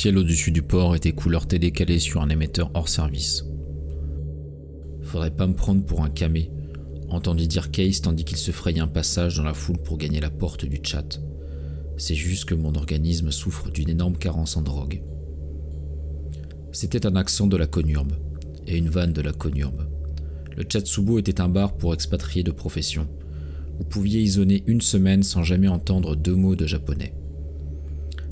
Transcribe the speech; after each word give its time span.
Ciel 0.00 0.16
au-dessus 0.16 0.50
du 0.50 0.62
port 0.62 0.96
était 0.96 1.12
couleur 1.12 1.44
décalée 1.44 1.98
sur 1.98 2.22
un 2.22 2.30
émetteur 2.30 2.70
hors 2.72 2.88
service. 2.88 3.44
Faudrait 5.02 5.30
pas 5.30 5.46
me 5.46 5.52
prendre 5.52 5.84
pour 5.84 6.02
un 6.02 6.08
camé, 6.08 6.50
entendit 7.10 7.46
dire 7.46 7.70
Case 7.70 8.00
tandis 8.00 8.24
qu'il 8.24 8.38
se 8.38 8.50
frayait 8.50 8.80
un 8.80 8.86
passage 8.86 9.36
dans 9.36 9.42
la 9.42 9.52
foule 9.52 9.76
pour 9.76 9.98
gagner 9.98 10.20
la 10.20 10.30
porte 10.30 10.64
du 10.64 10.80
chat. 10.82 11.20
C'est 11.98 12.14
juste 12.14 12.46
que 12.46 12.54
mon 12.54 12.74
organisme 12.76 13.30
souffre 13.30 13.70
d'une 13.70 13.90
énorme 13.90 14.16
carence 14.16 14.56
en 14.56 14.62
drogue. 14.62 15.02
C'était 16.72 17.04
un 17.04 17.16
accent 17.16 17.46
de 17.46 17.58
la 17.58 17.66
conurbe 17.66 18.14
et 18.66 18.78
une 18.78 18.88
vanne 18.88 19.12
de 19.12 19.20
la 19.20 19.34
conurbe. 19.34 19.86
Le 20.56 20.64
Chatsubo 20.66 21.18
était 21.18 21.42
un 21.42 21.50
bar 21.50 21.76
pour 21.76 21.92
expatriés 21.92 22.42
de 22.42 22.52
profession. 22.52 23.06
Vous 23.76 23.84
pouviez 23.84 24.22
y 24.22 24.62
une 24.66 24.80
semaine 24.80 25.22
sans 25.22 25.42
jamais 25.42 25.68
entendre 25.68 26.16
deux 26.16 26.36
mots 26.36 26.56
de 26.56 26.66
japonais. 26.66 27.12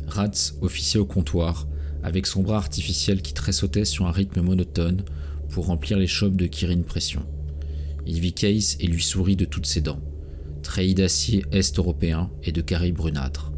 Rats 0.08 0.54
officiait 0.60 1.00
au 1.00 1.06
comptoir, 1.06 1.68
avec 2.02 2.26
son 2.26 2.42
bras 2.42 2.56
artificiel 2.56 3.22
qui 3.22 3.34
tressautait 3.34 3.84
sur 3.84 4.06
un 4.06 4.12
rythme 4.12 4.40
monotone 4.40 5.04
pour 5.50 5.66
remplir 5.66 5.98
les 5.98 6.06
chopes 6.06 6.36
de 6.36 6.46
Kirin 6.46 6.82
Pression. 6.82 7.22
Il 8.06 8.20
vit 8.20 8.32
Case 8.32 8.76
et 8.80 8.86
lui 8.86 9.02
sourit 9.02 9.36
de 9.36 9.44
toutes 9.44 9.66
ses 9.66 9.80
dents, 9.80 10.00
treillis 10.62 10.94
d'acier 10.94 11.44
est-européen 11.52 12.30
et 12.42 12.52
de 12.52 12.60
carré 12.60 12.92
brunâtre. 12.92 13.52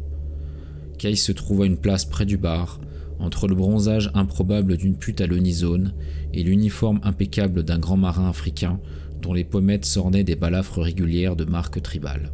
Case 0.97 1.19
se 1.19 1.31
trouva 1.31 1.65
une 1.65 1.77
place 1.77 2.05
près 2.05 2.25
du 2.25 2.37
bar, 2.37 2.79
entre 3.19 3.47
le 3.47 3.55
bronzage 3.55 4.11
improbable 4.13 4.77
d'une 4.77 4.97
pute 4.97 5.21
à 5.21 5.27
l'onisone 5.27 5.93
et 6.33 6.43
l'uniforme 6.43 6.99
impeccable 7.03 7.63
d'un 7.63 7.79
grand 7.79 7.97
marin 7.97 8.27
africain 8.27 8.79
dont 9.21 9.33
les 9.33 9.43
pommettes 9.43 9.85
s'ornaient 9.85 10.23
des 10.23 10.35
balafres 10.35 10.81
régulières 10.81 11.35
de 11.35 11.45
marque 11.45 11.81
tribale. 11.81 12.31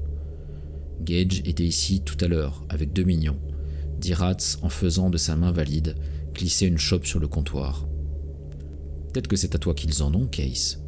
Gage 1.02 1.42
était 1.46 1.66
ici 1.66 2.02
tout 2.02 2.18
à 2.22 2.28
l'heure, 2.28 2.64
avec 2.70 2.94
deux 2.94 3.04
mignons, 3.04 3.38
dit 4.00 4.14
Rats 4.14 4.58
en 4.62 4.70
faisant 4.70 5.10
de 5.10 5.18
sa 5.18 5.36
main 5.36 5.52
valide 5.52 5.96
glisser 6.34 6.68
une 6.68 6.78
chope 6.78 7.06
sur 7.06 7.20
le 7.20 7.28
comptoir. 7.28 7.88
Peut-être 9.12 9.28
que 9.28 9.36
c'est 9.36 9.56
à 9.56 9.60
toi 9.60 9.74
qu'ils 9.74 10.04
en 10.04 10.14
ont, 10.14 10.28
Case. 10.28 10.84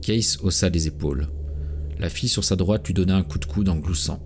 Case 0.00 0.38
haussa 0.42 0.68
les 0.70 0.86
épaules. 0.86 1.28
La 1.98 2.08
fille 2.08 2.28
sur 2.28 2.44
sa 2.44 2.56
droite 2.56 2.86
lui 2.86 2.94
donna 2.94 3.16
un 3.16 3.22
coup 3.22 3.38
de 3.38 3.44
coude 3.44 3.68
en 3.68 3.76
gloussant. 3.76 4.22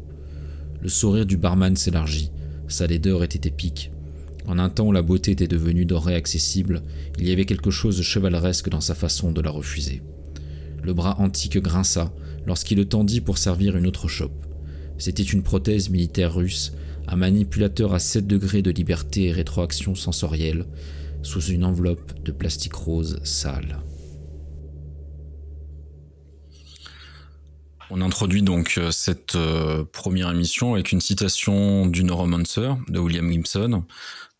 Le 0.81 0.89
sourire 0.89 1.27
du 1.27 1.37
barman 1.37 1.77
s'élargit, 1.77 2.31
sa 2.69 2.87
laideur 2.87 3.25
était 3.25 3.48
épique, 3.48 3.91
en 4.47 4.59
un 4.59 4.69
temps 4.69 4.87
où 4.87 4.93
la 4.93 5.03
beauté 5.03 5.33
était 5.33 5.47
devenue 5.47 5.84
dorée 5.84 6.15
accessible, 6.15 6.83
il 7.19 7.28
y 7.28 7.33
avait 7.33 7.45
quelque 7.45 7.71
chose 7.71 7.98
de 7.98 8.03
chevaleresque 8.03 8.69
dans 8.69 8.81
sa 8.81 8.95
façon 8.95 9.33
de 9.33 9.41
la 9.41 9.51
refuser. 9.51 10.03
Le 10.83 10.95
bras 10.95 11.21
antique 11.21 11.59
grinça 11.59 12.12
lorsqu'il 12.47 12.78
le 12.78 12.87
tendit 12.87 13.21
pour 13.21 13.39
servir 13.39 13.77
une 13.77 13.87
autre 13.87 14.09
chope. 14.09 14.47
C'était 14.98 15.23
une 15.23 15.43
prothèse 15.43 15.91
militaire 15.91 16.34
russe, 16.34 16.72
un 17.10 17.16
manipulateur 17.16 17.93
à 17.93 17.98
7 17.98 18.26
degrés 18.26 18.62
de 18.62 18.71
liberté 18.71 19.26
et 19.26 19.32
rétroaction 19.32 19.97
sensorielle, 19.97 20.66
sous 21.22 21.43
une 21.43 21.65
enveloppe 21.65 22.22
de 22.22 22.31
plastique 22.31 22.75
rose 22.75 23.21
sale. 23.25 23.81
On 27.91 28.00
introduit 28.00 28.43
donc 28.43 28.75
euh, 28.78 28.93
cette 28.93 29.34
euh, 29.34 29.84
première 29.84 30.31
émission 30.31 30.75
avec 30.75 30.93
une 30.93 31.00
citation 31.00 31.87
du 31.87 32.04
Neuromancer 32.04 32.70
de 32.88 33.00
William 33.00 33.28
Gibson, 33.28 33.84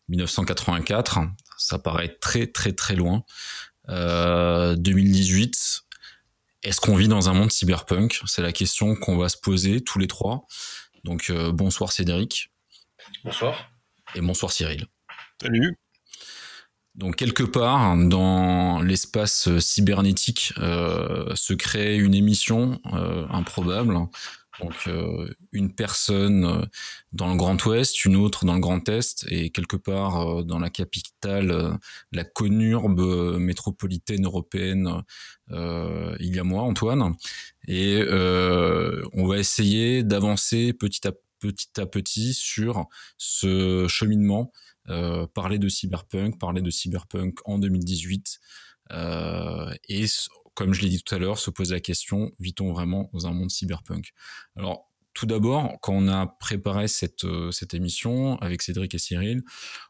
1984, 0.07 1.19
ça 1.57 1.77
paraît 1.77 2.17
très 2.21 2.47
très 2.47 2.71
très 2.71 2.95
loin. 2.95 3.23
2018, 3.89 5.83
euh, 5.83 5.97
est-ce 6.63 6.79
qu'on 6.79 6.95
vit 6.95 7.09
dans 7.09 7.27
un 7.27 7.33
monde 7.33 7.51
cyberpunk? 7.51 8.21
C'est 8.25 8.41
la 8.41 8.53
question 8.53 8.95
qu'on 8.95 9.17
va 9.17 9.27
se 9.27 9.37
poser 9.37 9.81
tous 9.81 9.99
les 9.99 10.07
trois. 10.07 10.47
Donc 11.03 11.31
bonsoir 11.51 11.91
Cédric. 11.91 12.50
Bonsoir. 13.23 13.71
Et 14.15 14.21
bonsoir 14.21 14.51
Cyril. 14.51 14.85
Salut. 15.41 15.77
Donc 16.95 17.15
quelque 17.15 17.43
part 17.43 17.95
dans 17.97 18.81
l'espace 18.81 19.57
cybernétique 19.59 20.53
euh, 20.57 21.33
se 21.35 21.53
crée 21.53 21.97
une 21.97 22.13
émission 22.13 22.81
improbable 23.29 23.97
donc 24.61 24.73
euh, 24.87 25.27
une 25.51 25.73
personne 25.73 26.45
euh, 26.45 26.65
dans 27.13 27.29
le 27.31 27.37
Grand 27.37 27.63
Ouest, 27.65 28.05
une 28.05 28.15
autre 28.15 28.45
dans 28.45 28.53
le 28.53 28.59
Grand 28.59 28.87
Est, 28.89 29.25
et 29.29 29.49
quelque 29.49 29.75
part 29.75 30.39
euh, 30.39 30.43
dans 30.43 30.59
la 30.59 30.69
capitale, 30.69 31.77
la 32.11 32.23
conurbe 32.23 33.37
métropolitaine 33.37 34.25
européenne, 34.25 35.03
il 35.49 36.35
y 36.35 36.39
a 36.39 36.43
moi, 36.43 36.63
Antoine. 36.63 37.15
Et 37.67 38.01
on 39.13 39.27
va 39.27 39.37
essayer 39.37 40.03
d'avancer 40.03 40.73
petit 40.73 41.07
à 41.07 41.11
petit 41.41 41.81
à 41.81 41.85
petit 41.85 42.33
sur 42.33 42.85
ce 43.17 43.87
cheminement, 43.89 44.53
parler 45.33 45.59
de 45.59 45.67
cyberpunk, 45.67 46.39
parler 46.39 46.61
de 46.61 46.69
cyberpunk 46.69 47.39
en 47.45 47.57
2018. 47.57 48.39
et 49.89 50.05
comme 50.53 50.73
je 50.73 50.81
l'ai 50.81 50.89
dit 50.89 51.01
tout 51.01 51.15
à 51.15 51.17
l'heure, 51.17 51.39
se 51.39 51.49
poser 51.49 51.73
la 51.75 51.79
question, 51.79 52.31
vit-on 52.39 52.71
vraiment 52.73 53.09
dans 53.13 53.25
un 53.25 53.31
monde 53.31 53.49
cyberpunk? 53.49 54.11
Alors, 54.55 54.90
tout 55.21 55.27
d'abord, 55.27 55.77
quand 55.81 55.93
on 55.93 56.07
a 56.07 56.25
préparé 56.25 56.87
cette, 56.87 57.25
euh, 57.25 57.51
cette 57.51 57.75
émission 57.75 58.39
avec 58.39 58.63
Cédric 58.63 58.95
et 58.95 58.97
Cyril, 58.97 59.43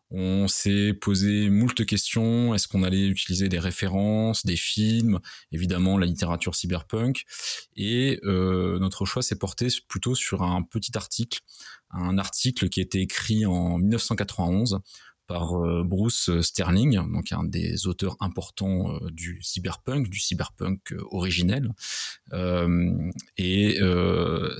on 0.09 0.49
s'est 0.49 0.93
posé 0.93 1.49
moult 1.49 1.85
questions. 1.85 2.53
Est-ce 2.53 2.67
qu'on 2.67 2.83
allait 2.83 3.07
utiliser 3.07 3.47
des 3.47 3.57
références, 3.57 4.45
des 4.45 4.57
films, 4.57 5.21
évidemment 5.53 5.97
la 5.97 6.05
littérature 6.05 6.53
cyberpunk 6.53 7.23
Et 7.77 8.19
euh, 8.25 8.77
notre 8.79 9.05
choix 9.05 9.23
s'est 9.23 9.37
porté 9.37 9.69
plutôt 9.87 10.15
sur 10.15 10.43
un 10.43 10.63
petit 10.63 10.97
article, 10.97 11.39
un 11.91 12.17
article 12.17 12.67
qui 12.67 12.81
a 12.81 12.83
été 12.83 12.99
écrit 12.99 13.45
en 13.45 13.77
1991 13.77 14.81
euh, 15.31 15.83
Bruce 15.83 16.29
Sterling, 16.41 16.95
donc 17.11 17.31
un 17.31 17.43
des 17.43 17.87
auteurs 17.87 18.17
importants 18.19 18.93
euh, 18.93 19.09
du 19.11 19.39
cyberpunk, 19.41 20.09
du 20.09 20.19
cyberpunk 20.19 20.91
euh, 20.91 21.03
originel. 21.11 21.71
et 23.37 23.79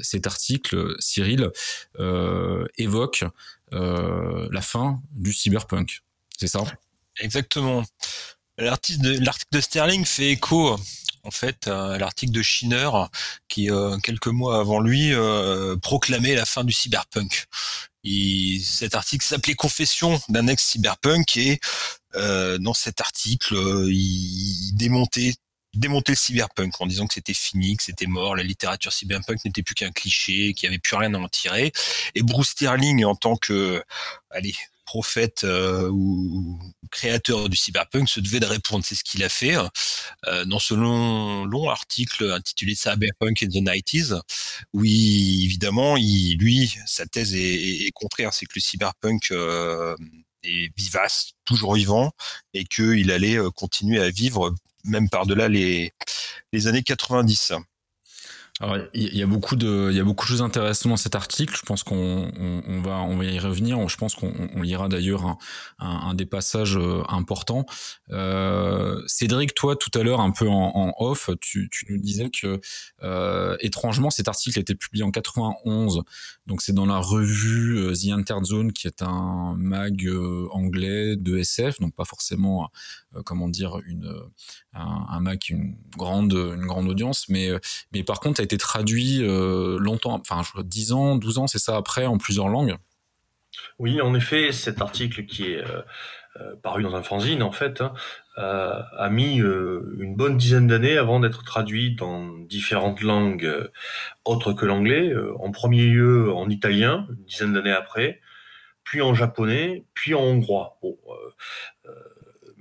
cet 0.02 0.28
article, 0.28 0.96
Cyril, 1.00 1.52
évoque 2.78 3.24
la 3.72 4.62
fin 4.62 5.02
du 5.12 5.34
cyberpunk. 5.34 6.02
C'est 6.38 6.48
ça? 6.48 6.64
Exactement. 7.20 7.84
L'article 8.58 9.02
de, 9.52 9.62
Sterling 9.62 10.06
fait 10.06 10.32
écho 10.32 10.78
en 11.24 11.32
fait 11.32 11.68
à 11.68 11.98
l'article 11.98 12.32
de 12.32 12.42
Schiner 12.42 12.90
qui 13.48 13.70
quelques 14.04 14.28
mois 14.28 14.60
avant 14.60 14.80
lui 14.80 15.14
proclamait 15.82 16.36
la 16.36 16.46
fin 16.46 16.64
du 16.64 16.74
cyberpunk 16.74 17.48
cet 18.04 18.96
article 18.96 19.26
s'appelait 19.26 19.56
Confession 19.56 20.20
d'un 20.30 20.48
ex-cyberpunk 20.48 21.38
et 21.38 21.60
euh, 22.16 22.58
dans 22.58 22.74
cet 22.74 23.02
article, 23.02 23.56
euh, 23.56 23.88
il, 23.92 24.74
démontait 24.76 25.36
démonter 25.74 26.12
le 26.12 26.18
cyberpunk 26.18 26.74
en 26.82 26.86
disant 26.86 27.08
que 27.08 27.14
c'était 27.14 27.34
fini, 27.34 27.78
que 27.78 27.84
c'était 27.84 28.06
mort, 28.06 28.36
la 28.36 28.44
littérature 28.44 28.92
cyberpunk 28.92 29.46
n'était 29.46 29.64
plus 29.64 29.74
qu'un 29.74 29.92
cliché, 29.92 30.54
qu'il 30.54 30.68
n'y 30.68 30.74
avait 30.74 30.80
plus 30.80 30.98
rien 30.98 31.14
à 31.14 31.18
en 31.18 31.30
tirer. 31.30 31.72
Et 32.14 32.24
Bruce 32.24 32.50
Sterling, 32.50 33.06
en 33.06 33.16
tant 33.16 33.38
que, 33.38 33.82
allez, 34.32 34.54
prophète 34.86 35.46
euh, 35.46 35.90
ou, 35.90 36.60
créateur 36.92 37.50
du 37.50 37.58
cyberpunk 37.58 38.08
se 38.08 38.20
devait 38.20 38.40
de 38.40 38.46
répondre. 38.46 38.86
C'est 38.86 38.96
ce 38.96 39.04
qu'il 39.04 39.24
a 39.24 39.30
fait 39.30 39.56
euh, 40.28 40.46
dans 40.46 40.60
ce 40.60 40.74
long, 40.74 41.70
article 41.70 42.32
intitulé 42.32 42.76
Cyberpunk 42.76 43.44
in 43.44 43.48
the 43.48 43.64
90s, 43.64 44.20
où 44.74 44.84
évidemment, 44.84 45.98
il, 45.98 46.38
lui, 46.38 46.76
sa 46.86 47.06
thèse 47.06 47.34
est, 47.34 47.90
contraire, 47.94 48.34
c'est 48.34 48.46
que 48.46 48.54
le 48.56 48.62
cyberpunk 48.62 49.32
euh, 49.32 49.96
est 50.44 50.72
vivace, 50.78 51.32
toujours 51.46 51.76
vivant, 51.76 52.12
et 52.54 52.66
qu'il 52.66 53.12
allait 53.12 53.38
continuer 53.56 54.02
à 54.02 54.10
vivre 54.10 54.54
même 54.84 55.10
par-delà 55.10 55.48
les, 55.48 55.94
les 56.52 56.68
années 56.68 56.84
90. 56.84 57.54
Alors, 58.62 58.78
il 58.94 59.18
y 59.18 59.24
a 59.24 59.26
beaucoup 59.26 59.56
de, 59.56 59.88
il 59.90 59.98
y 59.98 60.00
a 60.00 60.04
beaucoup 60.04 60.24
de 60.24 60.30
choses 60.30 60.44
intéressantes 60.44 60.92
dans 60.92 60.98
cet 60.98 61.16
article. 61.16 61.56
Je 61.58 61.64
pense 61.64 61.82
qu'on 61.82 62.32
on, 62.38 62.82
va, 62.84 63.00
on 63.02 63.18
va 63.18 63.26
y 63.26 63.40
revenir. 63.40 63.90
Je 63.90 63.98
pense 63.98 64.14
qu'on 64.14 64.32
on 64.56 64.62
lira 64.62 64.88
d'ailleurs 64.88 65.26
un, 65.26 65.38
un, 65.80 66.14
des 66.14 66.28
passages 66.28 66.78
euh, 66.78 67.02
importants. 67.10 67.66
Euh, 68.12 69.02
Cédric, 69.08 69.56
toi, 69.56 69.76
tout 69.76 69.90
à 69.98 70.04
l'heure, 70.04 70.22
un 70.22 70.30
peu 70.30 70.48
en, 70.48 70.94
off, 71.00 71.32
tu, 71.42 71.70
tu, 71.72 71.88
nous 71.90 71.98
disais 71.98 72.30
que 72.30 72.62
euh, 73.02 73.58
étrangement, 73.62 74.12
cet 74.12 74.28
article 74.28 74.60
a 74.60 74.62
été 74.62 74.76
publié 74.76 75.04
en 75.04 75.10
91. 75.10 76.04
Donc, 76.46 76.62
c'est 76.62 76.74
dans 76.74 76.86
la 76.86 77.00
revue 77.00 77.80
euh, 77.80 77.94
The 77.94 78.14
Entered 78.14 78.46
Zone, 78.46 78.74
qui 78.74 78.86
est 78.86 79.02
un 79.02 79.56
mag 79.58 80.06
euh, 80.06 80.48
anglais 80.52 81.16
de 81.16 81.40
SF, 81.40 81.80
donc 81.80 81.96
pas 81.96 82.06
forcément, 82.06 82.70
comment 83.26 83.50
dire, 83.50 83.80
une 83.88 84.14
un, 84.74 85.20
mag 85.20 85.40
une 85.50 85.76
grande, 85.98 86.34
une 86.34 86.66
grande 86.66 86.88
audience, 86.88 87.28
mais 87.30 87.50
mais 87.94 88.04
par 88.04 88.20
contre, 88.20 88.42
été 88.42 88.58
traduit 88.58 89.20
euh, 89.22 89.78
longtemps, 89.80 90.14
enfin 90.14 90.42
10 90.64 90.92
ans, 90.94 91.16
12 91.16 91.38
ans, 91.40 91.48
c'est 91.48 91.60
ça 91.60 91.76
après, 91.76 92.06
en 92.06 92.18
plusieurs 92.18 92.48
langues 92.48 92.78
Oui, 93.80 94.02
en 94.02 94.14
effet, 94.16 94.52
cet 94.52 94.82
article 94.82 95.26
qui 95.26 95.52
est 95.52 95.58
euh, 95.58 95.82
euh, 96.40 96.56
paru 96.62 96.84
dans 96.84 96.96
un 96.96 97.04
fanzine, 97.04 97.44
en 97.44 97.52
fait, 97.52 97.82
hein, 97.82 97.94
a 98.38 99.10
mis 99.10 99.36
une 99.36 100.16
bonne 100.16 100.38
dizaine 100.38 100.68
d'années 100.68 100.98
avant 100.98 101.20
d'être 101.20 101.44
traduit 101.44 101.96
dans 101.96 102.30
différentes 102.40 103.02
langues 103.02 103.70
autres 104.24 104.54
que 104.54 104.66
l'anglais. 104.66 105.14
en 105.40 105.52
premier 105.52 105.86
lieu 105.86 106.32
en 106.34 106.50
italien, 106.50 107.08
une 107.10 107.26
dizaine 107.26 107.54
d'années 107.54 107.74
après, 107.74 108.22
puis 108.84 109.02
en 109.02 109.14
japonais, 109.14 109.84
puis 109.94 110.16
en 110.16 110.22
hongrois. 110.22 110.80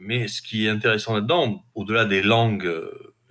Mais 0.01 0.29
ce 0.29 0.43
qui 0.43 0.67
est 0.67 0.69
intéressant 0.69 1.15
là-dedans, 1.15 1.65
au-delà 1.75 2.05
des 2.05 2.23
langues 2.23 2.71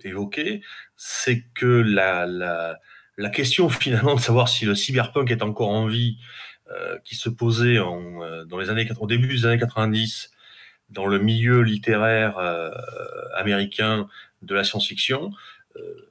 évoquées, 0.02 0.62
c'est 0.96 1.44
que 1.54 1.66
la, 1.66 2.26
la, 2.26 2.78
la, 3.16 3.28
question 3.28 3.68
finalement 3.68 4.14
de 4.14 4.20
savoir 4.20 4.48
si 4.48 4.64
le 4.64 4.74
cyberpunk 4.74 5.30
est 5.30 5.42
encore 5.42 5.70
en 5.70 5.86
vie, 5.86 6.18
qui 7.02 7.16
se 7.16 7.28
posait 7.28 7.80
en, 7.80 8.44
dans 8.46 8.56
les 8.56 8.70
années, 8.70 8.88
au 9.00 9.08
début 9.08 9.26
des 9.26 9.44
années 9.44 9.58
90, 9.58 10.30
dans 10.90 11.06
le 11.06 11.18
milieu 11.18 11.62
littéraire 11.62 12.38
américain 13.34 14.08
de 14.42 14.54
la 14.54 14.62
science-fiction, 14.62 15.32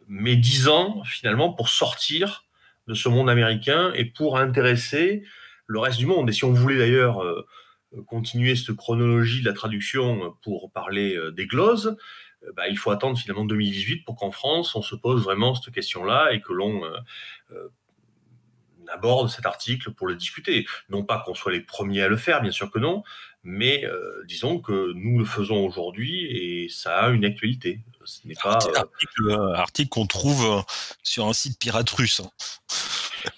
mais 0.10 0.36
dix 0.36 0.68
ans 0.68 1.02
finalement 1.06 1.54
pour 1.54 1.70
sortir 1.70 2.44
de 2.90 2.96
ce 2.96 3.08
monde 3.08 3.30
américain 3.30 3.94
et 3.96 4.04
pour 4.04 4.38
intéresser 4.38 5.24
le 5.68 5.80
reste 5.80 6.00
du 6.00 6.08
monde. 6.08 6.30
Et 6.30 6.34
si 6.34 6.44
on 6.44 6.52
voulait 6.52 6.80
d'ailleurs 6.80 7.24
euh, 7.24 7.46
continuer 8.08 8.56
cette 8.56 8.76
chronologie 8.76 9.42
de 9.42 9.46
la 9.46 9.54
traduction 9.54 10.36
pour 10.44 10.72
parler 10.72 11.16
euh, 11.16 11.32
des 11.32 11.48
glosses, 11.48 11.88
euh, 12.44 12.52
bah, 12.56 12.68
il 12.68 12.78
faut 12.78 12.92
attendre 12.92 13.18
finalement 13.18 13.46
2018 13.46 14.06
pour 14.06 14.16
qu'en 14.16 14.32
France 14.32 14.76
on 14.76 14.82
se 14.82 14.96
pose 14.96 15.24
vraiment 15.24 15.56
cette 15.56 15.74
question-là 15.74 16.32
et 16.32 16.42
que 16.42 16.54
l'on 16.54 16.82
aborde 18.92 19.30
cet 19.30 19.46
article 19.46 19.92
pour 19.92 20.08
le 20.08 20.16
discuter. 20.16 20.66
Non 20.90 21.04
pas 21.04 21.22
qu'on 21.24 21.36
soit 21.36 21.52
les 21.52 21.62
premiers 21.62 22.02
à 22.02 22.08
le 22.08 22.18
faire, 22.18 22.42
bien 22.42 22.52
sûr 22.52 22.72
que 22.72 22.80
non, 22.80 23.04
mais 23.44 23.86
disons 24.26 24.60
que 24.60 24.94
nous 24.94 25.20
le 25.20 25.26
faisons 25.26 25.64
aujourd'hui 25.64 26.26
et 26.26 26.70
ça 26.70 26.98
a 26.98 27.10
une 27.10 27.24
actualité. 27.24 27.82
Ce 28.04 28.28
n'est 28.28 28.34
pas 28.34 28.58
article, 29.54 29.90
qu'on 29.90 30.08
trouve 30.08 30.66
sur 31.04 31.28
un 31.28 31.34
site 31.34 31.60
pirate 31.60 31.90
russe. 31.92 32.22
Hein. 32.22 32.32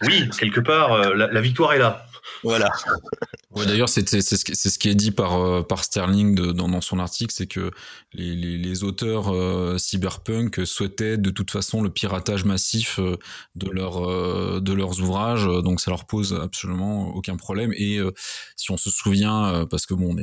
Oui, 0.04 0.30
quelque 0.40 0.62
part, 0.62 1.14
la 1.14 1.42
victoire 1.42 1.74
est 1.74 1.80
là. 1.80 2.08
Voilà. 2.44 2.72
Ouais, 3.52 3.66
D'ailleurs, 3.66 3.90
c'est 3.90 4.08
ce, 4.08 4.80
qui 4.80 4.90
est 4.90 4.96
dit 4.96 5.12
par, 5.12 5.34
euh, 5.34 5.62
par 5.62 5.84
Sterling 5.84 6.36
dans, 6.36 6.82
son 6.82 7.00
article, 7.00 7.34
c'est 7.36 7.48
que 7.48 7.72
les, 8.14 8.84
auteurs 8.84 9.34
euh, 9.34 9.78
cyberpunk 9.78 10.66
souhaitaient 10.66 11.18
de 11.18 11.30
toute 11.30 11.52
façon 11.52 11.82
le 11.82 11.90
piratage 11.90 12.46
massif 12.46 13.00
euh, 13.00 13.18
de, 13.56 13.70
leur, 13.70 14.62
de 14.62 14.74
leurs 14.74 15.02
ouvrages, 15.02 15.46
donc 15.46 15.82
ça 15.82 15.92
leur 15.92 16.06
pose 16.06 16.34
absolument 16.34 17.10
aucun 17.10 17.36
problème. 17.36 17.74
Et 17.74 18.00
si 18.56 18.72
on 18.72 18.78
se 18.78 18.90
souvient, 18.90 19.66
parce 19.70 19.86
que 19.86 19.94
bon, 19.94 20.16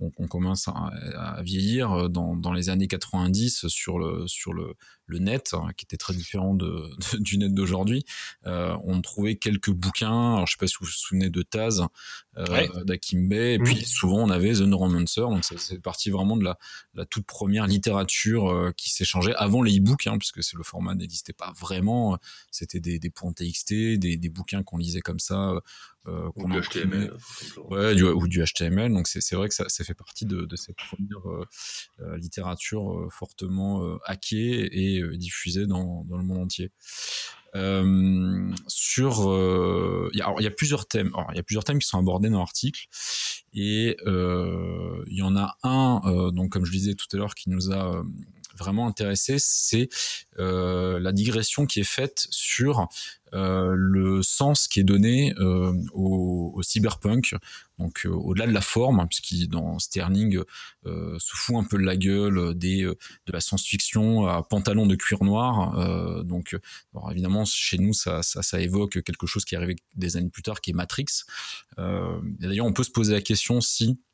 on, 0.00 0.10
on, 0.18 0.28
commence 0.28 0.68
à, 0.68 1.42
vieillir, 1.42 2.10
dans, 2.10 2.36
dans, 2.36 2.52
les 2.52 2.68
années 2.68 2.88
90, 2.88 3.68
sur 3.68 3.98
le, 3.98 4.26
sur 4.26 4.52
le, 4.52 4.74
le 5.06 5.18
net, 5.18 5.54
hein, 5.54 5.68
qui 5.76 5.84
était 5.84 5.96
très 5.96 6.14
différent 6.14 6.54
de, 6.54 6.90
du 7.18 7.38
net 7.38 7.52
d'aujourd'hui, 7.52 8.04
euh, 8.46 8.76
on 8.84 9.00
trouvait 9.00 9.36
quelques 9.36 9.70
bouquins. 9.70 10.34
Alors, 10.34 10.46
je 10.46 10.52
sais 10.52 10.58
pas 10.58 10.66
si 10.66 10.76
vous 10.80 10.86
vous 10.86 10.92
souvenez 10.92 11.30
de 11.30 11.42
Taz, 11.42 11.84
euh, 12.36 12.84
d'Akimbe, 12.84 13.32
et 13.32 13.58
puis 13.58 13.84
souvent 13.84 14.18
on 14.18 14.30
avait 14.30 14.52
The 14.52 14.60
Neuromancer. 14.60 15.20
Donc, 15.20 15.44
c'est 15.44 15.80
parti 15.80 16.10
vraiment 16.10 16.36
de 16.36 16.44
la, 16.44 16.58
la, 16.94 17.04
toute 17.04 17.26
première 17.26 17.66
littérature 17.66 18.50
euh, 18.50 18.72
qui 18.76 18.90
s'échangeait 18.90 19.34
avant 19.36 19.62
les 19.62 19.78
e-books, 19.78 20.06
hein, 20.06 20.18
puisque 20.18 20.42
c'est 20.42 20.56
le 20.56 20.64
format 20.64 20.94
n'existait 20.94 21.32
pas 21.32 21.52
vraiment. 21.58 22.18
C'était 22.50 22.80
des, 22.80 22.98
des 22.98 23.10
points 23.10 23.32
TXT, 23.32 23.98
des, 23.98 24.16
des 24.16 24.28
bouquins 24.28 24.62
qu'on 24.62 24.78
lisait 24.78 25.00
comme 25.00 25.18
ça 25.18 25.54
euh, 26.06 26.30
ou 26.36 26.50
du 26.50 26.60
HTML. 26.60 27.12
Ouais, 27.70 27.94
du, 27.94 28.04
ou 28.04 28.28
du 28.28 28.44
HTML. 28.44 28.92
Donc 28.92 29.08
c'est 29.08 29.34
vrai 29.34 29.48
que 29.48 29.54
ça, 29.54 29.68
ça, 29.68 29.84
fait 29.84 29.94
partie 29.94 30.26
de, 30.26 30.44
de 30.44 30.56
cette 30.56 30.76
première 30.76 31.26
euh, 31.26 31.44
euh 32.00 32.16
littérature 32.18 32.92
euh, 32.92 33.08
fortement 33.10 33.84
euh, 33.84 33.96
hackée 34.04 34.68
et 34.72 35.02
diffusée 35.16 35.66
dans, 35.66 36.04
dans, 36.04 36.18
le 36.18 36.24
monde 36.24 36.38
entier. 36.38 36.70
Euh, 37.54 38.50
sur, 38.66 39.12
il 40.12 40.16
y, 40.16 40.42
y, 40.42 40.46
a 40.46 40.50
plusieurs 40.50 40.86
thèmes. 40.86 41.10
Il 41.32 41.36
y 41.36 41.40
a 41.40 41.42
plusieurs 41.42 41.64
thèmes 41.64 41.78
qui 41.78 41.88
sont 41.88 41.98
abordés 41.98 42.28
dans 42.28 42.40
l'article 42.40 42.86
et 43.52 43.96
il 44.04 45.16
y 45.16 45.22
en 45.22 45.36
a 45.36 45.56
un, 45.62 46.30
donc 46.32 46.50
comme 46.50 46.64
je 46.64 46.72
disais 46.72 46.94
tout 46.94 47.06
à 47.12 47.16
l'heure, 47.16 47.34
qui 47.34 47.50
nous 47.50 47.72
a 47.72 48.02
vraiment 48.56 48.86
intéressé, 48.86 49.36
c'est 49.38 49.88
euh, 50.38 50.98
la 50.98 51.12
digression 51.12 51.66
qui 51.66 51.80
est 51.80 51.84
faite 51.84 52.26
sur 52.30 52.88
euh, 53.32 53.74
le 53.76 54.22
sens 54.22 54.68
qui 54.68 54.80
est 54.80 54.84
donné 54.84 55.34
euh, 55.38 55.72
au, 55.92 56.60
cyberpunk, 56.62 57.34
donc 57.78 58.06
au-delà 58.08 58.46
de 58.46 58.52
la 58.52 58.60
forme, 58.60 59.00
hein, 59.00 59.06
puisqu'il 59.06 59.48
dans 59.48 59.78
Sterling 59.78 60.40
se 60.84 61.36
fout 61.36 61.56
un 61.56 61.64
peu 61.64 61.76
de 61.76 61.82
la 61.82 61.96
gueule 61.96 62.54
des 62.54 62.82
de 62.82 63.32
la 63.32 63.40
science-fiction 63.40 64.26
à 64.26 64.42
pantalon 64.42 64.86
de 64.86 64.94
cuir 64.94 65.24
noir. 65.24 66.24
donc 66.24 66.56
évidemment 67.10 67.44
chez 67.44 67.78
nous 67.78 67.92
ça, 67.92 68.22
ça, 68.22 68.42
ça, 68.42 68.60
évoque 68.60 69.02
quelque 69.02 69.26
chose 69.26 69.44
qui 69.44 69.54
est 69.54 69.58
arrivé 69.58 69.76
des 69.96 70.16
années 70.16 70.30
plus 70.30 70.42
tard, 70.42 70.60
qui 70.60 70.70
est 70.70 70.74
Matrix. 70.74 71.06
D'ailleurs 71.76 72.66
on 72.66 72.72
peut 72.72 72.84
se 72.84 72.92
poser 72.92 73.12
la 73.12 73.22
question 73.22 73.60
si 73.60 73.98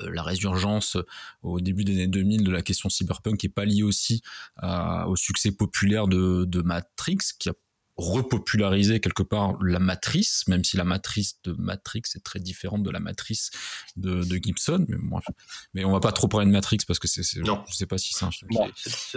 la 0.00 0.22
résurgence 0.22 0.96
euh, 0.96 1.06
au 1.42 1.60
début 1.60 1.84
des 1.84 1.94
années 1.94 2.06
2000 2.06 2.44
de 2.44 2.50
la 2.50 2.62
question 2.62 2.88
cyberpunk 2.88 3.44
est 3.44 3.48
pas 3.48 3.64
liée 3.64 3.82
aussi 3.82 4.22
au 4.62 5.16
succès 5.16 5.52
populaire 5.52 6.08
de, 6.08 6.44
de 6.44 6.62
Matrix, 6.62 7.18
qui 7.38 7.48
a 7.48 7.54
repopulariser 7.98 9.00
quelque 9.00 9.24
part 9.24 9.60
la 9.60 9.80
matrice, 9.80 10.46
même 10.46 10.62
si 10.62 10.76
la 10.76 10.84
matrice 10.84 11.40
de 11.42 11.52
Matrix 11.58 12.02
est 12.14 12.22
très 12.24 12.38
différente 12.38 12.84
de 12.84 12.90
la 12.90 13.00
matrice 13.00 13.50
de, 13.96 14.22
de 14.22 14.36
Gibson. 14.36 14.86
Mais, 14.88 14.96
moi, 14.96 15.20
mais 15.74 15.84
on 15.84 15.90
va 15.90 15.98
pas 15.98 16.12
trop 16.12 16.28
parler 16.28 16.46
de 16.46 16.52
Matrix 16.52 16.78
parce 16.86 17.00
que 17.00 17.08
c'est, 17.08 17.22
non. 17.40 17.64
je 17.68 17.74
sais 17.74 17.86
pas 17.86 17.98
si 17.98 18.12
c'est 18.12 18.24
un 18.24 18.30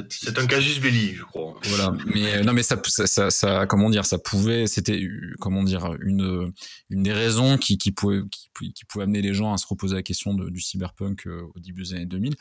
c'est, 0.10 0.39
un 0.39 0.48
casus 0.48 0.79
belli, 0.82 1.13
je 1.13 1.24
crois. 1.24 1.60
Voilà. 1.65 1.96
Mais 2.08 2.38
euh, 2.38 2.44
non, 2.44 2.53
mais 2.53 2.63
ça, 2.63 2.82
ça, 2.84 3.29
ça, 3.29 3.67
comment 3.67 3.91
dire, 3.91 4.05
ça 4.05 4.17
pouvait, 4.17 4.65
c'était, 4.65 5.08
comment 5.39 5.63
dire, 5.63 5.94
une, 6.01 6.51
une 6.89 7.03
des 7.03 7.13
raisons 7.13 7.60
qui, 7.60 7.77
qui 7.77 7.91
pouvait, 7.91 8.22
qui, 8.32 8.74
qui 8.74 8.86
pouvait 8.86 9.03
amener 9.03 9.22
les 9.22 9.36
gens 9.36 9.53
à 9.53 9.58
se 9.58 9.67
reposer 9.67 9.94
la 9.94 10.03
question 10.03 10.34
de, 10.34 10.50
du 10.50 10.60
cyberpunk 10.60 11.27
euh, 11.27 11.44
au 11.53 11.60
début 11.60 11.84
des 11.84 11.94
années 11.94 12.05
2000. 12.08 12.36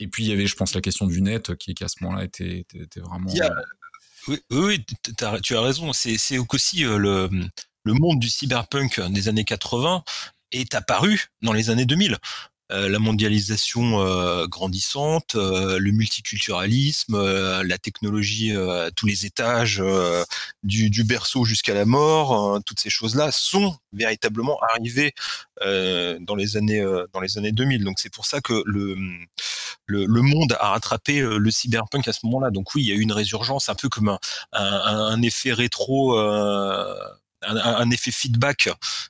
Et 0.00 0.06
puis 0.06 0.24
il 0.24 0.28
y 0.28 0.32
avait, 0.32 0.46
je 0.46 0.54
pense, 0.54 0.74
la 0.74 0.82
question 0.82 1.06
du 1.06 1.22
net 1.22 1.56
qui, 1.56 1.74
qui 1.74 1.82
à 1.82 1.88
ce 1.88 1.96
moment-là 2.02 2.24
était, 2.24 2.66
était, 2.74 3.00
vraiment. 3.00 3.30
Oui, 4.50 4.84
tu 5.16 5.56
as 5.56 5.60
raison. 5.60 5.92
C'est 5.92 6.38
aussi 6.38 6.84
euh, 6.84 6.98
le, 6.98 7.30
le 7.84 7.94
monde 7.94 8.18
du 8.18 8.28
cyberpunk 8.28 9.00
des 9.10 9.28
années 9.28 9.44
80 9.44 10.02
est 10.52 10.74
apparu 10.74 11.26
dans 11.42 11.52
les 11.52 11.70
années 11.70 11.86
2000. 11.86 12.16
Euh, 12.70 12.90
la 12.90 12.98
mondialisation 12.98 14.02
euh, 14.02 14.46
grandissante, 14.46 15.36
euh, 15.36 15.78
le 15.78 15.90
multiculturalisme, 15.90 17.16
la 17.62 17.78
technologie 17.78 18.54
à 18.54 18.90
tous 18.90 19.06
les 19.06 19.24
étages, 19.24 19.82
du, 20.62 20.90
du, 20.90 21.04
berceau 21.04 21.44
jusqu'à 21.44 21.74
la 21.74 21.86
mort, 21.86 22.32
hein, 22.32 22.60
toutes 22.64 22.80
ces 22.80 22.90
choses-là 22.90 23.30
sont 23.32 23.76
véritablement 23.92 24.58
arrivées 24.74 25.14
dans 25.62 26.34
les 26.36 26.56
années 26.56 26.84
dans 27.12 27.20
les 27.20 27.38
années 27.38 27.52
2000. 27.52 27.84
Donc 27.84 27.98
c'est 27.98 28.12
pour 28.12 28.26
ça 28.26 28.40
que 28.40 28.62
le, 28.66 28.96
le, 29.86 30.04
le 30.04 30.22
monde 30.22 30.56
a 30.60 30.70
rattrapé 30.70 31.20
le 31.20 31.50
cyberpunk 31.50 32.06
à 32.06 32.12
ce 32.12 32.20
moment-là. 32.24 32.50
Donc 32.50 32.74
oui, 32.74 32.82
il 32.82 32.88
y 32.88 32.92
a 32.92 32.94
eu 32.94 33.00
une 33.00 33.12
résurgence, 33.12 33.68
un 33.68 33.74
peu 33.74 33.88
comme 33.88 34.08
un, 34.08 34.18
un, 34.52 35.06
un 35.06 35.22
effet 35.22 35.52
rétro 35.52 36.18
un, 37.42 37.90
effet 37.90 38.10
feedback 38.10 38.68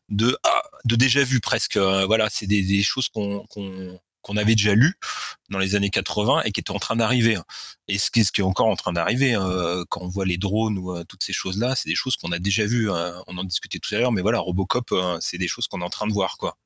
de 0.09 0.37
ah, 0.45 0.63
de 0.89 0.97
déjà 0.97 1.23
vu 1.23 1.41
presque. 1.41 1.77
Euh, 1.77 2.07
voilà, 2.07 2.29
c'est 2.31 2.47
des, 2.47 2.83
choses 2.83 3.09
qu'on 3.09 3.47
qu'on 4.23 4.37
avait 4.37 4.55
déjà 4.55 4.75
lu 4.75 4.95
dans 5.49 5.59
les 5.59 5.75
années 5.75 5.91
80 5.91 6.43
et 6.45 6.53
qui 6.53 6.61
étaient 6.61 6.73
en 6.73 6.79
train 6.79 6.97
d'arriver. 6.97 7.37
Hein. 7.37 7.45
Et 7.87 7.99
ce 7.99 8.11
qui, 8.11 8.21
est 8.21 8.43
encore 8.43 8.67
en 8.67 8.77
train 8.77 8.93
d'arriver, 8.93 9.35
hein, 9.35 9.85
quand 9.89 10.03
on 10.03 10.09
voit 10.09 10.27
les 10.27 10.37
drones 10.37 10.77
ou 10.77 10.95
euh, 10.95 11.05
toutes 11.05 11.23
ces 11.23 11.33
choses-là, 11.33 11.75
c'est 11.77 11.89
des 11.89 11.95
choses 11.95 12.17
qu'on 12.17 12.33
a 12.33 12.39
déjà 12.39 12.67
vues. 12.67 12.91
Hein. 12.91 13.23
On 13.27 13.39
en 13.39 13.45
discutait 13.45 13.79
tout 13.79 13.95
à 13.95 13.99
l'heure, 13.99 14.13
mais 14.13 14.23
voilà, 14.23 14.41
Robocop, 14.41 14.93
c'est 15.21 15.39
des 15.39 15.49
choses 15.49 15.67
qu'on 15.69 15.81
est 15.81 15.85
en 15.85 15.91
train 15.91 16.07
de 16.07 16.13
voir, 16.13 16.37
quoi. 16.37 16.57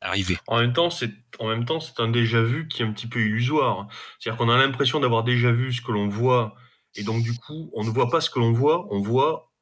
Arriver. 0.00 0.38
En 0.46 0.58
même 0.58 0.72
temps, 0.72 0.88
c'est 0.88 1.10
en 1.38 1.46
même 1.46 1.66
temps, 1.66 1.78
c'est 1.78 2.00
un 2.00 2.08
déjà 2.08 2.42
vu 2.42 2.68
qui 2.68 2.82
est 2.82 2.86
un 2.86 2.92
petit 2.92 3.06
peu 3.06 3.20
illusoire. 3.20 3.86
C'est-à-dire 4.18 4.38
qu'on 4.38 4.48
a 4.48 4.56
l'impression 4.56 4.98
d'avoir 4.98 5.24
déjà 5.24 5.52
vu 5.52 5.74
ce 5.74 5.82
que 5.82 5.92
l'on 5.92 6.08
voit, 6.08 6.54
et 6.94 7.02
donc 7.02 7.22
du 7.22 7.34
coup, 7.34 7.70
on 7.74 7.84
ne 7.84 7.90
voit 7.90 8.08
pas 8.08 8.22
ce 8.22 8.30
que 8.30 8.38
l'on 8.38 8.52
voit, 8.52 8.86
on 8.90 9.00
voit 9.00 9.52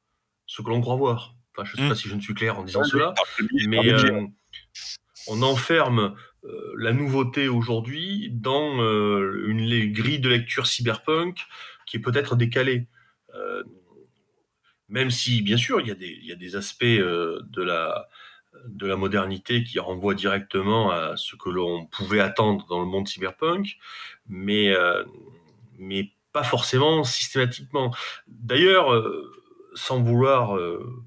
ce 0.45 0.61
que 0.61 0.69
l'on 0.69 0.81
croit 0.81 0.95
voir. 0.95 1.35
Enfin, 1.59 1.69
je 1.69 1.77
ne 1.77 1.81
sais 1.81 1.87
pas 1.87 1.93
hmm. 1.93 1.97
si 1.97 2.09
je 2.09 2.15
ne 2.15 2.21
suis 2.21 2.33
clair 2.33 2.57
en 2.59 2.63
disant 2.63 2.83
cela, 2.83 3.13
mais 3.67 3.91
euh, 3.91 4.25
on 5.27 5.41
enferme 5.41 6.15
euh, 6.45 6.73
la 6.77 6.93
nouveauté 6.93 7.47
aujourd'hui 7.47 8.29
dans 8.31 8.81
euh, 8.81 9.45
une 9.47 9.91
grille 9.91 10.19
de 10.19 10.29
lecture 10.29 10.67
cyberpunk 10.67 11.37
qui 11.85 11.97
est 11.97 12.01
peut-être 12.01 12.35
décalée. 12.35 12.87
même 14.87 15.11
si, 15.11 15.41
bien 15.41 15.57
sûr, 15.57 15.81
il 15.81 15.87
y 15.87 15.91
a 15.91 15.95
des, 15.95 16.17
il 16.21 16.25
y 16.25 16.31
a 16.31 16.35
des 16.35 16.55
aspects 16.55 16.83
de 16.83 17.61
la 17.61 18.07
de 18.65 18.87
la 18.87 18.97
modernité 18.97 19.63
qui 19.63 19.79
renvoient 19.79 20.15
directement 20.15 20.91
à 20.91 21.15
ce 21.15 21.35
que 21.35 21.49
l'on 21.49 21.85
pouvait 21.85 22.19
attendre 22.19 22.65
dans 22.67 22.79
le 22.79 22.85
monde 22.85 23.07
cyberpunk, 23.07 23.77
mais, 24.27 24.73
mais 25.77 26.11
pas 26.33 26.43
forcément 26.43 27.03
systématiquement. 27.03 27.93
D'ailleurs, 28.27 28.91
sans 29.75 30.01
vouloir 30.01 30.57
euh, 30.57 31.03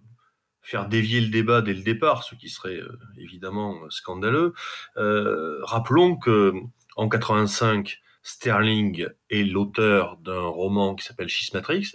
faire 0.62 0.88
dévier 0.88 1.20
le 1.20 1.28
débat 1.28 1.60
dès 1.60 1.74
le 1.74 1.82
départ, 1.82 2.22
ce 2.22 2.34
qui 2.34 2.48
serait 2.48 2.76
euh, 2.76 2.98
évidemment 3.18 3.78
scandaleux, 3.90 4.54
euh, 4.96 5.58
rappelons 5.64 6.16
que 6.16 6.52
en 6.96 7.08
85, 7.08 8.00
Sterling 8.22 9.08
est 9.30 9.42
l'auteur 9.42 10.16
d'un 10.18 10.40
roman 10.40 10.94
qui 10.94 11.04
s'appelle 11.04 11.28
Schismatrix, 11.28 11.92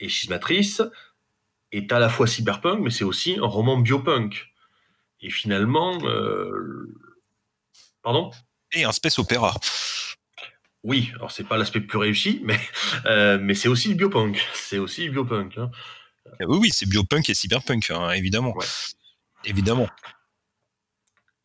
et 0.00 0.08
Schismatrix 0.08 0.78
est 1.72 1.92
à 1.92 1.98
la 1.98 2.08
fois 2.08 2.26
cyberpunk, 2.26 2.80
mais 2.82 2.90
c'est 2.90 3.04
aussi 3.04 3.36
un 3.40 3.46
roman 3.46 3.78
biopunk. 3.78 4.52
Et 5.20 5.30
finalement, 5.30 5.98
pardon? 8.02 8.30
Et 8.72 8.84
un 8.84 8.92
space 8.92 9.18
opéra. 9.18 9.54
Oui, 10.82 11.10
alors 11.14 11.30
c'est 11.30 11.44
pas 11.44 11.56
l'aspect 11.56 11.80
plus 11.80 11.98
réussi, 11.98 12.42
mais, 12.44 12.58
mais 13.38 13.54
c'est 13.54 13.68
aussi 13.68 13.88
le 13.88 13.94
biopunk. 13.94 14.42
C'est 14.54 14.78
aussi 14.78 15.06
le 15.06 15.12
biopunk. 15.12 15.58
Hein. 15.58 15.70
Oui, 16.40 16.58
oui, 16.60 16.70
c'est 16.72 16.88
biopunk 16.88 17.28
et 17.30 17.34
cyberpunk, 17.34 17.90
hein, 17.90 18.10
évidemment. 18.10 18.54
Évidemment 19.44 19.88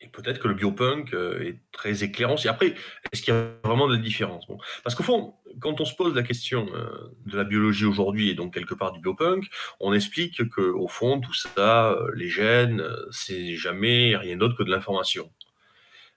et 0.02 0.08
peut-être 0.08 0.40
que 0.40 0.48
le 0.48 0.54
biopunk 0.54 1.14
euh, 1.14 1.40
est 1.40 1.60
très 1.70 2.02
éclairant. 2.02 2.34
Après, 2.46 2.74
est-ce 3.12 3.22
qu'il 3.22 3.32
y 3.32 3.36
a 3.36 3.50
vraiment 3.64 3.86
de 3.86 3.94
la 3.94 4.00
différence 4.00 4.46
bon. 4.48 4.58
Parce 4.82 4.96
qu'au 4.96 5.04
fond, 5.04 5.34
quand 5.60 5.80
on 5.80 5.84
se 5.84 5.94
pose 5.94 6.14
la 6.14 6.24
question 6.24 6.66
euh, 6.74 7.14
de 7.24 7.36
la 7.36 7.44
biologie 7.44 7.84
aujourd'hui 7.84 8.28
et 8.28 8.34
donc 8.34 8.52
quelque 8.52 8.74
part 8.74 8.92
du 8.92 9.00
biopunk, 9.00 9.48
on 9.78 9.92
explique 9.92 10.48
que 10.50 10.60
au 10.60 10.88
fond, 10.88 11.20
tout 11.20 11.34
ça, 11.34 11.92
euh, 11.92 12.10
les 12.16 12.28
gènes, 12.28 12.84
c'est 13.12 13.54
jamais 13.54 14.16
rien 14.16 14.36
d'autre 14.36 14.56
que 14.56 14.64
de 14.64 14.70
l'information. 14.70 15.30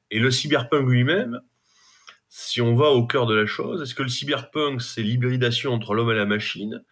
Et 0.09 0.19
le 0.19 0.31
cyberpunk 0.31 0.89
lui-même, 0.89 1.41
si 2.27 2.61
on 2.61 2.75
va 2.75 2.89
au 2.89 3.05
cœur 3.05 3.27
de 3.27 3.35
la 3.35 3.45
chose, 3.45 3.83
est-ce 3.83 3.93
que 3.93 4.03
le 4.03 4.09
cyberpunk, 4.09 4.81
c'est 4.81 5.03
l'hybridation 5.03 5.73
entre 5.73 5.93
l'homme 5.93 6.11
et 6.11 6.15
la 6.15 6.25
machine, 6.25 6.83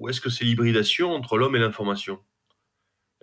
ou 0.00 0.08
est-ce 0.08 0.20
que 0.20 0.30
c'est 0.30 0.44
l'hybridation 0.44 1.12
entre 1.12 1.38
l'homme 1.38 1.54
et 1.54 1.60
l'information? 1.60 2.18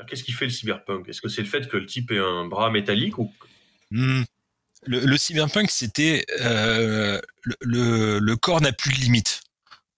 Qu'est-ce 0.07 0.23
qui 0.23 0.31
fait 0.31 0.45
le 0.45 0.51
cyberpunk? 0.51 1.09
Est-ce 1.09 1.21
que 1.21 1.27
c'est 1.27 1.41
le 1.41 1.47
fait 1.47 1.67
que 1.67 1.75
le 1.75 1.87
type 1.87 2.11
ait 2.11 2.19
un 2.19 2.45
bras 2.45 2.69
métallique 2.69 3.17
ou 3.17 3.33
hmm. 3.89 4.21
le, 4.85 5.17
cyberpunk, 5.17 5.71
c'était 5.71 6.23
euh, 6.39 7.19
le, 7.61 8.35
corps 8.35 8.61
n'a 8.61 8.71
plus 8.71 8.93
de 8.93 8.99
limite. 8.99 9.41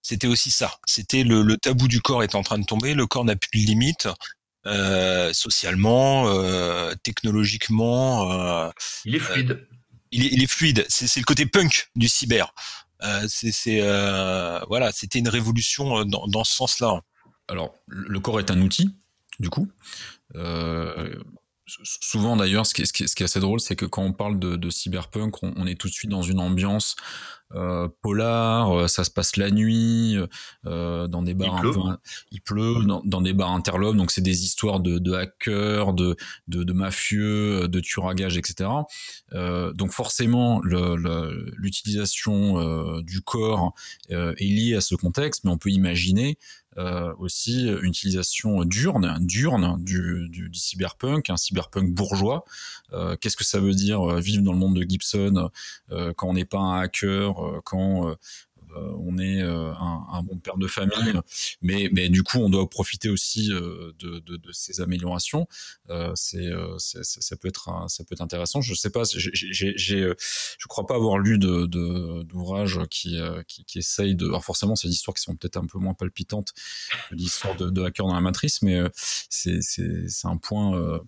C'était 0.00 0.26
aussi 0.26 0.50
ça. 0.50 0.78
C'était 0.86 1.22
le, 1.22 1.54
tabou 1.58 1.86
du 1.86 2.00
corps 2.00 2.22
est 2.22 2.34
en 2.34 2.42
train 2.42 2.58
de 2.58 2.64
tomber. 2.64 2.94
Le 2.94 3.06
corps 3.06 3.26
n'a 3.26 3.36
plus 3.36 3.60
de 3.60 3.66
limite. 3.66 4.08
Euh, 4.66 5.32
socialement, 5.34 6.28
euh, 6.28 6.94
technologiquement. 7.02 8.72
il 9.04 9.14
est 9.14 9.18
fluide. 9.18 9.66
Il 10.12 10.42
est, 10.42 10.50
fluide. 10.50 10.86
C'est 10.88 11.20
le 11.20 11.24
côté 11.24 11.44
punk 11.44 11.90
du 11.94 12.08
cyber. 12.08 12.54
C'est 13.28 13.80
voilà, 14.68 14.92
c'était 14.92 15.18
une 15.18 15.28
révolution 15.28 16.04
dans, 16.04 16.26
dans 16.26 16.44
ce 16.44 16.54
sens-là. 16.54 17.02
Alors, 17.48 17.74
le 17.88 18.20
corps 18.20 18.38
est 18.38 18.50
un 18.50 18.60
outil, 18.60 18.94
du 19.40 19.50
coup. 19.50 19.68
Euh, 20.36 21.14
souvent 21.66 22.36
d'ailleurs, 22.36 22.64
ce, 22.66 22.74
qui 22.74 22.82
est 22.82 23.22
assez 23.22 23.40
drôle, 23.40 23.60
c'est 23.60 23.76
que 23.76 23.86
quand 23.86 24.02
on 24.02 24.12
parle 24.12 24.38
de, 24.38 24.70
cyberpunk, 24.70 25.42
on, 25.42 25.66
est 25.66 25.74
tout 25.74 25.88
de 25.88 25.92
suite 25.92 26.10
dans 26.10 26.22
une 26.22 26.40
ambiance 26.40 26.96
euh, 27.54 27.88
polar, 28.02 28.72
euh, 28.72 28.88
ça 28.88 29.04
se 29.04 29.10
passe 29.10 29.36
la 29.36 29.50
nuit, 29.50 30.16
dans 30.64 31.22
des 31.22 31.34
bars, 31.34 31.62
il 32.30 32.40
pleut, 32.40 32.76
dans, 33.04 33.20
des 33.20 33.32
bars 33.32 33.50
interlopes, 33.50 33.96
donc 33.96 34.10
c'est 34.10 34.20
des 34.20 34.44
histoires 34.44 34.80
de, 34.80 35.12
hackers, 35.12 35.92
de, 35.92 36.16
de, 36.48 36.72
mafieux, 36.72 37.68
de 37.68 37.80
tueurs 37.80 38.08
à 38.08 38.14
gages, 38.14 38.36
etc. 38.36 38.70
donc 39.32 39.90
forcément, 39.90 40.60
l'utilisation 40.62 43.00
du 43.02 43.20
corps 43.20 43.74
est 44.08 44.40
liée 44.40 44.76
à 44.76 44.80
ce 44.80 44.94
contexte, 44.94 45.44
mais 45.44 45.50
on 45.50 45.58
peut 45.58 45.70
imaginer 45.70 46.38
euh, 46.78 47.12
aussi 47.18 47.66
une 47.66 47.88
utilisation 47.88 48.64
diurne, 48.64 49.18
diurne 49.20 49.82
du, 49.82 50.28
du, 50.28 50.48
du 50.48 50.58
cyberpunk, 50.58 51.28
un 51.28 51.36
cyberpunk 51.36 51.92
bourgeois. 51.92 52.44
Euh, 52.92 53.16
Qu'est-ce 53.20 53.36
que 53.36 53.44
ça 53.44 53.58
veut 53.58 53.74
dire 53.74 54.08
euh, 54.08 54.20
vivre 54.20 54.44
dans 54.44 54.52
le 54.52 54.58
monde 54.58 54.76
de 54.76 54.88
Gibson 54.88 55.50
euh, 55.90 56.12
quand 56.16 56.28
on 56.28 56.34
n'est 56.34 56.44
pas 56.44 56.58
un 56.58 56.80
hacker, 56.80 57.39
euh, 57.44 57.60
quand 57.64 58.16
euh, 58.76 58.94
on 58.98 59.18
est 59.18 59.42
euh, 59.42 59.72
un, 59.72 60.22
bon 60.22 60.38
père 60.38 60.56
de 60.56 60.66
famille, 60.66 61.12
mais, 61.62 61.88
mais 61.92 62.08
du 62.08 62.22
coup, 62.22 62.38
on 62.38 62.50
doit 62.50 62.68
profiter 62.68 63.08
aussi 63.08 63.52
euh, 63.52 63.92
de, 63.98 64.40
ces 64.52 64.80
améliorations. 64.80 65.46
c'est, 66.14 66.50
ça 66.78 67.36
peut 67.36 67.48
être, 67.48 67.70
ça 67.88 68.04
peut 68.04 68.14
être 68.14 68.20
intéressant. 68.20 68.60
Je 68.60 68.74
sais 68.74 68.90
pas, 68.90 69.02
j'ai, 69.04 69.74
je 69.76 70.66
crois 70.68 70.86
pas 70.86 70.94
avoir 70.94 71.18
lu 71.18 71.38
de, 71.38 71.66
d'ouvrage 72.22 72.80
qui, 72.90 73.18
qui, 73.46 73.64
qui 73.64 73.78
essaye 73.78 74.14
de. 74.14 74.26
Alors 74.26 74.44
forcément, 74.44 74.76
c'est 74.76 74.88
des 74.88 74.94
histoires 74.94 75.14
qui 75.14 75.22
sont 75.22 75.36
peut-être 75.36 75.56
un 75.56 75.66
peu 75.66 75.78
moins 75.78 75.94
palpitantes 75.94 76.52
que 77.08 77.14
l'histoire 77.14 77.56
de, 77.56 77.70
de 77.70 77.82
hacker 77.82 78.06
dans 78.06 78.14
la 78.14 78.20
matrice, 78.20 78.62
mais 78.62 78.80
c'est, 78.94 79.60
c'est 79.62 80.08
un 80.24 80.36
point 80.36 81.00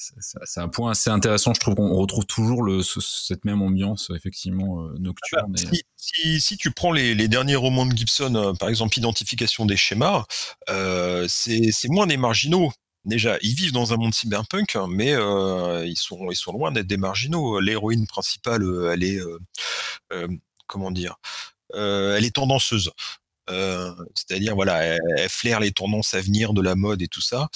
c'est 0.00 0.60
un 0.60 0.68
point 0.68 0.92
assez 0.92 1.10
intéressant. 1.10 1.52
Je 1.54 1.60
trouve 1.60 1.74
qu'on 1.74 1.94
retrouve 1.94 2.24
toujours 2.24 2.62
le, 2.62 2.82
cette 2.82 3.44
même 3.44 3.60
ambiance 3.60 4.10
effectivement 4.14 4.82
euh, 4.82 4.94
nocturne. 4.98 5.54
Ah 5.58 5.64
bah, 5.66 5.78
si, 5.96 6.40
si, 6.40 6.56
tu 6.56 6.70
prends 6.70 6.92
les, 6.92 7.14
les, 7.14 7.28
derniers 7.28 7.56
romans 7.56 7.86
de 7.86 7.94
Gibson, 7.96 8.34
euh, 8.34 8.52
par 8.54 8.68
exemple 8.68 8.98
Identification 8.98 9.66
des 9.66 9.76
schémas, 9.76 10.24
euh, 10.70 11.26
c'est 11.28 11.88
moins 11.88 12.06
des 12.06 12.16
marginaux. 12.16 12.72
Déjà, 13.04 13.38
ils 13.42 13.54
vivent 13.54 13.72
dans 13.72 13.92
un 13.92 13.96
monde 13.96 14.14
cyberpunk, 14.14 14.76
mais 14.88 15.12
euh, 15.14 15.86
ils 15.86 15.96
sont 15.96 16.30
ils 16.30 16.36
sont 16.36 16.52
loin 16.52 16.72
d'être 16.72 16.86
des 16.86 16.98
marginaux. 16.98 17.60
L'héroïne 17.60 18.06
principale, 18.06 18.62
elle 18.92 19.04
est 19.04 19.18
comment 20.66 20.90
dire, 20.90 21.16
elle 21.74 22.24
est 22.24 22.34
tendanceuse. 22.34 22.90
c'est-à-dire 23.48 24.54
voilà, 24.54 24.82
elle, 24.82 25.00
elle, 25.16 25.28
flaire 25.28 25.60
les 25.60 25.72
tendances 25.72 26.14
à 26.14 26.20
venir 26.20 26.52
de 26.52 26.60
la 26.60 26.74
mode 26.74 27.02
et 27.02 27.08
tout 27.08 27.22
ça. 27.22 27.48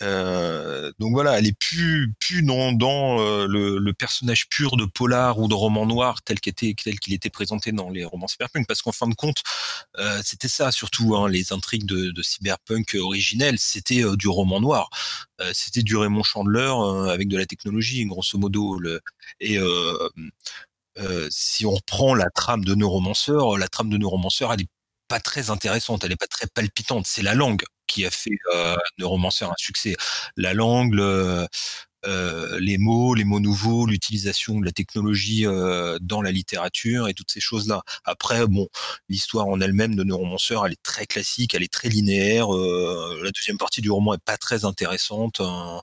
Euh, 0.00 0.90
donc 0.98 1.12
voilà, 1.12 1.38
elle 1.38 1.46
est 1.46 1.58
plus 1.58 2.12
plus 2.18 2.42
dans, 2.42 3.20
euh, 3.20 3.46
le, 3.46 3.92
personnage 3.92 4.48
pur 4.48 4.76
de 4.76 4.84
polar 4.84 5.38
ou 5.38 5.48
de 5.48 5.54
roman 5.54 5.86
noir 5.86 6.22
tel 6.22 6.40
qu'il 6.40 7.12
était 7.14 7.30
présenté 7.30 7.72
dans 7.72 7.90
les 7.90 8.04
romans 8.04 8.26
cyberpunk, 8.26 8.66
parce 8.66 8.82
qu'en 8.82 8.92
fin 8.92 9.06
de 9.06 9.14
compte, 9.14 9.42
euh, 9.98 10.20
c'était 10.24 10.48
ça 10.48 10.72
surtout 10.72 11.14
hein, 11.14 11.28
les 11.28 11.52
intrigues 11.52 11.84
de, 11.84 12.22
cyberpunk 12.22 12.96
originelles, 12.98 13.58
c'était 13.58 14.02
du 14.16 14.28
roman 14.28 14.60
noir, 14.60 14.88
c'était 15.52 15.82
du 15.82 15.96
Raymond 15.96 16.22
Chandler 16.22 16.72
avec 17.10 17.28
de 17.28 17.36
la 17.36 17.46
technologie, 17.46 18.04
grosso 18.06 18.38
modo. 18.38 18.80
Et 19.40 19.58
si 21.30 21.66
on 21.66 21.72
reprend 21.72 22.14
la 22.14 22.30
trame 22.30 22.64
de 22.64 22.74
Neuromancer, 22.74 23.58
la 23.58 23.68
trame 23.68 23.90
de 23.90 23.98
Neuromancer, 23.98 24.46
elle 24.52 24.62
est 24.62 24.68
pas 25.08 25.20
très 25.20 25.50
intéressante, 25.50 26.04
elle 26.04 26.12
est 26.12 26.16
pas 26.16 26.26
très 26.26 26.46
palpitante. 26.46 27.06
C'est 27.06 27.22
la 27.22 27.34
langue 27.34 27.64
qui 27.92 28.06
a 28.06 28.10
fait 28.10 28.38
euh, 28.54 28.76
Neuromancer 28.98 29.44
un 29.44 29.54
succès. 29.58 29.94
La 30.36 30.54
langue, 30.54 30.98
euh, 30.98 31.46
les 32.58 32.78
mots, 32.78 33.14
les 33.14 33.24
mots 33.24 33.38
nouveaux, 33.38 33.86
l'utilisation 33.86 34.58
de 34.58 34.64
la 34.64 34.72
technologie 34.72 35.46
euh, 35.46 35.98
dans 36.00 36.22
la 36.22 36.32
littérature 36.32 37.08
et 37.08 37.14
toutes 37.14 37.30
ces 37.30 37.40
choses-là. 37.40 37.82
Après, 38.04 38.46
bon, 38.46 38.68
l'histoire 39.08 39.46
en 39.46 39.60
elle-même 39.60 39.94
de 39.94 40.04
Neuromancer, 40.04 40.56
elle 40.64 40.72
est 40.72 40.82
très 40.82 41.06
classique, 41.06 41.54
elle 41.54 41.62
est 41.62 41.72
très 41.72 41.88
linéaire. 41.88 42.48
la 42.48 43.30
deuxième 43.30 43.58
partie 43.58 43.82
du 43.82 43.90
roman 43.90 44.14
est 44.14 44.24
pas 44.24 44.38
très 44.38 44.64
intéressante. 44.64 45.36
Il 45.40 45.44
hein. 45.44 45.82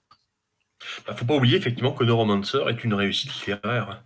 Bah, 1.06 1.16
faut 1.16 1.26
pas 1.26 1.36
oublier 1.36 1.58
effectivement 1.58 1.94
que 1.94 2.04
Neuromancer 2.04 2.64
est 2.70 2.84
une 2.84 2.96
réussite 2.96 3.34
littéraire 3.36 4.04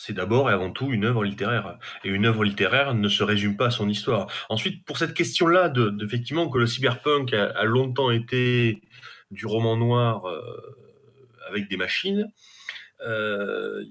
c'est 0.00 0.12
d'abord 0.12 0.48
et 0.48 0.52
avant 0.52 0.70
tout 0.70 0.92
une 0.92 1.04
œuvre 1.04 1.24
littéraire. 1.24 1.76
Et 2.04 2.08
une 2.08 2.24
œuvre 2.24 2.44
littéraire 2.44 2.94
ne 2.94 3.08
se 3.08 3.24
résume 3.24 3.56
pas 3.56 3.66
à 3.66 3.70
son 3.72 3.88
histoire. 3.88 4.28
Ensuite, 4.48 4.84
pour 4.84 4.96
cette 4.96 5.12
question-là, 5.12 5.68
de, 5.68 5.92
effectivement, 6.04 6.48
que 6.48 6.58
le 6.58 6.68
cyberpunk 6.68 7.34
a, 7.34 7.64
longtemps 7.64 8.12
été 8.12 8.80
du 9.32 9.44
roman 9.44 9.76
noir 9.76 10.28
euh, 10.28 10.40
avec 11.48 11.68
des 11.68 11.76
machines, 11.76 12.30
euh, 13.04 13.82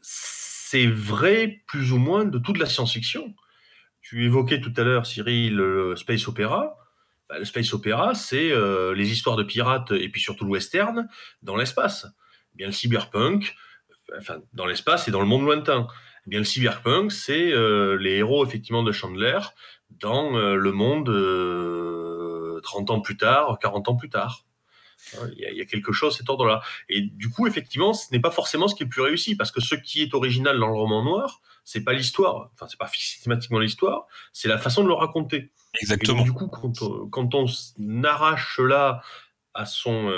c'est 0.00 0.86
vrai 0.86 1.62
plus 1.66 1.90
ou 1.90 1.98
moins 1.98 2.24
de 2.24 2.38
toute 2.38 2.58
la 2.58 2.66
science-fiction. 2.66 3.34
Tu 4.02 4.24
évoquais 4.24 4.60
tout 4.60 4.72
à 4.76 4.84
l'heure, 4.84 5.04
Cyril, 5.04 5.56
le 5.56 5.96
space 5.96 6.28
opéra. 6.28 6.76
Bah, 7.28 7.40
le 7.40 7.44
space 7.44 7.74
opéra, 7.74 8.14
c'est 8.14 8.52
euh, 8.52 8.94
les 8.94 9.10
histoires 9.10 9.34
de 9.34 9.42
pirates 9.42 9.90
et 9.90 10.08
puis 10.10 10.20
surtout 10.20 10.44
le 10.44 10.52
western 10.52 11.08
dans 11.42 11.56
l'espace. 11.56 12.06
Eh 12.54 12.56
bien, 12.56 12.68
le 12.68 12.72
cyberpunk, 12.72 13.56
enfin, 14.18 14.38
dans 14.52 14.66
l'espace 14.66 15.08
et 15.08 15.10
dans 15.10 15.20
le 15.20 15.26
monde 15.26 15.44
lointain. 15.44 15.88
Eh 16.26 16.30
bien, 16.30 16.38
le 16.40 16.44
cyberpunk, 16.44 17.12
c'est 17.12 17.52
euh, 17.52 17.96
les 17.96 18.16
héros 18.16 18.44
effectivement 18.44 18.82
de 18.82 18.92
Chandler 18.92 19.38
dans 19.90 20.36
euh, 20.36 20.56
le 20.56 20.72
monde 20.72 21.06
30 21.06 22.90
euh, 22.90 22.92
ans 22.92 23.00
plus 23.00 23.16
tard, 23.16 23.58
40 23.60 23.88
ans 23.88 23.96
plus 23.96 24.08
tard. 24.08 24.44
Hein, 25.14 25.28
il 25.36 25.56
y, 25.56 25.60
a, 25.60 25.64
quelque 25.66 25.92
chose 25.92 26.16
cet 26.16 26.28
ordre-là. 26.28 26.62
Et 26.88 27.02
du 27.02 27.30
coup, 27.30 27.46
effectivement, 27.46 27.94
ce 27.94 28.06
n'est 28.10 28.18
pas 28.18 28.32
forcément 28.32 28.66
ce 28.66 28.74
qui 28.74 28.82
est 28.82 28.86
le 28.86 28.90
plus 28.90 29.02
réussi, 29.02 29.36
parce 29.36 29.52
que 29.52 29.60
ce 29.60 29.76
qui 29.76 30.02
est 30.02 30.14
original 30.14 30.58
dans 30.58 30.66
le 30.66 30.74
roman 30.74 31.04
noir, 31.04 31.40
c'est 31.62 31.84
pas 31.84 31.92
l'histoire, 31.92 32.50
enfin, 32.54 32.66
c'est 32.68 32.78
pas 32.78 32.88
systématiquement 32.88 33.60
l'histoire, 33.60 34.06
c'est 34.32 34.48
la 34.48 34.58
façon 34.58 34.82
de 34.82 34.88
le 34.88 34.94
raconter. 34.94 35.50
Exactement. 35.80 36.22
du 36.22 36.32
coup, 36.32 36.48
quand, 36.48 36.72
quand 37.10 37.34
on 37.34 37.46
arrache 38.02 38.58
là 38.58 39.00
à 39.54 39.64
son, 39.64 40.10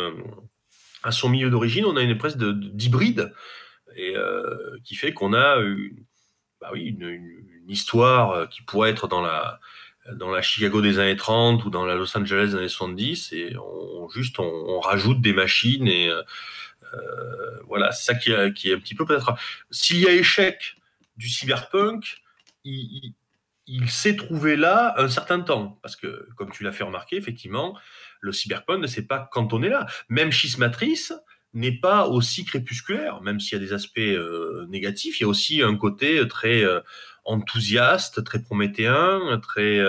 à 1.03 1.13
son 1.13 1.29
milieu 1.29 1.51
d'origine, 1.51 1.85
on 1.85 1.97
a 1.97 2.03
une 2.03 2.11
espèce 2.11 2.39
d'hybride 2.39 3.35
et 3.99 4.17
euh, 4.17 4.79
qui 4.85 4.95
fait 4.95 5.13
qu'on 5.13 5.35
a 5.35 5.57
une, 5.57 6.05
bah 6.61 6.71
oui, 6.73 6.97
une, 6.99 7.45
histoire 7.69 8.31
euh, 8.31 8.47
qui 8.47 8.63
pourrait 8.63 8.89
être 8.89 9.09
dans 9.09 9.21
la, 9.21 9.61
dans 10.15 10.31
la 10.31 10.41
Chicago 10.41 10.81
des 10.81 10.99
années 10.99 11.17
30 11.17 11.67
ou 11.67 11.71
dans 11.71 11.85
la 11.85 11.97
Los 11.97 12.17
Angeles 12.17 12.47
des 12.47 12.55
années 12.55 12.69
70 12.69 13.33
et 13.35 13.57
on, 13.59 14.09
juste 14.09 14.39
on, 14.39 14.81
rajoute 14.81 15.21
des 15.21 15.35
machines 15.35 15.87
et 15.87 16.09
euh, 16.09 16.23
voilà, 17.67 17.93
c'est 17.93 18.13
ça 18.13 18.15
qui, 18.15 18.31
est 18.31 18.73
un 18.73 18.79
petit 18.79 18.95
peu 18.95 19.05
peut-être. 19.05 19.35
S'il 19.71 19.99
y 19.99 20.07
a 20.07 20.13
échec 20.13 20.77
du 21.19 21.29
cyberpunk, 21.29 22.23
il, 22.65 23.13
il 23.69 23.91
s'est 23.91 24.17
trouvé 24.17 24.57
là 24.57 24.95
un 24.97 25.09
certain 25.09 25.41
temps 25.41 25.79
parce 25.83 25.95
que, 25.95 26.27
comme 26.37 26.51
tu 26.51 26.65
l'as 26.65 26.73
fait 26.73 26.85
remarquer, 26.85 27.17
effectivement, 27.17 27.79
le 28.21 28.33
cyberpunk 28.33 28.81
ne 28.81 28.87
s'est 28.87 29.07
pas 29.07 29.29
cantonné 29.31 29.69
là. 29.69 29.87
Même 30.09 30.33
Schismatrice 30.33 31.13
n'est 31.55 31.79
pas 31.79 32.07
aussi 32.07 32.45
crépusculaire, 32.45 33.23
même 33.23 33.41
s'il 33.41 33.59
y 33.59 33.63
a 33.63 33.65
des 33.65 33.73
aspects 33.73 34.01
négatifs, 34.69 35.19
il 35.19 35.23
y 35.23 35.27
a 35.27 35.29
aussi 35.29 35.63
un 35.63 35.77
côté 35.77 36.27
très 36.29 36.63
enthousiaste, 37.25 38.23
très 38.23 38.43
prométhéen, 38.43 39.41
très 39.43 39.83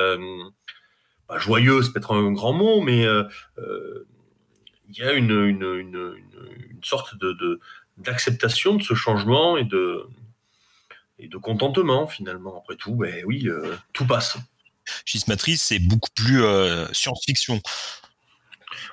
bah, 1.28 1.38
joyeux, 1.38 1.84
c'est 1.84 1.92
peut-être 1.92 2.16
un 2.16 2.32
grand 2.32 2.54
mot, 2.54 2.82
mais 2.82 3.06
il 4.89 4.98
y 4.98 5.04
a 5.04 5.13
une, 5.13 6.80
sorte 6.84 7.16
d'acceptation 7.98 8.75
de 8.75 8.84
ce 8.84 8.94
changement 8.94 9.58
et 9.58 9.66
de, 9.66 10.08
contentement 11.42 12.08
finalement. 12.08 12.58
Après 12.58 12.75
tout, 12.75 12.96
ben 12.96 13.24
oui, 13.25 13.48
euh, 13.48 13.75
tout 13.94 14.06
passe. 14.06 14.38
Schismatrice, 15.06 15.62
c'est 15.62 15.80
beaucoup 15.80 16.10
plus 16.16 16.44
euh, 16.44 16.92
science-fiction. 16.94 17.62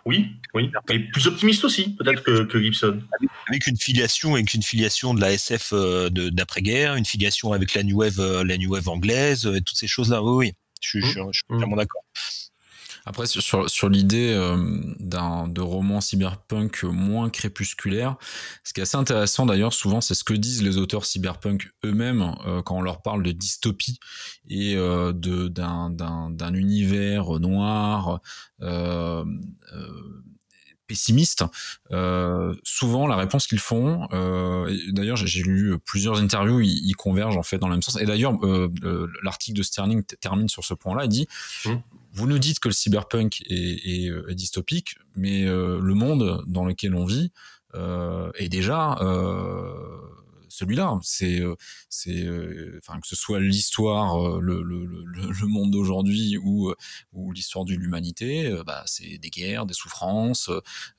Oui, 0.04 0.28
oui, 0.54 0.70
et 0.90 0.98
plus 1.00 1.26
optimiste 1.26 1.64
aussi, 1.64 1.94
peut-être 1.94 2.22
que, 2.22 2.62
Gibson. 2.62 3.00
Avec 3.48 3.66
une 3.66 3.76
filiation, 3.76 4.34
avec 4.34 4.54
une 4.54 4.62
filiation 4.62 5.14
de 5.14 5.20
la 5.20 5.32
SF 5.32 5.70
euh, 5.72 6.08
d'après-guerre, 6.10 6.94
une 6.94 7.04
filiation 7.04 7.52
avec 7.52 7.74
la 7.74 7.82
New 7.82 7.98
Wave, 7.98 8.42
la 8.42 8.56
New 8.56 8.72
Wave 8.72 8.88
anglaise, 8.88 9.46
et 9.46 9.60
toutes 9.60 9.76
ces 9.76 9.86
choses-là. 9.86 10.22
Oui, 10.22 10.34
oui, 10.36 10.52
je, 10.84 11.00
suis 11.00 11.10
mmh. 11.50 11.76
d'accord. 11.76 12.02
Après, 13.08 13.26
sur, 13.26 13.70
sur 13.70 13.88
l'idée 13.88 14.32
euh, 14.32 14.56
d'un 14.98 15.46
de 15.46 15.60
roman 15.60 16.00
cyberpunk 16.00 16.82
moins 16.82 17.30
crépusculaire, 17.30 18.16
ce 18.64 18.72
qui 18.72 18.80
est 18.80 18.82
assez 18.82 18.96
intéressant 18.96 19.46
d'ailleurs, 19.46 19.72
souvent, 19.72 20.00
c'est 20.00 20.14
ce 20.14 20.24
que 20.24 20.34
disent 20.34 20.62
les 20.64 20.76
auteurs 20.76 21.06
cyberpunk 21.06 21.70
eux-mêmes 21.84 22.34
euh, 22.44 22.62
quand 22.62 22.76
on 22.76 22.82
leur 22.82 23.02
parle 23.02 23.22
de 23.22 23.30
dystopie 23.30 24.00
et 24.48 24.74
euh, 24.76 25.12
de 25.12 25.46
d'un 25.46 26.54
univers 26.54 27.38
noir. 27.38 28.20
Pessimiste, 30.88 31.44
souvent 32.62 33.08
la 33.08 33.16
réponse 33.16 33.48
qu'ils 33.48 33.58
font, 33.58 34.06
d'ailleurs 34.92 35.16
j'ai 35.16 35.42
lu 35.42 35.76
plusieurs 35.84 36.20
interviews, 36.20 36.60
ils, 36.60 36.94
convergent 36.94 37.36
en 37.36 37.42
fait 37.42 37.58
dans 37.58 37.66
le 37.66 37.74
même 37.74 37.82
sens. 37.82 38.00
Et 38.00 38.04
d'ailleurs 38.04 38.34
l'article 39.24 39.58
de 39.58 39.62
Sterling 39.64 40.04
termine 40.20 40.48
sur 40.48 40.64
ce 40.64 40.74
point-là, 40.74 41.06
il 41.06 41.08
dit 41.08 41.26
mmh. 41.64 41.74
Vous 42.16 42.26
nous 42.26 42.38
dites 42.38 42.58
que 42.58 42.68
le 42.68 42.74
cyberpunk 42.74 43.42
est, 43.48 44.06
est 44.06 44.34
dystopique, 44.34 44.96
mais 45.14 45.44
le 45.44 45.94
monde 45.94 46.42
dans 46.46 46.64
lequel 46.64 46.94
on 46.94 47.04
vit 47.04 47.30
est 47.74 48.48
déjà 48.48 48.96
celui-là. 50.56 50.98
C'est, 51.02 51.40
euh, 51.40 51.54
c'est, 51.88 52.22
euh, 52.24 52.78
enfin 52.82 52.98
que 53.00 53.06
ce 53.06 53.16
soit 53.16 53.40
l'histoire, 53.40 54.16
euh, 54.20 54.40
le, 54.40 54.62
le, 54.62 54.84
le, 54.86 55.30
le 55.30 55.46
monde 55.46 55.70
d'aujourd'hui 55.70 56.38
ou 56.42 56.72
ou 57.12 57.32
l'histoire 57.32 57.64
de 57.64 57.74
l'humanité, 57.74 58.54
bah 58.66 58.82
c'est 58.86 59.18
des 59.18 59.30
guerres, 59.30 59.66
des 59.66 59.74
souffrances. 59.74 60.50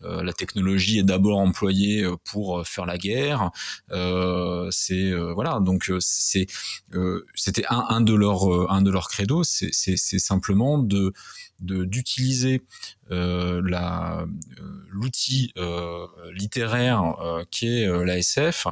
la 0.01 0.33
technologie 0.33 0.99
est 0.99 1.03
d'abord 1.03 1.39
employée 1.39 2.05
pour 2.23 2.65
faire 2.67 2.85
la 2.85 2.97
guerre. 2.97 3.51
c'est 4.71 5.11
voilà, 5.33 5.59
donc 5.59 5.91
c'est 5.99 6.47
c'était 7.35 7.65
un, 7.69 7.85
un 7.89 8.01
de 8.01 8.13
leurs 8.13 8.71
un 8.71 8.81
de 8.81 8.91
leurs 8.91 9.09
credos, 9.09 9.43
c'est, 9.43 9.69
c'est, 9.71 9.97
c'est 9.97 10.19
simplement 10.19 10.77
de 10.77 11.13
d'utiliser 11.59 12.61
euh, 13.11 13.61
euh, 13.61 14.25
l'outil 14.89 15.53
euh, 15.57 16.05
littéraire 16.33 17.15
qui 17.51 17.67
est 17.67 17.87
la 18.05 18.17
SF 18.17 18.67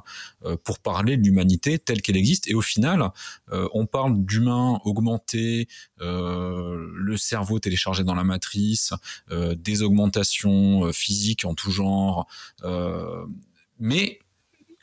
pour 0.63 0.79
parler 0.79 1.17
de 1.17 1.23
l'humanité 1.23 1.79
telle 1.79 2.01
qu'elle 2.01 2.17
existe 2.17 2.47
et 2.47 2.53
au 2.53 2.61
final 2.61 3.11
on 3.51 3.85
parle 3.85 4.23
d'humains 4.25 4.79
augmentés 4.85 5.67
le 5.99 7.15
cerveau 7.17 7.59
téléchargé 7.59 8.03
dans 8.03 8.15
la 8.15 8.23
matrice 8.23 8.93
des 9.31 9.81
augmentations 9.81 10.91
physiques 10.91 11.45
en 11.45 11.53
tout 11.53 11.71
genre 11.71 12.27
mais 13.79 14.19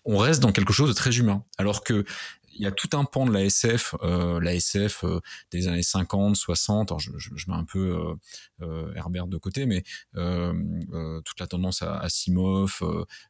on 0.04 0.16
reste 0.16 0.40
dans 0.40 0.52
quelque 0.52 0.72
chose 0.72 0.88
de 0.88 0.94
très 0.94 1.16
humain. 1.16 1.44
Alors 1.58 1.84
que 1.84 2.04
y 2.64 2.66
a 2.66 2.72
tout 2.72 2.88
un 2.92 3.04
pan 3.04 3.26
de 3.26 3.32
la 3.32 3.42
SF, 3.44 3.94
euh, 4.02 4.40
la 4.40 4.54
SF 4.54 5.04
euh, 5.04 5.20
des 5.50 5.68
années 5.68 5.82
50, 5.82 6.36
60. 6.36 6.92
je, 6.98 7.10
je, 7.18 7.50
mets 7.50 7.56
un 7.56 7.64
peu 7.64 8.14
euh, 8.62 8.92
Herbert 8.94 9.26
de 9.26 9.36
côté, 9.36 9.66
mais 9.66 9.82
toute 10.12 11.40
la 11.40 11.46
tendance 11.48 11.82
à, 11.82 11.98
à 11.98 12.08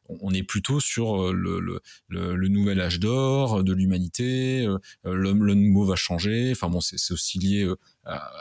on 0.09 0.33
est 0.33 0.43
plutôt 0.43 0.79
sur 0.79 1.33
le, 1.33 1.59
le, 1.59 1.81
le, 2.09 2.47
nouvel 2.47 2.79
âge 2.79 2.99
d'or 2.99 3.63
de 3.63 3.73
l'humanité. 3.73 4.67
L'homme, 5.03 5.43
le 5.43 5.55
mot 5.55 5.85
va 5.85 5.95
changer. 5.95 6.51
Enfin 6.51 6.69
bon, 6.69 6.79
c'est 6.79 7.13
aussi 7.13 7.39
lié 7.39 7.67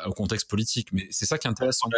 au 0.07 0.13
contexte 0.13 0.49
politique, 0.49 0.89
mais 0.93 1.07
c'est 1.11 1.27
ça 1.27 1.39
qui 1.39 1.47
est 1.47 1.51
intéressant. 1.51 1.89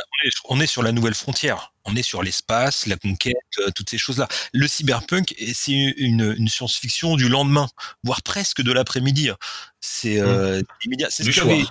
On 0.48 0.60
est 0.60 0.66
sur 0.66 0.82
la 0.82 0.92
nouvelle 0.92 1.14
frontière 1.14 1.72
on 1.84 1.96
est 1.96 2.02
sur 2.02 2.22
l'espace, 2.22 2.86
la 2.86 2.96
conquête, 2.96 3.34
euh, 3.58 3.70
toutes 3.74 3.90
ces 3.90 3.98
choses-là. 3.98 4.28
Le 4.52 4.66
cyberpunk, 4.66 5.34
c'est 5.52 5.72
une 5.72 6.48
science-fiction 6.48 7.16
du 7.16 7.28
lendemain, 7.28 7.68
voire 8.02 8.22
presque 8.22 8.62
de 8.62 8.72
l'après-midi. 8.72 9.30
C'est 9.86 10.18
euh, 10.18 10.62
immédiat. 10.82 11.08
C'est 11.10 11.24
ce 11.24 11.30
qu'avait, 11.38 11.62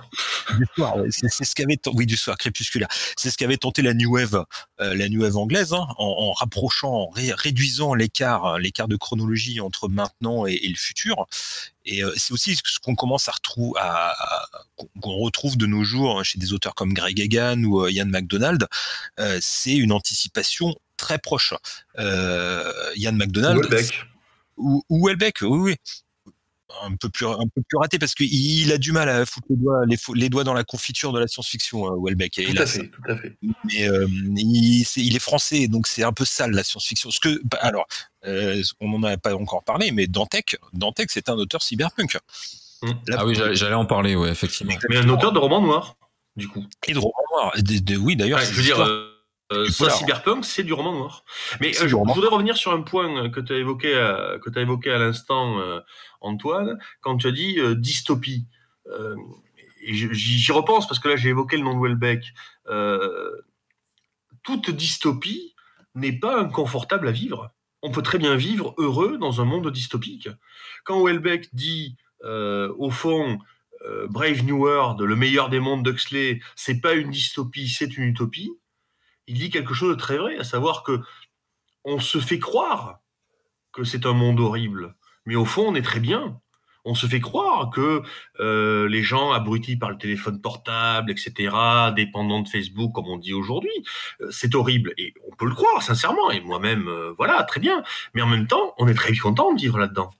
c'est 1.10 1.44
ce 1.44 1.54
qu'avait, 1.56 1.80
oui, 1.92 2.06
du 2.06 2.16
soir 2.16 2.38
crépusculaire. 2.38 2.86
C'est 3.16 3.28
ce 3.28 3.36
qu'avait 3.36 3.56
tenté 3.56 3.82
la 3.82 3.92
New 3.92 4.12
Wave, 4.12 4.44
euh, 4.80 4.94
la 4.94 5.08
New 5.08 5.22
Wave 5.22 5.36
anglaise, 5.36 5.72
hein, 5.72 5.84
en, 5.98 6.28
en, 6.28 6.32
rapprochant, 6.32 6.92
en 6.92 7.10
réduisant 7.10 7.92
l'écart, 7.92 8.60
l'écart 8.60 8.86
de 8.86 8.94
chronologie 8.94 9.60
entre 9.60 9.88
maintenant 9.88 10.46
et, 10.46 10.52
et 10.52 10.68
le 10.68 10.76
futur. 10.76 11.26
Et 11.84 12.04
euh, 12.04 12.12
c'est 12.16 12.32
aussi 12.32 12.54
ce 12.54 12.78
qu'on 12.78 12.94
commence 12.94 13.28
à 13.28 13.32
retrouver, 13.32 13.80
à, 13.80 14.14
qu'on 14.76 15.16
retrouve 15.16 15.56
de 15.56 15.66
nos 15.66 15.82
jours 15.82 16.24
chez 16.24 16.38
des 16.38 16.52
auteurs 16.52 16.76
comme 16.76 16.94
Greg 16.94 17.18
Egan 17.18 17.64
ou 17.64 17.82
euh, 17.82 17.90
Ian 17.90 18.06
MacDonald. 18.06 18.68
Euh, 19.18 19.40
c'est 19.42 19.74
une 19.74 19.90
anticipation 19.90 20.76
très 20.96 21.18
proche. 21.18 21.52
Ian 21.98 23.12
MacDonald. 23.12 23.66
Ou, 24.56 24.84
ou 24.88 25.08
Welbeck, 25.08 25.38
oui, 25.42 25.58
oui 25.58 25.76
un 26.82 26.96
peu 26.96 27.08
plus 27.08 27.26
un 27.26 27.46
peu 27.54 27.62
plus 27.68 27.76
raté 27.78 27.98
parce 27.98 28.14
qu'il 28.14 28.72
a 28.72 28.78
du 28.78 28.92
mal 28.92 29.08
à 29.08 29.26
foutre 29.26 29.46
les 29.50 29.56
doigts 29.56 29.84
les, 30.14 30.28
doigts 30.28 30.44
dans 30.44 30.54
la 30.54 30.64
confiture 30.64 31.12
de 31.12 31.20
la 31.20 31.28
science-fiction 31.28 31.86
euh, 31.86 31.96
Welbeck 32.02 32.32
tout, 32.34 32.62
à 32.62 32.66
fait, 32.66 32.88
tout 32.88 33.02
à 33.08 33.16
fait. 33.16 33.36
Mais 33.42 33.88
euh, 33.88 34.06
il, 34.36 34.80
est, 34.80 34.96
il, 34.96 35.14
est, 35.14 35.20
français 35.20 35.68
donc 35.68 35.86
c'est 35.86 36.02
un 36.02 36.12
peu 36.12 36.24
sale 36.24 36.52
la 36.52 36.64
science-fiction. 36.64 37.10
Ce 37.10 37.20
que 37.20 37.40
bah, 37.44 37.58
alors 37.60 37.86
euh, 38.26 38.62
on 38.80 38.98
n'en 38.98 39.02
a 39.04 39.16
pas 39.16 39.34
encore 39.34 39.62
parlé 39.64 39.92
mais 39.92 40.06
Dantec 40.06 40.56
Dantec 40.72 41.10
c'est 41.10 41.28
un 41.28 41.34
auteur 41.34 41.62
cyberpunk. 41.62 42.18
Mmh. 42.82 42.90
ah 43.12 43.26
oui 43.26 43.34
j'allais 43.52 43.74
en 43.74 43.86
parler 43.86 44.16
ouais 44.16 44.30
effectivement. 44.30 44.74
Mais 44.88 44.98
un 44.98 45.08
auteur 45.08 45.32
de 45.32 45.38
romans 45.38 45.60
noirs 45.60 45.96
du 46.36 46.48
coup. 46.48 46.64
Et 46.88 46.94
de 46.94 46.98
romans 46.98 47.12
noirs 47.32 47.54
oui 48.00 48.16
d'ailleurs 48.16 48.40
je 48.40 48.52
veux 48.52 48.62
dire 48.62 49.13
euh, 49.54 49.68
cyberpunk, 49.68 50.44
c'est 50.44 50.62
du 50.62 50.72
roman 50.72 50.92
noir. 50.92 51.24
Mais 51.60 51.76
euh, 51.80 51.88
je, 51.88 51.96
voudrais 51.96 52.28
revenir 52.28 52.56
sur 52.56 52.72
un 52.72 52.82
point 52.82 53.30
que 53.30 53.40
tu 53.40 53.52
as 53.52 53.58
évoqué, 53.58 53.94
euh, 53.94 54.38
que 54.38 54.50
tu 54.50 54.58
as 54.58 54.62
évoqué 54.62 54.90
à 54.90 54.98
l'instant, 54.98 55.58
Antoine, 56.20 56.78
quand 57.00 57.16
tu 57.16 57.28
as 57.28 57.32
dit 57.32 57.58
dystopie. 57.76 58.46
J'y 59.86 60.52
repense 60.52 60.88
parce 60.88 60.98
que 60.98 61.08
là 61.08 61.16
j'ai 61.16 61.28
évoqué 61.28 61.56
le 61.56 61.62
nom 61.62 61.78
de 61.78 61.86
Welbeck. 61.86 62.32
toute 64.42 64.70
dystopie 64.70 65.54
n'est 65.94 66.18
pas 66.18 66.38
inconfortable 66.40 67.08
à 67.08 67.12
vivre. 67.12 67.50
On 67.82 67.90
peut 67.90 68.02
très 68.02 68.18
bien 68.18 68.34
vivre 68.34 68.74
heureux 68.78 69.18
dans 69.18 69.40
un 69.42 69.44
monde 69.44 69.70
dystopique. 69.70 70.28
Quand 70.84 71.04
Welbeck 71.04 71.54
dit, 71.54 71.96
au 72.22 72.90
fond, 72.90 73.38
Brave 74.08 74.44
New 74.44 74.56
World, 74.56 75.00
le 75.00 75.16
meilleur 75.16 75.50
des 75.50 75.60
mondes 75.60 75.82
d'Huxley, 75.82 76.40
c'est 76.56 76.80
pas 76.80 76.94
une 76.94 77.10
dystopie, 77.10 77.68
c'est 77.68 77.96
une 77.96 78.04
utopie 78.04 78.52
il 79.26 79.38
dit 79.38 79.50
quelque 79.50 79.74
chose 79.74 79.96
de 79.96 80.00
très 80.00 80.16
vrai, 80.16 80.38
à 80.38 80.44
savoir 80.44 80.82
que 80.82 81.00
on 81.84 82.00
se 82.00 82.18
fait 82.18 82.38
croire 82.38 83.00
que 83.72 83.84
c'est 83.84 84.06
un 84.06 84.12
monde 84.12 84.40
horrible, 84.40 84.94
mais 85.26 85.36
au 85.36 85.44
fond, 85.44 85.66
on 85.68 85.74
est 85.74 85.82
très 85.82 86.00
bien. 86.00 86.40
On 86.86 86.94
se 86.94 87.06
fait 87.06 87.20
croire 87.20 87.70
que 87.70 88.02
euh, 88.40 88.88
les 88.88 89.02
gens 89.02 89.32
abrutis 89.32 89.76
par 89.76 89.90
le 89.90 89.96
téléphone 89.96 90.40
portable, 90.40 91.10
etc., 91.10 91.32
dépendants 91.96 92.42
de 92.42 92.48
Facebook, 92.48 92.92
comme 92.92 93.06
on 93.06 93.16
dit 93.16 93.32
aujourd'hui, 93.32 93.72
euh, 94.20 94.28
c'est 94.30 94.54
horrible. 94.54 94.92
Et 94.98 95.14
on 95.26 95.34
peut 95.34 95.46
le 95.46 95.54
croire, 95.54 95.82
sincèrement. 95.82 96.30
Et 96.30 96.40
moi-même, 96.40 96.88
euh, 96.88 97.14
voilà, 97.16 97.42
très 97.44 97.58
bien. 97.58 97.82
Mais 98.12 98.20
en 98.20 98.26
même 98.26 98.46
temps, 98.46 98.74
on 98.76 98.86
est 98.86 98.94
très 98.94 99.16
content 99.16 99.54
de 99.54 99.60
vivre 99.60 99.78
là-dedans. 99.78 100.10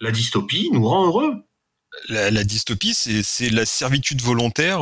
La 0.00 0.10
dystopie 0.10 0.68
nous 0.70 0.86
rend 0.86 1.06
heureux. 1.06 1.34
La, 2.10 2.30
la 2.30 2.44
dystopie, 2.44 2.92
c'est 2.94 3.50
la 3.50 3.64
servitude 3.64 4.20
volontaire 4.20 4.80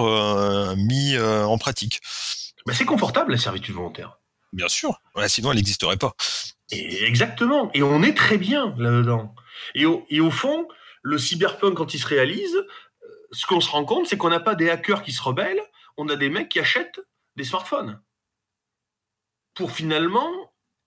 mise 0.76 1.18
en 1.20 1.56
pratique 1.58 2.00
c'est 2.74 2.84
confortable 2.84 3.32
la 3.32 3.38
servitude 3.38 3.74
volontaire. 3.74 4.18
Bien 4.52 4.68
sûr, 4.68 5.00
sinon 5.26 5.50
elle 5.50 5.58
n'existerait 5.58 5.96
pas. 5.96 6.14
exactement, 6.70 7.70
et 7.74 7.82
on 7.82 8.02
est 8.02 8.16
très 8.16 8.38
bien 8.38 8.74
là-dedans. 8.78 9.34
Et 9.74 9.84
au, 9.84 10.30
fond, 10.30 10.68
le 11.02 11.18
cyberpunk, 11.18 11.76
quand 11.76 11.94
il 11.94 11.98
se 11.98 12.06
réalise, 12.06 12.56
euh, 12.56 13.06
ce 13.32 13.46
qu'on 13.46 13.60
se 13.60 13.68
rend 13.68 13.84
compte, 13.84 14.06
c'est 14.06 14.16
qu'on 14.16 14.30
n'a 14.30 14.40
pas 14.40 14.54
des 14.54 14.70
hackers 14.70 15.02
qui 15.02 15.12
se 15.12 15.22
rebellent, 15.22 15.62
on 15.96 16.08
a 16.08 16.16
des 16.16 16.30
mecs 16.30 16.48
qui 16.48 16.60
achètent 16.60 17.00
des 17.36 17.44
smartphones. 17.44 18.00
Pour 19.54 19.72
finalement 19.72 20.30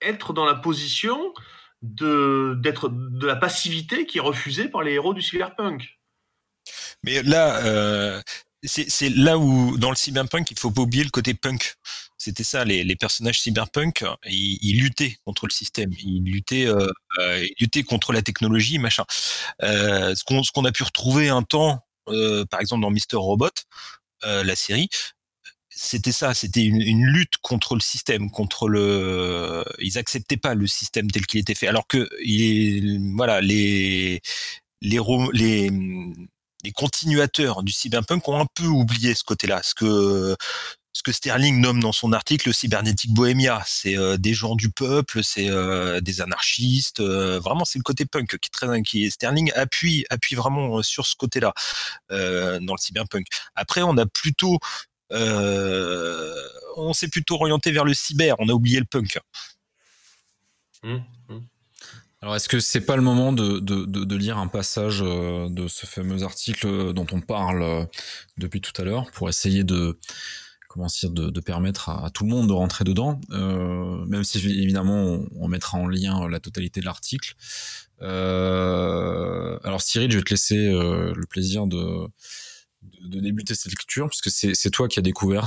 être 0.00 0.32
dans 0.32 0.44
la 0.44 0.54
position 0.54 1.32
de, 1.82 2.56
d'être 2.58 2.88
de 2.88 3.26
la 3.26 3.36
passivité 3.36 4.06
qui 4.06 4.18
est 4.18 4.22
refusée 4.22 4.68
par 4.68 4.82
les 4.82 4.92
héros 4.92 5.14
du 5.14 5.22
cyberpunk. 5.22 6.00
Mais 7.04 7.22
là, 7.22 7.64
euh, 7.66 8.22
c'est 8.64 9.08
là 9.10 9.38
où 9.38 9.76
dans 9.76 9.90
le 9.90 9.96
cyberpunk 9.96 10.50
il 10.50 10.58
faut 10.58 10.70
pas 10.70 10.82
oublier 10.82 11.04
le 11.04 11.10
côté 11.10 11.34
punk 11.34 11.74
C'était 12.18 12.44
ça, 12.44 12.64
les, 12.64 12.96
personnages 12.96 13.40
cyberpunk, 13.40 14.04
ils, 14.26 14.80
luttaient 14.80 15.16
contre 15.24 15.46
le 15.46 15.52
système, 15.52 15.90
ils 15.98 16.22
luttaient, 16.22 16.66
euh, 16.66 16.86
euh, 17.18 17.44
ils 17.44 17.54
luttaient 17.58 17.82
contre 17.82 18.12
la 18.12 18.22
technologie, 18.22 18.78
machin. 18.78 19.04
Euh, 19.62 20.14
ce 20.14 20.52
qu'on 20.52 20.64
a 20.64 20.72
pu 20.72 20.84
retrouver 20.84 21.28
un 21.28 21.42
temps, 21.42 21.80
par 22.50 22.60
exemple 22.60 22.82
dans 22.82 22.90
Mister 22.90 23.16
Robot, 23.16 23.50
la 24.22 24.54
série, 24.54 24.88
c'était 25.70 26.12
ça, 26.12 26.34
c'était 26.34 26.62
une, 26.62 27.06
lutte 27.06 27.38
contre 27.42 27.74
le 27.74 27.80
système, 27.80 28.30
contre 28.30 28.68
le. 28.68 29.64
Ils 29.80 29.98
acceptaient 29.98 30.36
pas 30.36 30.54
le 30.54 30.66
système 30.68 31.10
tel 31.10 31.26
qu'il 31.26 31.40
était 31.40 31.54
fait, 31.54 31.66
alors 31.66 31.86
que 31.88 32.08
il, 32.24 33.14
voilà 33.16 33.40
les 33.40 34.20
les 34.82 35.00
les 35.32 35.70
les 36.62 36.72
continuateurs 36.72 37.62
du 37.62 37.72
cyberpunk 37.72 38.26
ont 38.28 38.40
un 38.40 38.46
peu 38.54 38.66
oublié 38.66 39.14
ce 39.14 39.24
côté-là, 39.24 39.62
ce 39.62 39.74
que 39.74 40.36
Sterling 41.12 41.60
nomme 41.60 41.80
dans 41.80 41.92
son 41.92 42.12
article 42.12 42.48
le 42.48 42.52
cybernétique 42.52 43.12
bohémia. 43.12 43.62
C'est 43.66 43.98
euh, 43.98 44.16
des 44.16 44.34
gens 44.34 44.54
du 44.54 44.70
peuple, 44.70 45.24
c'est 45.24 45.50
euh, 45.50 46.00
des 46.00 46.20
anarchistes. 46.20 47.00
Euh, 47.00 47.40
vraiment, 47.40 47.64
c'est 47.64 47.78
le 47.78 47.82
côté 47.82 48.04
punk 48.04 48.28
qui 48.38 48.48
est 48.48 48.52
très 48.52 48.68
inquiet. 48.68 49.10
Sterling 49.10 49.52
appuie 49.54 50.04
appuie 50.10 50.36
vraiment 50.36 50.82
sur 50.82 51.06
ce 51.06 51.16
côté-là 51.16 51.52
dans 52.10 52.74
le 52.74 52.78
cyberpunk. 52.78 53.26
Après, 53.54 53.82
on 53.82 53.96
a 53.96 54.06
plutôt 54.06 54.58
on 56.74 56.94
s'est 56.94 57.08
plutôt 57.08 57.34
orienté 57.34 57.70
vers 57.70 57.84
le 57.84 57.94
cyber. 57.94 58.36
On 58.38 58.48
a 58.48 58.52
oublié 58.52 58.78
le 58.78 58.86
punk. 58.86 59.18
Mmh, 60.82 60.96
mmh. 61.28 61.38
Alors, 62.22 62.36
est-ce 62.36 62.48
que 62.48 62.60
c'est 62.60 62.82
pas 62.82 62.94
le 62.94 63.02
moment 63.02 63.32
de, 63.32 63.58
de, 63.58 63.84
de, 63.84 64.16
lire 64.16 64.38
un 64.38 64.46
passage 64.46 65.02
euh, 65.02 65.48
de 65.48 65.66
ce 65.66 65.86
fameux 65.86 66.22
article 66.22 66.92
dont 66.92 67.06
on 67.10 67.20
parle 67.20 67.62
euh, 67.64 67.84
depuis 68.38 68.60
tout 68.60 68.70
à 68.80 68.84
l'heure 68.84 69.10
pour 69.10 69.28
essayer 69.28 69.64
de 69.64 69.98
comment 70.68 70.86
dire 70.86 71.10
de, 71.10 71.40
permettre 71.40 71.88
à, 71.88 72.10
tout 72.10 72.22
le 72.22 72.30
monde 72.30 72.46
de 72.46 72.52
rentrer 72.52 72.84
dedans, 72.84 73.20
euh, 73.32 74.04
même 74.06 74.22
si 74.22 74.38
évidemment 74.38 75.18
on, 75.34 75.48
mettra 75.48 75.78
en 75.78 75.88
lien 75.88 76.28
la 76.28 76.38
totalité 76.38 76.80
de 76.80 76.86
l'article. 76.86 77.34
alors 78.00 79.82
Cyril, 79.82 80.10
je 80.12 80.18
vais 80.18 80.22
te 80.22 80.30
laisser 80.30 80.70
le 80.70 81.26
plaisir 81.28 81.66
de, 81.66 82.06
de, 83.02 83.20
débuter 83.20 83.54
cette 83.54 83.72
lecture, 83.72 84.08
puisque 84.08 84.30
c'est 84.30 84.70
toi 84.70 84.88
qui 84.88 84.98
as 84.98 85.02
découvert 85.02 85.46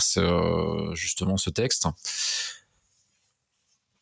justement 0.94 1.38
ce 1.38 1.50
texte. 1.50 1.88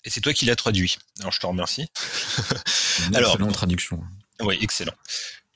Et 0.05 0.09
c'est 0.09 0.21
toi 0.21 0.33
qui 0.33 0.45
l'as 0.45 0.55
traduit. 0.55 0.97
Alors 1.19 1.31
je 1.31 1.39
te 1.39 1.45
remercie. 1.45 1.87
Alors, 3.13 3.31
excellente 3.31 3.53
traduction. 3.53 4.03
Oui, 4.41 4.57
excellent. 4.61 4.93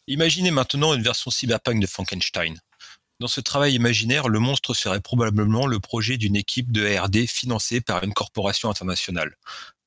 Imaginez 0.07 0.51
maintenant 0.51 0.93
une 0.93 1.03
version 1.03 1.31
cyberpunk 1.31 1.81
de 1.81 1.87
Frankenstein. 1.87 2.59
Dans 3.19 3.27
ce 3.27 3.41
travail 3.41 3.73
imaginaire, 3.73 4.29
le 4.29 4.39
monstre 4.39 4.73
serait 4.75 5.01
probablement 5.01 5.65
le 5.65 5.79
projet 5.79 6.17
d'une 6.17 6.35
équipe 6.35 6.71
de 6.71 6.85
RD 6.97 7.27
financée 7.27 7.81
par 7.81 8.03
une 8.03 8.13
corporation 8.13 8.69
internationale. 8.69 9.35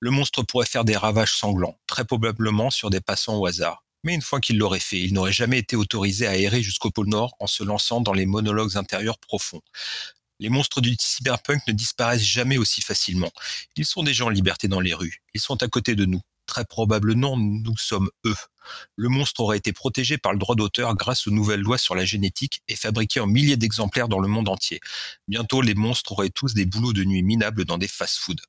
Le 0.01 0.11
monstre 0.11 0.43
pourrait 0.43 0.67
faire 0.67 0.85
des 0.85 0.97
ravages 0.97 1.37
sanglants, 1.37 1.79
très 1.87 2.05
probablement 2.05 2.71
sur 2.71 2.91
des 2.91 3.01
passants 3.01 3.37
au 3.37 3.47
hasard. 3.47 3.85
Mais 4.03 4.15
une 4.15 4.23
fois 4.23 4.41
qu'il 4.41 4.59
l'aurait 4.59 4.81
fait, 4.81 4.99
il 4.99 5.15
n'aurait 5.15 5.33
jamais 5.33 5.59
été 5.59 5.77
autorisé 5.77 6.27
à 6.27 6.37
errer 6.37 6.63
jusqu'au 6.63 6.91
pôle 6.91 7.09
Nord 7.09 7.37
en 7.39 7.47
se 7.47 7.63
lançant 7.63 8.01
dans 8.01 8.15
les 8.15 8.27
monologues 8.27 8.77
intérieurs 8.77 9.19
profonds. 9.19 9.61
Les 10.41 10.49
monstres 10.49 10.81
du 10.81 10.97
cyberpunk 10.99 11.61
ne 11.69 11.73
disparaissent 11.75 12.25
jamais 12.25 12.57
aussi 12.57 12.81
facilement. 12.81 13.31
Ils 13.77 13.85
sont 13.85 14.03
déjà 14.03 14.25
en 14.25 14.31
liberté 14.31 14.69
dans 14.69 14.81
les 14.81 14.95
rues. 14.95 15.23
Ils 15.35 15.41
sont 15.41 15.63
à 15.63 15.69
côté 15.69 15.95
de 15.95 16.07
nous. 16.07 16.23
Très 16.47 16.65
probablement, 16.65 17.37
nous 17.37 17.77
sommes 17.77 18.09
eux. 18.25 18.35
Le 18.97 19.11
monstre 19.11 19.41
aurait 19.41 19.59
été 19.59 19.75
protégé 19.75 20.17
par 20.17 20.33
le 20.33 20.39
droit 20.39 20.55
d'auteur 20.55 20.97
grâce 20.97 21.27
aux 21.27 21.31
nouvelles 21.31 21.61
lois 21.61 21.77
sur 21.77 21.95
la 21.95 22.07
génétique 22.07 22.63
et 22.69 22.75
fabriqué 22.75 23.21
en 23.21 23.27
milliers 23.27 23.59
d'exemplaires 23.59 24.09
dans 24.09 24.19
le 24.19 24.29
monde 24.29 24.49
entier. 24.49 24.81
Bientôt, 25.29 25.61
les 25.61 25.75
monstres 25.75 26.13
auraient 26.13 26.31
tous 26.31 26.55
des 26.55 26.65
boulots 26.65 26.95
de 26.95 27.05
nuit 27.05 27.23
minables 27.23 27.67
dans 27.67 27.79
des 27.79 27.87
fast-foods. 27.87 28.43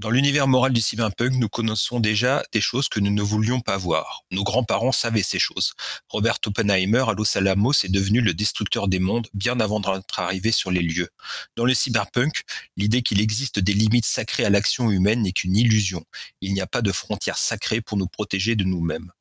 Dans 0.00 0.10
l'univers 0.10 0.48
moral 0.48 0.72
du 0.72 0.80
cyberpunk, 0.80 1.34
nous 1.34 1.48
connaissons 1.48 2.00
déjà 2.00 2.42
des 2.50 2.60
choses 2.60 2.88
que 2.88 2.98
nous 2.98 3.12
ne 3.12 3.22
voulions 3.22 3.60
pas 3.60 3.76
voir. 3.76 4.24
Nos 4.32 4.42
grands-parents 4.42 4.90
savaient 4.90 5.22
ces 5.22 5.38
choses. 5.38 5.72
Robert 6.08 6.38
Oppenheimer 6.44 7.04
à 7.06 7.12
Los 7.12 7.38
Alamos 7.38 7.74
est 7.84 7.92
devenu 7.92 8.20
le 8.20 8.34
destructeur 8.34 8.88
des 8.88 8.98
mondes 8.98 9.28
bien 9.34 9.60
avant 9.60 9.78
d'être 9.78 10.18
arrivé 10.18 10.50
sur 10.50 10.72
les 10.72 10.82
lieux. 10.82 11.10
Dans 11.54 11.64
le 11.64 11.74
cyberpunk, 11.74 12.42
l'idée 12.76 13.02
qu'il 13.02 13.20
existe 13.20 13.60
des 13.60 13.72
limites 13.72 14.04
sacrées 14.04 14.44
à 14.44 14.50
l'action 14.50 14.90
humaine 14.90 15.22
n'est 15.22 15.32
qu'une 15.32 15.56
illusion. 15.56 16.04
Il 16.40 16.54
n'y 16.54 16.60
a 16.60 16.66
pas 16.66 16.82
de 16.82 16.90
frontières 16.90 17.38
sacrées 17.38 17.80
pour 17.80 17.96
nous 17.96 18.08
protéger 18.08 18.56
de 18.56 18.64
nous-mêmes. 18.64 19.12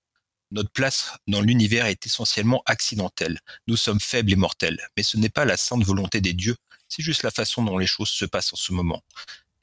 Notre 0.50 0.72
place 0.72 1.12
dans 1.28 1.42
l'univers 1.42 1.86
est 1.86 2.04
essentiellement 2.08 2.64
accidentelle. 2.66 3.40
Nous 3.68 3.78
sommes 3.78 4.00
faibles 4.00 4.32
et 4.32 4.36
mortels, 4.36 4.88
mais 4.98 5.04
ce 5.04 5.18
n'est 5.18 5.30
pas 5.30 5.46
la 5.46 5.58
sainte 5.58 5.84
volonté 5.84 6.20
des 6.20 6.34
dieux, 6.34 6.56
c'est 6.88 7.04
juste 7.04 7.24
la 7.24 7.32
façon 7.32 7.64
dont 7.64 7.78
les 7.78 7.88
choses 7.88 8.10
se 8.10 8.26
passent 8.26 8.54
en 8.54 8.58
ce 8.58 8.72
moment 8.72 9.02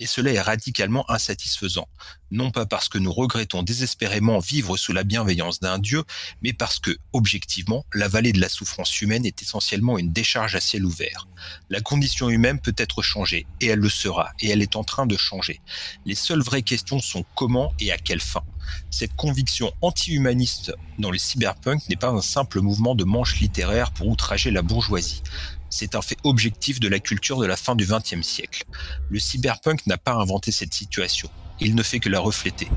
et 0.00 0.06
cela 0.06 0.32
est 0.32 0.40
radicalement 0.40 1.08
insatisfaisant. 1.10 1.86
Non 2.32 2.50
pas 2.50 2.64
parce 2.64 2.88
que 2.88 2.98
nous 2.98 3.12
regrettons 3.12 3.62
désespérément 3.62 4.38
vivre 4.38 4.76
sous 4.76 4.92
la 4.92 5.04
bienveillance 5.04 5.60
d'un 5.60 5.78
Dieu, 5.78 6.02
mais 6.42 6.52
parce 6.52 6.80
que, 6.80 6.96
objectivement, 7.12 7.84
la 7.92 8.08
vallée 8.08 8.32
de 8.32 8.40
la 8.40 8.48
souffrance 8.48 9.00
humaine 9.00 9.26
est 9.26 9.42
essentiellement 9.42 9.98
une 9.98 10.12
décharge 10.12 10.54
à 10.54 10.60
ciel 10.60 10.86
ouvert. 10.86 11.28
La 11.68 11.80
condition 11.80 12.30
humaine 12.30 12.58
peut 12.58 12.74
être 12.76 13.02
changée, 13.02 13.46
et 13.60 13.66
elle 13.66 13.80
le 13.80 13.88
sera, 13.90 14.30
et 14.40 14.48
elle 14.48 14.62
est 14.62 14.76
en 14.76 14.84
train 14.84 15.06
de 15.06 15.16
changer. 15.16 15.60
Les 16.06 16.14
seules 16.14 16.42
vraies 16.42 16.62
questions 16.62 17.00
sont 17.00 17.24
comment 17.34 17.72
et 17.78 17.92
à 17.92 17.98
quelle 17.98 18.20
fin. 18.20 18.42
Cette 18.90 19.14
conviction 19.16 19.72
anti-humaniste 19.82 20.72
dans 20.98 21.10
le 21.10 21.18
cyberpunk 21.18 21.88
n'est 21.88 21.96
pas 21.96 22.10
un 22.10 22.22
simple 22.22 22.60
mouvement 22.60 22.94
de 22.94 23.04
manche 23.04 23.40
littéraire 23.40 23.90
pour 23.90 24.08
outrager 24.08 24.50
la 24.50 24.62
bourgeoisie. 24.62 25.22
C'est 25.70 25.94
un 25.94 26.02
fait 26.02 26.18
objectif 26.24 26.80
de 26.80 26.88
la 26.88 26.98
culture 26.98 27.38
de 27.38 27.46
la 27.46 27.56
fin 27.56 27.76
du 27.76 27.86
XXe 27.86 28.22
siècle. 28.22 28.64
Le 29.08 29.18
cyberpunk 29.18 29.86
n'a 29.86 29.96
pas 29.96 30.12
inventé 30.12 30.50
cette 30.50 30.74
situation, 30.74 31.30
il 31.60 31.74
ne 31.74 31.82
fait 31.82 32.00
que 32.00 32.08
la 32.08 32.20
refléter. 32.20 32.68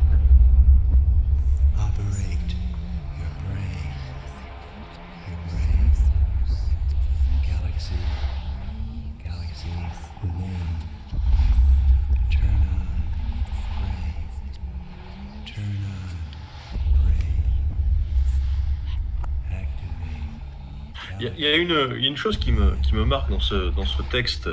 Il 21.23 21.39
y, 21.39 21.47
a 21.47 21.55
une, 21.55 22.17
chose 22.17 22.37
qui 22.37 22.51
me, 22.51 23.05
marque 23.05 23.29
dans 23.29 23.39
ce, 23.39 23.69
dans 23.69 23.85
ce 23.85 24.01
texte 24.01 24.49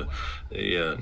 et 0.53 0.77
euh, 0.77 0.95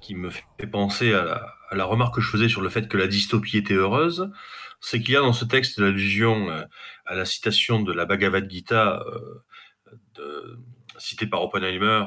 qui 0.00 0.14
me 0.14 0.30
fait 0.30 0.66
penser 0.66 1.12
à 1.12 1.54
la, 1.72 1.84
remarque 1.84 2.14
que 2.14 2.20
je 2.22 2.30
faisais 2.30 2.48
sur 2.48 2.62
le 2.62 2.70
fait 2.70 2.88
que 2.88 2.96
la 2.96 3.06
dystopie 3.06 3.58
était 3.58 3.74
heureuse, 3.74 4.32
c'est 4.80 5.02
qu'il 5.02 5.12
y 5.12 5.16
a 5.18 5.20
dans 5.20 5.34
ce 5.34 5.44
texte 5.44 5.78
l'allusion 5.78 6.48
euh, 6.48 6.64
à 7.04 7.14
la 7.14 7.26
citation 7.26 7.82
de 7.82 7.92
la 7.92 8.06
Bhagavad 8.06 8.50
Gita 8.50 9.04
euh, 10.18 10.56
citée 10.96 11.26
par 11.26 11.42
Oppenheimer 11.42 12.06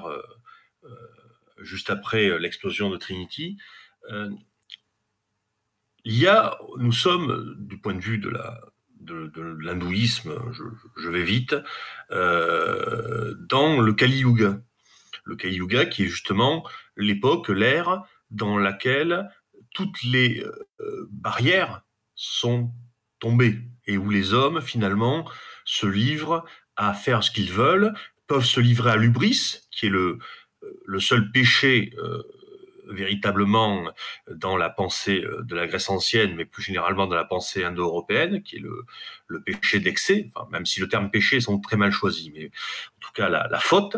juste 1.59 1.91
après 1.91 2.39
l'explosion 2.39 2.89
de 2.89 2.97
Trinity. 2.97 3.57
il 4.09 6.17
y 6.17 6.25
a, 6.25 6.57
nous 6.77 6.91
sommes, 6.91 7.55
du 7.59 7.79
point 7.79 7.93
de 7.93 7.99
vue 7.99 8.17
de 8.17 8.29
la, 8.29 8.59
de, 8.99 9.31
l'hindouisme, 9.59 10.35
je, 10.97 11.09
vais 11.09 11.23
vite, 11.23 11.55
euh, 12.11 13.33
dans 13.49 13.79
le 13.81 13.93
Kali 13.93 14.19
Yuga. 14.19 14.59
Le 15.23 15.35
Kali 15.35 15.55
Yuga 15.55 15.85
qui 15.85 16.03
est 16.03 16.07
justement 16.07 16.67
l'époque, 16.95 17.49
l'ère 17.49 18.03
dans 18.31 18.57
laquelle 18.57 19.29
toutes 19.73 20.01
les 20.03 20.43
euh, 20.79 21.07
barrières 21.11 21.81
sont 22.15 22.71
tombées 23.19 23.61
et 23.85 23.97
où 23.97 24.09
les 24.09 24.33
hommes 24.33 24.61
finalement 24.61 25.29
se 25.65 25.85
livrent 25.85 26.45
à 26.75 26.93
faire 26.93 27.23
ce 27.23 27.31
qu'ils 27.31 27.51
veulent, 27.51 27.93
peuvent 28.27 28.45
se 28.45 28.59
livrer 28.59 28.91
à 28.91 28.97
l'ubris, 28.97 29.61
qui 29.71 29.87
est 29.87 29.89
le, 29.89 30.19
le 30.85 30.99
seul 30.99 31.31
péché 31.31 31.93
euh, 31.97 32.23
véritablement 32.89 33.91
dans 34.29 34.57
la 34.57 34.69
pensée 34.69 35.23
euh, 35.23 35.43
de 35.43 35.55
la 35.55 35.67
Grèce 35.67 35.89
ancienne, 35.89 36.35
mais 36.35 36.45
plus 36.45 36.63
généralement 36.63 37.07
dans 37.07 37.15
la 37.15 37.25
pensée 37.25 37.63
indo-européenne, 37.63 38.43
qui 38.43 38.57
est 38.57 38.59
le, 38.59 38.85
péché 39.43 39.79
d'excès, 39.79 40.29
même 40.51 40.65
si 40.65 40.79
le 40.79 40.87
terme 40.87 41.09
péché 41.09 41.41
sont 41.41 41.59
très 41.59 41.77
mal 41.77 41.91
choisis, 41.91 42.31
mais 42.33 42.45
en 42.45 42.99
tout 42.99 43.11
cas 43.13 43.29
la, 43.29 43.59
faute, 43.59 43.97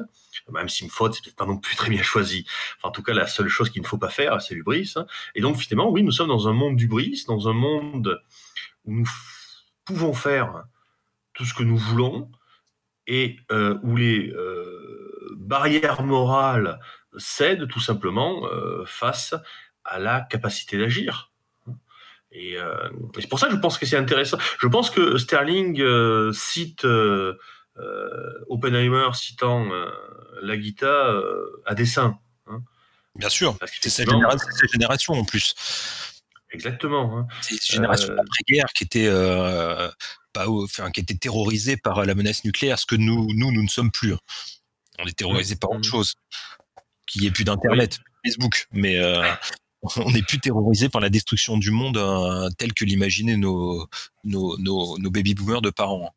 même 0.51 0.69
si 0.69 0.83
une 0.83 0.89
faute, 0.89 1.13
c'est 1.13 1.23
peut-être 1.23 1.35
pas 1.35 1.45
non 1.45 1.57
plus 1.57 1.75
très 1.75 1.89
bien 1.89 2.03
choisi. 2.03 2.45
En 2.83 2.91
tout 2.91 3.03
cas, 3.03 3.13
la 3.13 3.27
seule 3.27 3.47
chose 3.47 3.69
qu'il 3.69 3.81
ne 3.81 3.87
faut 3.87 3.97
pas 3.97 4.09
faire, 4.09 4.41
c'est 4.41 4.55
l'ubris. 4.55 4.93
Et 5.35 5.41
donc, 5.41 5.57
finalement, 5.57 5.89
oui, 5.91 6.03
nous 6.03 6.11
sommes 6.11 6.29
dans 6.29 6.47
un 6.47 6.53
monde 6.53 6.75
d'ubris, 6.75 7.23
dans 7.27 7.47
un 7.47 7.53
monde 7.53 8.21
où 8.85 8.93
nous 8.93 9.09
pouvons 9.85 10.13
faire 10.13 10.63
tout 11.33 11.45
ce 11.45 11.53
que 11.53 11.63
nous 11.63 11.77
voulons 11.77 12.31
et 13.07 13.37
euh, 13.51 13.77
où 13.83 13.95
les 13.95 14.29
euh, 14.29 15.35
barrières 15.37 16.03
morales 16.03 16.79
cède 17.17 17.67
tout 17.67 17.79
simplement 17.79 18.45
euh, 18.45 18.83
face 18.85 19.35
à 19.83 19.99
la 19.99 20.21
capacité 20.21 20.77
d'agir. 20.77 21.31
Et, 22.31 22.57
euh, 22.57 22.89
c'est 23.19 23.27
pour 23.27 23.39
ça 23.39 23.47
que 23.47 23.53
je 23.53 23.59
pense 23.59 23.77
que 23.77 23.85
c'est 23.85 23.97
intéressant. 23.97 24.37
Je 24.59 24.67
pense 24.67 24.91
que 24.91 25.17
Sterling 25.17 25.81
euh, 25.81 26.31
cite 26.31 26.85
Oppenheimer 28.49 29.09
citant 29.13 29.69
la 30.41 30.57
guitare 30.57 31.23
à 31.65 31.75
dessein. 31.75 32.19
Hein. 32.47 32.61
Bien 33.15 33.29
sûr, 33.29 33.57
c'est 33.81 33.89
sa, 33.89 34.03
génération 34.71 35.13
en 35.13 35.23
plus. 35.23 35.55
Exactement. 36.51 37.17
Hein. 37.17 37.27
C'est 37.41 37.55
une 37.55 37.61
génération 37.61 38.13
d'après-guerre 38.13 38.67
qui 38.75 38.83
était 38.83 39.09
pas, 40.33 40.47
enfin, 40.49 40.91
qui 40.91 40.99
était 40.99 41.15
terrorisée 41.15 41.77
par 41.77 42.05
la 42.05 42.15
menace 42.15 42.43
nucléaire, 42.43 42.77
ce 42.77 42.85
que 42.85 42.95
nous, 42.95 43.27
nous, 43.33 43.51
nous 43.51 43.63
ne 43.63 43.69
sommes 43.69 43.91
plus. 43.91 44.13
On 44.99 45.07
est 45.07 45.17
terrorisés 45.17 45.55
par 45.55 45.71
autre 45.71 45.79
mmh. 45.79 45.83
chose, 45.83 46.15
qu'il 47.09 47.21
n'y 47.21 47.27
ait 47.27 47.31
plus 47.31 47.43
d'internet, 47.43 47.99
Facebook, 48.23 48.67
mais 48.71 48.97
on 49.97 50.11
n'est 50.11 50.21
plus 50.21 50.39
terrorisé 50.39 50.89
par 50.89 51.01
la 51.01 51.09
destruction 51.09 51.57
du 51.57 51.71
monde 51.71 51.97
euh, 51.97 52.49
tel 52.57 52.73
que 52.73 52.85
l'imaginaient 52.85 53.37
nos, 53.37 53.87
nos, 54.23 54.57
nos, 54.57 55.09
baby 55.09 55.35
boomers 55.35 55.61
de 55.61 55.69
parents. 55.69 56.13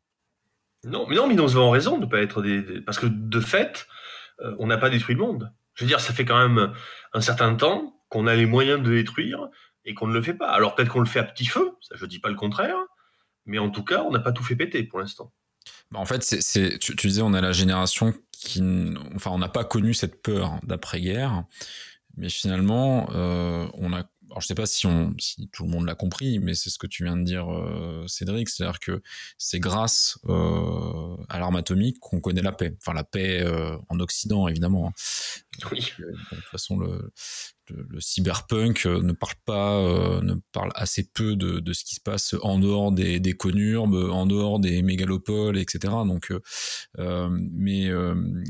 Non, 0.83 1.05
mais 1.07 1.15
non, 1.15 1.27
mais 1.27 1.35
nous 1.35 1.55
avons 1.55 1.69
raison 1.69 1.97
de 1.97 2.05
ne 2.05 2.09
pas 2.09 2.21
être 2.21 2.41
des, 2.41 2.61
parce 2.81 2.99
que 2.99 3.05
de 3.05 3.39
fait, 3.39 3.87
euh, 4.41 4.55
on 4.59 4.67
n'a 4.67 4.77
pas 4.77 4.89
détruit 4.89 5.15
le 5.15 5.21
monde. 5.21 5.51
Je 5.75 5.85
veux 5.85 5.87
dire, 5.87 6.01
ça 6.01 6.13
fait 6.13 6.25
quand 6.25 6.37
même 6.37 6.73
un 7.13 7.21
certain 7.21 7.55
temps 7.55 7.95
qu'on 8.09 8.27
a 8.27 8.35
les 8.35 8.45
moyens 8.45 8.81
de 8.81 8.91
détruire 8.91 9.47
et 9.85 9.93
qu'on 9.93 10.07
ne 10.07 10.13
le 10.13 10.21
fait 10.21 10.33
pas. 10.33 10.49
Alors 10.49 10.75
peut-être 10.75 10.89
qu'on 10.89 10.99
le 10.99 11.05
fait 11.05 11.19
à 11.19 11.23
petit 11.23 11.45
feu, 11.45 11.71
ça 11.81 11.95
je 11.97 12.05
dis 12.05 12.19
pas 12.19 12.29
le 12.29 12.35
contraire, 12.35 12.75
mais 13.45 13.59
en 13.59 13.69
tout 13.69 13.83
cas, 13.83 14.03
on 14.03 14.11
n'a 14.11 14.19
pas 14.19 14.33
tout 14.33 14.43
fait 14.43 14.55
péter 14.55 14.83
pour 14.83 14.99
l'instant. 14.99 15.31
Bah, 15.89 15.99
en 15.99 16.05
fait, 16.05 16.21
c'est, 16.21 16.77
tu, 16.79 16.95
tu, 16.95 17.07
disais, 17.07 17.21
on 17.21 17.33
a 17.33 17.41
la 17.41 17.53
génération 17.53 18.13
qui, 18.43 18.61
enfin, 19.15 19.31
on 19.31 19.39
n'a 19.39 19.49
pas 19.49 19.63
connu 19.63 19.93
cette 19.93 20.21
peur 20.21 20.59
d'après-guerre. 20.63 21.45
Mais 22.17 22.29
finalement, 22.29 23.09
euh, 23.11 23.67
on 23.73 23.93
a. 23.93 24.03
Alors, 24.29 24.41
je 24.41 24.47
sais 24.47 24.55
pas 24.55 24.65
si, 24.65 24.87
on, 24.87 25.13
si 25.19 25.47
tout 25.49 25.63
le 25.63 25.69
monde 25.69 25.85
l'a 25.85 25.93
compris, 25.93 26.39
mais 26.39 26.55
c'est 26.55 26.71
ce 26.71 26.79
que 26.79 26.87
tu 26.87 27.03
viens 27.03 27.15
de 27.15 27.23
dire, 27.23 27.53
euh, 27.53 28.05
Cédric. 28.07 28.49
C'est-à-dire 28.49 28.79
que 28.79 29.03
c'est 29.37 29.59
grâce 29.59 30.17
euh, 30.27 31.15
à 31.29 31.37
l'arme 31.37 31.55
atomique 31.55 31.99
qu'on 31.99 32.19
connaît 32.19 32.41
la 32.41 32.51
paix. 32.51 32.75
Enfin, 32.81 32.93
la 32.93 33.03
paix 33.03 33.45
en 33.89 33.99
Occident, 33.99 34.47
évidemment. 34.47 34.87
Hein. 34.87 35.67
Oui. 35.71 35.93
de 35.99 36.35
toute 36.35 36.45
façon, 36.45 36.79
le, 36.79 37.11
le, 37.69 37.99
cyberpunk 37.99 38.85
euh, 38.85 39.01
ne 39.01 39.13
parle 39.13 39.35
pas, 39.45 39.77
euh, 39.77 40.21
ne 40.21 40.35
parle 40.51 40.71
assez 40.75 41.03
peu 41.03 41.35
de, 41.35 41.73
ce 41.73 41.83
qui 41.83 41.95
se 41.95 42.01
passe 42.01 42.35
en 42.41 42.59
dehors 42.59 42.91
des, 42.91 43.33
conurbes, 43.33 44.09
en 44.11 44.25
dehors 44.25 44.59
des 44.59 44.81
mégalopoles, 44.81 45.57
etc. 45.57 45.93
Donc, 46.05 46.31
euh, 46.99 47.29
mais 47.31 47.89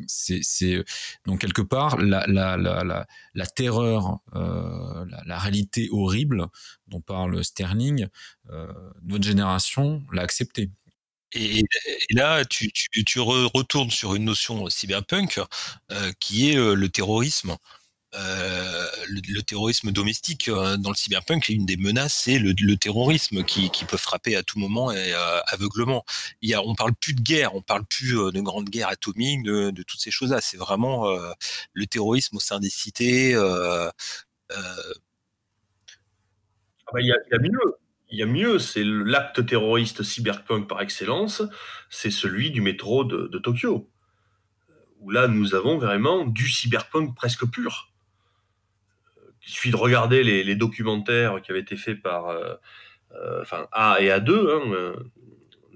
c'est 0.08 0.84
donc 1.26 1.42
quelque 1.42 1.62
part 1.62 1.98
la, 1.98 3.06
terreur, 3.56 4.20
la, 4.34 5.40
réalité 5.40 5.90
horrible 5.92 6.48
dont 6.88 7.02
parle 7.02 7.44
Sterling, 7.44 8.08
notre 9.04 9.24
génération 9.24 10.04
l'a 10.12 10.24
accepté. 10.24 10.70
Et, 11.36 11.64
là, 12.12 12.44
tu, 12.46 12.72
retournes 13.20 13.92
sur 13.92 14.16
une 14.16 14.26
notion 14.26 14.70
cyberpunk 14.70 15.40
qui 16.20 16.52
est 16.52 16.56
le 16.56 16.90
terrorisme. 16.90 17.58
Euh, 18.16 18.86
le, 19.10 19.42
terrorisme 19.42 19.92
domestique 19.92 20.48
euh, 20.48 20.78
dans 20.78 20.92
le 20.92 20.96
cyberpunk, 20.96 21.50
une 21.50 21.66
des 21.66 21.78
menaces, 21.78 22.14
c'est 22.14 22.38
le, 22.38 22.54
terrorisme 22.78 23.44
qui, 23.44 23.70
peut 23.88 23.98
frapper 23.98 24.36
à 24.36 24.44
tout 24.44 24.60
moment 24.60 24.92
et 24.92 25.14
euh, 25.14 25.40
aveuglement. 25.48 26.06
Il 26.42 26.50
y 26.50 26.56
on 26.56 26.76
parle 26.76 26.94
plus 26.94 27.14
de 27.14 27.22
guerre, 27.22 27.56
on 27.56 27.62
parle 27.62 27.86
plus 27.86 28.14
de 28.14 28.42
grande 28.42 28.70
guerre 28.70 28.90
atomique, 28.90 29.44
de, 29.44 29.72
toutes 29.84 30.00
ces 30.00 30.12
choses-là. 30.12 30.42
C'est 30.42 30.58
vraiment 30.58 31.08
le 31.74 31.86
terrorisme 31.88 32.38
au 32.38 32.40
sein 32.40 32.60
des 32.60 32.70
cités. 32.70 33.36
Ah 33.36 33.92
bah, 36.92 37.02
il, 37.02 37.08
y 37.08 37.12
a, 37.12 37.40
mieux. 37.40 37.76
Il 38.10 38.20
y 38.20 38.24
a 38.24 38.28
mieux, 38.28 38.60
c'est 38.60 38.84
l'acte 38.84 39.46
terroriste 39.46 40.04
cyberpunk 40.04 40.68
par 40.68 40.82
excellence, 40.82 41.42
c'est 41.90 42.12
celui 42.12 42.52
du 42.52 42.62
métro 42.62 43.04
de, 43.04 43.28
de 43.28 43.40
Tokyo. 43.40 43.90
Où 45.00 45.10
là, 45.10 45.28
nous 45.28 45.56
avons 45.56 45.78
vraiment 45.80 46.26
du 46.26 46.48
cyberpunk 46.48 47.16
presque 47.16 47.46
pur 47.46 47.93
il 49.46 49.52
suffit 49.52 49.72
de 49.72 49.76
regarder 49.76 50.24
les, 50.24 50.56
documentaires 50.56 51.42
qui 51.42 51.52
avaient 51.52 51.60
été 51.60 51.76
faits 51.76 52.02
par 52.02 52.30
euh, 52.30 52.54
euh, 53.16 53.42
enfin, 53.42 53.68
A 53.72 53.98
et 54.00 54.08
A2, 54.08 54.32
hein, 54.32 54.72
euh, 54.72 54.96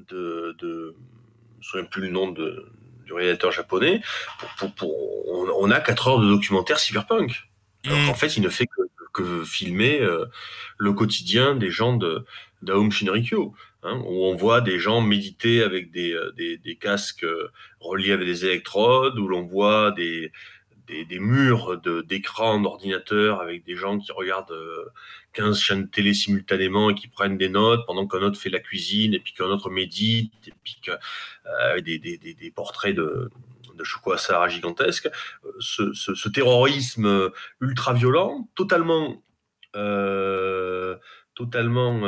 de, 0.10 0.56
de, 0.60 0.68
je 0.70 0.76
ne 0.76 1.58
me 1.58 1.64
souviens 1.64 1.84
plus 1.86 2.02
le 2.02 2.10
nom 2.10 2.32
de, 2.32 2.72
du 3.06 3.14
réalisateur 3.14 3.52
japonais, 3.52 4.02
on, 4.82 5.72
a 5.72 5.80
4 5.80 6.08
heures 6.08 6.20
de 6.20 6.28
documentaire 6.28 6.80
cyberpunk. 6.80 7.50
Mmh. 7.86 8.10
en 8.10 8.14
fait, 8.14 8.38
il 8.38 8.44
ne 8.44 8.50
fait 8.50 8.68
que, 9.14 9.44
filmer 9.44 10.00
le 10.78 10.94
quotidien 10.94 11.56
des 11.56 11.72
gens 11.72 11.98
de 11.98 12.24
d'Aum 12.62 12.92
Shinrikyo, 12.92 13.56
hein, 13.82 14.00
où 14.06 14.26
on 14.26 14.36
voit 14.36 14.62
des 14.62 14.78
gens 14.78 15.02
méditer 15.02 15.64
avec 15.64 15.90
des, 15.90 16.16
des, 16.36 16.58
des 16.58 16.76
casques 16.76 17.26
reliés 17.80 18.12
avec 18.12 18.28
des 18.28 18.46
électrodes, 18.46 19.18
où 19.18 19.28
l'on 19.28 19.42
voit 19.42 19.90
des, 19.92 20.32
des, 20.88 21.20
murs 21.20 21.78
d'écran 22.04 22.60
d'ordinateur 22.60 23.42
avec 23.42 23.64
des 23.66 23.76
gens 23.76 24.00
qui 24.00 24.12
regardent 24.12 24.56
15 25.34 25.50
euh, 25.50 25.54
chaînes 25.54 25.90
télé 25.90 26.14
simultanément 26.14 26.90
et 26.90 26.96
qui 26.96 27.08
prennent 27.08 27.38
des 27.38 27.50
notes 27.50 27.86
pendant 27.86 28.08
qu'un 28.08 28.22
autre 28.22 28.40
fait 28.40 28.50
la 28.50 28.60
cuisine 28.60 29.14
et 29.14 29.20
puis 29.20 29.34
qu'un 29.34 29.46
autre 29.46 29.70
médite 29.70 30.34
et 30.48 30.54
puis 30.64 30.80
que, 30.82 30.92
euh, 31.46 31.82
des, 31.82 32.00
des, 32.00 32.18
des, 32.18 32.52
portraits 32.52 32.96
de, 32.96 33.30
de 33.76 34.50
gigantesques. 34.50 35.10
Euh, 35.46 35.52
ce, 35.60 35.94
ce, 35.94 36.30
terrorisme 36.30 37.32
ultra 37.62 37.94
violent, 37.94 38.50
totalement 38.56 39.24
euh, 39.76 40.98
totalement 41.36 42.02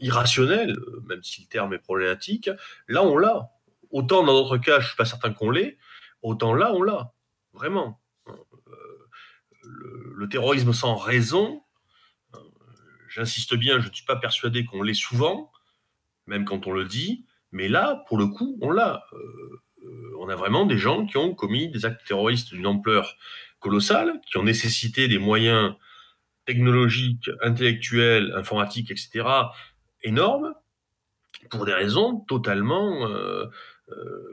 irrationnel, 0.00 0.76
même 1.08 1.22
si 1.22 1.42
le 1.42 1.46
terme 1.46 1.74
est 1.74 1.78
problématique, 1.78 2.50
là 2.88 3.04
on 3.04 3.16
l'a. 3.16 3.50
Autant 3.90 4.24
dans 4.24 4.32
d'autres 4.32 4.58
cas, 4.58 4.80
je 4.80 4.88
suis 4.88 4.96
pas 4.96 5.04
certain 5.04 5.32
qu'on 5.32 5.50
l'ait, 5.50 5.78
autant 6.22 6.54
là 6.54 6.72
on 6.72 6.82
l'a. 6.82 7.12
Vraiment. 7.52 8.00
Euh, 8.28 8.34
le, 10.14 10.28
terrorisme 10.28 10.72
sans 10.72 10.96
raison, 10.96 11.62
euh, 12.34 12.38
j'insiste 13.08 13.54
bien, 13.56 13.80
je 13.80 13.88
ne 13.88 13.94
suis 13.94 14.04
pas 14.04 14.16
persuadé 14.16 14.64
qu'on 14.64 14.82
l'ait 14.82 14.94
souvent, 14.94 15.50
même 16.26 16.44
quand 16.44 16.66
on 16.66 16.72
le 16.72 16.84
dit, 16.84 17.26
mais 17.52 17.68
là, 17.68 18.04
pour 18.08 18.18
le 18.18 18.26
coup, 18.26 18.58
on 18.60 18.70
l'a. 18.70 19.04
Euh, 19.12 19.60
on 20.18 20.28
a 20.28 20.36
vraiment 20.36 20.66
des 20.66 20.78
gens 20.78 21.06
qui 21.06 21.16
ont 21.16 21.34
commis 21.34 21.68
des 21.70 21.86
actes 21.86 22.06
terroristes 22.06 22.52
d'une 22.52 22.66
ampleur 22.66 23.16
colossale, 23.58 24.20
qui 24.26 24.36
ont 24.36 24.42
nécessité 24.42 25.08
des 25.08 25.18
moyens 25.18 25.74
technologiques, 26.44 27.30
intellectuels, 27.42 28.32
informatiques, 28.36 28.90
etc., 28.90 29.24
énormes, 30.02 30.54
pour 31.50 31.64
des 31.64 31.72
raisons 31.72 32.20
totalement 32.28 33.08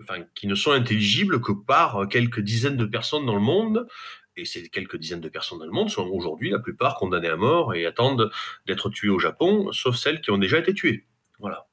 enfin, 0.02 0.24
qui 0.36 0.48
ne 0.48 0.56
sont 0.56 0.72
intelligibles 0.72 1.42
que 1.42 1.52
par 1.52 2.08
quelques 2.10 2.40
dizaines 2.40 2.78
de 2.78 2.86
personnes 2.86 3.26
dans 3.26 3.36
le 3.36 3.42
monde. 3.42 3.88
Et 4.36 4.46
ces 4.46 4.70
quelques 4.70 4.98
dizaines 4.98 5.22
de 5.22 5.30
personnes 5.30 5.58
dans 5.58 5.66
le 5.66 5.72
monde 5.72 5.90
sont 5.90 6.08
aujourd'hui 6.08 6.52
la 6.52 6.60
plupart 6.60 6.96
condamnées 6.96 7.28
à 7.28 7.36
mort 7.36 7.74
et 7.74 7.86
attendent 7.88 8.32
d'être 8.68 8.90
tuées 8.90 9.10
au 9.10 9.18
Japon, 9.18 9.72
sauf 9.72 9.96
celles 9.96 10.22
qui 10.22 10.30
ont 10.30 10.38
déjà 10.38 10.60
été 10.60 10.74
tuées. 10.74 11.08
Voilà. 11.40 11.66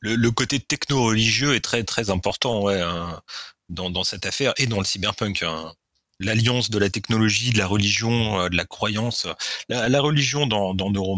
Le, 0.00 0.30
côté 0.30 0.58
techno-religieux 0.58 1.54
est 1.54 1.60
très 1.60 1.84
très 1.84 2.10
important 2.10 2.68
hein, 2.68 3.20
dans, 3.68 4.02
cette 4.02 4.26
affaire 4.26 4.54
et 4.56 4.66
dans 4.66 4.78
le 4.78 4.84
cyberpunk. 4.84 5.42
Hein. 5.42 5.74
L'alliance 6.18 6.70
de 6.70 6.78
la 6.78 6.90
technologie, 6.90 7.52
de 7.52 7.58
la 7.58 7.66
religion, 7.66 8.40
euh, 8.40 8.48
de 8.48 8.56
la 8.56 8.64
croyance. 8.64 9.26
La, 9.68 10.00
religion 10.00 10.46
dans, 10.46 10.74
nos 10.74 11.16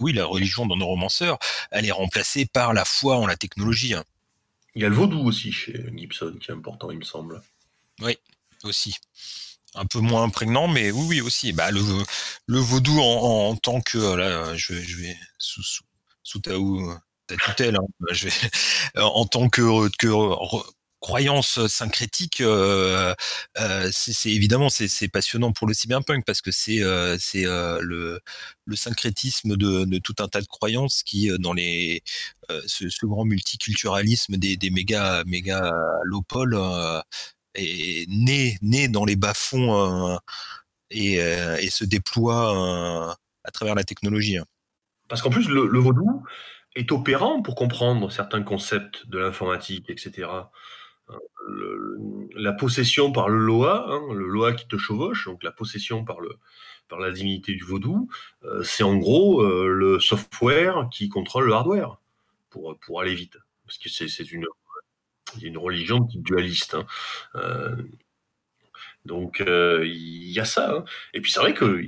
oui, 0.00 0.12
la 0.12 0.24
religion 0.24 0.66
dans 0.66 0.76
nos 0.76 0.86
romanceurs, 0.86 1.38
elle 1.70 1.86
est 1.86 1.92
remplacée 1.92 2.46
par 2.46 2.72
la 2.72 2.84
foi 2.84 3.16
en 3.16 3.26
la 3.26 3.36
technologie. 3.36 3.94
Hein. 3.94 4.04
Il 4.74 4.82
y 4.82 4.84
a 4.84 4.88
le 4.88 4.94
vaudou 4.94 5.20
aussi 5.20 5.52
chez 5.52 5.84
Gibson 5.96 6.36
qui 6.40 6.50
est 6.50 6.54
important, 6.54 6.90
il 6.90 6.98
me 6.98 7.04
semble. 7.04 7.42
Oui, 8.00 8.16
aussi. 8.64 8.96
Un 9.74 9.86
peu 9.86 10.00
moins 10.00 10.28
prégnant, 10.30 10.68
mais 10.68 10.90
oui, 10.90 11.06
oui, 11.08 11.20
aussi. 11.20 11.52
Bah, 11.52 11.70
le, 11.70 11.80
le 12.46 12.58
vaudou 12.58 12.98
en, 13.00 13.56
tant 13.56 13.80
que. 13.80 13.98
Là, 13.98 14.56
je, 14.56 14.74
vais 14.74 15.16
sous, 15.38 15.62
sous, 15.62 15.84
sous 16.22 16.40
ta, 16.40 16.52
ta 17.26 17.36
tutelle, 17.36 17.76
hein, 17.76 17.86
bah, 18.00 18.12
je 18.12 18.28
vais, 18.28 18.34
en 19.00 19.26
tant 19.26 19.48
que, 19.48 19.88
que 19.96 20.08
croyance 21.00 21.66
syncrétique, 21.66 22.40
euh, 22.42 23.14
euh, 23.58 23.88
c'est 23.90 24.30
évidemment 24.30 24.68
c'est 24.68 25.08
passionnant 25.08 25.52
pour 25.52 25.66
le 25.66 25.74
cyberpunk 25.74 26.24
parce 26.24 26.42
que 26.42 26.50
c'est 26.50 26.80
c'est 27.18 27.44
le, 27.44 28.20
le 28.66 28.76
syncrétisme 28.76 29.56
de, 29.56 29.98
tout 29.98 30.14
un 30.20 30.28
tas 30.28 30.40
de 30.40 30.46
croyances 30.46 31.02
qui 31.02 31.30
dans 31.38 31.54
les 31.54 32.02
ce, 32.66 33.06
grand 33.06 33.24
multiculturalisme 33.24 34.36
des, 34.36 34.58
méga 34.70 35.24
méga 35.26 35.72
est 37.54 38.08
né 38.08 38.58
né 38.62 38.88
dans 38.88 39.04
les 39.04 39.16
bas 39.16 39.34
fonds 39.34 40.18
et, 40.90 41.14
et, 41.14 41.70
se 41.70 41.84
déploie 41.84 43.16
à 43.44 43.50
travers 43.50 43.74
la 43.74 43.84
technologie. 43.84 44.36
Hein. 44.36 44.44
Parce 45.08 45.22
qu'en 45.22 45.30
plus 45.30 45.48
le, 45.48 45.66
le 45.66 45.78
vaudou 45.78 46.22
est 46.76 46.92
opérant 46.92 47.42
pour 47.42 47.56
comprendre 47.56 48.12
certains 48.12 48.42
concepts 48.42 49.08
de 49.08 49.18
l'informatique, 49.18 49.90
etc 49.90 50.28
la 52.36 52.52
possession 52.52 53.12
par 53.12 53.28
le 53.28 53.38
Loa, 53.38 53.86
hein, 53.88 54.12
le 54.12 54.26
Loa 54.26 54.52
qui 54.52 54.66
te 54.66 54.76
chevauche, 54.76 55.26
donc 55.26 55.42
la 55.42 55.52
possession 55.52 56.04
par, 56.04 56.20
le, 56.20 56.36
par 56.88 56.98
la 56.98 57.10
divinité 57.10 57.54
du 57.54 57.64
vaudou, 57.64 58.08
euh, 58.44 58.62
c'est 58.62 58.82
en 58.82 58.96
gros 58.96 59.42
euh, 59.42 59.68
le 59.68 60.00
software 60.00 60.88
qui 60.90 61.08
contrôle 61.08 61.46
le 61.46 61.54
hardware 61.54 62.00
pour, 62.50 62.78
pour 62.78 63.00
aller 63.00 63.14
vite. 63.14 63.38
Parce 63.66 63.78
que 63.78 63.88
c'est 63.88 64.32
une, 64.32 64.46
une 65.42 65.58
religion 65.58 66.00
dualiste. 66.14 66.74
Hein. 66.74 66.86
Euh, 67.36 67.76
Donc 69.04 69.42
il 69.46 70.30
y 70.30 70.40
a 70.40 70.44
ça. 70.44 70.74
Hein. 70.74 70.84
Et 71.14 71.20
puis 71.20 71.30
c'est 71.30 71.40
vrai 71.40 71.54
que 71.54 71.82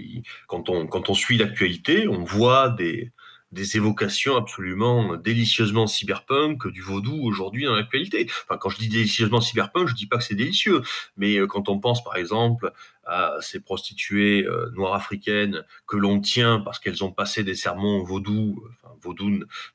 quand 0.46 0.68
on, 0.68 0.86
quand 0.86 1.10
on 1.10 1.14
suit 1.14 1.38
l'actualité, 1.38 2.08
on 2.08 2.24
voit 2.24 2.70
des, 2.70 3.12
des 3.52 3.76
évocations 3.76 4.36
absolument 4.36 5.16
délicieusement 5.16 5.86
cyberpunk 5.86 6.66
du 6.68 6.80
vaudou 6.80 7.20
aujourd'hui 7.22 7.66
dans 7.66 7.74
l'actualité. 7.74 8.26
Enfin, 8.44 8.58
quand 8.58 8.70
je 8.70 8.78
dis 8.78 8.88
délicieusement 8.88 9.40
cyberpunk, 9.40 9.88
je 9.88 9.94
dis 9.94 10.06
pas 10.06 10.16
que 10.16 10.24
c'est 10.24 10.34
délicieux, 10.34 10.82
mais 11.16 11.36
euh, 11.36 11.46
quand 11.46 11.68
on 11.68 11.78
pense 11.78 12.02
par 12.02 12.16
exemple 12.16 12.72
à 13.04 13.36
ces 13.40 13.60
prostituées 13.60 14.44
euh, 14.46 14.70
noires 14.74 14.94
africaines 14.94 15.64
que 15.86 15.96
l'on 15.96 16.20
tient 16.20 16.60
parce 16.60 16.78
qu'elles 16.78 17.04
ont 17.04 17.12
passé 17.12 17.44
des 17.44 17.54
sermons 17.54 18.02
vaudou, 18.02 18.64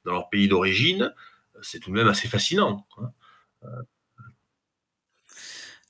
dans 0.06 0.12
leur 0.12 0.30
pays 0.30 0.48
d'origine, 0.48 1.14
c'est 1.62 1.80
tout 1.80 1.92
de 1.92 1.96
même 1.96 2.08
assez 2.08 2.28
fascinant. 2.28 2.88
Hein. 2.98 3.12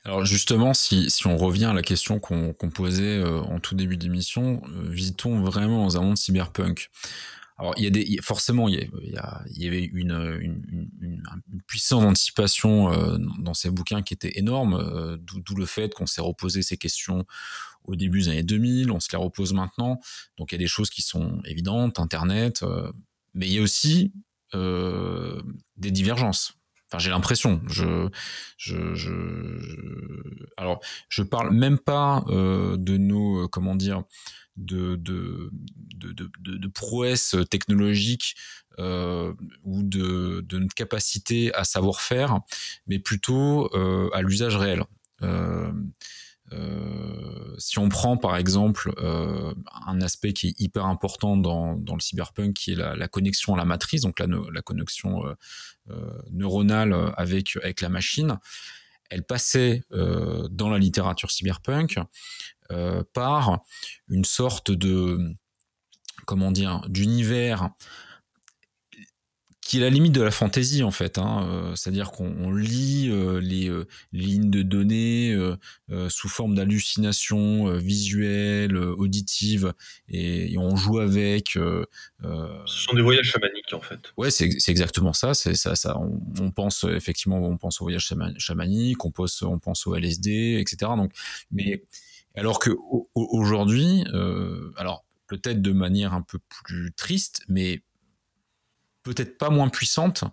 Alors 0.08 0.26
justement, 0.26 0.74
si, 0.74 1.10
si, 1.10 1.28
on 1.28 1.36
revient 1.36 1.66
à 1.66 1.74
la 1.74 1.82
question 1.82 2.20
qu'on 2.20 2.54
posait 2.54 3.18
euh, 3.18 3.42
en 3.42 3.60
tout 3.60 3.76
début 3.76 3.98
d'émission, 3.98 4.62
visitons 4.72 5.42
vraiment 5.42 5.84
dans 5.84 5.98
un 5.98 6.02
monde 6.02 6.18
cyberpunk 6.18 6.90
alors, 7.60 7.74
il 7.78 7.84
y 7.84 7.88
a 7.88 7.90
des, 7.90 8.18
forcément, 8.22 8.68
il 8.68 8.76
y, 8.76 9.18
a, 9.18 9.44
il 9.50 9.64
y 9.64 9.68
avait 9.68 9.84
une, 9.84 10.12
une, 10.12 10.90
une, 11.02 11.62
puissance 11.66 12.04
d'anticipation 12.04 12.94
euh, 12.94 13.18
dans 13.40 13.56
ces 13.56 13.72
bouquins 13.72 14.04
qui 14.04 14.14
était 14.14 14.38
énorme, 14.38 14.76
euh, 14.76 15.18
d'où 15.20 15.56
le 15.56 15.66
fait 15.66 15.92
qu'on 15.94 16.06
s'est 16.06 16.22
reposé 16.22 16.62
ces 16.62 16.78
questions 16.78 17.26
au 17.84 17.96
début 17.96 18.20
des 18.20 18.30
années 18.30 18.44
2000, 18.44 18.92
on 18.92 19.00
se 19.00 19.08
les 19.12 19.18
repose 19.18 19.54
maintenant. 19.54 20.00
Donc, 20.38 20.52
il 20.52 20.56
y 20.56 20.58
a 20.58 20.60
des 20.60 20.68
choses 20.68 20.92
qui 20.92 21.02
sont 21.02 21.42
évidentes, 21.46 22.00
Internet, 22.00 22.62
euh, 22.62 22.92
mais 23.34 23.48
il 23.48 23.54
y 23.54 23.60
a 23.60 23.62
aussi 23.62 24.14
des 24.54 25.92
divergences. 25.92 26.54
Enfin, 26.88 27.00
j'ai 27.00 27.10
l'impression. 27.10 27.62
Je, 27.68 28.08
je, 28.56 28.96
je, 28.96 29.12
alors, 30.56 30.80
je 31.10 31.22
parle 31.22 31.54
même 31.54 31.78
pas 31.78 32.24
de 32.30 32.98
nos, 32.98 33.50
comment 33.50 33.76
dire, 33.76 34.04
de, 34.58 34.96
de, 34.96 35.52
de, 35.96 36.30
de, 36.40 37.44
technologique 37.44 38.36
euh, 38.80 39.34
ou 39.64 39.84
de, 39.84 40.42
de, 40.42 40.60
notre 40.60 40.74
capacité 40.74 41.54
à 41.54 41.64
savoir 41.64 42.02
faire, 42.02 42.40
mais 42.88 43.00
plutôt 43.00 43.70
euh, 43.76 44.10
à 44.14 44.22
l'usage 44.22 44.56
réel. 44.56 44.84
Euh, 45.24 45.72
si 47.58 47.78
on 47.78 47.90
prend 47.90 48.16
par 48.16 48.38
exemple 48.38 48.94
un 49.86 50.02
aspect 50.02 50.32
qui 50.32 50.48
est 50.48 50.60
hyper 50.60 50.86
important 50.86 51.36
dans, 51.36 51.76
dans 51.76 51.96
le 51.96 52.00
cyberpunk, 52.00 52.54
qui 52.54 52.72
est 52.72 52.76
la, 52.76 52.96
la, 52.96 53.08
connexion 53.08 53.56
à 53.56 53.58
la 53.58 53.66
matrice, 53.66 54.02
donc 54.02 54.20
la, 54.20 54.28
la 54.28 54.62
connexion 54.62 55.24
neuronale 56.32 57.14
avec, 57.18 57.58
avec 57.58 57.82
la 57.82 57.90
machine, 57.90 58.40
elle 59.10 59.24
passait 59.24 59.84
dans 59.92 60.70
la 60.70 60.78
littérature 60.78 61.32
cyberpunk 61.32 62.00
euh, 62.72 63.02
par 63.14 63.62
une 64.10 64.26
sorte 64.26 64.72
de 64.72 65.34
comment 66.26 66.52
dire 66.52 66.82
d'univers 66.90 67.70
qui 69.68 69.78
est 69.78 69.82
la 69.82 69.90
limite 69.90 70.14
de 70.14 70.22
la 70.22 70.32
fantaisie 70.32 70.84
en 70.84 70.92
fait. 70.92 71.18
Hein. 71.18 71.48
Euh, 71.50 71.76
c'est-à-dire 71.76 72.12
qu'on 72.12 72.52
lit 72.52 73.10
euh, 73.10 73.40
les, 73.40 73.72
lignes 74.14 74.50
de 74.50 74.62
données 74.62 75.38
sous 76.10 76.30
forme 76.30 76.56
d'hallucinations 76.56 77.72
visuelles, 77.78 78.78
auditives, 78.78 79.74
et, 80.10 80.58
on 80.58 80.76
joue 80.76 81.00
avec. 81.00 81.50
Ce 81.52 81.86
sont 82.66 82.96
des 82.96 83.02
voyages 83.02 83.28
chamaniques 83.28 83.74
en 83.74 83.82
fait. 83.82 84.14
Ouais, 84.18 84.32
c'est 84.32 84.50
exactement 84.68 85.14
ça. 85.14 85.34
C'est 85.34 85.56
ça, 85.56 85.76
ça. 85.76 85.98
On, 85.98 86.52
pense 86.52 86.86
effectivement, 86.86 87.38
on 87.38 87.58
pense 87.58 87.82
au 87.82 87.86
voyage 87.86 88.10
chamanique, 88.38 89.06
on 89.06 89.12
pense, 89.12 89.42
on 89.42 89.60
pense 89.60 89.86
au 89.86 89.96
LSD, 89.96 90.60
etc. 90.60 90.92
Donc, 90.98 91.12
mais 91.52 91.84
alors 92.38 92.60
que 92.60 92.70
aujourd'hui, 93.16 94.06
euh, 94.14 94.72
alors 94.78 95.04
peut-être 95.28 95.62
de 95.62 95.72
manière 95.72 96.14
un 96.14 96.22
peu 96.22 96.40
plus 96.64 96.94
triste, 96.94 97.42
mais 97.50 97.82
peut-être 99.08 99.38
pas 99.38 99.50
moins 99.50 99.70
puissante, 99.70 100.24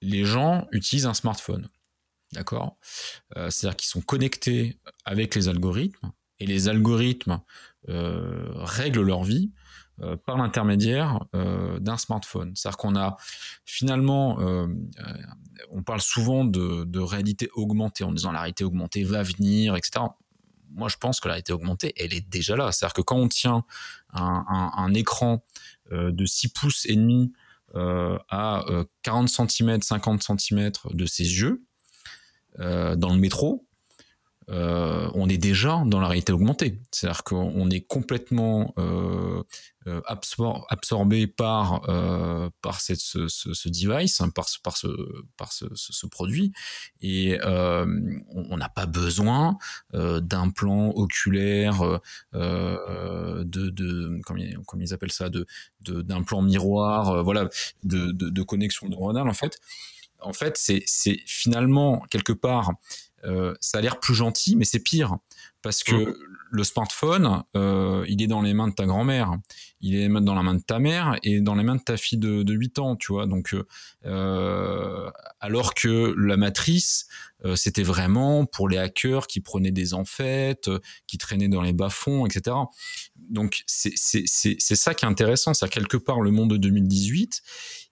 les 0.00 0.24
gens 0.24 0.66
utilisent 0.72 1.06
un 1.06 1.14
smartphone. 1.14 1.68
D'accord? 2.32 2.76
Euh, 3.36 3.50
C'est-à-dire 3.50 3.76
qu'ils 3.76 3.88
sont 3.88 4.02
connectés 4.02 4.78
avec 5.04 5.34
les 5.34 5.48
algorithmes 5.48 6.12
et 6.38 6.46
les 6.46 6.68
algorithmes 6.68 7.40
euh, 7.88 8.50
règlent 8.54 9.02
leur 9.02 9.24
vie 9.24 9.52
par 10.26 10.38
l'intermédiaire 10.38 11.18
d'un 11.32 11.96
smartphone. 11.96 12.54
C'est-à-dire 12.54 12.76
qu'on 12.76 12.94
a 12.94 13.16
finalement, 13.64 14.38
on 15.72 15.82
parle 15.82 16.00
souvent 16.00 16.44
de, 16.44 17.00
réalité 17.00 17.48
augmentée 17.54 18.04
en 18.04 18.12
disant 18.12 18.30
la 18.30 18.42
réalité 18.42 18.62
augmentée 18.62 19.02
va 19.02 19.24
venir, 19.24 19.74
etc 19.74 20.04
moi, 20.70 20.88
je 20.88 20.96
pense 20.96 21.20
que 21.20 21.28
la 21.28 21.34
réalité 21.34 21.52
augmentée, 21.52 21.92
elle 21.96 22.14
est 22.14 22.26
déjà 22.28 22.56
là. 22.56 22.72
C'est-à-dire 22.72 22.94
que 22.94 23.02
quand 23.02 23.16
on 23.16 23.28
tient 23.28 23.64
un, 24.12 24.94
écran 24.94 25.44
euh, 25.92 26.10
de 26.12 26.24
6 26.24 26.48
pouces 26.48 26.86
et 26.86 26.96
demi 26.96 27.32
euh, 27.32 27.46
à 27.74 28.64
40 29.02 29.28
cm, 29.28 29.82
50 29.82 30.22
cm 30.22 30.72
de 30.90 31.06
ses 31.06 31.24
yeux 31.24 31.62
dans 32.58 33.12
le 33.12 33.18
métro, 33.18 33.67
euh, 34.50 35.10
on 35.14 35.28
est 35.28 35.38
déjà 35.38 35.82
dans 35.84 36.00
la 36.00 36.08
réalité 36.08 36.32
augmentée. 36.32 36.80
C'est-à-dire 36.90 37.22
qu'on 37.24 37.68
est 37.70 37.82
complètement 37.82 38.72
euh, 38.78 39.42
euh, 39.86 40.00
absorbé 40.68 41.26
par, 41.26 41.82
par 42.62 42.80
cette, 42.80 43.00
ce, 43.00 43.68
device, 43.68 44.20
hein, 44.20 44.30
par, 44.30 44.46
par, 44.62 44.76
ce, 44.76 44.86
par 45.36 45.52
ce, 45.52 46.06
produit, 46.06 46.52
et 47.00 47.38
on 47.44 48.56
n'a 48.56 48.68
pas 48.68 48.86
besoin 48.86 49.58
d'un 49.92 50.50
plan 50.50 50.90
oculaire, 50.90 52.00
de, 52.32 53.44
de 53.44 54.20
comment, 54.24 54.40
ils, 54.80 54.94
appellent 54.94 55.12
ça, 55.12 55.28
de, 55.28 55.46
d'un 55.82 56.22
plan 56.22 56.42
miroir, 56.42 57.22
voilà, 57.22 57.48
de, 57.84 58.12
de, 58.12 58.42
connexion 58.42 58.88
neuronale 58.88 59.28
en 59.28 59.34
fait. 59.34 59.58
En 60.20 60.32
fait, 60.32 60.56
c'est 60.56 60.84
finalement 61.26 62.00
quelque 62.10 62.32
part 62.32 62.72
euh, 63.24 63.54
ça 63.60 63.78
a 63.78 63.80
l'air 63.80 63.98
plus 63.98 64.14
gentil, 64.14 64.56
mais 64.56 64.64
c'est 64.64 64.78
pire 64.78 65.16
parce 65.60 65.82
que 65.82 65.94
mmh. 65.94 66.14
le 66.52 66.64
smartphone, 66.64 67.42
euh, 67.56 68.04
il 68.08 68.22
est 68.22 68.28
dans 68.28 68.42
les 68.42 68.54
mains 68.54 68.68
de 68.68 68.74
ta 68.74 68.86
grand-mère, 68.86 69.36
il 69.80 69.96
est 69.96 70.08
dans 70.08 70.34
la 70.34 70.42
main 70.42 70.54
de 70.54 70.62
ta 70.62 70.78
mère 70.78 71.16
et 71.24 71.40
dans 71.40 71.56
les 71.56 71.64
mains 71.64 71.76
de 71.76 71.82
ta 71.82 71.96
fille 71.96 72.18
de, 72.18 72.52
8 72.52 72.78
ans, 72.78 72.96
tu 72.96 73.12
vois. 73.12 73.26
Donc, 73.26 73.56
euh, 74.06 75.10
alors 75.40 75.74
que 75.74 76.14
la 76.16 76.36
matrice, 76.36 77.08
c'était 77.54 77.82
vraiment 77.82 78.46
pour 78.46 78.68
les 78.68 78.78
hackers 78.78 79.26
qui 79.26 79.40
prenaient 79.40 79.72
des 79.72 79.94
enfêtes, 79.94 80.70
qui 81.06 81.18
traînaient 81.18 81.48
dans 81.48 81.62
les 81.62 81.72
bas-fonds, 81.72 82.26
etc. 82.26 82.56
Donc, 83.16 83.62
c'est 83.66 83.96
ça 83.96 84.94
qui 84.94 85.04
est 85.04 85.08
intéressant, 85.08 85.54
c'est 85.54 85.68
quelque 85.68 85.96
part 85.96 86.20
le 86.20 86.30
monde 86.30 86.50
de 86.50 86.56
2018 86.56 87.42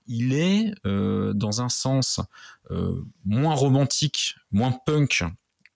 il 0.06 0.34
est 0.34 0.72
euh, 0.86 1.32
dans 1.32 1.62
un 1.62 1.68
sens 1.68 2.20
euh, 2.70 3.02
moins 3.24 3.54
romantique, 3.54 4.36
moins 4.50 4.72
punk 4.72 5.24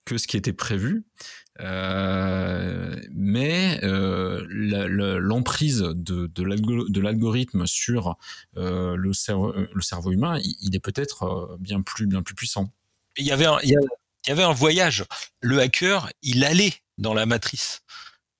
que 0.05 0.17
ce 0.17 0.27
qui 0.27 0.37
était 0.37 0.53
prévu. 0.53 1.05
Euh, 1.59 2.99
mais 3.11 3.79
l'emprise 3.81 5.79
de, 5.79 6.99
l'algorithme 6.99 7.67
sur 7.67 8.17
le, 8.55 9.13
cerveau, 9.13 10.11
humain, 10.11 10.39
il, 10.39 10.75
est 10.75 10.79
peut-être 10.79 11.57
bien 11.59 11.81
plus, 11.81 12.07
bien 12.07 12.23
plus 12.23 12.35
puissant. 12.35 12.71
Il 13.17 13.25
y, 13.25 13.31
avait 13.31 13.45
un, 13.45 13.57
il 13.63 13.77
y 14.27 14.31
avait 14.31 14.43
un 14.43 14.53
voyage. 14.53 15.05
Le 15.41 15.59
hacker, 15.59 16.09
il 16.23 16.43
allait 16.43 16.73
dans 16.97 17.13
la 17.13 17.25
matrice. 17.25 17.83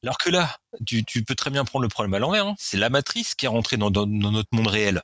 Alors 0.04 0.18
que 0.18 0.30
là, 0.30 0.58
tu, 0.86 1.04
peux 1.24 1.36
très 1.36 1.52
bien 1.52 1.64
prendre 1.64 1.84
le 1.84 1.90
problème 1.90 2.14
à 2.16 2.20
l'envers. 2.20 2.48
Hein. 2.48 2.56
C'est 2.58 2.78
la 2.78 2.90
matrice 2.90 3.36
qui 3.36 3.46
est 3.46 3.50
rentrée 3.50 3.78
dans, 3.78 3.92
notre 3.92 4.50
monde 4.52 4.68
réel. 4.68 5.02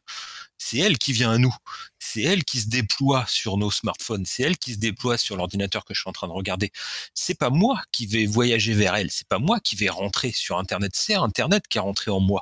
C'est 0.57 0.77
elle 0.79 0.97
qui 0.97 1.13
vient 1.13 1.31
à 1.31 1.37
nous. 1.37 1.55
C'est 1.99 2.21
elle 2.21 2.43
qui 2.43 2.59
se 2.59 2.67
déploie 2.67 3.25
sur 3.27 3.57
nos 3.57 3.71
smartphones. 3.71 4.25
C'est 4.25 4.43
elle 4.43 4.57
qui 4.57 4.73
se 4.73 4.79
déploie 4.79 5.17
sur 5.17 5.35
l'ordinateur 5.37 5.85
que 5.85 5.93
je 5.93 6.01
suis 6.01 6.09
en 6.09 6.13
train 6.13 6.27
de 6.27 6.33
regarder. 6.33 6.71
C'est 7.13 7.37
pas 7.37 7.49
moi 7.49 7.81
qui 7.91 8.05
vais 8.05 8.25
voyager 8.25 8.73
vers 8.73 8.95
elle. 8.95 9.11
C'est 9.11 9.27
pas 9.27 9.39
moi 9.39 9.59
qui 9.59 9.75
vais 9.75 9.89
rentrer 9.89 10.31
sur 10.31 10.57
Internet. 10.57 10.91
C'est 10.95 11.15
Internet 11.15 11.67
qui 11.67 11.77
est 11.77 11.81
rentré 11.81 12.11
en 12.11 12.19
moi. 12.19 12.41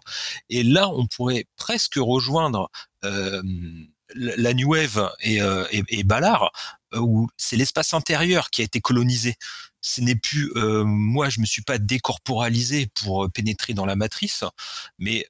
Et 0.50 0.64
là, 0.64 0.90
on 0.90 1.08
pourrait 1.08 1.46
presque 1.58 1.96
rejoindre 1.96 2.70
euh, 3.04 3.42
la 4.14 4.54
New 4.54 4.70
Wave 4.70 5.12
et, 5.22 5.42
euh, 5.42 5.66
Ballard, 6.06 6.52
euh, 6.94 7.00
où 7.00 7.28
c'est 7.38 7.58
l'espace 7.58 7.94
intérieur 7.94 8.50
qui 8.50 8.62
a 8.62 8.66
été 8.66 8.82
colonisé 8.82 9.36
ce 9.82 10.02
n'est 10.02 10.16
plus 10.16 10.52
moi 10.56 11.30
je 11.30 11.40
me 11.40 11.46
suis 11.46 11.62
pas 11.62 11.78
décorporalisé 11.78 12.88
pour 12.96 13.30
pénétrer 13.32 13.76
dans 13.76 13.86
la 13.86 13.96
matrice 13.96 14.44
mais 14.98 15.28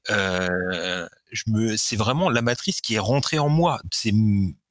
c'est 1.78 1.96
vraiment 1.96 2.30
la 2.30 2.42
matrice 2.42 2.82
qui 2.82 2.96
est 2.96 3.00
rentrée 3.00 3.40
en 3.40 3.50
moi. 3.50 3.80
C'est 3.92 4.14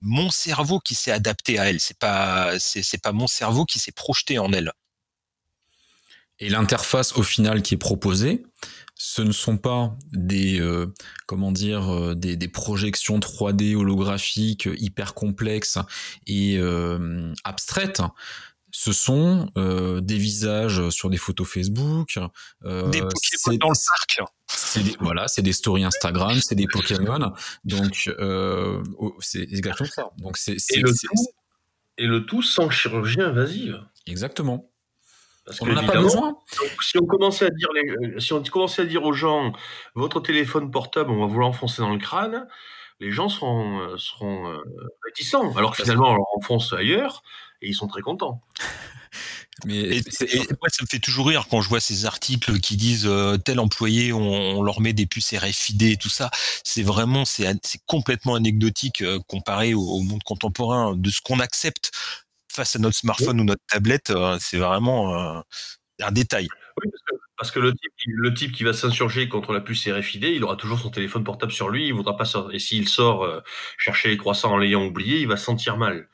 mon 0.01 0.31
cerveau 0.31 0.81
qui 0.81 0.95
s'est 0.95 1.12
adapté 1.12 1.59
à 1.59 1.71
elle. 1.71 1.81
C'est 1.81 1.99
pas 1.99 2.53
pas 3.03 3.12
mon 3.12 3.27
cerveau 3.27 3.65
qui 3.65 3.79
s'est 3.79 3.93
projeté 3.93 4.39
en 4.39 4.53
elle. 4.53 4.73
Et 6.41 6.49
l'interface 6.49 7.12
au 7.17 7.23
final 7.23 7.62
qui 7.62 7.75
est 7.75 7.79
proposée 7.79 8.45
ce 8.97 9.23
ne 9.23 9.33
sont 9.33 9.57
pas 9.57 9.97
des 10.12 10.62
comment 11.27 11.51
dire 11.51 12.15
des, 12.15 12.37
des, 12.37 12.49
projections 12.49 13.19
3D 13.19 13.75
holographiques 13.75 14.69
hyper 14.77 15.15
complexes 15.15 15.79
et 16.29 16.61
abstraites 17.43 18.03
ce 18.77 18.91
sont 18.91 19.53
euh, 19.57 20.01
des 20.01 20.18
visages 20.18 20.91
sur 20.91 21.09
des 21.09 21.16
photos 21.16 21.49
Facebook. 21.49 22.18
Euh, 22.64 22.89
des 22.89 23.03
Pokémon 23.03 23.57
dans 23.59 23.68
le 23.68 24.18
parc. 24.18 24.33
Des, 24.75 24.97
voilà, 24.99 25.29
c'est 25.29 25.43
des 25.43 25.53
stories 25.53 25.85
Instagram, 25.85 26.41
c'est 26.41 26.57
des 26.57 26.66
Pokémon. 26.66 27.33
Donc, 27.62 28.11
euh, 28.18 28.83
c'est 29.20 29.43
exactement 29.43 29.89
ça. 29.89 30.11
Donc, 30.18 30.37
c'est, 30.37 30.57
et, 30.72 30.81
le 30.81 30.91
tout, 30.91 31.25
et 31.99 32.07
le 32.09 32.27
tout 32.27 32.43
sans 32.43 32.68
chirurgie 32.68 33.20
invasive. 33.20 33.81
Exactement. 34.09 34.68
Parce 35.47 35.62
on 35.62 35.66
n'en 35.66 35.77
a 35.77 35.85
pas 35.85 36.01
besoin. 36.01 36.37
si 36.81 36.99
on 36.99 37.07
commençait 37.07 37.47
à 37.47 37.51
dire 37.51 37.68
les, 37.75 38.20
si 38.20 38.33
on 38.33 38.43
commençait 38.43 38.83
à 38.83 38.87
dire 38.87 39.05
aux 39.05 39.12
gens, 39.12 39.53
votre 39.95 40.18
téléphone 40.18 40.72
portable, 40.72 41.12
on 41.12 41.20
va 41.20 41.27
vous 41.27 41.39
l'enfoncer 41.39 41.81
dans 41.81 41.93
le 41.93 41.99
crâne, 41.99 42.49
les 42.99 43.12
gens 43.12 43.29
seront, 43.29 43.97
seront 43.99 44.53
réticents. 45.05 45.55
Alors 45.57 45.77
que 45.77 45.85
finalement, 45.85 46.09
on 46.09 46.14
leur 46.14 46.37
enfonce 46.37 46.72
ailleurs 46.72 47.22
et 47.65 47.69
ils 47.69 47.75
sont 47.75 47.89
très 47.89 48.03
contents. 48.03 48.43
Mais 49.65 50.01
moi, 50.61 50.69
ça 50.69 50.83
me 50.83 50.87
fait 50.89 50.99
toujours 50.99 51.29
rire 51.29 51.47
quand 51.49 51.61
je 51.61 51.69
vois 51.69 51.81
ces 51.81 52.07
articles 52.07 52.59
qui 52.59 52.77
disent 52.77 53.07
euh, 53.07 53.37
tel 53.37 53.61
employé, 53.61 54.12
on, 54.12 54.62
leur 54.62 54.81
met 54.81 54.93
des 54.93 55.07
puces 55.07 55.33
RFID 55.33 55.83
et 55.83 55.97
tout 55.97 56.09
ça. 56.09 56.31
C'est 56.65 56.83
vraiment, 56.83 57.25
c'est 57.25 57.47
complètement 57.87 58.35
anecdotique 58.35 59.03
euh, 59.03 59.21
comparé 59.29 59.73
au, 59.75 60.01
monde 60.01 60.23
contemporain 60.25 60.97
de 60.97 61.11
ce 61.11 61.21
qu'on 61.23 61.39
accepte 61.39 61.93
face 62.53 62.77
à 62.77 62.79
notre 62.79 62.97
smartphone 62.97 63.41
ou 63.41 63.45
notre 63.45 63.62
tablette. 63.71 64.11
Euh, 64.11 64.37
c'est 64.41 64.59
vraiment 64.59 65.15
un 66.01 66.12
détail. 66.12 66.49
Oui, 66.83 66.91
parce 67.39 67.53
que, 67.53 67.61
le, 67.61 67.73
type, 67.73 67.93
le 68.07 68.35
type 68.35 68.53
qui 68.53 68.65
va 68.65 68.73
s'insurger 68.73 69.29
contre 69.29 69.53
la 69.53 69.61
puce 69.61 69.89
RFID, 69.89 70.25
il 70.25 70.43
aura 70.43 70.57
toujours 70.57 70.81
son 70.81 70.91
téléphone 70.91 71.23
portable 71.23 71.53
sur 71.53 71.69
lui, 71.69 71.87
il 71.87 71.95
voudra 71.95 72.17
pas 72.17 72.25
sortir. 72.25 72.55
Et 72.55 72.59
s'il 72.59 72.89
sort 72.89 73.43
chercher 73.79 74.09
les 74.09 74.17
croissants 74.17 74.53
en 74.53 74.59
l'ayant 74.59 74.85
oublié, 74.85 75.21
il 75.21 75.29
va 75.29 75.37
se 75.37 75.45
sentir 75.45 75.77
mal. 75.77 76.09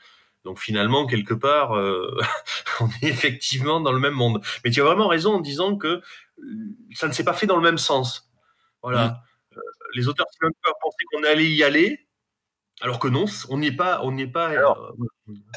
Donc 0.44 0.58
finalement, 0.58 1.06
quelque 1.06 1.34
part, 1.34 1.76
euh, 1.76 2.18
on 2.80 2.88
est 3.02 3.08
effectivement 3.08 3.80
dans 3.80 3.92
le 3.92 4.00
même 4.00 4.14
monde. 4.14 4.42
Mais 4.64 4.70
tu 4.70 4.80
as 4.80 4.84
vraiment 4.84 5.08
raison 5.08 5.34
en 5.34 5.40
disant 5.40 5.76
que 5.76 5.86
euh, 5.88 6.02
ça 6.94 7.08
ne 7.08 7.12
s'est 7.12 7.24
pas 7.24 7.34
fait 7.34 7.46
dans 7.46 7.56
le 7.56 7.62
même 7.62 7.78
sens. 7.78 8.30
Voilà. 8.82 9.06
Mm. 9.06 9.58
Euh, 9.58 9.60
les 9.94 10.08
auteurs 10.08 10.26
même 10.42 10.52
pas 10.62 10.72
pensaient 10.80 11.04
qu'on 11.12 11.24
allait 11.24 11.50
y 11.50 11.62
aller, 11.62 12.06
alors 12.80 12.98
que 12.98 13.08
non, 13.08 13.26
on 13.50 13.58
n'y 13.58 13.66
est 13.66 13.76
pas. 13.76 14.00
On 14.02 14.12
n'y 14.12 14.22
est 14.22 14.26
pas. 14.26 14.52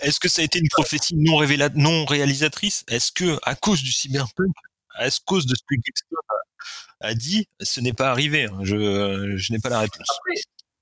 Est-ce 0.01 0.19
que 0.19 0.27
ça 0.27 0.41
a 0.41 0.45
été 0.45 0.59
une 0.59 0.67
prophétie 0.69 1.15
non, 1.15 1.39
non 1.75 2.05
réalisatrice? 2.05 2.83
Est-ce 2.89 3.11
que 3.11 3.39
à 3.43 3.55
cause 3.55 3.81
du 3.81 3.91
cyberpunk, 3.91 4.53
à 4.95 5.07
cause 5.25 5.45
de 5.45 5.55
ce 5.55 5.61
que 5.61 5.75
Gibson 5.75 6.15
a 6.99 7.13
dit, 7.13 7.47
ce 7.61 7.79
n'est 7.79 7.93
pas 7.93 8.11
arrivé? 8.11 8.47
Je, 8.63 9.37
je 9.37 9.53
n'ai 9.53 9.59
pas 9.59 9.69
la 9.69 9.79
réponse. 9.79 10.07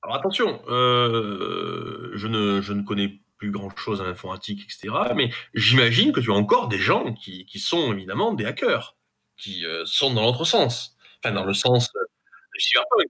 alors 0.01 0.15
attention, 0.15 0.61
je 0.67 2.27
ne, 2.27 2.61
je 2.61 2.73
ne 2.73 2.81
connais 2.81 3.19
plus 3.41 3.49
grand 3.49 3.75
chose 3.75 4.01
à 4.01 4.05
l'informatique, 4.05 4.61
etc. 4.65 5.13
Mais 5.15 5.31
j'imagine 5.55 6.11
que 6.11 6.19
tu 6.19 6.31
as 6.31 6.35
encore 6.35 6.67
des 6.67 6.77
gens 6.77 7.13
qui, 7.13 7.47
sont 7.57 7.91
évidemment 7.91 8.33
des 8.33 8.45
hackers, 8.45 8.95
qui 9.35 9.65
euh, 9.65 9.83
sont 9.85 10.13
dans 10.13 10.21
l'autre 10.21 10.45
sens, 10.45 10.95
enfin 11.17 11.33
dans 11.33 11.43
le 11.43 11.55
sens 11.55 11.89
euh, 11.95 12.05
du 12.53 12.63
cyberpunk. 12.63 13.07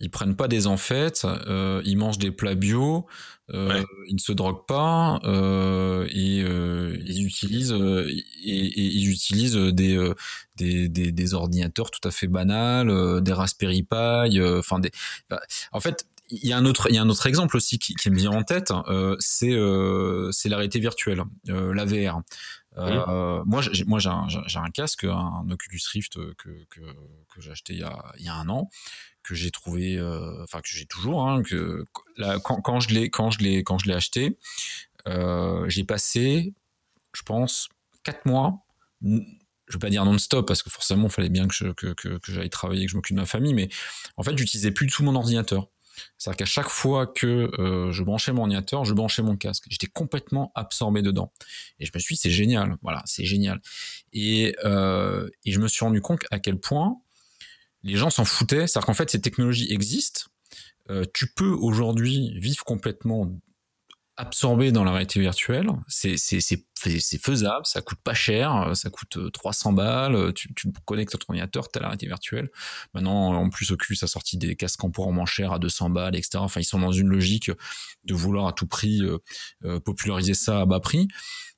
Ils 0.00 0.10
prennent 0.10 0.36
pas 0.36 0.48
des 0.48 0.66
enfêtes, 0.66 1.26
euh, 1.26 1.82
ils 1.84 1.98
mangent 1.98 2.18
des 2.18 2.30
plats 2.30 2.54
bio, 2.54 3.06
ils 3.52 4.14
ne 4.14 4.18
se 4.18 4.32
droguent 4.32 4.66
pas 4.66 5.20
et 5.24 6.38
ils 6.38 7.26
utilisent 7.26 7.72
et, 7.72 8.24
ils 8.44 9.10
utilisent 9.10 9.56
des, 9.56 10.12
des, 10.56 10.88
des, 10.88 11.34
ordinateurs 11.34 11.90
tout 11.90 12.06
à 12.06 12.10
fait 12.10 12.28
banals, 12.28 13.20
des 13.20 13.32
Raspberry 13.32 13.82
Pi, 13.82 14.40
enfin 14.58 14.78
des. 14.78 14.92
Bah, 15.28 15.40
en 15.72 15.80
fait, 15.80 16.06
il 16.30 16.48
y 16.48 16.52
a 16.52 16.56
un 16.58 16.64
autre, 16.64 16.88
il 16.90 16.94
y 16.94 16.98
a 16.98 17.02
un 17.02 17.08
autre 17.08 17.26
exemple 17.26 17.56
aussi 17.56 17.78
qui, 17.78 17.94
qui 17.94 18.10
me 18.10 18.16
vient 18.16 18.30
en 18.30 18.42
tête, 18.42 18.72
euh, 18.88 19.16
c'est 19.18 19.52
euh, 19.52 20.30
c'est 20.32 20.48
la 20.48 20.56
réalité 20.56 20.78
virtuelle, 20.80 21.22
euh, 21.48 21.72
la 21.74 21.84
VR. 21.84 22.20
Euh, 22.76 23.42
Moi, 23.44 23.60
j'ai 23.62 23.84
moi 23.84 23.98
j'ai 23.98 24.08
un, 24.10 24.28
un, 24.28 24.70
casque, 24.70 25.04
un 25.04 25.50
Oculus 25.50 25.80
Rift 25.92 26.14
que 26.36 26.64
que, 26.70 26.80
que 26.80 27.40
j'ai 27.40 27.50
acheté 27.50 27.72
il 27.72 27.80
y 27.80 27.82
a 27.82 28.12
il 28.18 28.24
y 28.24 28.28
a 28.28 28.34
un 28.34 28.48
an, 28.48 28.70
que 29.22 29.34
j'ai 29.34 29.50
trouvé, 29.50 30.00
enfin 30.42 30.60
que 30.60 30.68
j'ai 30.68 30.86
toujours, 30.86 31.28
hein, 31.28 31.42
que 31.42 31.84
là, 32.16 32.38
quand, 32.38 32.60
quand 32.60 32.80
je 32.80 32.90
l'ai 32.90 33.10
quand 33.10 33.30
je 33.30 33.40
l'ai 33.40 33.64
quand 33.64 33.78
je 33.78 33.86
l'ai 33.88 33.94
acheté, 33.94 34.38
j'ai 35.06 35.84
passé, 35.84 36.54
je 37.14 37.22
pense, 37.22 37.68
quatre 38.04 38.26
mois 38.26 38.64
je 39.68 39.74
vais 39.74 39.78
pas 39.78 39.90
dire 39.90 40.04
non-stop 40.04 40.46
parce 40.46 40.62
que 40.62 40.70
forcément 40.70 41.08
il 41.08 41.10
fallait 41.10 41.28
bien 41.28 41.46
que, 41.46 41.54
je, 41.54 41.68
que, 41.68 41.92
que, 41.92 42.18
que 42.18 42.32
j'aille 42.32 42.50
travailler, 42.50 42.86
que 42.86 42.90
je 42.90 42.96
m'occupe 42.96 43.16
de 43.16 43.20
ma 43.20 43.26
famille, 43.26 43.54
mais 43.54 43.68
en 44.16 44.22
fait 44.22 44.36
j'utilisais 44.36 44.70
plus 44.70 44.86
du 44.86 44.92
tout 44.92 45.02
mon 45.02 45.14
ordinateur. 45.14 45.68
C'est-à-dire 46.16 46.36
qu'à 46.38 46.44
chaque 46.44 46.68
fois 46.68 47.06
que 47.06 47.50
euh, 47.60 47.92
je 47.92 48.02
branchais 48.02 48.32
mon 48.32 48.42
ordinateur, 48.42 48.84
je 48.84 48.94
branchais 48.94 49.22
mon 49.22 49.36
casque. 49.36 49.64
J'étais 49.68 49.86
complètement 49.86 50.52
absorbé 50.54 51.02
dedans. 51.02 51.32
Et 51.80 51.86
je 51.86 51.92
me 51.94 51.98
suis 51.98 52.14
dit, 52.14 52.20
c'est 52.20 52.30
génial. 52.30 52.76
Voilà, 52.82 53.02
c'est 53.06 53.24
génial. 53.24 53.60
Et, 54.12 54.54
euh, 54.64 55.28
et 55.44 55.52
je 55.52 55.60
me 55.60 55.68
suis 55.68 55.84
rendu 55.84 56.00
compte 56.00 56.20
à 56.30 56.38
quel 56.38 56.58
point 56.58 56.96
les 57.82 57.96
gens 57.96 58.10
s'en 58.10 58.24
foutaient. 58.24 58.66
C'est-à-dire 58.66 58.86
qu'en 58.86 58.94
fait, 58.94 59.10
ces 59.10 59.20
technologies 59.20 59.72
existent. 59.72 60.22
Euh, 60.90 61.04
tu 61.12 61.26
peux 61.26 61.50
aujourd'hui 61.50 62.38
vivre 62.38 62.64
complètement 62.64 63.30
absorbé 64.18 64.72
dans 64.72 64.84
la 64.84 64.90
réalité 64.90 65.20
virtuelle. 65.20 65.68
C'est 65.86 66.18
faisable, 67.18 67.64
ça 67.64 67.80
coûte 67.80 68.00
pas 68.02 68.14
cher, 68.14 68.72
ça 68.74 68.90
coûte 68.90 69.32
300 69.32 69.70
euh, 69.70 69.74
balles, 69.74 70.14
euh, 70.14 70.32
tu, 70.32 70.52
tu 70.54 70.70
connectes 70.84 71.14
à 71.14 71.18
ton 71.18 71.26
ordinateur, 71.30 71.70
tu 71.70 71.78
as 71.78 71.82
la 71.82 71.88
réalité 71.88 72.06
virtuelle. 72.06 72.50
Maintenant, 72.92 73.32
en 73.34 73.48
plus, 73.48 73.70
Oculus 73.70 73.98
a 74.02 74.06
sorti 74.08 74.36
des 74.36 74.56
casques 74.56 74.84
en 74.84 75.12
moins 75.12 75.24
chers 75.24 75.52
à 75.52 75.58
200 75.58 75.90
balles, 75.90 76.16
etc. 76.16 76.38
Enfin, 76.38 76.60
ils 76.60 76.64
sont 76.64 76.80
dans 76.80 76.92
une 76.92 77.08
logique 77.08 77.50
de 78.04 78.14
vouloir 78.14 78.48
à 78.48 78.52
tout 78.52 78.66
prix 78.66 79.02
euh, 79.64 79.80
populariser 79.80 80.34
ça 80.34 80.60
à 80.60 80.66
bas 80.66 80.80
prix. 80.80 81.08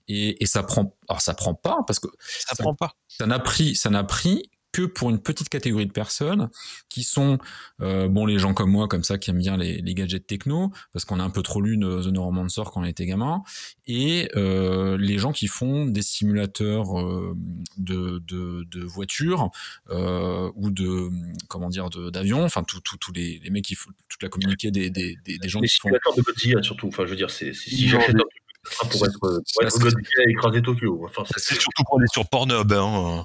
Et, 0.09 0.43
et, 0.43 0.47
ça 0.47 0.63
prend, 0.63 0.97
alors 1.09 1.21
ça 1.21 1.35
prend 1.35 1.55
pas 1.55 1.79
parce 1.87 2.01
que 2.01 2.09
ça, 2.19 2.57
ça 2.57 2.63
prend 2.63 2.75
pas. 2.75 2.95
Ça 3.09 3.27
n'a 3.27 3.39
pris, 3.39 3.75
ça 3.75 3.91
n'a 3.91 4.05
pris 4.05 4.51
que 4.73 4.83
pour 4.83 5.11
une 5.11 5.21
petite 5.21 5.49
catégorie 5.49 5.87
de 5.87 5.93
personnes 5.93 6.49
qui 6.89 7.03
sont 7.03 7.39
euh, 7.81 8.09
bon 8.09 8.27
les 8.27 8.39
gens 8.39 8.55
comme 8.55 8.71
moi 8.71 8.89
comme 8.89 9.05
ça 9.05 9.19
qui 9.19 9.31
aiment 9.31 9.39
bien 9.39 9.57
les, 9.57 9.81
les 9.81 9.95
gadgets 9.95 10.27
techno 10.27 10.71
parce 10.93 11.05
qu'on 11.05 11.19
a 11.21 11.25
un 11.25 11.31
peu 11.31 11.43
trop 11.43 11.61
lu 11.61 11.79
The 11.79 12.07
Neuromancer 12.07 12.63
quand 12.73 12.83
on 12.83 12.85
était 12.85 13.07
gamin 13.07 13.43
et 13.87 14.29
euh, 14.37 14.97
les 14.99 15.19
gens 15.19 15.33
qui 15.33 15.49
font 15.49 15.87
des 15.87 16.03
simulateurs 16.03 17.01
euh, 17.01 17.37
de, 17.77 18.23
de, 18.27 18.65
de 18.71 18.85
voitures 18.85 19.51
euh, 19.91 20.51
ou 20.55 20.71
de 20.71 21.11
comment 21.49 21.69
dire 21.69 21.91
d'avions 21.91 22.45
enfin 22.45 22.63
tous 22.63 22.81
tout, 22.81 23.13
les, 23.13 23.41
les 23.43 23.51
mecs 23.51 23.65
qui 23.65 23.75
font 23.75 23.91
toute 24.09 24.23
la 24.23 24.29
communiqué 24.29 24.71
des, 24.71 24.91
des, 24.91 25.17
des, 25.25 25.49
gens 25.49 25.61
les 25.61 25.69
qui 25.69 25.79
font 25.81 25.91
de 25.91 26.23
Godzilla 26.23 26.63
surtout 26.63 26.89
enfin 26.89 27.05
je 27.05 27.11
veux 27.11 27.17
dire 27.17 27.31
c'est 27.31 27.53
si 27.53 27.89
j'achète 27.89 28.15
un 28.15 28.87
pour 28.89 29.05
être, 29.07 29.19
pour 29.19 29.63
être 29.63 29.79
Godzilla 29.79 30.25
et 30.27 30.31
écraser 30.31 30.63
Tokyo 30.63 31.05
enfin, 31.05 31.25
c'est 31.37 31.59
surtout 31.59 31.83
pour 31.85 31.99
aller 31.99 32.09
sur 32.13 32.29
Pornhub 32.29 32.73
hein. 32.73 33.25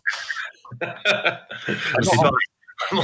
Ah 0.82 2.00
non, 2.02 3.04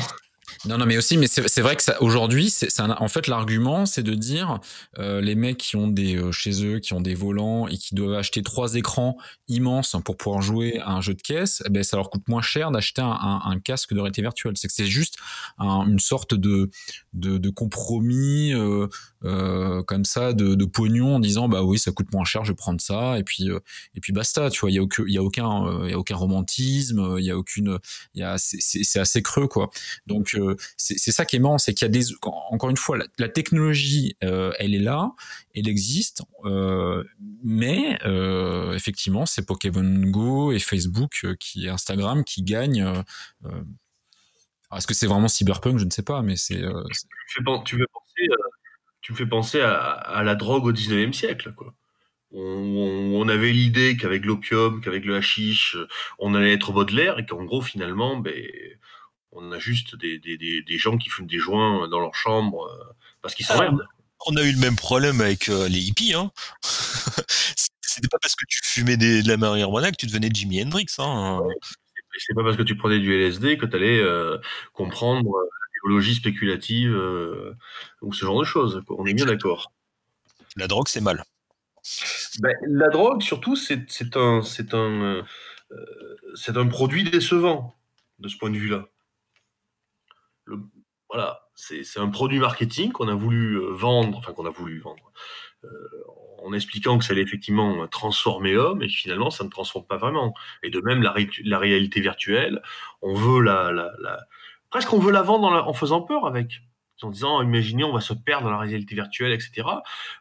non, 0.65 0.85
mais 0.85 0.97
aussi, 0.97 1.17
mais 1.17 1.27
c'est 1.27 1.61
vrai 1.61 1.75
que 1.75 2.03
aujourd'hui, 2.03 2.53
en 2.79 3.07
fait 3.07 3.27
l'argument, 3.27 3.85
c'est 3.85 4.03
de 4.03 4.13
dire 4.13 4.59
euh, 4.99 5.21
les 5.21 5.35
mecs 5.35 5.57
qui 5.57 5.75
ont 5.75 5.87
des 5.87 6.15
euh, 6.15 6.31
chez 6.31 6.65
eux, 6.65 6.79
qui 6.79 6.93
ont 6.93 7.01
des 7.01 7.15
volants 7.15 7.67
et 7.67 7.77
qui 7.77 7.95
doivent 7.95 8.17
acheter 8.17 8.41
trois 8.41 8.75
écrans 8.75 9.17
immenses 9.47 9.95
pour 10.05 10.17
pouvoir 10.17 10.41
jouer 10.41 10.79
à 10.79 10.91
un 10.91 11.01
jeu 11.01 11.13
de 11.13 11.21
caisse, 11.21 11.63
eh 11.65 11.69
ben 11.69 11.83
ça 11.83 11.97
leur 11.97 12.09
coûte 12.09 12.27
moins 12.27 12.41
cher 12.41 12.71
d'acheter 12.71 13.01
un, 13.01 13.59
casque 13.63 13.93
de 13.93 13.99
réalité 13.99 14.21
virtuelle. 14.21 14.53
C'est 14.55 14.67
que 14.67 14.73
c'est 14.73 14.85
juste 14.85 15.17
une 15.59 15.99
sorte 15.99 16.33
de 16.33 16.69
de, 17.13 17.49
compromis 17.49 18.53
euh, 18.53 19.83
comme 19.83 20.05
ça 20.05 20.33
de, 20.33 20.65
pognon 20.65 21.15
en 21.15 21.19
disant 21.19 21.49
bah 21.49 21.63
oui 21.63 21.77
ça 21.77 21.91
coûte 21.91 22.11
moins 22.13 22.23
cher, 22.23 22.45
je 22.45 22.51
vais 22.51 22.55
prendre 22.55 22.79
ça 22.79 23.19
et 23.19 23.23
puis 23.23 23.49
et 23.95 23.99
puis 23.99 24.13
basta. 24.13 24.49
Tu 24.49 24.59
vois, 24.61 24.71
il 24.71 24.75
y 24.75 24.79
a 24.79 24.83
aucun 24.83 25.03
il 25.07 25.13
y 25.13 25.17
a 25.17 25.23
aucun 25.23 25.85
il 25.85 25.91
y 25.91 25.93
a 25.93 25.97
aucun 25.97 26.15
romantisme, 26.15 27.15
il 27.17 27.25
y 27.25 27.31
a 27.31 27.37
aucune 27.37 27.79
il 28.13 28.21
y 28.21 28.23
a 28.23 28.35
c'est 28.37 28.99
assez 28.99 29.21
creux 29.21 29.47
quoi. 29.47 29.69
Donc 30.07 30.35
c'est 30.77 31.11
ça 31.11 31.25
qui 31.25 31.35
est 31.35 31.39
marrant, 31.39 31.57
c'est 31.57 31.73
qu'il 31.73 31.85
y 31.85 31.89
a 31.89 31.91
des 31.91 32.05
encore 32.23 32.69
une 32.69 32.77
fois 32.77 32.97
la, 33.17 33.29
technologie 33.29 34.15
euh, 34.23 34.51
elle 34.59 34.75
est 34.75 34.79
là, 34.79 35.11
elle 35.55 35.67
existe, 35.67 36.23
euh, 36.45 37.03
mais 37.43 37.99
euh, 38.05 38.73
effectivement 38.73 39.25
c'est 39.25 39.45
Pokémon 39.45 40.09
Go 40.09 40.51
et 40.51 40.59
Facebook 40.59 41.25
qui 41.39 41.67
Instagram 41.67 42.23
qui 42.23 42.43
gagnent. 42.43 43.03
Est-ce 44.75 44.87
que 44.87 44.93
c'est 44.93 45.07
vraiment 45.07 45.27
cyberpunk? 45.27 45.77
Je 45.79 45.85
ne 45.85 45.89
sais 45.89 46.03
pas, 46.03 46.21
mais 46.21 46.37
c'est. 46.37 46.61
tu, 47.65 47.75
me 49.11 49.15
fais 49.15 49.25
penser 49.25 49.59
à, 49.61 50.21
la 50.23 50.35
drogue 50.35 50.65
au 50.65 50.71
19e 50.71 51.13
siècle, 51.13 51.53
quoi. 51.53 51.73
On, 52.33 53.11
on, 53.13 53.27
avait 53.27 53.51
l'idée 53.51 53.97
qu'avec 53.97 54.23
l'opium, 54.23 54.79
qu'avec 54.79 55.03
le 55.03 55.17
hashish, 55.17 55.75
on 56.17 56.33
allait 56.33 56.53
être 56.53 56.71
Baudelaire 56.71 57.19
et 57.19 57.25
qu'en 57.25 57.43
gros, 57.43 57.61
finalement, 57.61 58.15
ben, 58.15 58.33
on 59.31 59.51
a 59.51 59.59
juste 59.59 59.95
des, 59.95 60.19
des, 60.19 60.37
des, 60.37 60.77
gens 60.77 60.97
qui 60.97 61.09
fument 61.09 61.27
des 61.27 61.37
joints 61.37 61.87
dans 61.87 61.99
leur 61.99 62.15
chambre 62.15 62.67
euh, 62.67 62.93
parce 63.21 63.33
qu'ils 63.35 63.45
s'emmerdent. 63.45 63.85
On 64.27 64.35
a 64.35 64.43
eu 64.43 64.51
le 64.51 64.59
même 64.59 64.75
problème 64.75 65.19
avec 65.21 65.49
euh, 65.49 65.67
les 65.67 65.79
hippies. 65.79 66.13
Hein. 66.13 66.31
C'était 67.81 68.07
pas 68.07 68.19
parce 68.21 68.35
que 68.35 68.45
tu 68.47 68.59
fumais 68.63 68.97
des, 68.97 69.23
de 69.23 69.27
la 69.27 69.37
marijuana 69.37 69.91
que 69.91 69.95
tu 69.97 70.05
devenais 70.05 70.29
Jimi 70.31 70.61
Hendrix. 70.61 70.87
Hein. 70.99 71.41
C'est 72.17 72.33
pas 72.35 72.43
parce 72.43 72.57
que 72.57 72.63
tu 72.63 72.75
prenais 72.77 72.99
du 72.99 73.13
LSD 73.13 73.57
que 73.57 73.65
tu 73.65 73.75
allais 73.75 73.99
euh, 73.99 74.37
comprendre 74.73 75.31
l'idéologie 75.83 76.15
spéculative 76.15 76.95
ou 78.01 78.13
ce 78.13 78.25
genre 78.25 78.39
de 78.39 78.45
choses. 78.45 78.81
On 78.89 79.05
est 79.05 79.13
bien 79.13 79.25
d'accord. 79.25 79.71
La 80.55 80.67
drogue, 80.67 80.87
c'est 80.87 81.01
mal. 81.01 81.23
ben, 82.39 82.55
La 82.67 82.89
drogue, 82.89 83.21
surtout, 83.21 83.55
c'est 83.55 83.81
un, 84.15 84.41
un, 84.73 85.23
c'est 86.35 86.57
un 86.57 86.67
produit 86.67 87.03
décevant 87.03 87.75
de 88.19 88.27
ce 88.27 88.37
point 88.37 88.51
de 88.51 88.57
vue-là. 88.57 88.87
Voilà, 91.11 91.47
c'est 91.55 91.99
un 91.99 92.09
produit 92.09 92.39
marketing 92.39 92.91
qu'on 92.91 93.07
a 93.07 93.15
voulu 93.15 93.59
vendre, 93.71 94.17
enfin 94.17 94.33
qu'on 94.33 94.45
a 94.45 94.49
voulu 94.49 94.79
vendre, 94.79 95.11
en 96.43 96.53
expliquant 96.53 96.97
que 96.97 97.03
ça 97.03 97.13
allait 97.13 97.21
effectivement 97.21 97.85
transformer 97.87 98.53
l'homme, 98.53 98.81
et 98.81 98.87
finalement, 98.87 99.29
ça 99.29 99.43
ne 99.43 99.49
transforme 99.49 99.85
pas 99.85 99.97
vraiment. 99.97 100.33
Et 100.63 100.69
de 100.69 100.79
même, 100.79 101.03
la, 101.03 101.59
réalité 101.59 101.99
virtuelle, 101.99 102.61
on 103.01 103.13
veut 103.13 103.41
la, 103.41 103.89
presque 104.69 104.93
on 104.93 104.99
veut 104.99 105.11
la 105.11 105.21
vendre 105.21 105.47
en, 105.47 105.73
faisant 105.73 106.01
peur 106.01 106.25
avec 106.25 106.61
en 107.03 107.09
disant 107.09 107.41
imaginez 107.41 107.83
on 107.83 107.93
va 107.93 108.01
se 108.01 108.13
perdre 108.13 108.45
dans 108.45 108.51
la 108.51 108.59
réalité 108.59 108.93
virtuelle 108.93 109.31
etc 109.31 109.67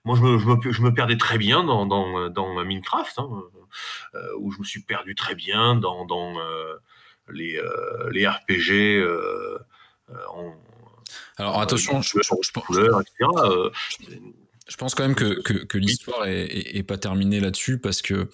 moi 0.04 0.16
je 0.16 0.22
me, 0.22 0.94
perdais 0.94 1.18
très 1.18 1.36
bien 1.36 1.62
dans, 1.62 2.64
Minecraft 2.64 3.18
hein, 3.18 3.28
euh, 4.14 4.34
où 4.38 4.50
je 4.50 4.58
me 4.58 4.64
suis 4.64 4.82
perdu 4.82 5.14
très 5.14 5.34
bien 5.34 5.74
dans, 5.74 6.06
euh, 6.38 6.76
les, 7.28 7.56
euh, 7.56 8.30
RPG 8.30 8.98
euh, 8.98 9.58
alors 11.40 11.60
attention 11.60 12.02
je, 12.02 12.18
je, 14.68 14.76
pense 14.76 14.94
quand 14.94 15.02
même 15.02 15.14
que, 15.14 15.40
que, 15.42 15.52
que 15.52 15.78
l'histoire 15.78 16.26
est, 16.26 16.76
est, 16.76 16.82
pas 16.82 16.98
terminée 16.98 17.40
là-dessus 17.40 17.78
parce 17.78 18.02
que 18.02 18.28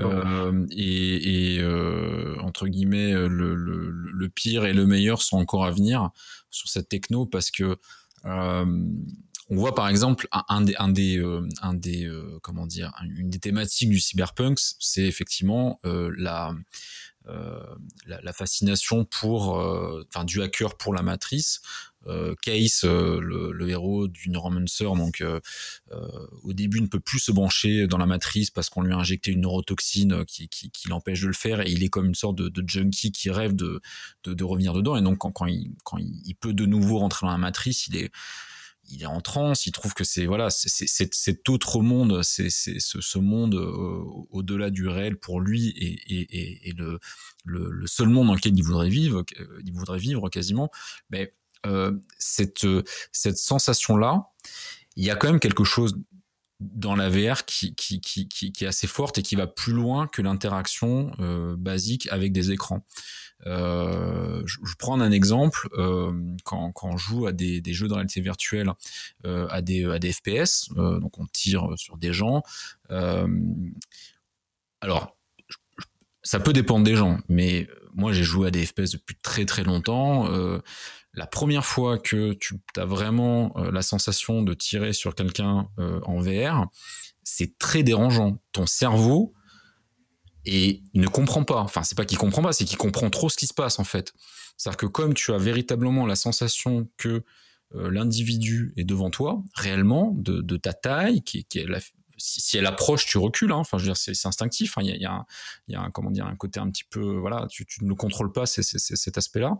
euh, 0.00 0.66
et, 0.70 1.54
et 1.56 1.60
euh, 1.60 2.36
entre 2.40 2.68
guillemets 2.68 3.12
le, 3.12 3.54
le, 3.54 3.90
le, 3.90 4.28
pire 4.28 4.64
et 4.64 4.72
le 4.72 4.86
meilleur 4.86 5.20
sont 5.20 5.36
encore 5.36 5.64
à 5.64 5.70
venir 5.70 6.10
sur 6.50 6.68
cette 6.68 6.88
techno 6.88 7.26
parce 7.26 7.50
que 7.50 7.76
euh, 8.24 8.64
on 9.50 9.56
voit 9.56 9.74
par 9.74 9.88
exemple 9.88 10.26
un, 10.32 10.62
des 10.62 10.74
un 10.76 10.88
des 10.88 11.18
euh, 11.18 11.46
un 11.60 11.74
des 11.74 12.06
euh, 12.06 12.38
comment 12.42 12.66
dire 12.66 12.92
une 13.04 13.28
des 13.28 13.38
thématiques 13.38 13.90
du 13.90 14.00
cyberpunk 14.00 14.58
c'est 14.78 15.04
effectivement 15.04 15.80
euh, 15.84 16.12
la 16.16 16.54
la, 17.26 18.20
la, 18.20 18.32
fascination 18.34 19.06
pour, 19.06 19.54
enfin, 19.54 20.24
du 20.24 20.42
hacker 20.42 20.76
pour 20.76 20.92
la 20.92 21.00
matrice, 21.00 21.62
euh, 21.62 21.93
Case, 22.42 22.82
euh, 22.84 23.20
le, 23.20 23.52
le, 23.52 23.68
héros 23.68 24.08
du 24.08 24.30
Neuromancer, 24.30 24.84
donc 24.84 25.20
euh, 25.20 25.40
au 26.42 26.52
début 26.52 26.80
ne 26.80 26.86
peut 26.86 27.00
plus 27.00 27.18
se 27.18 27.32
brancher 27.32 27.86
dans 27.86 27.98
la 27.98 28.06
matrice 28.06 28.50
parce 28.50 28.68
qu'on 28.68 28.82
lui 28.82 28.92
a 28.92 28.96
injecté 28.96 29.30
une 29.30 29.40
neurotoxine 29.40 30.24
qui, 30.26 30.48
qui, 30.48 30.70
qui 30.70 30.88
l'empêche 30.88 31.20
de 31.22 31.28
le 31.28 31.32
faire. 31.32 31.60
Et 31.60 31.70
il 31.70 31.82
est 31.82 31.88
comme 31.88 32.06
une 32.06 32.14
sorte 32.14 32.36
de, 32.36 32.48
de 32.48 32.68
junkie 32.68 33.12
qui 33.12 33.30
rêve 33.30 33.54
de, 33.54 33.80
de, 34.24 34.34
de, 34.34 34.44
revenir 34.44 34.74
dedans. 34.74 34.96
Et 34.96 35.02
donc 35.02 35.18
quand, 35.18 35.32
quand, 35.32 35.46
il, 35.46 35.72
quand 35.82 35.98
il, 35.98 36.34
peut 36.34 36.52
de 36.52 36.66
nouveau 36.66 36.98
rentrer 36.98 37.26
dans 37.26 37.32
la 37.32 37.38
matrice, 37.38 37.86
il 37.86 37.96
est 37.96 38.10
il 38.90 39.02
est 39.02 39.06
en 39.06 39.20
transe, 39.20 39.66
il 39.66 39.72
trouve 39.72 39.94
que 39.94 40.04
c'est 40.04 40.26
voilà, 40.26 40.50
c'est 40.50 40.86
cet 40.86 41.48
autre 41.48 41.80
monde, 41.80 42.22
c'est 42.22 42.50
ce, 42.50 42.78
ce, 42.78 43.18
monde 43.18 43.54
euh, 43.54 44.02
au-delà 44.30 44.68
du 44.68 44.88
réel 44.88 45.16
pour 45.16 45.40
lui 45.40 45.68
et, 45.68 45.98
et, 46.06 46.68
et 46.68 46.72
le, 46.72 46.98
le, 47.44 47.70
le, 47.70 47.86
seul 47.86 48.08
monde 48.08 48.26
dans 48.26 48.34
lequel 48.34 48.56
il 48.56 48.62
voudrait 48.62 48.90
vivre, 48.90 49.24
il 49.64 49.72
voudrait 49.72 49.98
vivre 49.98 50.28
quasiment. 50.28 50.70
Mais 51.08 51.22
euh, 51.22 51.43
cette, 52.18 52.66
cette 53.12 53.38
sensation-là, 53.38 54.28
il 54.96 55.04
y 55.04 55.10
a 55.10 55.16
quand 55.16 55.28
même 55.28 55.40
quelque 55.40 55.64
chose 55.64 55.96
dans 56.60 56.94
la 56.94 57.08
VR 57.08 57.44
qui, 57.44 57.74
qui, 57.74 58.00
qui, 58.00 58.28
qui, 58.28 58.52
est 58.64 58.66
assez 58.66 58.86
forte 58.86 59.18
et 59.18 59.22
qui 59.22 59.36
va 59.36 59.46
plus 59.46 59.72
loin 59.72 60.06
que 60.06 60.22
l'interaction 60.22 61.12
euh, 61.18 61.56
basique 61.56 62.08
avec 62.10 62.32
des 62.32 62.52
écrans. 62.52 62.84
Euh, 63.46 64.42
je, 64.46 64.58
prends 64.78 65.00
un 65.00 65.10
exemple, 65.10 65.68
euh, 65.74 66.12
quand, 66.44 66.72
quand 66.72 66.88
on 66.88 66.96
joue 66.96 67.26
à 67.26 67.32
des, 67.32 67.60
des 67.60 67.72
jeux 67.74 67.88
de 67.88 67.94
réalité 67.94 68.20
virtuelle, 68.20 68.72
euh, 69.26 69.46
à, 69.50 69.60
des, 69.60 69.84
à 69.84 69.98
des 69.98 70.12
FPS, 70.12 70.70
euh, 70.76 70.98
donc 71.00 71.18
on 71.18 71.26
tire 71.26 71.68
sur 71.76 71.96
des 71.96 72.12
gens. 72.12 72.42
alors, 74.80 75.16
ça 76.22 76.40
peut 76.40 76.54
dépendre 76.54 76.84
des 76.84 76.96
gens, 76.96 77.18
mais 77.28 77.68
moi 77.92 78.12
j'ai 78.12 78.24
joué 78.24 78.48
à 78.48 78.50
des 78.50 78.64
FPS 78.64 78.92
depuis 78.92 79.16
très 79.20 79.44
très 79.44 79.62
longtemps 79.62 80.26
la 81.14 81.26
première 81.26 81.64
fois 81.64 81.98
que 81.98 82.32
tu 82.34 82.56
as 82.76 82.84
vraiment 82.84 83.52
euh, 83.56 83.70
la 83.70 83.82
sensation 83.82 84.42
de 84.42 84.54
tirer 84.54 84.92
sur 84.92 85.14
quelqu'un 85.14 85.68
euh, 85.78 86.00
en 86.04 86.18
VR, 86.18 86.66
c'est 87.22 87.56
très 87.58 87.82
dérangeant. 87.82 88.38
Ton 88.52 88.66
cerveau 88.66 89.32
et 90.44 90.82
ne 90.94 91.06
comprend 91.06 91.44
pas. 91.44 91.60
Enfin, 91.60 91.82
c'est 91.82 91.96
pas 91.96 92.04
qu'il 92.04 92.18
comprend 92.18 92.42
pas, 92.42 92.52
c'est 92.52 92.64
qu'il 92.64 92.76
comprend 92.76 93.10
trop 93.10 93.28
ce 93.28 93.36
qui 93.36 93.46
se 93.46 93.54
passe 93.54 93.78
en 93.78 93.84
fait. 93.84 94.12
C'est-à-dire 94.56 94.76
que 94.76 94.86
comme 94.86 95.14
tu 95.14 95.32
as 95.32 95.38
véritablement 95.38 96.06
la 96.06 96.16
sensation 96.16 96.88
que 96.96 97.24
euh, 97.74 97.90
l'individu 97.90 98.72
est 98.76 98.84
devant 98.84 99.10
toi, 99.10 99.42
réellement, 99.54 100.12
de, 100.16 100.40
de 100.40 100.56
ta 100.56 100.72
taille, 100.72 101.22
qui, 101.22 101.44
qui 101.44 101.60
est 101.60 101.66
la, 101.66 101.80
si, 102.16 102.56
elle 102.56 102.66
approche, 102.66 103.06
tu 103.06 103.18
recules. 103.18 103.52
Hein. 103.52 103.56
Enfin, 103.56 103.78
je 103.78 103.84
veux 103.84 103.92
dire, 103.92 103.96
c'est 103.96 104.26
instinctif. 104.26 104.74
Il 104.80 104.86
y, 104.86 104.92
a, 104.92 104.96
y, 104.96 105.04
a, 105.04 105.24
y 105.68 105.74
a 105.74 105.80
un, 105.80 105.90
comment 105.90 106.10
dire, 106.10 106.26
un 106.26 106.36
côté 106.36 106.60
un 106.60 106.70
petit 106.70 106.84
peu, 106.84 107.16
voilà, 107.16 107.46
tu, 107.48 107.66
tu 107.66 107.84
ne 107.84 107.88
le 107.88 107.94
contrôles 107.94 108.32
pas, 108.32 108.46
c'est 108.46 108.62
cet 108.62 109.18
aspect-là. 109.18 109.58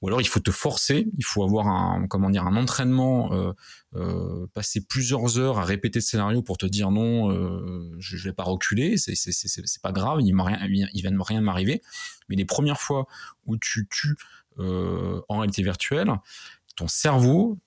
Ou 0.00 0.08
alors, 0.08 0.20
il 0.20 0.26
faut 0.26 0.40
te 0.40 0.50
forcer. 0.50 1.06
Il 1.16 1.24
faut 1.24 1.44
avoir 1.44 1.68
un, 1.68 2.06
comment 2.08 2.30
dire, 2.30 2.44
un 2.46 2.56
entraînement, 2.56 3.32
euh, 3.32 3.52
euh, 3.94 4.46
passer 4.52 4.84
plusieurs 4.84 5.38
heures 5.38 5.58
à 5.58 5.64
répéter 5.64 6.00
le 6.00 6.04
scénario 6.04 6.42
pour 6.42 6.58
te 6.58 6.66
dire 6.66 6.90
non, 6.90 7.30
euh, 7.30 7.94
je, 7.98 8.16
je 8.16 8.28
vais 8.28 8.34
pas 8.34 8.42
reculer. 8.42 8.96
C'est 8.96 9.82
pas 9.82 9.92
grave. 9.92 10.20
Il 10.22 10.34
m'a 10.34 10.44
rien, 10.44 10.58
il 10.66 11.02
vient 11.02 11.12
de 11.12 11.22
rien 11.22 11.40
m'arriver. 11.40 11.82
Mais 12.28 12.36
les 12.36 12.44
premières 12.44 12.80
fois 12.80 13.06
où 13.46 13.56
tu 13.56 13.86
tues 13.88 14.16
euh, 14.58 15.20
en 15.28 15.38
réalité 15.38 15.62
virtuelle, 15.62 16.12
ton 16.76 16.88
cerveau 16.88 17.58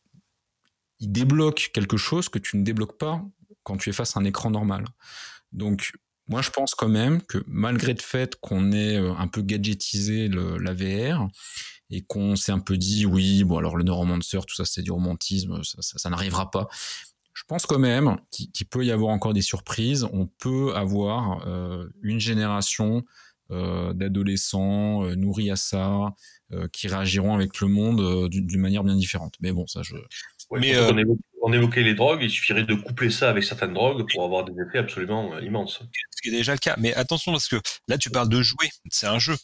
il 0.99 1.11
débloque 1.11 1.71
quelque 1.73 1.97
chose 1.97 2.29
que 2.29 2.39
tu 2.39 2.57
ne 2.57 2.63
débloques 2.63 2.97
pas 2.97 3.23
quand 3.65 3.75
tu 3.75 3.89
es 3.89 3.93
face 3.93 4.15
à 4.15 4.21
un 4.21 4.23
écran 4.23 4.49
normal. 4.49 4.85
Donc, 5.51 5.91
moi, 6.27 6.41
je 6.41 6.49
pense 6.49 6.73
quand 6.73 6.87
même 6.87 7.21
que 7.21 7.43
malgré 7.47 7.93
le 7.93 8.01
fait 8.01 8.35
qu'on 8.39 8.71
ait 8.71 8.97
euh, 8.97 9.13
un 9.17 9.27
peu 9.27 9.41
gadgetisé 9.41 10.27
le, 10.27 10.57
la 10.57 10.73
VR 10.73 11.27
et 11.89 12.01
qu'on 12.03 12.35
s'est 12.35 12.51
un 12.51 12.59
peu 12.59 12.77
dit, 12.77 13.05
oui, 13.05 13.43
bon, 13.43 13.57
alors 13.57 13.75
le 13.75 13.83
neuromancer, 13.83 14.39
tout 14.47 14.55
ça, 14.55 14.65
c'est 14.65 14.81
du 14.81 14.91
romantisme, 14.91 15.61
ça, 15.63 16.09
n'arrivera 16.09 16.49
pas. 16.49 16.67
Je 17.33 17.43
pense 17.47 17.65
quand 17.65 17.79
même 17.79 18.17
qu'il 18.31 18.65
peut 18.67 18.85
y 18.85 18.91
avoir 18.91 19.11
encore 19.11 19.33
des 19.33 19.41
surprises. 19.41 20.07
On 20.13 20.25
peut 20.25 20.73
avoir 20.73 21.45
euh, 21.47 21.87
une 22.01 22.19
génération 22.19 23.03
d'adolescents 23.49 25.05
euh, 25.05 25.15
nourris 25.15 25.51
à 25.51 25.55
ça, 25.55 26.13
euh, 26.51 26.67
qui 26.71 26.87
réagiront 26.87 27.33
avec 27.33 27.59
le 27.61 27.67
monde 27.67 28.01
euh, 28.01 28.27
d'une 28.29 28.59
manière 28.59 28.83
bien 28.83 28.95
différente. 28.95 29.33
Mais 29.41 29.51
bon, 29.51 29.67
ça, 29.67 29.81
je. 29.83 29.95
Ouais, 30.51 30.59
Mais 30.59 31.03
on 31.45 31.53
évoquait 31.53 31.83
les 31.83 31.93
drogues, 31.93 32.23
il 32.23 32.29
suffirait 32.31 32.63
de 32.63 32.73
coupler 32.73 33.11
ça 33.11 33.29
avec 33.29 33.43
certaines 33.43 33.73
drogues 33.73 34.03
pour 34.11 34.23
avoir 34.23 34.45
des 34.45 34.53
effets 34.63 34.79
absolument 34.79 35.31
euh, 35.35 35.41
immenses. 35.41 35.79
Ce 36.15 36.21
qui 36.23 36.29
est 36.29 36.37
déjà 36.37 36.53
le 36.53 36.57
cas. 36.57 36.75
Mais 36.79 36.91
attention 36.95 37.31
parce 37.31 37.47
que 37.47 37.57
là 37.87 37.99
tu 37.99 38.09
parles 38.09 38.29
de 38.29 38.41
jouer, 38.41 38.69
c'est 38.89 39.05
un 39.05 39.19
jeu. 39.19 39.35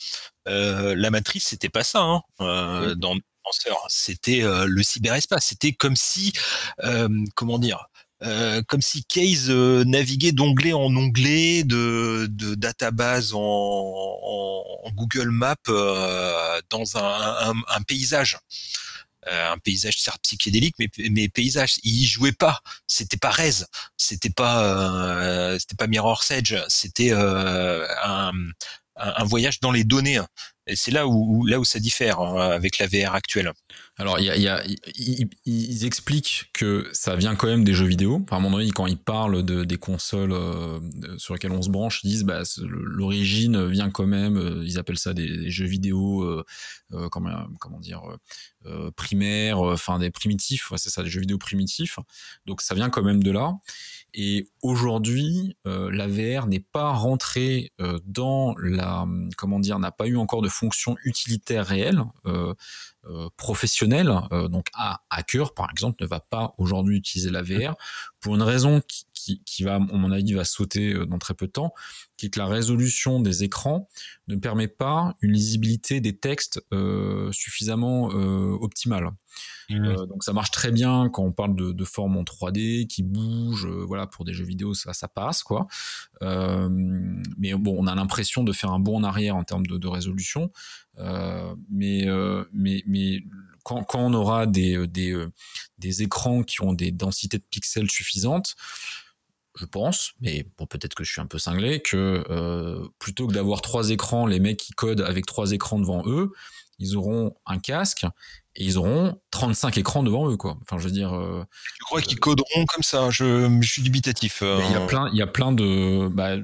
Euh, 0.47 0.95
la 0.95 1.11
matrice, 1.11 1.45
c'était 1.45 1.69
pas 1.69 1.83
ça. 1.83 2.01
Hein. 2.01 2.21
Euh. 2.41 2.95
Dans 2.95 3.15
c'était 3.89 4.43
euh, 4.43 4.65
le 4.67 4.83
cyberespace. 4.83 5.47
C'était 5.47 5.73
comme 5.73 5.95
si, 5.95 6.33
euh, 6.83 7.09
comment 7.35 7.59
dire, 7.59 7.87
euh, 8.23 8.61
comme 8.67 8.81
si 8.81 9.03
Case 9.05 9.49
euh, 9.49 9.83
naviguait 9.83 10.31
d'onglet 10.31 10.73
en 10.73 10.95
onglet, 10.95 11.63
de, 11.63 12.27
de 12.29 12.55
database 12.55 13.33
en, 13.33 13.39
en, 13.39 14.91
Google 14.93 15.29
Maps 15.29 15.55
euh, 15.69 16.61
dans 16.69 16.97
un, 16.97 17.49
un, 17.49 17.53
un 17.67 17.81
paysage. 17.81 18.37
Euh, 19.27 19.51
un 19.51 19.57
paysage 19.59 19.99
certes 19.99 20.21
psychédélique, 20.23 20.75
mais, 20.79 20.89
mais 21.11 21.29
paysage. 21.29 21.75
Il 21.83 22.05
jouait 22.05 22.31
pas. 22.31 22.61
C'était 22.87 23.17
pas 23.17 23.29
Rez, 23.29 23.65
c'était 23.97 24.31
pas, 24.31 24.63
euh, 24.63 25.59
c'était 25.59 25.75
pas 25.75 25.87
Mirror 25.87 26.23
Edge, 26.31 26.55
c'était 26.67 27.11
un, 27.11 28.31
un, 28.95 29.23
voyage 29.23 29.59
dans 29.59 29.71
les 29.71 29.83
données. 29.83 30.19
Et 30.67 30.75
c'est 30.75 30.91
là 30.91 31.07
où, 31.07 31.45
là 31.45 31.59
où 31.59 31.65
ça 31.65 31.79
diffère 31.79 32.19
hein, 32.19 32.51
avec 32.51 32.79
la 32.79 32.87
VR 32.87 33.15
actuelle. 33.15 33.51
Alors, 33.97 34.19
y 34.19 34.49
ils, 35.45 35.85
expliquent 35.85 36.49
que 36.53 36.89
ça 36.91 37.15
vient 37.15 37.35
quand 37.35 37.47
même 37.47 37.63
des 37.63 37.73
jeux 37.73 37.85
vidéo. 37.85 38.25
À 38.31 38.39
mon 38.39 38.55
avis, 38.57 38.71
quand 38.71 38.87
ils 38.87 38.97
parlent 38.97 39.43
de, 39.43 39.63
des 39.63 39.77
consoles 39.77 40.31
euh, 40.31 40.79
sur 41.17 41.35
lesquelles 41.35 41.51
on 41.51 41.61
se 41.61 41.69
branche, 41.69 42.01
ils 42.03 42.09
disent 42.09 42.23
bah, 42.23 42.41
l'origine 42.63 43.67
vient 43.67 43.91
quand 43.91 44.07
même, 44.07 44.37
euh, 44.37 44.63
ils 44.65 44.79
appellent 44.79 44.97
ça 44.97 45.13
des, 45.13 45.49
jeux 45.51 45.65
vidéo, 45.65 46.23
euh, 46.23 46.43
dire, 47.79 48.01
primaires, 48.95 49.59
enfin 49.59 49.99
des 49.99 50.11
primitifs, 50.11 50.71
c'est 50.77 50.89
ça, 50.89 51.03
des 51.03 51.09
jeux 51.09 51.21
vidéo 51.21 51.37
primitifs. 51.37 51.99
Donc, 52.45 52.61
ça 52.61 52.73
vient 52.73 52.89
quand 52.89 53.03
même 53.03 53.21
de 53.21 53.31
là. 53.31 53.53
Et 54.13 54.49
aujourd'hui, 54.61 55.55
la 55.65 56.07
VR 56.07 56.47
n'est 56.47 56.59
pas 56.59 56.91
rentrée 56.91 57.71
dans 58.05 58.55
la, 58.61 59.05
comment 59.37 59.59
dire, 59.59 59.79
n'a 59.79 59.91
pas 59.91 60.07
eu 60.07 60.17
encore 60.17 60.41
de 60.41 60.49
fonction 60.49 60.95
utilitaire 61.03 61.65
réelle, 61.65 62.03
euh, 63.05 63.25
euh 63.25 63.29
professionnelle. 63.37 64.11
Euh, 64.31 64.47
donc, 64.47 64.67
un 64.77 64.97
hacker, 65.09 65.53
par 65.53 65.69
exemple, 65.71 66.03
ne 66.03 66.07
va 66.07 66.19
pas 66.19 66.53
aujourd'hui 66.57 66.97
utiliser 66.97 67.29
la 67.29 67.41
VR 67.41 67.75
pour 68.19 68.35
une 68.35 68.41
raison 68.41 68.81
qui, 68.87 69.05
qui, 69.13 69.43
qui 69.43 69.63
va, 69.63 69.75
à 69.75 69.79
mon 69.79 70.11
avis, 70.11 70.33
va 70.33 70.45
sauter 70.45 70.93
dans 71.05 71.17
très 71.17 71.33
peu 71.33 71.47
de 71.47 71.51
temps, 71.51 71.73
qui 72.17 72.27
est 72.27 72.29
que 72.29 72.39
la 72.39 72.47
résolution 72.47 73.19
des 73.19 73.43
écrans 73.43 73.89
ne 74.27 74.35
permet 74.35 74.67
pas 74.67 75.15
une 75.21 75.31
lisibilité 75.31 76.01
des 76.01 76.17
textes 76.17 76.61
suffisamment 77.31 78.05
optimale. 78.05 79.11
Mmh. 79.69 79.85
Euh, 79.85 80.05
donc 80.05 80.23
ça 80.23 80.33
marche 80.33 80.51
très 80.51 80.71
bien 80.71 81.09
quand 81.09 81.23
on 81.23 81.31
parle 81.31 81.55
de, 81.55 81.71
de 81.71 81.85
forme 81.85 82.17
en 82.17 82.23
3D 82.23 82.87
qui 82.87 83.03
bouge, 83.03 83.65
euh, 83.65 83.85
voilà 83.85 84.07
pour 84.07 84.25
des 84.25 84.33
jeux 84.33 84.45
vidéo 84.45 84.73
ça 84.73 84.93
ça 84.93 85.07
passe 85.07 85.43
quoi. 85.43 85.67
Euh, 86.21 86.69
mais 87.37 87.53
bon 87.53 87.75
on 87.77 87.87
a 87.87 87.95
l'impression 87.95 88.43
de 88.43 88.51
faire 88.51 88.71
un 88.71 88.79
bond 88.79 88.97
en 88.97 89.03
arrière 89.03 89.35
en 89.35 89.43
termes 89.43 89.65
de, 89.65 89.87
résolution, 89.87 90.51
mais 91.69 92.05
mais 92.53 92.83
mais 92.85 93.23
quand, 93.63 93.83
quand 93.83 93.99
on 93.99 94.13
aura 94.13 94.45
des 94.45 94.87
des 94.87 95.15
des 95.77 96.03
écrans 96.03 96.43
qui 96.43 96.61
ont 96.61 96.73
des 96.73 96.91
densités 96.91 97.37
de 97.37 97.43
pixels 97.49 97.89
suffisantes 97.89 98.55
je 99.59 99.65
pense, 99.65 100.13
mais 100.21 100.45
peut-être 100.69 100.95
que 100.95 101.03
je 101.03 101.11
suis 101.11 101.19
un 101.19 101.25
peu 101.25 101.37
cinglé, 101.37 101.81
que 101.81 102.23
plutôt 102.99 103.27
que 103.27 103.33
d'avoir 103.33 103.61
trois 103.61 103.89
écrans, 103.89 104.25
les 104.25 104.39
mecs 104.39 104.57
qui 104.57 104.71
codent 104.71 105.01
avec 105.01 105.25
trois 105.25 105.51
écrans 105.51 105.79
devant 105.79 106.03
eux, 106.05 106.31
ils 106.81 106.97
auront 106.97 107.35
un 107.45 107.59
casque 107.59 108.05
et 108.55 108.65
ils 108.65 108.77
auront 108.77 109.17
35 109.31 109.77
écrans 109.77 110.03
devant 110.03 110.29
eux 110.29 110.35
quoi. 110.35 110.57
Enfin 110.61 110.77
je 110.77 110.85
veux 110.85 110.93
dire 110.93 111.13
euh, 111.13 111.43
Je 111.79 111.85
crois 111.85 112.01
qu'ils 112.01 112.19
coderont 112.19 112.65
comme 112.65 112.83
ça, 112.83 113.09
je, 113.09 113.57
je 113.61 113.71
suis 113.71 113.81
dubitatif. 113.81 114.41
Euh. 114.41 114.59
Il 114.67 114.71
y 114.73 114.75
a 114.75 114.85
plein 114.85 115.09
il 115.13 115.17
y 115.17 115.21
a 115.21 115.27
plein 115.27 115.51
de 115.53 116.09
bah, 116.09 116.35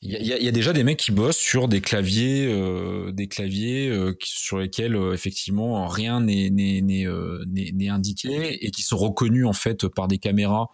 il 0.00 0.10
y, 0.10 0.32
a, 0.32 0.38
y, 0.38 0.46
a, 0.46 0.52
déjà 0.52 0.72
des 0.72 0.84
mecs 0.84 0.98
qui 0.98 1.10
bossent 1.10 1.38
sur 1.38 1.66
des 1.66 1.80
claviers, 1.80 2.46
euh, 2.46 3.10
des 3.10 3.26
claviers 3.26 3.88
euh, 3.88 4.16
sur 4.22 4.58
lesquels 4.58 4.94
euh, 4.94 5.12
effectivement 5.12 5.88
rien 5.88 6.20
n'est 6.20 6.50
n'est 6.50 7.88
indiqué 7.88 8.64
et 8.64 8.70
qui 8.70 8.82
sont 8.82 8.96
reconnus 8.96 9.46
en 9.46 9.52
fait 9.52 9.88
par 9.88 10.06
des 10.06 10.18
caméras. 10.18 10.68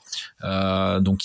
donc 1.00 1.22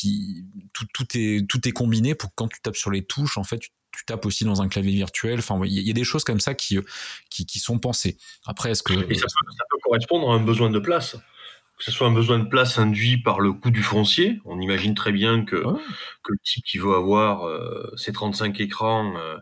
tout, 0.72 0.86
tout 0.94 1.06
est 1.16 1.46
tout 1.48 1.68
est 1.68 1.72
combiné 1.72 2.16
pour 2.16 2.30
que 2.30 2.36
quand 2.36 2.48
tu 2.48 2.62
tapes 2.62 2.78
sur 2.78 2.92
les 2.92 3.04
touches 3.04 3.38
en 3.38 3.44
fait 3.44 3.58
tu 3.58 3.70
tu 3.92 4.06
tapes 4.06 4.26
aussi 4.26 4.46
dans 4.46 4.62
un 4.62 4.68
clavier 4.68 4.94
virtuel. 4.94 5.40
Enfin, 5.40 5.60
il 5.66 5.72
y, 5.72 5.90
a 5.90 5.94
des 5.94 6.04
choses 6.04 6.24
comme 6.24 6.40
ça 6.40 6.54
qui, 6.54 6.80
qui, 7.30 7.46
qui 7.46 7.60
sont 7.60 7.80
pensées. 7.80 8.18
Après, 8.46 8.72
est-ce 8.72 8.84
que. 8.84 8.94
ça, 8.94 9.02
peut, 9.02 9.78
correspondre 9.84 10.32
à 10.32 10.36
un 10.36 10.44
besoin 10.44 10.70
de 10.70 10.80
place 10.80 11.18
que 11.80 11.86
ce 11.86 11.92
soit 11.92 12.08
un 12.08 12.14
besoin 12.14 12.40
de 12.40 12.48
place 12.50 12.78
induit 12.78 13.18
par 13.18 13.40
le 13.40 13.54
coût 13.54 13.72
du 13.72 13.82
foncier. 13.82 14.42
On 14.44 14.60
imagine 14.60 14.96
très 14.96 15.14
bien 15.14 15.46
que, 15.46 15.56
que 15.56 16.32
le 16.34 16.38
type 16.44 16.66
qui 16.66 16.78
veut 16.78 16.94
avoir 16.94 17.48
euh, 17.48 17.90
ses 17.96 18.12
35 18.12 18.60
écrans 18.60 19.16
euh, 19.16 19.38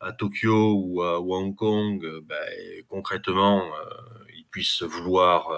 à 0.00 0.12
Tokyo 0.12 0.72
ou 0.74 1.02
à, 1.02 1.20
Hong 1.20 1.54
Kong, 1.54 2.02
euh, 2.02 2.22
ben, 2.24 2.36
concrètement, 2.88 3.62
il 4.34 4.46
puisse 4.50 4.82
vouloir 4.82 5.48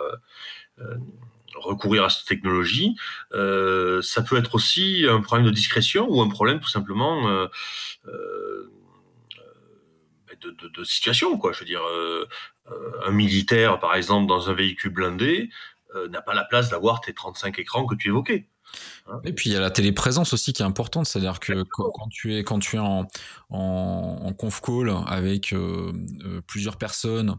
recourir 1.59 2.05
à 2.05 2.11
cette 2.11 2.27
technologie. 2.27 2.97
Euh, 3.33 4.03
ça 4.03 4.23
peut 4.23 4.37
être 4.37 4.55
aussi 4.55 5.07
un 5.09 5.21
problème 5.21 5.47
de 5.47 5.53
discrétion 5.53 6.07
ou 6.09 6.21
un 6.21 6.29
problème 6.29 6.61
tout 6.61 6.69
simplement 6.69 7.29
euh, 7.29 7.47
euh, 8.07 8.71
de, 10.41 10.85
situation. 10.85 11.39
Quoi. 11.39 11.53
Je 11.53 11.61
veux 11.61 11.65
dire, 11.65 11.81
un 13.07 13.11
militaire, 13.11 13.79
par 13.79 13.95
exemple, 13.95 14.27
dans 14.27 14.51
un 14.51 14.53
véhicule 14.53 14.91
blindé, 14.91 15.49
n'a 16.11 16.21
pas 16.21 16.35
la 16.35 16.45
place 16.45 16.69
d'avoir 16.69 17.01
tes 17.01 17.15
35 17.15 17.59
écrans 17.59 17.87
que 17.87 17.95
tu 17.95 18.09
évoquais. 18.09 18.47
Et 19.25 19.33
puis 19.33 19.51
il 19.51 19.53
y 19.53 19.57
a 19.57 19.61
la 19.61 19.71
téléprésence 19.71 20.33
aussi 20.33 20.53
qui 20.53 20.63
est 20.63 20.65
importante, 20.65 21.07
c'est-à-dire 21.07 21.39
que 21.41 21.63
quand, 21.63 22.09
tu 22.11 22.37
es 22.37 22.45
quand 22.45 22.59
tu 22.59 22.77
es 22.77 22.79
en, 22.79 23.07
en, 23.51 24.33
conf 24.33 24.61
call 24.61 24.95
avec 25.07 25.53
euh, 25.53 25.93
euh, 26.25 26.41
plusieurs 26.47 26.77
personnes, 26.77 27.37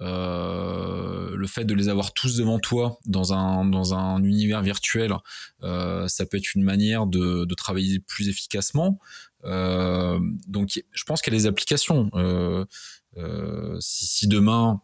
euh, 0.00 1.34
le 1.34 1.46
fait 1.46 1.64
de 1.64 1.74
les 1.74 1.88
avoir 1.88 2.12
tous 2.12 2.36
devant 2.36 2.58
toi 2.58 2.98
dans 3.06 3.32
un 3.32 3.64
dans 3.64 3.94
un 3.94 4.22
univers 4.22 4.62
virtuel, 4.62 5.14
ça 5.62 6.26
peut 6.26 6.36
être 6.36 6.54
une 6.54 6.64
manière 6.64 7.06
de, 7.06 7.44
de 7.44 7.54
travailler 7.54 7.98
plus 7.98 8.28
efficacement. 8.28 8.98
donc 9.44 10.82
je 10.92 11.04
pense 11.04 11.22
qu'il 11.22 11.32
y 11.32 11.36
a 11.36 11.38
des 11.40 11.46
applications. 11.46 12.10
Si, 13.80 14.06
si, 14.06 14.28
demain 14.28 14.80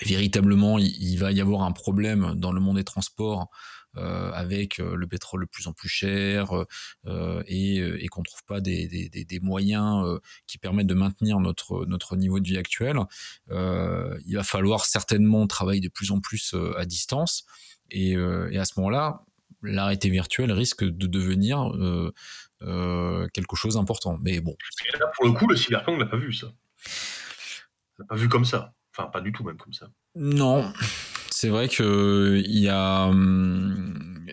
véritablement 0.00 0.78
il, 0.78 0.86
il, 1.00 1.16
va 1.16 1.30
y 1.30 1.40
avoir 1.40 1.62
un 1.62 1.72
problème 1.72 2.34
dans 2.36 2.50
le 2.50 2.60
monde 2.60 2.76
des 2.76 2.84
transports 2.84 3.50
avec 3.96 4.80
euh, 4.80 4.94
le 4.96 5.06
pétrole 5.06 5.42
de 5.42 5.50
plus 5.50 5.66
en 5.66 5.72
plus 5.72 5.88
cher 5.88 6.64
euh, 7.06 7.42
et, 7.46 7.76
et 7.76 8.08
qu'on 8.08 8.22
trouve 8.22 8.44
pas 8.44 8.60
des, 8.60 8.86
des, 8.86 9.24
des 9.24 9.40
moyens 9.40 10.20
qui 10.46 10.58
permettent 10.58 10.86
de 10.86 10.94
maintenir 10.94 11.40
notre, 11.40 11.84
notre 11.86 12.16
niveau 12.16 12.40
de 12.40 12.46
vie 12.46 12.58
actuel, 12.58 12.98
il 13.50 14.34
va 14.34 14.44
falloir 14.44 14.84
certainement 14.84 15.46
travailler 15.46 15.80
de 15.80 15.88
plus 15.88 16.10
en 16.10 16.20
plus 16.20 16.54
à 16.76 16.84
distance. 16.84 17.44
Et, 17.90 18.12
et 18.12 18.58
à 18.58 18.64
ce 18.64 18.72
moment-là, 18.78 19.22
l'arrêté 19.62 20.10
virtuel 20.10 20.50
risque 20.52 20.84
de 20.84 21.06
devenir 21.06 21.70
euh, 22.62 23.28
quelque 23.32 23.56
chose 23.56 23.74
d'important. 23.74 24.18
Mais 24.22 24.40
bon. 24.40 24.56
Là, 24.98 25.06
pour 25.16 25.26
le 25.26 25.32
coup, 25.32 25.46
le 25.48 25.56
cyberpunk 25.56 25.98
l'a 25.98 26.06
pas 26.06 26.16
vu 26.16 26.32
ça. 26.32 26.48
L'a 27.98 28.04
pas 28.06 28.16
vu 28.16 28.28
comme 28.28 28.44
ça. 28.44 28.74
Enfin, 28.96 29.08
pas 29.08 29.20
du 29.20 29.32
tout 29.32 29.42
même 29.42 29.56
comme 29.56 29.72
ça. 29.72 29.88
Non, 30.14 30.72
c'est 31.42 31.48
vrai 31.48 31.68
que 31.68 32.40
il 32.46 32.58
y 32.60 32.68
a 32.68 33.06
hum, 33.06 34.24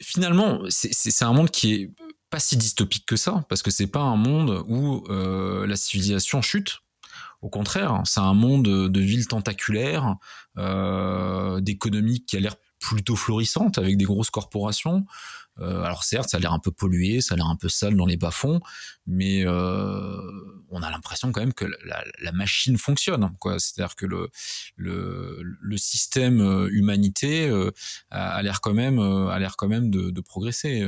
finalement 0.00 0.60
c'est 0.68 1.24
un 1.24 1.32
monde 1.32 1.50
qui 1.50 1.74
est 1.74 1.90
pas 2.30 2.38
si 2.38 2.56
dystopique 2.56 3.04
que 3.04 3.16
ça 3.16 3.44
parce 3.48 3.64
que 3.64 3.72
c'est 3.72 3.88
pas 3.88 3.98
un 3.98 4.14
monde 4.14 4.62
où 4.68 5.02
euh, 5.08 5.66
la 5.66 5.74
civilisation 5.74 6.40
chute. 6.40 6.82
Au 7.42 7.48
contraire, 7.48 8.00
c'est 8.04 8.20
un 8.20 8.32
monde 8.32 8.64
de 8.64 9.00
villes 9.00 9.26
tentaculaires, 9.26 10.14
euh, 10.56 11.60
d'économie 11.60 12.24
qui 12.24 12.36
a 12.36 12.40
l'air 12.40 12.54
plutôt 12.78 13.16
florissante 13.16 13.76
avec 13.76 13.96
des 13.96 14.04
grosses 14.04 14.30
corporations. 14.30 15.04
Euh, 15.60 15.82
alors 15.82 16.04
certes, 16.04 16.28
ça 16.28 16.36
a 16.36 16.40
l'air 16.40 16.52
un 16.52 16.58
peu 16.58 16.70
pollué, 16.70 17.20
ça 17.20 17.34
a 17.34 17.36
l'air 17.36 17.46
un 17.46 17.56
peu 17.56 17.68
sale 17.68 17.96
dans 17.96 18.06
les 18.06 18.16
bas-fonds, 18.16 18.60
mais 19.06 19.44
euh, 19.44 20.20
on 20.70 20.82
a 20.82 20.90
l'impression 20.90 21.32
quand 21.32 21.40
même 21.40 21.54
que 21.54 21.64
la, 21.84 22.04
la 22.20 22.32
machine 22.32 22.78
fonctionne. 22.78 23.30
Quoi. 23.38 23.58
C'est-à-dire 23.58 23.96
que 23.96 24.06
le, 24.06 24.28
le, 24.76 25.42
le 25.42 25.76
système 25.76 26.40
euh, 26.40 26.68
humanité 26.70 27.48
euh, 27.48 27.70
a, 28.10 28.40
l'air 28.42 28.60
quand 28.60 28.74
même, 28.74 28.98
euh, 28.98 29.28
a 29.28 29.38
l'air 29.38 29.56
quand 29.56 29.68
même 29.68 29.90
de, 29.90 30.10
de 30.10 30.20
progresser. 30.20 30.86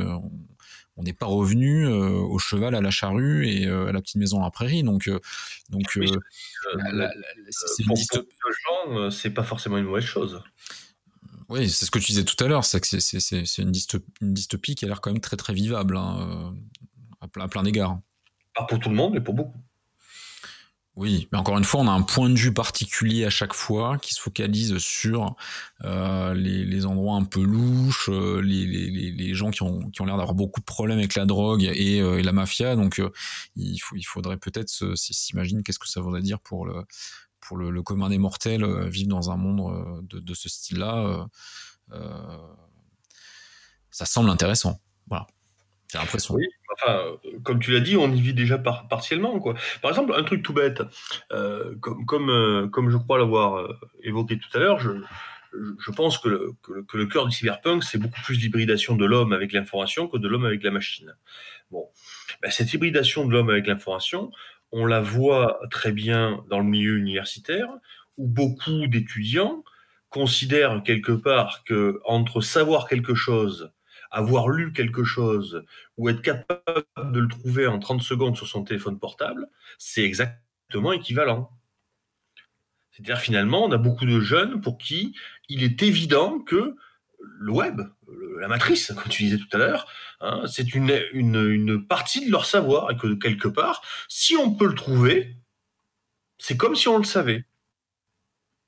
On 0.97 1.03
n'est 1.03 1.15
pas 1.15 1.27
revenu 1.27 1.87
au 1.87 2.39
cheval, 2.39 2.75
à 2.75 2.83
la 2.83 2.91
charrue 2.91 3.49
et 3.49 3.67
à 3.67 3.91
la 3.91 4.01
petite 4.03 4.17
maison 4.17 4.41
à 4.41 4.45
la 4.45 4.51
prairie. 4.51 4.83
Donc, 4.83 5.09
donc 5.71 5.85
oui, 5.97 6.11
c'est 7.49 7.85
pour, 7.85 7.97
pour 7.97 8.53
gens, 8.53 9.11
c'est 9.11 9.31
pas 9.31 9.45
forcément 9.45 9.79
une 9.79 9.87
mauvaise 9.87 10.05
chose. 10.05 10.43
Oui, 11.51 11.69
c'est 11.69 11.85
ce 11.85 11.91
que 11.91 11.99
tu 11.99 12.13
disais 12.13 12.25
tout 12.25 12.43
à 12.43 12.47
l'heure, 12.47 12.65
c'est 12.65 12.81
que 12.81 12.87
c'est 12.87 13.59
une, 13.59 13.73
dystopie 13.73 14.77
qui 14.77 14.85
a 14.85 14.89
l'air 14.89 15.01
quand 15.01 15.11
même 15.11 15.21
très 15.21 15.37
très 15.37 15.53
vivable 15.53 15.97
hein, 15.97 16.17
euh, 16.21 16.51
à 17.21 17.27
plein, 17.27 17.49
plein 17.49 17.65
d'égards. 17.65 17.99
Pas 18.55 18.65
pour 18.65 18.79
tout 18.79 18.89
le 18.89 18.95
monde, 18.95 19.15
mais 19.15 19.21
pour 19.21 19.35
beaucoup. 19.35 19.59
Oui, 20.95 21.29
mais 21.33 21.39
encore 21.39 21.59
une 21.59 21.65
fois, 21.65 21.81
on 21.81 21.89
a 21.89 21.93
un 21.93 22.03
point 22.03 22.29
de 22.31 22.39
vue 22.39 22.55
particulier 22.55 23.25
à 23.25 23.31
chaque 23.31 23.55
fois 23.55 23.99
qui 23.99 24.15
se 24.15 24.21
focalise 24.21 24.79
sur 24.79 25.35
euh, 25.85 26.35
les, 26.35 26.87
endroits 26.87 27.17
un 27.17 27.25
peu 27.25 27.43
louches, 27.43 28.11
euh, 28.11 28.41
les, 28.41 29.35
gens 29.35 29.51
qui 29.51 29.63
ont, 29.63 29.91
qui 29.91 30.03
ont 30.03 30.05
l'air 30.05 30.19
d'avoir 30.19 30.35
beaucoup 30.35 30.61
de 30.61 30.65
problèmes 30.65 30.99
avec 30.99 31.17
la 31.17 31.27
drogue 31.27 31.65
et, 31.65 32.23
la 32.23 32.33
mafia. 32.33 32.77
Donc, 32.77 33.01
il, 33.57 33.79
faut, 33.79 33.97
il 33.97 34.03
faudrait 34.05 34.37
peut-être 34.37 34.95
s'imaginer 34.95 35.63
qu'est-ce 35.63 35.79
que 35.79 35.89
ça 35.89 36.01
voudrait 36.01 36.23
dire 36.23 36.39
pour 36.41 36.67
le, 36.67 36.85
pour 37.51 37.57
le, 37.57 37.83
commun 37.83 38.09
des 38.09 38.19
mortels 38.19 38.63
euh, 38.63 38.89
vivre 38.89 39.09
dans 39.09 39.33
un 39.33 39.37
monde 39.37 39.61
euh, 39.61 40.21
de, 40.21 40.35
ce 40.35 40.49
style-là, 40.49 41.27
euh, 41.91 42.37
ça 43.91 44.07
semble 44.07 44.31
intéressant. 44.31 44.81
Voilà. 45.09 45.27
J'ai 45.91 45.99
l'impression. 45.99 46.37
Oui, 46.37 46.47
comme 47.43 47.59
tu 47.59 47.73
l'as 47.73 47.81
dit, 47.81 47.97
on 47.97 48.13
y 48.13 48.21
vit 48.21 48.35
déjà 48.35 48.57
partiellement. 48.57 49.41
Quoi. 49.41 49.55
Par 49.83 49.91
exemple, 49.91 50.15
un 50.17 50.23
truc 50.23 50.45
tout 50.45 50.53
bête, 50.53 50.81
comme, 51.81 52.07
comme, 52.07 52.71
comme 52.71 52.89
je 52.89 52.97
crois 52.97 53.19
l'avoir 53.19 53.69
évoqué 54.05 54.39
tout 54.39 54.57
à 54.57 54.61
l'heure, 54.61 54.79
je, 54.79 54.91
je 55.53 55.91
pense 55.91 56.19
que 56.19 56.29
le, 56.29 56.55
que 56.87 56.97
le, 56.97 57.07
cœur 57.07 57.27
du 57.27 57.37
cyberpunk, 57.37 57.83
c'est 57.83 57.99
beaucoup 57.99 58.21
plus 58.23 58.37
l'hybridation 58.37 58.95
de 58.95 59.05
l'homme 59.05 59.33
avec 59.33 59.53
l'information 59.53 60.07
que 60.07 60.19
de 60.19 60.29
l'homme 60.29 60.45
avec 60.45 60.63
la 60.63 60.71
machine. 60.71 61.17
Bon, 61.73 61.89
ben, 62.41 62.53
cette 62.53 62.73
hybridation 62.73 63.27
de 63.27 63.33
l'homme 63.33 63.51
avec 63.51 63.67
l'information, 63.67 64.31
on 64.73 64.87
la 64.87 65.01
voit 65.01 65.61
très 65.71 65.93
bien 65.93 66.45
dans 66.49 66.59
le 66.59 66.65
milieu 66.65 66.97
universitaire, 66.97 67.69
où 68.17 68.27
beaucoup 68.27 68.87
d'étudiants 68.87 69.65
considèrent 70.09 70.83
quelque 70.83 71.13
part 71.13 71.65
que 71.65 72.01
entre 72.05 72.41
savoir 72.41 72.89
quelque 72.89 73.15
chose, 73.15 73.73
avoir 74.11 74.49
lu 74.49 74.73
quelque 74.73 75.05
chose, 75.05 75.65
ou 75.97 76.09
être 76.09 76.23
capable 76.23 76.85
de 77.13 77.21
le 77.21 77.29
trouver 77.29 77.67
en 77.67 77.79
30 77.79 78.03
secondes 78.03 78.37
sur 78.37 78.47
son 78.47 78.65
téléphone 78.65 78.99
portable, 78.99 79.47
c'est 79.79 80.03
exactement 80.03 80.93
équivalent. 80.93 81.51
C'est-à-dire 82.91 83.19
finalement, 83.19 83.65
on 83.65 83.73
a 83.73 83.79
beaucoup 83.79 84.05
de 84.05 84.21
jeunes 84.21 84.61
pour 84.61 84.79
qui 84.79 85.15
il 85.49 85.63
est 85.63 85.83
évident 85.83 86.41
que 86.41 86.77
le 87.21 87.53
web, 87.53 87.81
la 88.39 88.49
matrice, 88.49 88.93
comme 88.93 89.09
tu 89.09 89.23
disais 89.25 89.39
tout 89.39 89.49
à 89.53 89.59
l'heure, 89.59 89.87
hein, 90.21 90.43
c'est 90.47 90.75
une, 90.75 91.01
une, 91.13 91.87
partie 91.87 92.25
de 92.25 92.31
leur 92.31 92.45
savoir 92.45 92.91
et 92.91 92.97
que 92.97 93.15
quelque 93.15 93.49
part, 93.49 93.83
si 94.09 94.37
on 94.37 94.55
peut 94.55 94.67
le 94.67 94.75
trouver, 94.75 95.37
c'est 96.39 96.57
comme 96.57 96.77
si 96.77 96.89
on 96.89 96.99
le 96.99 97.05
savait. 97.05 97.45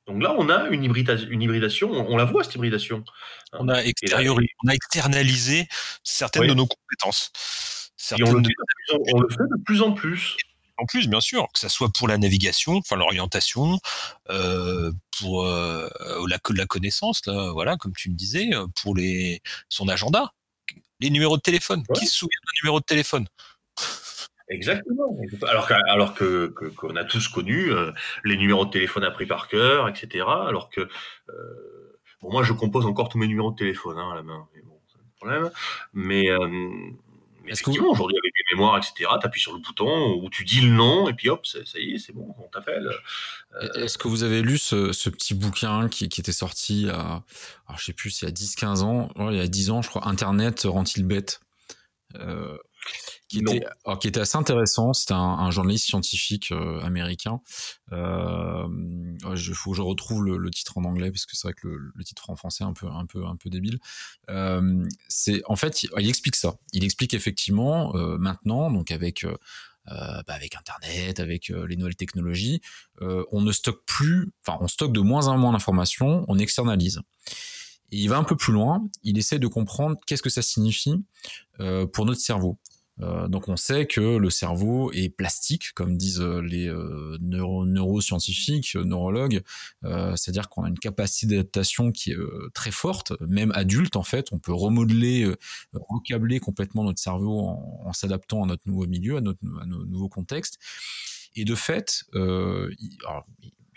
Donc 0.07 0.23
là, 0.23 0.35
on 0.37 0.49
a 0.49 0.69
une, 0.69 0.85
hybridation, 0.85 1.91
on, 1.91 2.17
la 2.17 2.25
voit 2.25 2.43
cette 2.43 2.57
hybridation. 2.57 3.05
On 3.53 3.69
a, 3.69 3.81
on 3.83 4.69
a 4.69 4.75
externalisé 4.75 5.69
certaines 6.03 6.49
de 6.49 6.55
nos 6.55 6.67
compétences. 6.67 7.31
Et 8.19 8.25
on, 8.25 8.33
le 8.33 9.29
fait 9.29 9.45
de 9.45 9.63
plus 9.65 9.81
en 9.81 9.93
plus. 9.93 10.37
En 10.83 10.87
plus, 10.87 11.09
bien 11.09 11.21
sûr, 11.21 11.47
que 11.55 11.61
ce 11.61 11.69
soit 11.69 11.91
pour 11.97 12.09
la 12.09 12.19
navigation, 12.19 12.79
enfin 12.79 12.97
l'orientation, 12.97 13.79
euh, 14.31 14.91
pour 15.17 15.47
euh, 15.47 15.89
la, 16.29 16.39
la 16.57 16.67
connaissance, 16.67 17.25
là, 17.25 17.53
voilà, 17.53 17.77
comme 17.77 17.93
tu 17.93 18.11
me 18.11 18.17
disais, 18.17 18.51
pour 18.83 18.97
les, 18.97 19.43
son 19.69 19.87
agenda, 19.87 20.33
les 20.99 21.11
numéros 21.11 21.37
de 21.37 21.43
téléphone. 21.43 21.85
Qui 21.95 22.07
se 22.07 22.17
souvient 22.19 22.41
d'un 22.45 22.65
numéro 22.65 22.81
de 22.81 22.85
téléphone? 22.85 23.29
Exactement. 24.49 25.17
Alors 25.49 25.69
que, 25.69 25.75
alors 25.89 26.15
que 26.15 26.47
qu'on 26.77 26.97
a 26.97 27.05
tous 27.05 27.29
connu 27.29 27.71
euh, 27.71 27.93
les 28.25 28.37
numéros 28.37 28.65
de 28.65 28.71
téléphone 28.71 29.05
appris 29.05 29.27
par 29.27 29.47
cœur, 29.47 29.89
etc. 29.89 30.25
Alors 30.27 30.69
que 30.69 30.81
euh, 30.81 31.99
bon, 32.21 32.33
moi 32.33 32.43
je 32.43 32.53
compose 32.53 32.87
encore 32.87 33.09
tous 33.09 33.19
mes 33.19 33.29
numéros 33.29 33.53
de 33.53 33.57
téléphone 33.57 33.99
hein, 33.99 34.11
à 34.11 34.17
la 34.17 34.25
main. 34.25 34.49
Mais 34.53 34.63
bon, 34.63 34.81
c'est 34.89 34.99
un 34.99 35.11
problème. 35.17 35.51
Mais, 35.93 36.29
euh, 37.45 37.53
effectivement, 37.53 37.91
aujourd'hui 37.91 38.17
avec 38.23 38.33
les 38.37 38.57
mémoires, 38.57 38.77
etc. 38.79 39.11
Tu 39.21 39.27
appuies 39.27 39.41
sur 39.41 39.53
le 39.53 39.59
bouton 39.59 40.21
où 40.23 40.31
tu 40.31 40.45
dis 40.45 40.61
le 40.61 40.71
nom 40.71 41.09
et 41.09 41.15
puis 41.15 41.29
hop, 41.29 41.47
ça 41.47 41.59
y 41.79 41.95
est, 41.95 41.99
c'est 41.99 42.13
bon, 42.13 42.35
on 42.39 42.49
t'appelle. 42.49 42.91
Est-ce 43.77 43.99
que 43.99 44.09
vous 44.09 44.23
avez 44.23 44.43
lu 44.43 44.59
ce, 44.59 44.93
ce 44.93 45.11
petit 45.11 45.35
bouquin 45.35 45.89
qui, 45.89 46.09
qui, 46.09 46.21
était 46.21 46.33
sorti 46.33 46.89
à, 46.89 47.23
alors 47.67 47.79
je 47.79 47.85
sais 47.85 47.93
plus, 47.93 48.23
il 48.23 48.25
y 48.25 48.29
a 48.29 48.33
10-15 48.33 48.83
ans, 48.83 49.09
il 49.31 49.37
y 49.37 49.41
a 49.41 49.47
10 49.47 49.71
ans, 49.71 49.83
je 49.83 49.89
crois, 49.89 50.09
Internet 50.09 50.63
rend-il 50.65 51.05
bête? 51.05 51.41
Qui 53.33 53.39
était, 53.39 53.65
qui 54.01 54.09
était 54.09 54.21
assez 54.21 54.37
intéressant. 54.37 54.93
C'était 54.93 55.15
un, 55.15 55.51
journaliste 55.51 55.87
scientifique 55.87 56.53
euh, 56.53 56.81
américain. 56.81 57.41
Euh, 57.93 58.67
je 59.35 59.53
faut 59.53 59.71
que 59.71 59.77
je 59.77 59.83
retrouve 59.83 60.25
le, 60.25 60.51
titre 60.51 60.77
en 60.79 60.85
anglais 60.85 61.11
parce 61.11 61.25
que 61.25 61.37
c'est 61.37 61.49
vrai 61.49 61.55
que 61.55 61.69
le, 61.69 62.05
titre 62.05 62.29
en 62.29 62.37
français 62.37 62.65
est 62.65 62.67
un 62.67 62.75
peu, 62.75 62.89
un 62.89 63.07
peu, 63.07 63.25
un 63.25 63.37
peu 63.37 63.49
débile. 63.49 63.79
Euh, 64.29 64.85
c'est 65.09 65.43
en 65.47 65.57
fait, 65.57 65.83
il, 65.83 66.09
explique 66.09 66.37
ça. 66.37 66.57
Il 66.73 66.85
explique 66.85 67.15
effectivement 67.15 67.97
euh, 67.97 68.19
maintenant, 68.19 68.71
donc 68.71 68.91
avec 68.91 69.27
bah 69.87 70.23
avec 70.29 70.55
Internet, 70.55 71.19
avec 71.19 71.49
les 71.49 71.77
nouvelles 71.77 71.97
technologies, 71.97 72.61
on 73.01 73.41
ne 73.41 73.51
stocke 73.51 73.85
plus, 73.85 74.31
enfin, 74.47 74.57
on 74.61 74.69
stocke 74.69 74.93
de 74.93 75.01
moins 75.01 75.27
en 75.27 75.37
moins 75.39 75.53
d'informations, 75.53 76.25
on 76.29 76.39
externalise. 76.39 77.01
Il 77.93 78.09
va 78.09 78.17
un 78.17 78.25
peu 78.25 78.37
plus 78.37 78.55
loin, 78.55 78.89
il 79.03 79.19
essaie 79.19 79.39
de 79.39 79.47
comprendre 79.47 79.99
qu'est-ce 80.07 80.23
que 80.23 80.31
ça 80.31 80.41
signifie 80.41 80.95
euh, 81.61 81.87
pour 81.87 82.07
notre 82.07 82.21
cerveau. 82.21 82.59
Euh, 83.01 83.29
donc 83.29 83.49
on 83.49 83.57
sait 83.57 83.87
que 83.87 84.01
le 84.01 84.31
cerveau 84.31 84.91
est 84.93 85.11
plastique, 85.11 85.73
comme 85.75 85.99
disent 85.99 86.21
euh, 86.21 86.41
les 86.41 86.73
neuroscientifiques, 87.21 88.77
neurologues, 88.77 89.43
c'est-à-dire 89.83 90.49
qu'on 90.49 90.65
a 90.65 90.69
une 90.69 90.79
capacité 90.79 91.37
d'adaptation 91.37 91.93
qui 91.93 92.13
est 92.13 92.19
très 92.55 92.71
forte, 92.71 93.13
même 93.21 93.53
adulte 93.55 93.97
en 93.97 94.03
fait, 94.03 94.29
on 94.33 94.39
peut 94.39 94.55
remodeler, 94.55 95.31
recabler 95.75 96.41
complètement 96.41 96.85
notre 96.85 97.01
cerveau 97.01 97.41
en, 97.41 97.93
s'adaptant 97.93 98.43
à 98.43 98.47
notre 98.47 98.63
nouveau 98.67 98.87
milieu, 98.87 99.19
à, 99.19 99.21
notre, 99.21 99.41
nos 99.43 99.85
nouveaux 99.85 100.09
contextes. 100.09 100.59
Et 101.35 101.45
de 101.45 101.55
fait, 101.55 102.05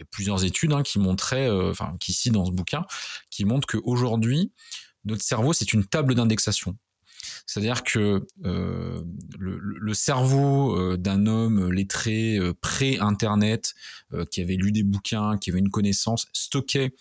plusieurs 0.03 0.43
études 0.43 0.73
hein, 0.73 0.83
qui 0.83 0.99
montraient, 0.99 1.49
euh, 1.49 1.71
enfin, 1.71 1.95
qui 1.99 2.11
ici 2.11 2.31
dans 2.31 2.45
ce 2.45 2.51
bouquin, 2.51 2.85
qui 3.29 3.45
montrent 3.45 3.67
qu'aujourd'hui, 3.67 4.51
notre 5.05 5.23
cerveau, 5.23 5.53
c'est 5.53 5.73
une 5.73 5.85
table 5.85 6.15
d'indexation. 6.15 6.77
C'est-à-dire 7.47 7.83
que 7.83 8.27
euh, 8.43 9.01
le, 9.39 9.93
cerveau 9.93 10.77
euh, 10.77 10.97
d'un 10.97 11.25
homme 11.25 11.71
lettré, 11.71 12.39
pré-internet, 12.61 13.73
qui 14.29 14.41
avait 14.41 14.55
lu 14.55 14.71
des 14.71 14.83
bouquins, 14.83 15.37
qui 15.37 15.49
avait 15.49 15.59
une 15.59 15.71
connaissance, 15.71 16.27
stockait 16.33 16.93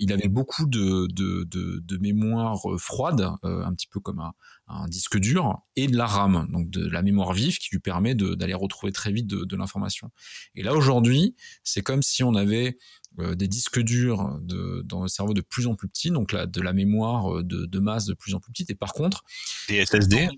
il 0.00 0.12
avait 0.12 0.28
beaucoup 0.28 0.66
de, 0.66 1.06
de, 1.12 1.44
de, 1.44 1.98
mémoire 1.98 2.62
froide, 2.78 3.28
un 3.42 3.72
petit 3.74 3.86
peu 3.86 4.00
comme 4.00 4.20
un, 4.20 4.32
un, 4.66 4.88
disque 4.88 5.18
dur, 5.18 5.58
et 5.76 5.86
de 5.86 5.96
la 5.96 6.06
RAM, 6.06 6.48
donc 6.52 6.70
de 6.70 6.88
la 6.88 7.02
mémoire 7.02 7.32
vive 7.32 7.58
qui 7.58 7.68
lui 7.70 7.78
permet 7.78 8.14
d'aller 8.14 8.54
retrouver 8.54 8.92
très 8.92 9.12
vite 9.12 9.26
de, 9.26 9.56
l'information. 9.56 10.10
Et 10.54 10.62
là 10.62 10.74
aujourd'hui, 10.74 11.34
c'est 11.62 11.82
comme 11.82 12.02
si 12.02 12.22
on 12.22 12.34
avait 12.34 12.78
des 13.18 13.48
disques 13.48 13.80
durs 13.80 14.38
dans 14.84 15.02
le 15.02 15.08
cerveau 15.08 15.34
de 15.34 15.40
plus 15.40 15.66
en 15.66 15.74
plus 15.74 15.88
petits, 15.88 16.10
donc 16.10 16.34
de 16.34 16.60
la 16.60 16.72
mémoire 16.72 17.42
de, 17.42 17.78
masse 17.78 18.06
de 18.06 18.14
plus 18.14 18.34
en 18.34 18.40
plus 18.40 18.52
petite, 18.52 18.70
et 18.70 18.74
par 18.74 18.92
contre, 18.92 19.24
des 19.68 19.84
SSD. 19.84 20.28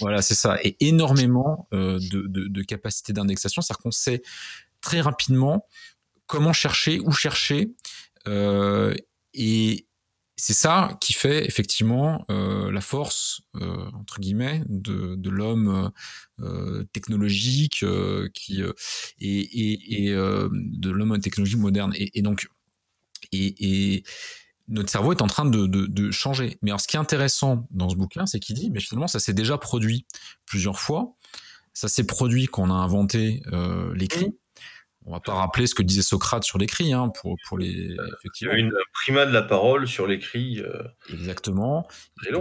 Voilà, 0.00 0.22
c'est 0.22 0.34
ça, 0.34 0.58
et 0.62 0.76
énormément 0.80 1.66
de, 1.72 1.98
de 1.98 2.62
capacité 2.62 3.12
d'indexation, 3.12 3.62
c'est-à-dire 3.62 3.82
qu'on 3.82 3.90
sait 3.90 4.22
très 4.82 5.00
rapidement 5.00 5.66
comment 6.26 6.52
chercher, 6.52 7.00
où 7.00 7.12
chercher, 7.12 7.60
euh, 7.62 7.68
et 8.26 9.86
c'est 10.36 10.54
ça 10.54 10.98
qui 11.00 11.12
fait 11.12 11.46
effectivement 11.46 12.24
euh, 12.28 12.72
la 12.72 12.80
force 12.80 13.42
euh, 13.54 13.88
entre 13.92 14.18
guillemets 14.18 14.62
de, 14.66 15.14
de 15.14 15.30
l'homme 15.30 15.92
euh, 16.40 16.82
technologique 16.92 17.84
euh, 17.84 18.28
qui 18.34 18.60
euh, 18.60 18.72
et, 19.20 19.38
et, 19.38 20.06
et 20.06 20.10
de 20.10 20.90
l'homme 20.90 21.16
technologique 21.20 21.60
moderne 21.60 21.92
et, 21.94 22.18
et 22.18 22.22
donc 22.22 22.48
et, 23.30 24.02
notre 24.68 24.90
cerveau 24.90 25.12
est 25.12 25.22
en 25.22 25.26
train 25.26 25.44
de, 25.44 25.66
de, 25.66 25.86
de, 25.86 26.10
changer. 26.10 26.58
Mais 26.62 26.70
alors, 26.70 26.80
ce 26.80 26.88
qui 26.88 26.96
est 26.96 27.00
intéressant 27.00 27.66
dans 27.70 27.88
ce 27.88 27.96
bouquin, 27.96 28.26
c'est 28.26 28.38
qu'il 28.38 28.54
dit, 28.54 28.70
mais 28.70 28.80
finalement, 28.80 29.08
ça 29.08 29.18
s'est 29.18 29.34
déjà 29.34 29.58
produit 29.58 30.06
plusieurs 30.46 30.78
fois. 30.78 31.14
Ça 31.74 31.88
s'est 31.88 32.04
produit 32.04 32.46
quand 32.46 32.62
on 32.62 32.70
a 32.70 32.74
inventé 32.74 33.42
l'écrit. 33.94 34.32
On 35.04 35.12
va 35.12 35.20
pas 35.20 35.34
rappeler 35.34 35.66
ce 35.66 35.74
que 35.74 35.82
disait 35.82 36.02
Socrate 36.02 36.44
sur 36.44 36.58
l'écrit, 36.58 36.92
hein, 36.92 37.08
pour, 37.08 37.36
pour 37.48 37.58
les. 37.58 37.96
Effectivement. 38.18 38.54
Une 38.54 38.72
primat 38.92 39.26
de 39.26 39.32
la 39.32 39.42
parole 39.42 39.88
sur 39.88 40.06
l'écrit. 40.06 40.60
Euh, 40.60 40.82
Exactement. 41.12 41.86
Il 42.24 42.38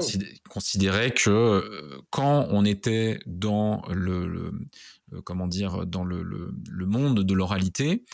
considérait 0.49 1.12
que 1.12 1.30
euh, 1.30 2.01
quand 2.12 2.47
on 2.51 2.64
était 2.64 3.20
dans 3.26 3.82
le, 3.89 4.51
euh, 5.14 5.22
comment 5.24 5.47
dire, 5.47 5.88
dans 5.88 6.03
le, 6.03 6.22
le, 6.22 6.86
monde 6.86 7.24
de 7.24 7.34
l'oralité, 7.34 8.05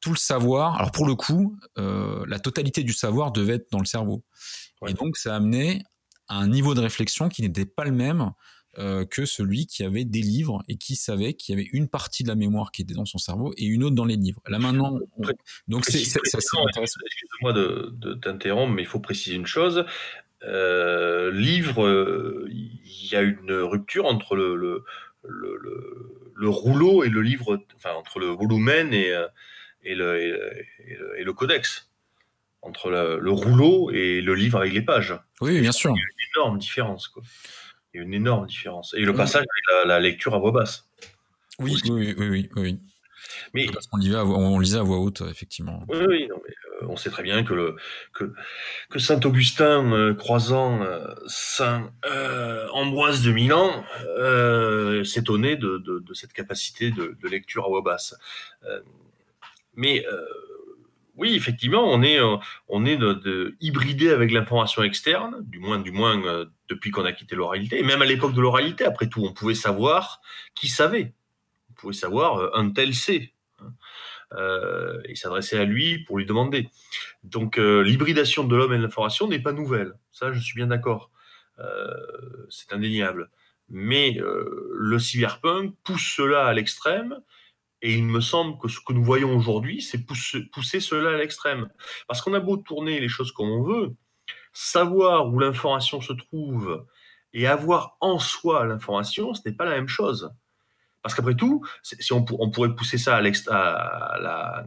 tout 0.00 0.10
le 0.10 0.16
savoir, 0.16 0.76
alors 0.76 0.92
pour 0.92 1.06
le 1.06 1.14
coup, 1.14 1.56
la 1.76 2.38
totalité 2.38 2.82
du 2.82 2.92
savoir 2.92 3.32
devait 3.32 3.54
être 3.54 3.70
dans 3.70 3.78
le 3.78 3.86
cerveau. 3.86 4.22
Et 4.86 4.92
donc, 4.92 5.16
ça 5.16 5.34
amenait 5.34 5.82
à 6.28 6.36
un 6.36 6.48
niveau 6.48 6.74
de 6.74 6.80
réflexion 6.80 7.30
qui 7.30 7.40
n'était 7.40 7.64
pas 7.64 7.84
le 7.84 7.92
même 7.92 8.32
euh, 8.78 9.04
que 9.04 9.24
celui 9.24 9.66
qui 9.66 9.84
avait 9.84 10.04
des 10.04 10.20
livres 10.20 10.62
et 10.68 10.76
qui 10.76 10.96
savait 10.96 11.34
qu'il 11.34 11.54
y 11.54 11.58
avait 11.60 11.68
une 11.72 11.88
partie 11.88 12.22
de 12.24 12.28
la 12.28 12.34
mémoire 12.34 12.72
qui 12.72 12.82
était 12.82 12.94
dans 12.94 13.04
son 13.04 13.18
cerveau 13.18 13.54
et 13.56 13.64
une 13.64 13.84
autre 13.84 13.94
dans 13.94 14.04
les 14.04 14.16
livres. 14.16 14.40
Là 14.48 14.58
maintenant, 14.58 14.98
donc 15.68 15.84
c'est 15.84 16.00
intéressant. 16.00 16.66
Excuse-moi 16.68 17.52
de, 17.52 18.14
t'interrompre, 18.14 18.72
mais 18.72 18.82
il 18.82 18.88
faut 18.88 19.00
préciser 19.00 19.36
une 19.36 19.46
chose. 19.46 19.84
Euh, 20.42 21.30
livre, 21.30 21.86
euh, 21.86 22.48
il 22.50 23.08
y 23.10 23.16
a 23.16 23.22
une 23.22 23.52
rupture 23.52 24.06
entre 24.06 24.34
le, 24.34 24.56
le, 24.56 24.84
le, 25.22 26.48
rouleau 26.48 27.04
et 27.04 27.08
le 27.08 27.22
livre, 27.22 27.64
enfin 27.76 27.92
entre 27.92 28.18
le 28.18 28.26
volumen 28.26 28.92
et, 28.92 29.14
et, 29.84 29.94
le, 29.94 30.18
et, 31.16 31.24
le, 31.24 31.32
codex 31.32 31.90
entre 32.60 32.90
le, 32.90 33.30
rouleau 33.30 33.90
et 33.90 34.20
le 34.20 34.34
livre 34.34 34.58
avec 34.58 34.72
les 34.72 34.82
pages. 34.82 35.18
Oui, 35.40 35.60
bien 35.60 35.72
sûr. 35.72 35.92
Il 35.92 35.98
y 35.98 36.02
a 36.02 36.02
une 36.02 36.42
énorme 36.42 36.58
différence. 36.58 37.08
Quoi. 37.08 37.22
Il 37.94 37.98
y 37.98 38.00
a 38.00 38.02
une 38.06 38.14
énorme 38.14 38.46
différence. 38.46 38.92
Et 38.94 39.02
le 39.02 39.14
passage 39.14 39.44
avec 39.44 39.86
la, 39.86 40.00
lecture 40.00 40.34
à 40.34 40.38
voix 40.38 40.50
basse. 40.50 40.88
Oui, 41.60 41.76
oui, 41.88 42.12
oui, 42.18 42.50
oui, 42.56 42.80
Mais 43.54 43.66
parce 43.72 43.86
qu'on 43.86 43.98
lisait, 43.98 44.16
on 44.16 44.58
lisait 44.58 44.78
à 44.78 44.82
voix 44.82 44.98
haute, 44.98 45.22
effectivement. 45.30 45.84
Oui, 45.88 45.98
oui 46.08 46.28
non, 46.28 46.36
mais, 46.44 46.54
euh, 46.82 46.88
on 46.88 46.96
sait 46.96 47.10
très 47.10 47.22
bien 47.22 47.44
que, 47.44 47.54
le, 47.54 47.76
que, 48.12 48.34
que 48.90 48.98
Saint 48.98 49.20
Augustin 49.20 49.92
euh, 49.92 50.12
croisant 50.12 50.82
euh, 50.82 51.14
Saint 51.28 51.92
Ambroise 52.72 53.22
de 53.22 53.30
Milan 53.30 53.84
s'étonnait 55.04 55.56
de, 55.56 55.78
de, 55.78 56.00
de, 56.00 56.14
cette 56.14 56.32
capacité 56.32 56.90
de, 56.90 57.16
de, 57.22 57.28
lecture 57.28 57.64
à 57.64 57.68
voix 57.68 57.82
basse. 57.82 58.16
mais 59.76 60.04
oui, 61.16 61.34
effectivement, 61.36 61.84
on 61.84 62.02
est, 62.02 62.18
euh, 62.18 62.36
on 62.68 62.84
est 62.84 62.98
hybridé 63.60 64.10
avec 64.10 64.32
l'information 64.32 64.82
externe, 64.82 65.36
du 65.42 65.60
moins, 65.60 65.78
du 65.78 65.92
moins 65.92 66.20
euh, 66.24 66.46
depuis 66.68 66.90
qu'on 66.90 67.04
a 67.04 67.12
quitté 67.12 67.36
l'oralité. 67.36 67.78
Et 67.78 67.82
même 67.84 68.02
à 68.02 68.04
l'époque 68.04 68.34
de 68.34 68.40
l'oralité, 68.40 68.84
après 68.84 69.08
tout, 69.08 69.24
on 69.24 69.32
pouvait 69.32 69.54
savoir 69.54 70.20
qui 70.54 70.68
savait. 70.68 71.14
On 71.70 71.74
pouvait 71.74 71.94
savoir 71.94 72.38
euh, 72.38 72.50
un 72.54 72.70
tel 72.70 72.94
sait. 72.94 73.32
Hein. 73.60 73.72
et 75.04 75.14
s'adresser 75.14 75.56
à 75.56 75.64
lui 75.64 76.00
pour 76.00 76.18
lui 76.18 76.26
demander. 76.26 76.68
Donc 77.22 77.56
l'hybridation 77.56 78.42
de 78.42 78.56
l'homme 78.56 78.72
et 78.72 78.78
de 78.78 78.82
l'information 78.82 79.28
n'est 79.28 79.38
pas 79.38 79.52
nouvelle. 79.52 79.92
Ça, 80.10 80.32
je 80.32 80.40
suis 80.40 80.56
bien 80.56 80.66
d'accord. 80.66 81.12
c'est 82.50 82.72
indéniable. 82.72 83.30
Mais 83.68 84.18
le 84.18 84.98
cyberpunk 84.98 85.74
pousse 85.84 86.14
cela 86.16 86.46
à 86.46 86.52
l'extrême 86.52 87.20
et 87.84 87.92
il 87.92 88.04
me 88.04 88.22
semble 88.22 88.58
que 88.58 88.66
ce 88.66 88.80
que 88.80 88.94
nous 88.94 89.04
voyons 89.04 89.36
aujourd'hui, 89.36 89.82
c'est 89.82 90.06
pousser, 90.06 90.80
cela 90.80 91.10
à 91.10 91.18
l'extrême. 91.18 91.68
Parce 92.08 92.22
qu'on 92.22 92.32
a 92.32 92.40
beau 92.40 92.56
tourner 92.56 92.98
les 92.98 93.10
choses 93.10 93.30
comme 93.30 93.50
on 93.50 93.62
veut, 93.62 93.94
savoir 94.54 95.28
où 95.28 95.38
l'information 95.38 96.00
se 96.00 96.14
trouve 96.14 96.86
et 97.34 97.46
avoir 97.46 97.98
en 98.00 98.18
soi 98.18 98.64
l'information, 98.64 99.34
ce 99.34 99.42
n'est 99.44 99.54
pas 99.54 99.66
la 99.66 99.72
même 99.72 99.88
chose. 99.88 100.32
Parce 101.02 101.14
qu'après 101.14 101.34
tout, 101.34 101.62
si 101.82 102.10
on, 102.14 102.24
pourrait 102.24 102.74
pousser 102.74 102.96
ça 102.96 103.18
à, 103.18 104.64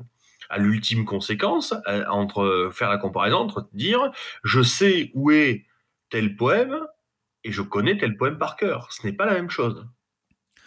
à 0.50 0.58
l'ultime 0.60 1.04
conséquence, 1.04 1.74
entre 2.10 2.70
faire 2.72 2.92
la 2.92 3.00
comparaison 3.00 3.38
entre 3.38 3.68
dire 3.74 4.12
je 4.44 4.62
sais 4.62 5.10
où 5.16 5.32
est 5.32 5.66
tel 6.12 6.36
poème 6.36 6.86
et 7.44 7.52
je 7.52 7.64
connais 7.64 7.98
tel 7.98 8.16
poème 8.16 8.38
par 8.38 8.58
cœur. 8.58 8.92
Ce 8.92 9.08
n'est 9.08 9.14
pas 9.14 9.26
la 9.26 9.34
même 9.34 9.50
chose. 9.50 9.88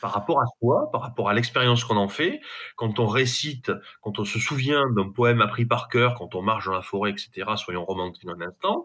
Par 0.01 0.13
rapport 0.13 0.41
à 0.41 0.45
soi, 0.59 0.91
par 0.91 1.03
rapport 1.03 1.29
à 1.29 1.35
l'expérience 1.35 1.85
qu'on 1.85 1.97
en 1.97 2.09
fait, 2.09 2.41
quand 2.77 2.99
on 2.99 3.07
récite, 3.07 3.73
quand 4.01 4.19
on 4.19 4.25
se 4.25 4.39
souvient 4.39 4.89
d'un 4.91 5.11
poème 5.11 5.41
appris 5.41 5.67
par 5.67 5.89
cœur, 5.89 6.15
quand 6.15 6.35
on 6.35 6.43
marche 6.43 6.67
dans 6.67 6.73
la 6.73 6.83
forêt, 6.83 7.11
etc., 7.11 7.51
soyons 7.57 7.85
romantiques 7.85 8.29
un 8.29 8.41
instant, 8.41 8.85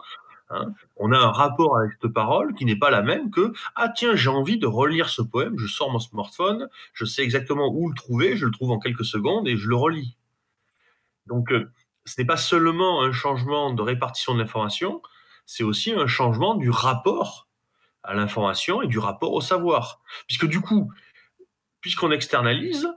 hein, 0.49 0.74
on 0.97 1.11
a 1.11 1.18
un 1.18 1.32
rapport 1.32 1.78
avec 1.78 1.91
cette 2.01 2.11
parole 2.11 2.53
qui 2.53 2.66
n'est 2.66 2.78
pas 2.78 2.89
la 2.91 3.01
même 3.01 3.32
que 3.32 3.53
ah 3.76 3.89
tiens 3.89 4.16
j'ai 4.16 4.30
envie 4.30 4.57
de 4.57 4.68
relire 4.68 5.09
ce 5.09 5.22
poème, 5.22 5.57
je 5.57 5.68
sors 5.68 5.91
mon 5.91 5.99
smartphone, 5.99 6.68
je 6.93 7.05
sais 7.05 7.24
exactement 7.24 7.70
où 7.74 7.89
le 7.89 7.95
trouver, 7.95 8.36
je 8.36 8.45
le 8.45 8.51
trouve 8.51 8.72
en 8.72 8.80
quelques 8.80 9.05
secondes 9.05 9.47
et 9.47 9.55
je 9.55 9.70
le 9.70 9.76
relis. 9.76 10.18
Donc 11.28 11.51
euh, 11.51 11.72
ce 12.05 12.22
n'est 12.22 12.28
pas 12.28 12.38
seulement 12.38 13.03
un 13.03 13.11
changement 13.11 13.74
de 13.74 13.82
répartition 13.82 14.34
de 14.34 14.39
l'information, 14.39 15.01
c'est 15.45 15.63
aussi 15.63 15.93
un 15.93 16.07
changement 16.07 16.55
du 16.55 16.70
rapport 16.70 17.47
à 18.03 18.13
l'information 18.13 18.82
et 18.82 18.88
du 18.88 18.99
rapport 18.99 19.34
au 19.34 19.41
savoir. 19.41 20.01
Puisque 20.28 20.45
du 20.45 20.61
coup, 20.61 20.91
puisqu'on 21.86 22.09
externalise, 22.09 22.89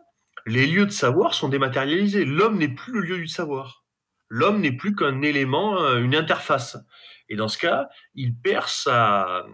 les 0.46 0.66
lieux 0.66 0.86
de 0.86 0.90
savoir 0.90 1.34
sont 1.34 1.50
dématérialisés. 1.50 2.24
L'homme 2.24 2.56
n'est 2.56 2.74
plus 2.74 2.94
le 2.94 3.00
lieu 3.00 3.18
du 3.18 3.28
savoir. 3.28 3.84
L'homme 4.30 4.62
n'est 4.62 4.72
plus 4.72 4.96
qu'un 4.96 5.20
élément, 5.20 5.82
euh, 5.82 5.98
une 5.98 6.16
interface. 6.16 6.78
Et 7.28 7.36
dans 7.36 7.48
ce 7.48 7.58
cas, 7.58 7.90
il 8.14 8.34
perd 8.34 8.66
sa, 8.66 9.44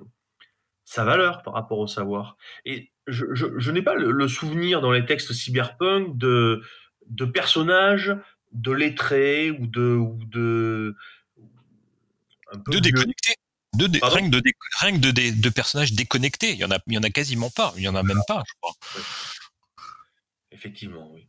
sa 0.85 1.03
valeur 1.03 1.43
par 1.43 1.53
rapport 1.53 1.80
au 1.80 1.89
savoir. 1.89 2.37
Et 2.64 2.93
je, 3.09 3.72
n'ai 3.72 3.82
pas 3.82 3.97
le, 3.97 4.28
souvenir 4.28 4.80
dans 4.80 4.93
les 4.93 5.05
textes 5.05 5.32
cyberpunk 5.32 6.16
de, 6.16 6.62
de 7.09 7.24
personnages 7.24 8.16
de 8.53 8.70
lettrés 8.70 9.51
ou 9.51 9.66
de, 9.66 9.97
ou 9.97 10.16
de, 10.26 10.95
de 12.68 12.78
déconnecter. 12.78 13.35
De, 13.75 13.99
rien 14.03 14.29
de, 14.29 15.11
de, 15.11 15.41
de, 15.41 15.49
personnages 15.49 15.93
déconnectés. 15.93 16.53
Il 16.53 16.59
y 16.59 16.64
en 16.64 16.70
a, 16.70 16.79
il 16.87 16.95
y 16.95 16.99
en 16.99 17.03
a 17.03 17.11
quasiment 17.11 17.51
pas. 17.51 17.72
Il 17.77 17.83
y 17.83 17.89
en 17.89 17.95
a 17.95 18.03
même 18.03 18.22
pas, 18.27 18.43
je 18.47 18.53
crois. 18.61 18.75
Effectivement, 20.53 21.11
oui. 21.12 21.27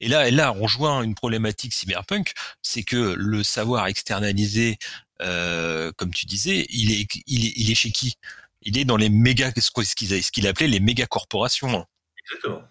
Et 0.00 0.08
là, 0.08 0.26
et 0.26 0.32
là, 0.32 0.52
on 0.52 0.62
rejoint 0.62 1.02
une 1.02 1.14
problématique 1.14 1.72
cyberpunk, 1.72 2.32
c'est 2.60 2.82
que 2.82 3.14
le 3.16 3.44
savoir 3.44 3.86
externalisé, 3.86 4.78
euh, 5.20 5.92
comme 5.96 6.12
tu 6.12 6.26
disais, 6.26 6.66
il 6.70 6.90
est, 6.90 7.06
il 7.26 7.46
est, 7.46 7.52
il 7.54 7.70
est 7.70 7.76
chez 7.76 7.92
qui? 7.92 8.16
Il 8.62 8.76
est 8.78 8.84
dans 8.84 8.96
les 8.96 9.08
méga, 9.08 9.52
ce 9.56 10.30
qu'il 10.30 10.46
appelait 10.48 10.66
les 10.66 10.80
méga 10.80 11.06
corporations. 11.06 11.86
Exactement. 12.18 12.62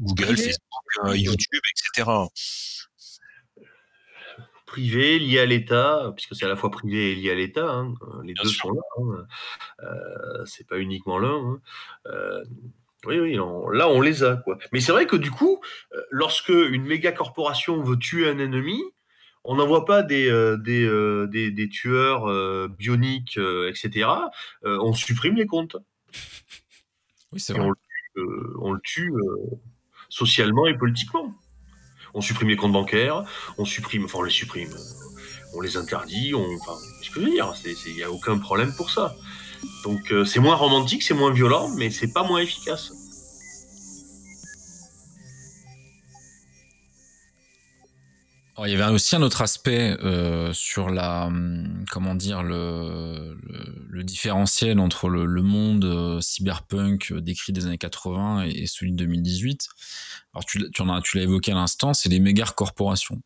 Google, 0.00 0.36
Facebook, 0.36 1.06
euh, 1.06 1.16
YouTube, 1.16 1.62
etc 1.70 2.10
privé 4.76 5.18
lié 5.18 5.38
à 5.38 5.46
l'État, 5.46 6.12
puisque 6.14 6.36
c'est 6.36 6.44
à 6.44 6.48
la 6.48 6.56
fois 6.56 6.70
privé 6.70 7.12
et 7.12 7.14
lié 7.14 7.30
à 7.30 7.34
l'État, 7.34 7.66
hein, 7.66 7.94
euh, 8.02 8.22
les 8.24 8.34
deux 8.34 8.50
sont 8.50 8.72
là, 8.72 8.82
hein, 8.98 9.26
euh, 9.82 10.44
c'est 10.44 10.66
pas 10.66 10.78
uniquement 10.78 11.18
l'un. 11.18 11.34
Hein, 11.34 11.60
euh, 12.08 12.44
oui, 13.06 13.18
oui, 13.18 13.36
là 13.72 13.88
on 13.88 14.02
les 14.02 14.22
a. 14.22 14.36
Quoi. 14.36 14.58
Mais 14.72 14.80
c'est 14.80 14.92
vrai 14.92 15.06
que 15.06 15.16
du 15.16 15.30
coup, 15.30 15.62
lorsque 16.10 16.50
une 16.50 16.84
méga 16.84 17.10
corporation 17.12 17.80
veut 17.80 17.96
tuer 17.96 18.28
un 18.28 18.38
ennemi, 18.38 18.82
on 19.44 19.54
n'envoie 19.54 19.86
pas 19.86 20.02
des, 20.02 20.28
des, 20.58 21.50
des, 21.50 21.68
tueurs 21.70 22.68
bioniques, 22.68 23.38
etc. 23.38 24.08
on 24.64 24.92
supprime 24.92 25.36
les 25.36 25.46
comptes. 25.46 25.76
Oui, 27.32 27.40
c'est 27.40 27.54
vrai. 27.54 27.66
on 28.60 28.72
le 28.72 28.80
tue 28.82 29.12
socialement 30.10 30.66
et 30.66 30.76
politiquement 30.76 31.32
on 32.16 32.22
supprime 32.22 32.48
les 32.48 32.56
comptes 32.56 32.72
bancaires, 32.72 33.22
on 33.58 33.66
supprime, 33.66 34.06
enfin 34.06 34.18
on 34.18 34.22
les 34.22 34.30
supprime, 34.30 34.74
on 35.54 35.60
les 35.60 35.76
interdit, 35.76 36.34
on, 36.34 36.46
enfin, 36.60 36.72
je 37.02 37.12
veux 37.12 37.30
dire, 37.30 37.52
il 37.86 37.94
n'y 37.94 38.02
a 38.02 38.10
aucun 38.10 38.38
problème 38.38 38.74
pour 38.74 38.90
ça. 38.90 39.14
Donc 39.84 40.10
euh, 40.10 40.24
c'est 40.24 40.40
moins 40.40 40.56
romantique, 40.56 41.02
c'est 41.02 41.14
moins 41.14 41.32
violent, 41.32 41.68
mais 41.76 41.90
c'est 41.90 42.12
pas 42.12 42.24
moins 42.24 42.40
efficace. 42.40 42.92
il 48.64 48.72
y 48.72 48.74
avait 48.74 48.90
aussi 48.90 49.14
un 49.14 49.22
autre 49.22 49.42
aspect 49.42 49.96
euh, 50.02 50.52
sur 50.54 50.88
la, 50.88 51.26
hum, 51.26 51.84
comment 51.90 52.14
dire, 52.14 52.42
le, 52.42 53.36
différentiel 54.02 54.78
entre 54.78 55.08
le, 55.08 55.42
monde 55.42 55.84
euh, 55.84 56.20
cyberpunk 56.20 57.12
décrit 57.12 57.52
des 57.52 57.66
années 57.66 57.78
80 57.78 58.44
et, 58.44 58.62
et 58.62 58.66
celui 58.66 58.92
de 58.92 58.96
2018 58.96 59.68
alors 60.36 60.44
tu, 60.44 60.70
tu, 60.70 61.16
l'as 61.16 61.22
évoqué 61.22 61.52
à 61.52 61.54
l'instant, 61.54 61.94
c'est 61.94 62.10
les 62.10 62.20
méga 62.20 62.44
corporations. 62.44 63.22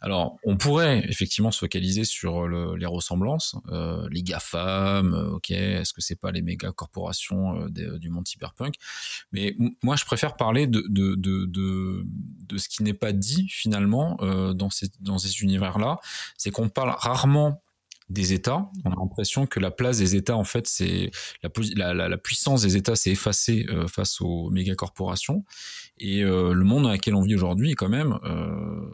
Alors 0.00 0.38
on 0.44 0.56
pourrait 0.56 1.04
effectivement 1.10 1.50
se 1.50 1.58
focaliser 1.58 2.04
sur 2.04 2.48
le, 2.48 2.74
les 2.76 2.86
ressemblances, 2.86 3.54
euh, 3.68 4.08
les 4.10 4.22
GAFAM, 4.22 5.12
euh, 5.12 5.32
ok, 5.32 5.50
est-ce 5.50 5.92
que 5.92 6.00
c'est 6.00 6.18
pas 6.18 6.30
les 6.30 6.40
méga 6.40 6.72
corporations 6.72 7.66
euh, 7.66 7.98
du 7.98 8.08
monde 8.08 8.26
cyberpunk? 8.26 8.76
Mais 9.30 9.54
moi 9.82 9.96
je 9.96 10.06
préfère 10.06 10.36
parler 10.36 10.66
de, 10.66 10.82
de, 10.88 11.16
de, 11.16 11.44
de, 11.44 12.56
ce 12.56 12.68
qui 12.70 12.82
n'est 12.82 12.94
pas 12.94 13.12
dit 13.12 13.46
finalement 13.50 14.16
dans 14.54 14.70
ces, 14.70 14.88
dans 15.00 15.18
ces 15.18 15.42
univers-là, 15.42 15.98
c'est 16.38 16.50
qu'on 16.50 16.70
parle 16.70 16.94
rarement 16.96 17.62
des 18.08 18.32
États. 18.32 18.70
On 18.84 18.90
a 18.90 18.96
l'impression 18.96 19.46
que 19.46 19.60
la 19.60 19.70
place 19.70 19.98
des 19.98 20.14
États, 20.14 20.36
en 20.36 20.44
fait, 20.44 20.66
c'est 20.66 21.10
la, 21.74 21.94
la, 21.94 22.18
puissance 22.18 22.62
des 22.62 22.76
États 22.76 22.96
s'est 22.96 23.10
effacée 23.10 23.66
face 23.88 24.20
aux 24.20 24.50
méga 24.50 24.74
corporations. 24.74 25.44
Et 25.98 26.22
euh, 26.22 26.52
le 26.52 26.64
monde 26.64 26.84
dans 26.84 26.92
lequel 26.92 27.14
on 27.14 27.22
vit 27.22 27.34
aujourd'hui 27.34 27.72
est 27.72 27.74
quand 27.74 27.88
même 27.88 28.18
euh, 28.24 28.90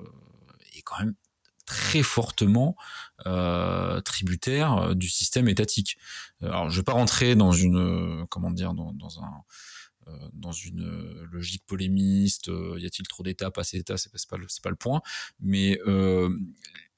est 0.76 0.82
quand 0.82 0.98
même 0.98 1.14
très 1.66 2.03
fortement 2.03 2.76
euh, 3.26 4.01
tributaire 4.01 4.94
du 4.96 5.09
système 5.09 5.48
étatique. 5.48 5.96
Alors, 6.42 6.68
je 6.70 6.76
vais 6.76 6.84
pas 6.84 6.92
rentrer 6.92 7.34
dans 7.36 7.53
une 7.53 8.26
comment 8.28 8.51
dire 8.51 8.74
dans, 8.74 8.92
un 9.20 9.44
dans 10.32 10.51
une 10.51 11.22
logique 11.30 11.62
polémiste, 11.66 12.48
y 12.48 12.86
a-t-il 12.86 13.07
trop 13.07 13.22
d'États, 13.22 13.53
pas 13.53 13.61
assez 13.61 13.76
d'États, 13.76 13.96
c'est 13.96 14.11
pas, 14.11 14.18
pas, 14.36 14.42
pas, 14.62 14.70
le 14.70 14.74
point, 14.74 15.03
mais 15.38 15.78
euh, 15.86 16.36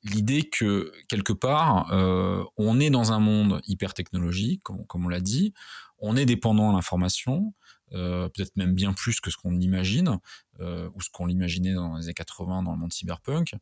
l'idée 0.04 0.42
que 0.42 0.92
quelque 1.08 1.32
part, 1.32 1.92
euh, 1.92 2.44
on 2.56 2.80
est 2.80 2.90
dans 2.90 3.12
un 3.12 3.20
monde 3.20 3.60
hyper 3.66 3.94
technologique, 3.94 4.62
comme, 4.62 4.86
on 5.06 5.08
l'a 5.08 5.20
dit, 5.20 5.52
on 6.02 6.16
est 6.16 6.26
dépendant 6.26 6.70
à 6.70 6.72
l'information, 6.72 7.54
euh, 7.92 8.28
peut-être 8.28 8.56
même 8.56 8.74
bien 8.74 8.92
plus 8.92 9.20
que 9.20 9.30
ce 9.30 9.36
qu'on 9.36 9.58
imagine, 9.58 10.18
euh, 10.60 10.90
ou 10.94 11.00
ce 11.00 11.08
qu'on 11.10 11.26
l'imaginait 11.26 11.72
dans 11.72 11.96
les 11.96 12.04
années 12.04 12.14
80 12.14 12.64
dans 12.64 12.72
le 12.72 12.78
monde 12.78 12.92
cyberpunk. 12.92 13.54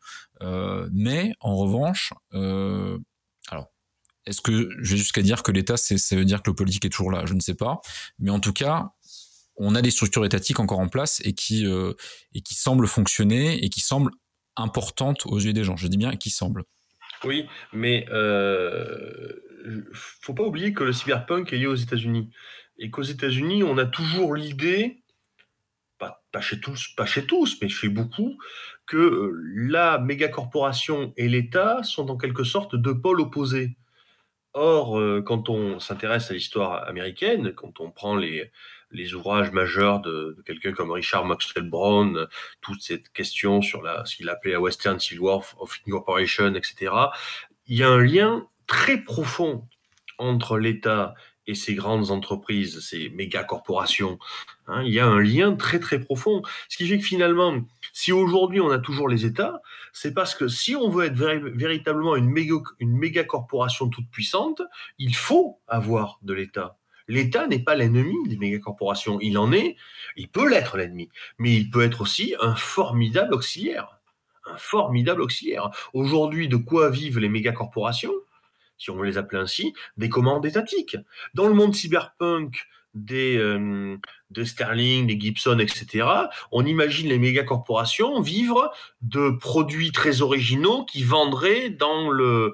mais 0.93 1.33
en 1.41 1.57
revanche, 1.57 2.13
alors, 2.33 3.69
est-ce 4.27 4.41
que 4.41 4.71
je 4.81 4.93
vais 4.93 4.99
jusqu'à 4.99 5.23
dire 5.23 5.43
que 5.43 5.53
l'État, 5.53 5.77
ça 5.77 6.17
veut 6.17 6.25
dire 6.25 6.43
que 6.43 6.51
le 6.51 6.55
politique 6.57 6.85
est 6.85 6.91
toujours 6.91 7.11
là? 7.11 7.25
Je 7.27 7.35
ne 7.35 7.41
sais 7.41 7.55
pas. 7.55 7.81
Mais 8.19 8.31
en 8.31 8.41
tout 8.41 8.53
cas, 8.53 8.91
on 9.57 9.75
a 9.75 9.83
des 9.83 9.91
structures 9.91 10.25
étatiques 10.25 10.61
encore 10.61 10.79
en 10.79 10.89
place 10.89 11.21
et 11.25 11.35
qui, 11.35 11.67
et 12.35 12.41
qui 12.43 12.55
semblent 12.55 12.87
fonctionner 12.87 13.65
et 13.65 13.69
qui 13.71 13.81
semblent 13.81 14.13
importante 14.57 15.27
aux 15.27 15.39
yeux 15.39 15.53
des 15.53 15.65
gens. 15.65 15.77
Je 15.77 15.89
dis 15.89 15.97
bien 15.97 16.15
qui 16.17 16.31
semble. 16.31 16.65
Oui, 17.25 17.47
mais 17.73 18.07
euh, 18.11 19.33
faut 19.93 20.35
pas 20.35 20.45
oublier 20.45 20.73
que 20.73 20.85
le 20.85 20.93
cyberpunk 20.93 21.53
est 21.53 21.59
lié 21.59 21.67
aux 21.67 21.75
États-Unis 21.75 22.31
et 22.79 22.91
qu'aux 22.91 23.03
États-Unis, 23.03 23.63
on 23.63 23.77
a 23.77 23.85
toujours 23.85 24.35
l'idée, 24.35 25.03
pas, 25.99 26.41
chez 26.41 26.61
tous, 26.61 26.95
pas 26.97 27.05
chez 27.05 27.27
tous, 27.27 27.59
mais 27.61 27.69
chez 27.69 27.89
beaucoup, 27.89 28.39
que 28.87 28.97
euh, 28.97 29.33
la 29.55 29.99
méga 29.99 30.29
corporation 30.29 31.13
et 31.17 31.29
l'État 31.29 31.83
sont 31.83 32.09
en 32.09 32.17
quelque 32.17 32.45
sorte 32.45 32.75
deux 32.75 32.99
pôles 32.99 33.21
opposés. 33.21 33.77
Or, 34.55 34.99
euh, 34.99 35.23
quand 35.23 35.49
on 35.49 35.79
s'intéresse 35.79 36.31
à 36.31 36.35
l'histoire 36.35 36.89
américaine, 36.89 37.53
quand 37.53 37.81
on 37.81 37.91
prend 37.91 38.17
les, 38.17 38.51
les 38.91 39.15
ouvrages 39.15 39.53
majeurs 39.53 40.01
de, 40.01 40.37
quelqu'un 40.47 40.73
comme 40.73 40.91
Richard 40.91 41.25
Maxwell 41.25 41.69
Brown, 41.69 42.27
toute 42.61 42.83
cette 42.83 43.11
question 43.11 43.63
sur 43.63 43.83
la, 43.83 44.05
ce 44.05 44.17
qu'il 44.17 44.29
appelait 44.29 44.53
la 44.53 44.61
Western 44.61 44.99
Civil 44.99 45.21
War 45.21 45.43
of 45.59 45.81
Incorporation, 45.87 46.55
etc. 46.55 46.93
Il 47.67 47.77
y 47.77 47.83
a 47.83 47.89
un 47.89 48.03
lien 48.03 48.47
très 48.67 48.99
profond 48.99 49.69
entre 50.19 50.59
l'État 50.59 51.15
et 51.47 51.55
ces 51.55 51.75
grandes 51.75 52.11
entreprises, 52.11 52.81
ces 52.81 53.09
méga 53.11 53.43
corporations. 53.43 54.19
Hein, 54.67 54.83
il 54.85 54.93
y 54.93 55.01
a 55.01 55.07
un 55.07 55.21
lien 55.21 55.57
très 55.57 55.81
très 55.81 55.99
profond. 55.99 56.43
Ce 56.69 56.77
qui 56.77 56.87
fait 56.87 56.99
que 56.99 57.05
finalement, 57.05 57.61
si 57.93 58.13
aujourd'hui 58.13 58.61
on 58.61 58.71
a 58.71 58.79
toujours 58.79 59.09
les 59.09 59.27
États, 59.27 59.61
c'est 59.93 60.15
parce 60.15 60.35
que 60.35 60.47
si 60.49 60.77
on 60.77 60.89
veut 60.91 61.07
être 61.07 61.17
véritablement 61.17 62.15
une 62.17 62.33
une 62.79 62.97
méga 62.97 63.25
corporation 63.25 63.89
toute 63.89 64.09
puissante, 64.11 64.63
il 64.99 65.17
faut 65.17 65.61
avoir 65.67 66.19
de 66.23 66.35
l'État. 66.35 66.80
L'État 67.11 67.47
n'est 67.49 67.59
pas 67.59 67.75
l'ennemi 67.75 68.17
des 68.29 68.37
mégacorporations. 68.37 69.19
Il 69.21 69.37
en 69.37 69.53
est, 69.53 69.77
il 70.17 70.29
peut 70.29 70.49
l'être 70.49 70.77
l'ennemi, 70.77 71.09
mais 71.39 71.53
il 71.53 71.69
peut 71.69 71.83
être 71.83 72.01
aussi 72.03 72.35
un 72.41 72.55
formidable 72.55 73.35
auxiliaire. 73.35 73.99
Un 74.47 74.57
formidable 74.57 75.21
auxiliaire. 75.21 75.71
Aujourd'hui, 75.93 76.49
de 76.49 76.57
quoi 76.57 76.89
vivent 76.89 77.19
les 77.19 77.29
mégacorporations 77.29 78.15
si 78.79 78.91
on 78.91 79.03
les 79.03 79.19
appeler 79.19 79.43
ainsi, 79.43 79.75
des 79.99 80.09
commandes 80.09 80.47
étatiques. 80.47 80.97
Dans 81.35 81.47
le 81.47 81.53
monde 81.53 81.75
cyberpunk, 81.75 82.67
euh, 83.13 83.97
des 84.31 84.45
Sterling, 84.45 85.07
des 85.07 85.21
Gibson, 85.21 85.59
etc., 85.61 86.09
on 86.51 86.67
imagine 86.67 87.09
les 87.09 87.19
méga 87.19 87.45
corporations 87.45 88.21
vivre 88.21 88.73
de 89.03 89.31
produits 89.31 89.93
très 89.93 90.23
originaux 90.23 90.85
qui 90.85 91.05
vendraient 91.05 91.71
dans 91.71 92.11
le, 92.11 92.53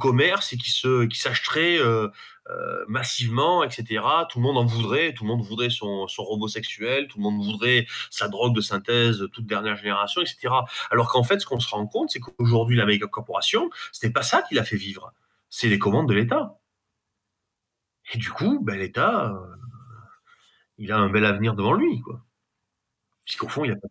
commerce 0.00 0.52
et 0.52 0.56
qui 0.56 0.70
s'achèteraient 0.70 1.78
euh, 1.78 2.08
euh, 2.50 2.84
massivement, 2.86 3.64
etc. 3.64 4.04
Tout 4.30 4.38
le 4.38 4.44
monde 4.44 4.58
en 4.58 4.64
voudrait, 4.64 5.12
tout 5.14 5.24
le 5.24 5.28
monde 5.28 5.42
voudrait 5.42 5.70
son, 5.70 6.06
robot 6.18 6.48
sexuel, 6.48 7.08
tout 7.08 7.18
le 7.18 7.24
monde 7.24 7.42
voudrait 7.42 7.86
sa 8.10 8.28
drogue 8.28 8.54
de 8.54 8.60
synthèse 8.60 9.26
toute 9.32 9.46
dernière 9.46 9.76
génération, 9.76 10.20
etc. 10.20 10.54
Alors 10.90 11.10
qu'en 11.10 11.24
fait, 11.24 11.40
ce 11.40 11.46
qu'on 11.46 11.58
se 11.58 11.68
rend 11.68 11.86
compte, 11.86 12.10
c'est 12.10 12.20
qu'aujourd'hui, 12.20 12.76
la 12.76 12.86
méga 12.86 13.06
corporation, 13.08 13.70
c'était 13.92 14.12
pas 14.12 14.22
ça 14.22 14.42
qui 14.42 14.54
l'a 14.54 14.64
fait 14.64 14.76
vivre, 14.76 15.12
c'est 15.50 15.68
les 15.68 15.78
commandes 15.78 16.08
de 16.08 16.14
l'État. 16.14 16.58
Et 18.14 18.18
du 18.18 18.30
coup, 18.30 18.60
ben, 18.62 18.78
l'État, 18.78 19.30
euh, 19.32 19.56
il 20.78 20.92
a 20.92 20.98
un 20.98 21.08
bel 21.10 21.24
avenir 21.24 21.54
devant 21.54 21.72
lui, 21.72 22.00
quoi. 22.00 22.24
Puisqu'au 23.24 23.48
fond, 23.48 23.64
il 23.64 23.70
n'y 23.70 23.76
a 23.76 23.80
pas 23.80 23.88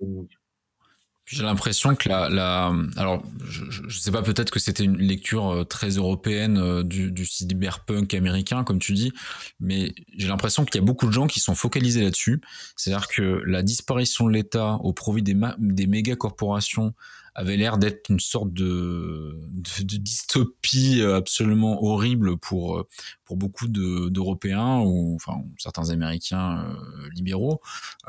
j'ai 1.26 1.41
l'impression 1.41 1.95
que 1.95 2.07
la, 2.07 2.30
la, 2.30 2.71
alors 2.97 3.23
je, 3.49 3.63
je 3.88 3.99
sais 3.99 4.11
pas 4.11 4.21
peut-être 4.21 4.51
que 4.51 4.59
c'était 4.59 4.84
une 4.84 4.97
lecture 4.97 5.49
euh, 5.49 5.63
très 5.63 5.89
européenne 5.89 6.57
euh, 6.57 6.84
du, 6.84 7.11
du 7.11 7.26
cyberpunk 7.26 8.13
américain 8.13 8.63
comme 8.63 8.78
tu 8.78 8.93
dis, 8.93 9.11
mais 9.59 9.93
j'ai 10.15 10.28
l'impression 10.28 10.65
qu'il 10.65 10.76
y 10.76 10.84
a 10.84 10.86
beaucoup 10.86 11.07
de 11.07 11.11
gens 11.11 11.26
qui 11.26 11.39
sont 11.39 11.55
focalisés 11.55 12.03
là-dessus. 12.03 12.41
C'est-à-dire 12.76 13.07
que 13.07 13.41
la 13.45 13.63
disparition 13.63 14.28
de 14.28 14.34
l'État 14.34 14.76
au 14.84 14.93
profit 14.93 15.23
des, 15.23 15.36
des 15.57 15.88
méga 15.88 16.15
corporations 16.15 16.93
avait 17.36 17.58
l'air 17.58 17.78
d'être 17.78 18.10
une 18.10 18.20
sorte 18.20 18.54
de, 18.54 19.40
dystopie 19.52 21.02
absolument 21.02 21.84
horrible 21.84 22.38
pour 22.38 22.86
pour 23.26 23.38
beaucoup 23.38 23.68
d'Européens 23.68 24.80
ou 24.80 25.16
enfin 25.16 25.44
certains 25.58 25.90
Américains 25.90 26.64
euh, 26.64 27.10
libéraux, 27.14 27.60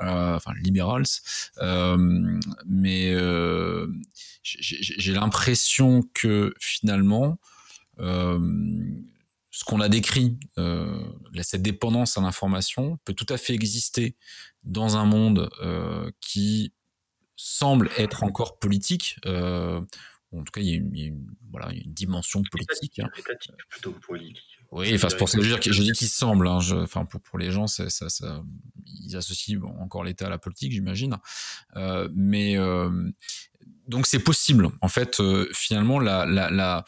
euh, 0.01 0.37
enfin 0.37 0.53
liberals, 0.63 1.05
euh, 1.59 2.39
mais 2.67 3.13
euh, 3.13 3.89
j'ai 4.43 5.13
l'impression 5.13 6.03
que 6.15 6.55
finalement 6.61 7.39
ce 9.57 9.65
qu'on 9.65 9.81
a 9.81 9.89
décrit, 9.89 10.37
euh, 10.59 11.03
cette 11.41 11.63
dépendance 11.63 12.19
à 12.19 12.21
l'information, 12.21 12.99
peut 13.07 13.15
tout 13.15 13.27
à 13.31 13.39
fait 13.39 13.55
exister 13.55 14.15
dans 14.65 14.99
un 14.99 15.07
monde 15.07 15.49
euh, 15.63 16.11
qui 16.21 16.75
semble 17.37 17.91
être 17.99 18.25
encore 18.25 18.59
politique. 18.59 19.19
Euh, 19.27 19.81
en 20.33 20.43
tout 20.43 20.51
cas, 20.53 20.61
il 20.61 20.69
y 20.69 20.73
a 20.73 21.07
une, 21.07 21.27
voilà, 21.51 21.73
une 21.73 21.93
dimension 21.93 22.43
politique. 22.51 22.99
Hein. 22.99 23.09
plutôt 23.69 23.93
politique. 23.93 24.59
Oui, 24.73 24.93
enfin, 24.95 25.09
c'est 25.09 25.17
pour 25.17 25.29
ça 25.29 25.39
que 25.39 25.45
je, 25.45 25.83
dis 25.83 25.93
qu'il 25.93 26.09
semble. 26.09 26.49
Hein, 26.49 26.59
enfin, 26.73 27.05
pour, 27.05 27.21
pour 27.21 27.39
les 27.39 27.51
gens, 27.51 27.67
ça, 27.67 27.89
ça, 27.89 28.43
ils 28.85 29.17
associent 29.17 29.61
encore 29.79 30.05
l'État 30.05 30.27
à 30.27 30.31
la 30.31 30.39
politique, 30.39 30.73
j'imagine. 30.73 31.17
Euh, 31.77 32.09
mais 32.15 32.59
euh, 32.59 32.91
donc 33.87 34.07
c'est 34.07 34.19
possible. 34.19 34.69
En 34.81 34.89
fait, 34.89 35.21
euh, 35.21 35.49
finalement, 35.53 36.01
la, 36.01 36.27
la, 36.27 36.51
la, 36.51 36.85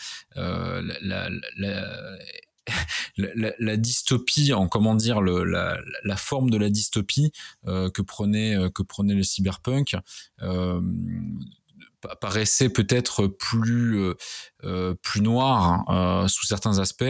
la, 1.00 1.30
la 3.16 3.28
la, 3.34 3.52
la, 3.58 3.76
dystopie, 3.76 4.52
en 4.52 4.68
comment 4.68 4.94
dire, 4.94 5.20
le, 5.20 5.44
la, 5.44 5.78
la, 6.04 6.16
forme 6.16 6.50
de 6.50 6.56
la 6.56 6.70
dystopie 6.70 7.32
euh, 7.66 7.90
que 7.90 8.02
prenait 8.02 8.56
euh, 8.56 8.70
que 8.70 8.82
prenait 8.82 9.14
le 9.14 9.22
cyberpunk 9.22 9.96
euh, 10.42 10.80
paraissait 12.20 12.68
peut-être 12.68 13.26
plus 13.26 13.98
euh, 13.98 14.14
euh 14.64 14.94
plus 15.02 15.20
noir 15.20 15.88
hein, 15.88 16.28
sous 16.28 16.46
certains 16.46 16.78
aspects, 16.78 17.04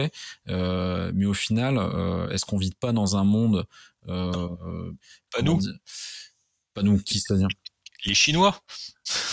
mais 0.47 1.25
au 1.25 1.33
final, 1.33 1.77
est-ce 2.31 2.45
qu'on 2.45 2.57
vit 2.57 2.73
pas 2.79 2.91
dans 2.91 3.15
un 3.15 3.23
monde 3.23 3.65
pas 4.05 5.41
nous, 5.43 5.59
pas 6.73 6.81
nous, 6.81 6.99
qui 6.99 7.19
c'est-à-dire? 7.19 7.47
Les 8.05 8.15
Chinois. 8.15 8.59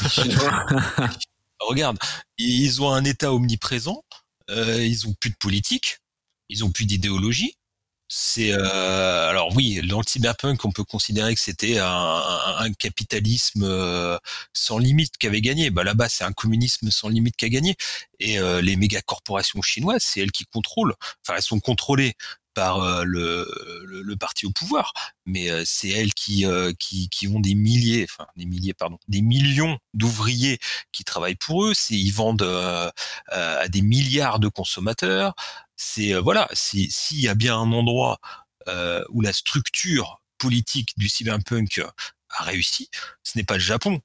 Les 0.03 0.09
Chinois. 0.09 0.67
Regarde, 1.61 1.99
ils 2.37 2.83
ont 2.83 2.93
un 2.93 3.05
État 3.05 3.33
omniprésent, 3.33 4.05
ils 4.49 5.07
ont 5.07 5.15
plus 5.15 5.31
de 5.31 5.37
politique, 5.37 6.01
ils 6.49 6.65
ont 6.65 6.71
plus 6.71 6.87
d'idéologie. 6.87 7.55
C'est 8.09 8.53
euh, 8.53 9.29
alors 9.29 9.55
oui, 9.57 9.81
dans 9.89 9.99
le 9.99 10.05
cyberpunk, 10.07 10.65
on 10.65 10.71
peut 10.71 10.85
considérer 10.85 11.35
que 11.35 11.41
c'était 11.41 11.79
un, 11.81 12.23
un, 12.59 12.73
capitalisme 12.73 13.65
euh, 13.65 14.17
sans 14.53 14.79
limite 14.79 15.19
qui 15.19 15.27
avait 15.27 15.41
gagné. 15.41 15.71
Bah 15.71 15.83
là-bas, 15.83 16.09
c'est 16.09 16.23
un 16.23 16.33
communisme 16.33 16.91
sans 16.93 17.09
limite 17.09 17.37
qui 17.37 17.47
a 17.47 17.49
gagné. 17.49 17.75
Et 18.21 18.39
euh, 18.39 18.61
les 18.63 18.77
méga 18.77 19.03
corporations 19.03 19.61
chinoises, 19.61 20.05
c'est 20.05 20.21
elles 20.21 20.31
qui 20.31 20.45
contrôlent. 20.47 20.95
Enfin, 21.25 21.37
elles 21.37 21.43
sont 21.43 21.59
contrôlées 21.59 22.15
par 22.57 22.83
euh, 22.83 23.05
le, 23.05 23.47
le, 23.85 24.17
parti 24.17 24.47
au 24.47 24.51
pouvoir, 24.51 24.95
mais 25.27 25.51
euh, 25.51 25.63
c'est 25.67 25.91
elles 25.91 26.15
qui, 26.15 26.47
euh, 26.47 26.73
qui, 26.79 27.11
qui 27.11 27.29
ont 27.29 27.39
des 27.39 27.55
milliers, 27.55 28.07
enfin 28.09 28.27
des 28.35 28.47
milliers, 28.47 28.73
pardon, 28.73 28.99
des 29.09 29.21
millions 29.21 29.79
d'ouvriers 29.93 30.59
qui 30.91 31.05
travaillent 31.05 31.37
pour 31.37 31.67
eux. 31.67 31.75
C'est 31.75 31.95
ils 31.95 32.13
vendent 32.13 32.43
à 33.29 33.69
des 33.69 33.83
milliards 33.83 34.41
de 34.41 34.49
consommateurs. 34.49 35.35
C'est 35.77 36.15
voilà, 36.15 36.49
s'il 36.53 37.21
y 37.21 37.29
a 37.29 37.35
bien 37.35 37.57
un 37.57 37.73
endroit 37.73 38.19
où 39.11 39.21
la 39.21 39.33
structure 39.33 40.21
politique 40.39 40.91
du 40.97 41.09
cyberpunk 41.09 41.81
a 42.31 42.43
réussi, 42.45 42.91
ce 43.23 43.39
n'est 43.39 43.45
pas 43.45 43.55
le 43.55 43.61
Japon, 43.61 44.01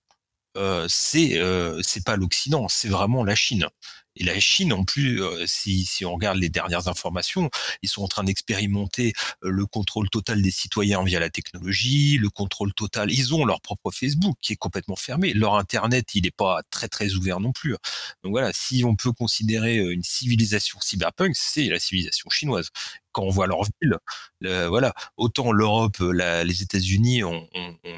euh, 0.57 0.85
c'est 0.89 1.39
euh, 1.39 1.81
c'est 1.81 2.03
pas 2.03 2.15
l'Occident, 2.15 2.67
c'est 2.67 2.89
vraiment 2.89 3.23
la 3.23 3.35
Chine. 3.35 3.67
Et 4.15 4.23
la 4.23 4.39
Chine, 4.39 4.73
en 4.73 4.83
plus, 4.83 5.21
euh, 5.21 5.45
si, 5.47 5.87
on 6.05 6.13
regarde 6.13 6.37
les 6.37 6.49
dernières 6.49 6.87
informations, 6.87 7.49
ils 7.81 7.89
sont 7.89 8.03
en 8.03 8.07
train 8.07 8.23
d'expérimenter 8.23 9.13
le 9.41 9.65
contrôle 9.65 10.09
total 10.09 10.41
des 10.41 10.51
citoyens 10.51 11.03
via 11.03 11.19
la 11.19 11.29
technologie, 11.29 12.17
le 12.17 12.29
contrôle 12.29 12.73
total. 12.73 13.11
Ils 13.11 13.33
ont 13.33 13.45
leur 13.45 13.61
propre 13.61 13.91
Facebook 13.91 14.35
qui 14.41 14.53
est 14.53 14.57
complètement 14.57 14.95
fermé. 14.95 15.33
Leur 15.33 15.55
Internet, 15.55 16.13
il 16.15 16.23
n'est 16.23 16.31
pas 16.31 16.61
très 16.69 16.87
très 16.87 17.13
ouvert 17.13 17.39
non 17.39 17.51
plus. 17.51 17.75
Donc 18.23 18.31
voilà, 18.31 18.51
si 18.53 18.83
on 18.83 18.95
peut 18.95 19.11
considérer 19.11 19.77
une 19.77 20.03
civilisation 20.03 20.79
cyberpunk, 20.81 21.35
c'est 21.35 21.67
la 21.67 21.79
civilisation 21.79 22.29
chinoise 22.29 22.69
quand 23.11 23.23
on 23.23 23.29
voit 23.29 23.47
leur 23.47 23.63
ville, 23.63 23.97
voilà, 24.41 24.93
autant 25.17 25.51
l'Europe, 25.51 25.97
les 25.99 26.61
États-Unis, 26.61 27.23
on 27.23 27.47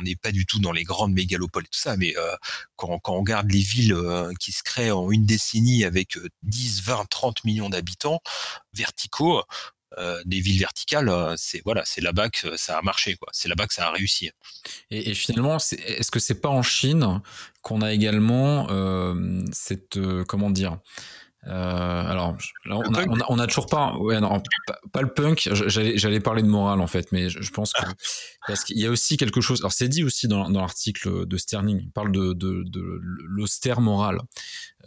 n'est 0.02 0.16
pas 0.16 0.32
du 0.32 0.46
tout 0.46 0.60
dans 0.60 0.72
les 0.72 0.84
grandes 0.84 1.14
mégalopoles 1.14 1.64
et 1.64 1.68
tout 1.68 1.80
ça, 1.80 1.98
mais 1.98 2.16
euh, 2.18 2.36
quand, 2.76 3.00
on 3.08 3.20
regarde 3.20 3.50
les 3.52 3.60
villes 3.60 3.94
euh, 3.94 4.34
qui 4.40 4.52
se 4.52 4.64
créent 4.64 4.92
en 4.92 5.12
une 5.12 5.26
décennie 5.26 5.84
avec 5.84 6.03
10, 6.44 6.82
20, 6.84 7.06
30 7.10 7.44
millions 7.44 7.70
d'habitants 7.70 8.22
verticaux, 8.74 9.44
euh, 9.98 10.22
des 10.26 10.40
villes 10.40 10.60
verticales, 10.60 11.12
c'est 11.38 11.62
voilà, 11.66 11.84
c'est 11.86 12.02
là-bas 12.02 12.30
que 12.30 12.58
ça 12.58 12.78
a 12.80 12.82
marché, 12.82 13.16
quoi. 13.16 13.30
C'est 13.32 13.48
là-bas 13.48 13.68
que 13.68 13.74
ça 13.74 13.88
a 13.88 13.92
réussi. 13.92 14.32
Et, 14.90 15.12
et 15.12 15.14
finalement, 15.14 15.58
est-ce 15.58 16.10
que 16.10 16.20
c'est 16.20 16.42
pas 16.42 16.50
en 16.50 16.64
Chine 16.64 17.22
qu'on 17.62 17.82
a 17.82 17.94
également 17.94 18.68
cette 19.52 20.00
comment 20.28 20.50
dire 20.50 20.80
euh, 21.48 22.06
alors, 22.06 22.38
là, 22.66 22.78
on, 22.78 22.94
a, 22.94 23.26
on, 23.28 23.40
a, 23.40 23.48
toujours 23.48 23.68
pas, 23.68 23.98
ouais, 23.98 24.20
non, 24.22 24.42
pas, 24.92 25.02
le 25.02 25.14
punk. 25.14 25.50
J'allais, 25.52 26.20
parler 26.20 26.42
de 26.42 26.48
morale 26.48 26.80
en 26.80 26.88
fait, 26.88 27.12
mais 27.12 27.30
je, 27.30 27.52
pense 27.52 27.74
que 27.74 27.86
parce 28.48 28.64
qu'il 28.64 28.80
y 28.80 28.86
a 28.86 28.90
aussi 28.90 29.18
quelque 29.18 29.42
chose. 29.42 29.60
Alors, 29.62 29.74
c'est 29.74 29.90
dit 29.90 30.04
aussi 30.04 30.28
dans, 30.28 30.50
dans 30.50 30.62
l'article 30.62 31.26
de 31.26 31.38
Sterling. 31.38 31.82
Il 31.84 31.92
parle 31.92 32.12
de, 32.12 32.34
de, 32.34 32.64
de 32.66 33.00
l'austère 33.28 33.82
morale 33.82 34.20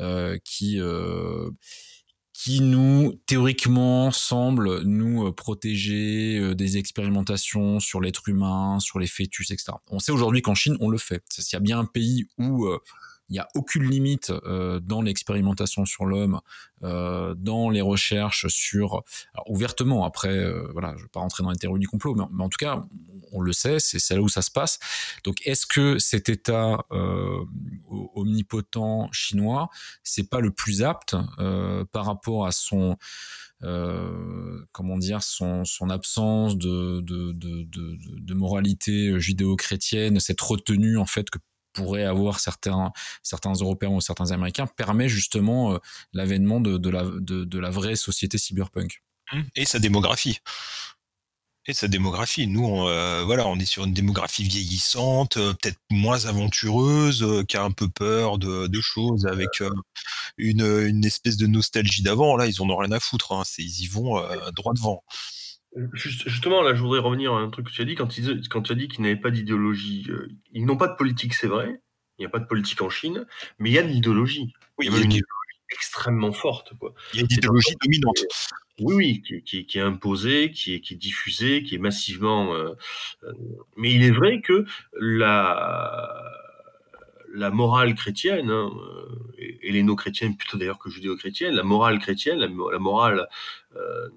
euh, 0.01 0.39
qui 0.45 0.81
euh, 0.81 1.51
qui 2.33 2.61
nous 2.61 3.19
théoriquement 3.27 4.11
semble 4.11 4.83
nous 4.83 5.33
protéger 5.33 6.55
des 6.55 6.77
expérimentations 6.77 7.81
sur 7.81 8.01
l'être 8.01 8.29
humain, 8.29 8.79
sur 8.79 8.99
les 8.99 9.07
fœtus, 9.07 9.51
etc. 9.51 9.73
On 9.91 9.99
sait 9.99 10.13
aujourd'hui 10.13 10.43
qu'en 10.43 10.55
Chine 10.55 10.77
on 10.81 10.89
le 10.89 10.99
fait. 10.99 11.23
S'il 11.31 11.55
y 11.55 11.57
a 11.57 11.61
bien 11.61 11.79
un 11.79 11.87
pays 11.87 12.29
où 12.39 12.69
il 13.29 13.33
n'y 13.33 13.39
a 13.39 13.49
aucune 13.55 13.85
limite 13.85 14.31
euh, 14.31 14.79
dans 14.81 15.03
l'expérimentation 15.03 15.85
sur 15.85 16.07
l'homme, 16.07 16.41
euh, 16.85 17.35
dans 17.37 17.71
les 17.71 17.81
recherches 17.81 18.47
sur 18.49 19.03
alors, 19.35 19.51
ouvertement. 19.51 20.05
Après, 20.05 20.37
euh, 20.37 20.69
voilà, 20.73 20.91
je 20.93 20.99
ne 20.99 21.03
vais 21.03 21.09
pas 21.09 21.21
rentrer 21.21 21.43
dans 21.43 21.51
les 21.51 21.57
théories 21.57 21.81
du 21.81 21.89
complot, 21.89 22.15
mais, 22.15 22.45
en 22.45 22.49
tout 22.49 22.59
cas, 22.59 22.85
on 23.33 23.41
le 23.41 23.53
sait, 23.53 23.81
c'est 23.81 24.15
là 24.15 24.21
où 24.21 24.29
ça 24.29 24.43
se 24.43 24.51
passe. 24.51 24.79
Donc, 25.25 25.37
est-ce 25.45 25.67
que 25.67 25.99
cet 25.99 26.29
État 26.29 26.79
omnipotent 28.15 29.09
chinois, 29.11 29.69
c'est 30.05 30.31
pas 30.31 30.41
le 30.41 30.53
plus 30.53 30.83
apte 30.83 31.17
par 31.93 32.07
rapport 32.07 32.47
à 32.47 32.53
son 32.53 32.97
comment 34.73 34.97
dire, 34.97 35.23
son, 35.23 35.65
absence 35.91 36.57
de, 36.57 37.01
de 37.01 38.35
moralité 38.35 39.19
judéo-chrétienne, 39.19 40.21
cette 40.21 40.41
retenue 40.41 40.99
en 40.99 41.07
fait 41.07 41.29
que 41.31 41.39
pourraient 41.77 42.05
avoir 42.05 42.41
certains, 42.41 42.93
certains 43.23 43.53
Européens 43.53 43.91
ou 43.91 44.01
certains 44.01 44.33
Américains 44.33 44.67
permet 44.67 45.09
justement 45.09 45.75
euh, 45.75 45.79
l'avènement 46.13 46.61
de, 46.61 46.91
la, 46.91 47.05
de, 47.05 47.59
la 47.59 47.71
vraie 47.71 47.97
société 47.97 48.39
cyberpunk. 48.39 49.03
Mmh. 49.33 49.41
Et 49.55 49.65
sa 49.65 49.79
démographie 49.79 50.41
et 51.69 51.73
sa 51.73 51.89
démographie. 51.89 52.47
Nous, 52.47 52.65
on, 52.65 52.87
euh, 52.87 53.25
voilà, 53.25 53.49
on 53.49 53.59
est 53.59 53.65
sur 53.65 53.85
une 53.85 53.93
démographie 53.93 54.45
vieillissante, 54.45 55.37
euh, 55.37 55.53
peut-être 55.55 55.81
moins 55.91 56.25
aventureuse, 56.27 57.27
qui 57.49 57.57
a 57.57 57.65
un 57.65 57.73
peu 57.73 57.89
peur 57.89 58.39
de, 58.39 58.69
de 58.69 58.81
choses, 58.81 59.27
avec 59.27 59.61
une, 60.39 60.63
une, 60.63 61.05
espèce 61.05 61.37
de 61.37 61.49
nostalgie 61.49 62.03
d'avant. 62.03 62.37
Là, 62.37 62.47
ils 62.47 62.63
en 62.63 62.71
ont 62.71 62.77
rien 62.77 62.93
à 62.93 63.01
foutre. 63.01 63.33
Hein. 63.33 63.43
ils 63.59 63.83
y 63.83 63.89
vont 63.89 64.23
droit 64.55 64.75
devant. 64.75 65.03
Justement, 65.93 66.63
là, 66.63 66.75
je 66.75 66.81
voudrais 66.81 67.01
revenir 67.01 67.35
à 67.35 67.41
un 67.41 67.51
truc 67.51 67.67
que 67.67 67.73
tu 67.73 67.83
as 67.83 67.85
dit 67.85 67.95
quand, 67.95 68.09
quand 68.51 68.63
tu 68.63 68.73
as 68.73 68.75
dit 68.75 68.89
qu'ils 68.89 69.03
n'avaient 69.03 69.17
pas 69.17 69.31
d'idéologie. 69.31 70.07
ils 70.53 70.65
n'ont 70.65 70.77
pas 70.77 70.89
de 70.89 70.97
politique, 70.97 71.35
c'est 71.35 71.49
vrai. 71.49 71.81
Il 72.19 72.23
n'y 72.23 72.27
a 72.27 72.31
pas 72.31 72.39
de 72.39 72.47
politique 72.47 72.81
en 72.81 72.89
Chine, 72.89 73.27
mais 73.59 73.71
il 73.71 73.75
y 73.75 73.79
a 73.79 73.83
de 73.83 73.89
l'idéologie. 73.89 74.55
Oui, 74.79 74.87
il 74.87 74.93
y 74.93 74.95
a 74.95 74.99
une 74.99 75.05
idéologie 75.05 75.27
extrêmement 75.71 76.33
forte. 76.33 76.73
Quoi. 76.79 76.95
Il 77.13 77.21
y 77.21 77.23
a 77.23 77.27
une 77.29 77.37
idéologie 77.37 77.77
dominante. 77.83 78.25
Oui, 78.81 78.95
oui, 78.95 79.23
qui, 79.23 79.43
qui, 79.43 79.67
qui, 79.67 79.79
est 79.79 79.83
imposée, 79.83 80.51
qui 80.51 80.75
est, 80.75 80.81
qui 80.81 80.95
est 80.95 80.97
diffusée, 80.97 81.63
qui 81.63 81.75
est 81.75 81.79
massivement. 81.79 82.55
Euh, 82.55 82.75
euh, 83.25 83.33
mais 83.77 83.93
il 83.93 84.03
est 84.03 84.11
vrai 84.11 84.41
que 84.41 84.67
la, 84.99 86.23
la 87.33 87.51
morale 87.51 87.95
chrétienne, 87.95 88.51
hein, 88.51 88.71
et, 89.39 89.73
les 89.73 89.83
no-chrétiennes 89.83 90.37
plutôt 90.37 90.59
d'ailleurs 90.59 90.79
que 90.79 90.91
judéo-chrétienne, 90.91 91.55
la 91.55 91.63
morale 91.63 91.99
chrétienne, 91.99 92.39
la, 92.39 92.49
la 92.49 92.79
morale 92.79 93.29
euh, 93.77 94.09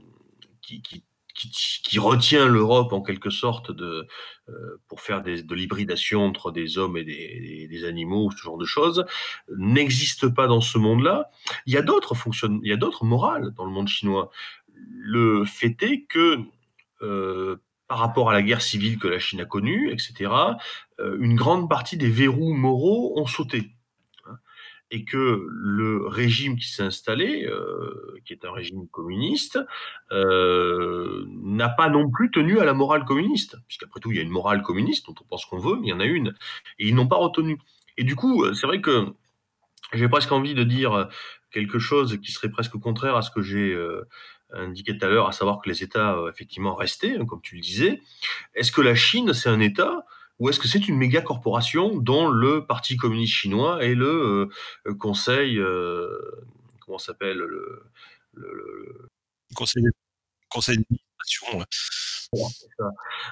qui, 0.62 1.04
qui, 1.48 2.00
retient 2.00 2.48
l'Europe 2.48 2.92
en 2.94 3.02
quelque 3.02 3.30
sorte 3.30 3.72
de, 3.72 4.08
euh, 4.50 4.82
pour 4.88 5.02
faire 5.02 5.22
des, 5.22 5.42
de 5.42 5.56
l'hybridation 5.56 6.26
entre 6.26 6.52
des 6.52 6.78
hommes 6.78 6.98
et 6.98 7.04
des, 7.04 7.86
animaux, 7.86 8.30
ce 8.32 8.38
genre 8.38 8.58
de 8.58 8.66
choses, 8.66 9.06
n'existe 9.58 10.28
pas 10.28 10.48
dans 10.48 10.62
ce 10.62 10.78
monde-là. 10.78 11.30
Il 11.66 11.74
y 11.74 11.78
a 11.78 11.82
d'autres 11.82 12.16
fonctionnements, 12.16 12.60
il 12.64 12.70
y 12.70 12.74
a 12.74 12.78
d'autres 12.78 13.06
morales 13.06 13.52
dans 13.56 13.66
le 13.66 13.72
monde 13.72 13.88
chinois. 13.88 14.32
Le 14.76 15.46
fait 15.46 15.82
est 15.82 16.04
que 16.04 16.40
euh, 17.02 17.58
par 17.88 18.00
rapport 18.00 18.30
à 18.30 18.34
la 18.34 18.42
guerre 18.42 18.62
civile 18.62 19.00
que 19.00 19.08
la 19.08 19.20
Chine 19.20 19.42
a 19.42 19.46
connue, 19.46 19.92
etc., 19.92 20.32
euh, 21.00 21.18
une 21.20 21.36
grande 21.36 21.70
partie 21.70 21.98
des 21.98 22.10
verrous 22.10 22.54
moraux 22.54 23.20
ont 23.20 23.26
sauté 23.26 23.72
et 24.92 25.06
que 25.06 25.46
le 25.50 26.08
régime 26.08 26.58
qui 26.58 26.68
s'est 26.68 26.84
installé, 26.84 27.46
euh, 27.46 28.20
qui 28.26 28.34
est 28.34 28.46
un 28.46 28.52
régime 28.52 28.88
communiste, 28.88 29.60
euh, 30.12 31.26
n'a 31.28 31.70
pas 31.70 31.90
non 31.90 32.10
plus 32.10 32.32
tenu 32.32 32.60
à 32.60 32.66
la 32.66 32.74
morale 32.74 33.06
communiste, 33.06 33.58
puisqu'après 33.68 34.00
tout, 34.00 34.12
il 34.12 34.18
y 34.18 34.20
a 34.20 34.24
une 34.24 34.30
morale 34.30 34.62
communiste 34.62 35.06
dont 35.08 35.16
on 35.22 35.26
pense 35.26 35.46
qu'on 35.46 35.60
veut, 35.60 35.76
mais 35.76 35.88
il 35.88 35.90
y 35.90 35.94
en 35.94 36.00
a 36.00 36.06
une, 36.06 36.30
et 36.80 36.88
ils 36.88 36.96
n'ont 36.96 37.08
pas 37.08 37.18
retenu. 37.18 37.58
Et 37.98 38.04
du 38.04 38.16
coup, 38.16 38.46
c'est 38.54 38.66
vrai 38.66 38.82
que 38.82 39.08
j'ai 39.94 40.08
presque 40.08 40.32
envie 40.32 40.54
de 40.54 40.64
dire 40.64 41.10
quelque 41.52 41.80
chose 41.80 42.20
qui 42.22 42.32
serait 42.32 42.50
presque 42.50 42.78
contraire 42.78 43.16
à 43.16 43.22
ce 43.22 43.32
que 43.32 43.42
j'ai 43.42 43.74
euh, 43.74 44.08
indiqué 44.54 44.98
tout 44.98 45.06
à 45.06 45.10
l'heure, 45.10 45.28
à 45.28 45.32
savoir 45.32 45.62
que 45.62 45.70
les 45.70 45.84
États, 45.84 46.14
euh, 46.14 46.30
effectivement, 46.30 46.76
restaient, 46.76 47.18
hein, 47.18 47.26
comme 47.26 47.42
tu 47.42 47.56
le 47.56 47.62
disais. 47.62 48.02
Est-ce 48.56 48.72
que 48.72 48.82
la 48.82 48.96
Chine, 48.96 49.34
c'est 49.34 49.50
un 49.50 49.60
État 49.60 50.06
ou 50.40 50.50
est-ce 50.50 50.60
que 50.60 50.68
c'est 50.68 50.88
une 50.88 50.98
méga 50.98 51.22
corporation 51.22 51.98
dont 51.98 52.28
le 52.28 52.66
Parti 52.66 52.98
communiste 52.98 53.34
chinois 53.34 53.84
et 53.84 53.94
le 53.94 54.50
euh, 54.88 54.96
Conseil, 54.96 55.58
euh, 55.58 56.08
comment 56.80 56.98
s'appelle 56.98 57.38
le, 57.38 57.84
le, 58.34 59.10
Conseil, 59.56 59.84
conseil 60.50 60.78
d'administration. 60.78 61.66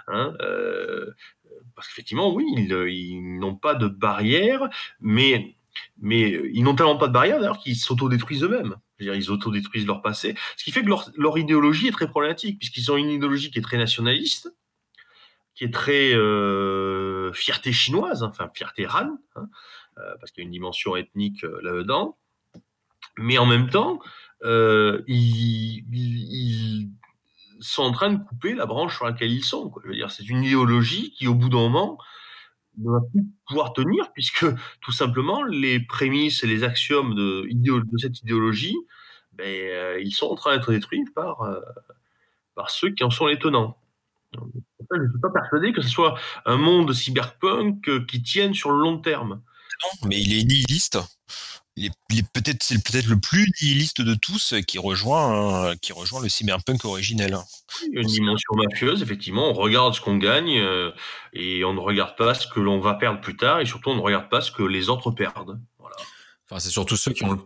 Hein, 0.07 0.35
euh, 0.41 1.11
parce 1.75 1.87
qu'effectivement, 1.87 2.33
oui, 2.33 2.45
ils, 2.57 3.39
n'ont 3.39 3.55
pas 3.55 3.75
de 3.75 3.87
barrière, 3.87 4.67
mais, 4.99 5.55
mais 5.99 6.31
ils 6.51 6.63
n'ont 6.63 6.75
tellement 6.75 6.97
pas 6.97 7.07
de 7.07 7.13
barrière 7.13 7.39
d'ailleurs 7.39 7.59
qu'ils 7.59 7.75
s'autodétruisent 7.75 8.43
eux-mêmes. 8.43 8.75
Ils 8.99 9.29
autodétruisent 9.29 9.85
leur 9.85 10.01
passé, 10.01 10.35
ce 10.57 10.63
qui 10.63 10.71
fait 10.71 10.81
que 10.81 10.89
leur, 10.89 11.11
leur 11.15 11.37
idéologie 11.37 11.87
est 11.87 11.91
très 11.91 12.09
problématique, 12.09 12.57
puisqu'ils 12.57 12.91
ont 12.91 12.97
une 12.97 13.11
idéologie 13.11 13.51
qui 13.51 13.59
est 13.59 13.61
très 13.61 13.77
nationaliste, 13.77 14.51
qui 15.57 15.63
est 15.63 15.73
très 15.73 16.13
euh, 16.13 17.33
fierté 17.33 17.73
chinoise, 17.73 18.21
hein, 18.21 18.27
enfin 18.29 18.49
fierté 18.53 18.85
Han, 18.85 19.17
hein, 19.35 19.49
euh, 19.97 20.15
parce 20.19 20.31
qu'il 20.31 20.43
y 20.43 20.45
a 20.45 20.45
une 20.45 20.51
dimension 20.51 20.95
ethnique 20.95 21.43
euh, 21.43 21.59
là-dedans. 21.63 22.15
Mais 23.17 23.39
en 23.39 23.47
même 23.47 23.67
temps, 23.69 23.99
ils, 25.07 25.83
sont 27.59 27.81
en 27.81 27.91
train 27.91 28.13
de 28.13 28.23
couper 28.23 28.53
la 28.53 28.67
branche 28.67 28.97
sur 28.97 29.05
laquelle 29.05 29.31
ils 29.31 29.43
sont. 29.43 29.73
C'est 30.09 30.29
une 30.29 30.43
idéologie 30.43 31.11
qui, 31.13 31.27
au 31.27 31.33
bout 31.33 31.49
d'un 31.49 31.57
moment, 31.57 31.97
ne 32.77 32.91
va 32.91 32.99
plus 33.11 33.25
pouvoir 33.47 33.73
tenir, 33.73 34.13
puisque 34.13 34.45
tout 34.81 34.91
simplement 34.91 35.41
les 35.41 35.79
prémices 35.79 36.43
et 36.43 36.47
les 36.47 36.63
axiomes 36.63 37.15
de, 37.15 37.47
de 37.51 37.97
cette 37.97 38.21
idéologie, 38.21 38.77
ben, 39.33 39.99
ils 39.99 40.11
sont 40.11 40.27
en 40.27 40.35
train 40.35 40.55
d'être 40.55 40.71
détruits 40.71 41.05
par, 41.15 41.39
par 42.53 42.69
ceux 42.69 42.91
qui 42.91 43.03
en 43.03 43.09
sont 43.09 43.25
les 43.25 43.39
tenants 43.39 43.79
je 44.91 45.01
ne 45.01 45.09
suis 45.09 45.19
pas 45.19 45.29
persuadé 45.29 45.73
que 45.73 45.81
ce 45.81 45.89
soit 45.89 46.17
un 46.45 46.57
monde 46.57 46.93
cyberpunk 46.93 47.87
euh, 47.89 48.05
qui 48.05 48.21
tienne 48.21 48.53
sur 48.53 48.71
le 48.71 48.79
long 48.79 48.99
terme. 48.99 49.41
Non, 49.83 50.07
mais 50.09 50.21
il 50.21 50.33
est 50.39 50.43
nihiliste. 50.43 50.99
Il 51.75 51.85
est, 51.85 52.31
peut-être 52.33 52.63
c'est 52.63 52.83
peut-être 52.83 53.05
le 53.05 53.19
plus 53.19 53.51
nihiliste 53.61 54.01
de 54.01 54.15
tous 54.15 54.55
qui 54.65 54.79
rejoint 54.79 55.75
qui 55.79 55.93
rejoint 55.93 56.21
le 56.21 56.29
cyberpunk 56.29 56.83
originel. 56.85 57.37
Il 57.83 57.93
y 57.93 57.97
a 57.99 58.01
une 58.01 58.07
dimension 58.07 58.55
mafieuse, 58.55 59.03
effectivement. 59.03 59.51
On 59.51 59.53
regarde 59.53 59.93
ce 59.93 60.01
qu'on 60.01 60.17
gagne 60.17 60.57
euh, 60.57 60.91
et 61.33 61.63
on 61.63 61.73
ne 61.73 61.79
regarde 61.79 62.15
pas 62.15 62.33
ce 62.33 62.47
que 62.47 62.59
l'on 62.59 62.79
va 62.79 62.95
perdre 62.95 63.21
plus 63.21 63.37
tard 63.37 63.59
et 63.59 63.67
surtout 63.67 63.91
on 63.91 63.95
ne 63.95 64.01
regarde 64.01 64.29
pas 64.29 64.41
ce 64.41 64.51
que 64.51 64.63
les 64.63 64.89
autres 64.89 65.11
perdent. 65.11 65.59
Voilà. 65.77 65.95
Enfin, 66.49 66.59
c'est 66.59 66.71
surtout 66.71 66.97
ceux 66.97 67.11
qui 67.11 67.23
ont 67.25 67.33
le 67.33 67.39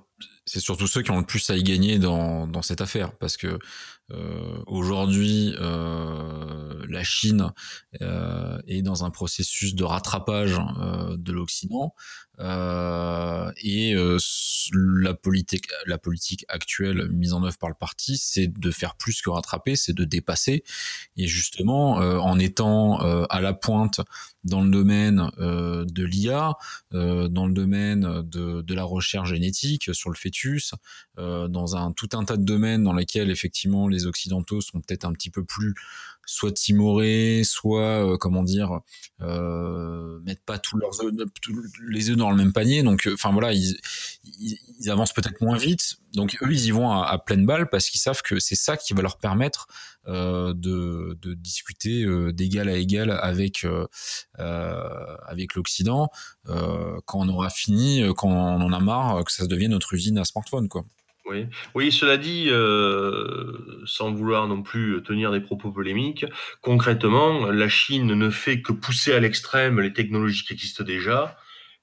c'est 0.46 0.60
surtout 0.60 0.88
ceux 0.88 1.02
qui 1.02 1.12
ont 1.12 1.20
le 1.20 1.26
plus 1.26 1.50
à 1.50 1.56
y 1.56 1.64
gagner 1.64 2.00
dans, 2.00 2.48
dans 2.48 2.62
cette 2.62 2.82
affaire, 2.82 3.14
parce 3.14 3.38
que 3.38 3.48
euh, 3.48 3.60
aujourd'hui, 4.68 5.56
euh, 5.60 6.86
la 6.92 7.04
Chine 7.04 7.52
euh, 8.02 8.60
est 8.68 8.82
dans 8.82 9.04
un 9.04 9.10
processus 9.10 9.76
de 9.76 9.84
rattrapage 9.84 10.58
euh, 10.80 11.18
de 11.18 11.32
l'Occident, 11.32 11.94
euh, 12.40 13.52
et 13.62 13.94
euh, 13.94 14.18
la 14.74 15.14
politique, 15.14 15.68
la 15.86 15.98
politique 15.98 16.46
actuelle 16.48 17.10
mise 17.12 17.34
en 17.34 17.44
œuvre 17.44 17.58
par 17.58 17.70
le 17.70 17.76
parti, 17.76 18.18
c'est 18.18 18.48
de 18.48 18.72
faire 18.72 18.96
plus 18.96 19.22
que 19.22 19.30
rattraper, 19.30 19.76
c'est 19.76 19.94
de 19.94 20.06
dépasser. 20.06 20.64
Et 21.18 21.28
justement, 21.28 21.96
en 21.96 22.40
étant 22.40 22.98
à 22.98 23.42
la 23.42 23.54
pointe 23.54 24.02
dans 24.44 24.64
le 24.64 24.72
domaine 24.72 25.30
de 25.38 26.04
l'IA, 26.04 26.54
dans 26.92 27.46
le 27.46 27.54
domaine 27.54 28.22
de, 28.24 28.62
de, 28.62 28.74
la 28.74 28.84
recherche 28.84 29.30
génétique 29.30 29.94
sur 29.94 30.10
le 30.10 30.16
fœtus, 30.16 30.74
dans 31.18 31.76
un 31.76 31.92
tout 31.92 32.10
un 32.14 32.24
tas 32.24 32.38
de 32.38 32.46
domaines 32.46 32.84
dans 32.84 32.94
lesquels 32.94 33.30
effectivement 33.30 33.88
les 33.88 34.01
occidentaux 34.06 34.62
sont 34.62 34.82
peut-être 34.82 35.06
un 35.06 35.14
petit 35.14 35.30
peu 35.30 35.44
plus 35.44 35.76
soit 36.26 36.52
timorés, 36.52 37.42
soit 37.44 38.14
euh, 38.14 38.18
comment 38.18 38.44
dire, 38.44 38.80
euh, 39.22 40.20
mettent 40.22 40.46
pas 40.46 40.60
tous 40.60 40.78
leurs 40.78 41.04
œufs, 41.04 41.14
les 41.88 42.10
œufs 42.10 42.18
dans 42.18 42.30
le 42.30 42.38
même 42.38 42.54
panier. 42.54 42.84
Donc, 42.84 43.08
euh, 43.08 43.14
enfin 43.14 43.32
voilà, 43.32 43.52
ils, 43.54 43.80
avancent 44.88 45.14
peut-être 45.14 45.42
moins 45.42 45.58
vite. 45.58 45.98
Donc 46.14 46.38
eux, 46.42 46.52
ils 46.52 46.66
y 46.66 46.72
vont 46.72 46.92
à, 46.92 47.18
pleine 47.18 47.46
balle 47.46 47.70
parce 47.70 47.90
qu'ils 47.90 48.00
savent 48.00 48.22
que 48.22 48.40
c'est 48.40 48.56
ça 48.56 48.78
qui 48.78 48.94
va 48.94 49.02
leur 49.02 49.18
permettre 49.18 49.68
de, 50.08 51.18
discuter 51.36 52.06
d'égal 52.34 52.68
à 52.68 52.76
égal 52.76 53.12
avec 53.12 53.66
avec 54.38 55.56
l'Occident 55.56 56.10
quand 56.46 57.20
on 57.20 57.30
aura 57.30 57.50
fini, 57.50 58.04
quand 58.18 58.30
on 58.30 58.62
en 58.62 58.74
a 58.74 58.80
marre, 58.80 59.24
que 59.24 59.32
ça 59.32 59.48
devienne 59.48 59.72
notre 59.72 59.94
usine 59.94 60.18
à 60.18 60.26
smartphone, 60.26 60.68
quoi. 60.68 60.86
Oui. 61.32 61.48
oui, 61.76 61.92
cela 61.92 62.18
dit, 62.18 62.48
euh, 62.50 63.58
sans 63.86 64.12
vouloir 64.12 64.48
non 64.48 64.62
plus 64.62 65.02
tenir 65.02 65.32
des 65.32 65.40
propos 65.40 65.72
polémiques, 65.72 66.26
concrètement, 66.62 67.48
la 67.48 67.70
Chine 67.70 68.08
ne 68.08 68.30
fait 68.30 68.62
que 68.62 68.74
pousser 68.74 69.14
à 69.14 69.20
l'extrême 69.20 69.80
les 69.80 69.94
technologies 69.94 70.44
qui 70.44 70.54
existent 70.54 70.84
déjà, 70.84 71.38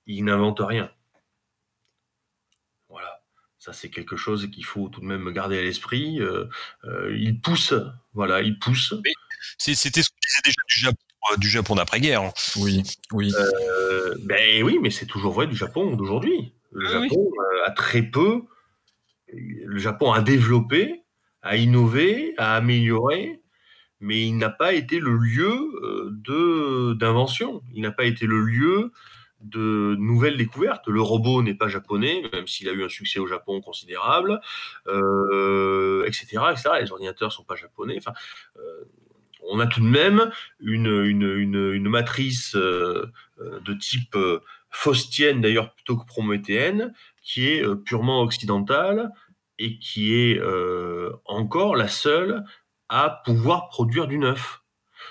il 0.07 0.25
n'invente 0.25 0.61
rien. 0.61 0.91
Voilà, 2.91 3.23
ça 3.59 3.73
c'est 3.73 3.89
quelque 3.89 4.16
chose 4.16 4.51
qu'il 4.51 4.66
faut 4.66 4.89
tout 4.89 5.01
de 5.01 5.07
même 5.07 5.31
garder 5.33 5.59
à 5.59 5.62
l'esprit. 5.62 6.20
Euh, 6.20 6.45
euh, 6.85 7.16
il 7.19 7.41
pousse, 7.41 7.73
voilà, 8.12 8.43
il 8.43 8.59
pousse. 8.59 8.93
C'était 9.57 10.03
ce 10.03 10.11
qu'on 10.11 10.16
disait 10.27 10.43
déjà 10.45 10.62
du 10.69 10.79
Japon, 10.79 11.39
du 11.39 11.49
Japon 11.49 11.75
d'après-guerre. 11.77 12.23
Hein. 12.23 12.33
Oui, 12.57 12.83
oui. 13.12 13.33
ben 14.25 14.62
oui, 14.62 14.79
mais 14.83 14.91
c'est 14.91 15.07
toujours 15.07 15.33
vrai 15.33 15.47
du 15.47 15.57
Japon 15.57 15.97
d'aujourd'hui. 15.97 16.53
Le 16.73 16.87
ah 16.87 16.93
Japon 16.93 17.31
a 17.66 17.70
très 17.70 18.03
peu 18.03 18.43
le 19.33 19.79
Japon 19.79 20.13
a 20.13 20.21
développé, 20.21 21.03
a 21.43 21.57
innové, 21.57 22.35
a 22.39 22.57
amélioré, 22.57 23.41
mais 24.01 24.23
il 24.27 24.37
n'a 24.37 24.51
pas 24.51 24.75
été 24.75 25.01
le 25.01 25.17
lieu 25.17 25.53
euh, 25.83 26.95
d'invention. 26.95 27.63
Il 27.75 27.83
n'a 27.83 27.91
pas 27.91 28.05
été 28.05 28.27
le 28.27 28.41
lieu 28.41 28.93
de 29.41 29.97
nouvelles 29.99 30.37
découvertes. 30.37 30.89
Le 30.89 31.01
robot 31.01 31.43
n'est 31.43 31.55
pas 31.55 31.69
japonais, 31.69 32.23
même 32.33 32.47
s'il 32.47 32.69
a 32.69 32.73
eu 32.73 32.85
un 32.85 32.89
succès 32.89 33.19
au 33.19 33.27
Japon 33.27 33.61
considérable, 33.61 34.41
euh, 34.89 36.05
etc.. 36.07 36.39
Les 36.81 36.93
ordinateurs 36.93 37.33
sont 37.33 37.45
pas 37.45 37.57
japonais. 37.57 38.01
Euh, 38.57 38.85
on 39.49 39.61
a 39.61 39.67
tout 39.67 39.81
de 39.81 39.87
même 39.87 40.31
une, 40.61 41.89
matrice 41.89 42.55
de 42.57 43.75
type 43.75 44.17
faustienne, 44.70 45.40
d'ailleurs 45.40 45.74
plutôt 45.74 45.97
que 45.97 46.07
prométhéenne, 46.07 46.93
qui 47.23 47.49
est 47.49 47.65
euh, 47.65 47.77
purement 47.77 48.23
occidentale 48.23 49.11
et 49.59 49.78
qui 49.78 50.15
est 50.15 50.39
euh, 50.39 51.12
encore 51.24 51.77
la 51.77 51.89
seule 51.89 52.45
à 52.89 53.23
pouvoir 53.24 53.69
produire 53.69 54.07
du 54.07 54.19
neuf. 54.19 54.62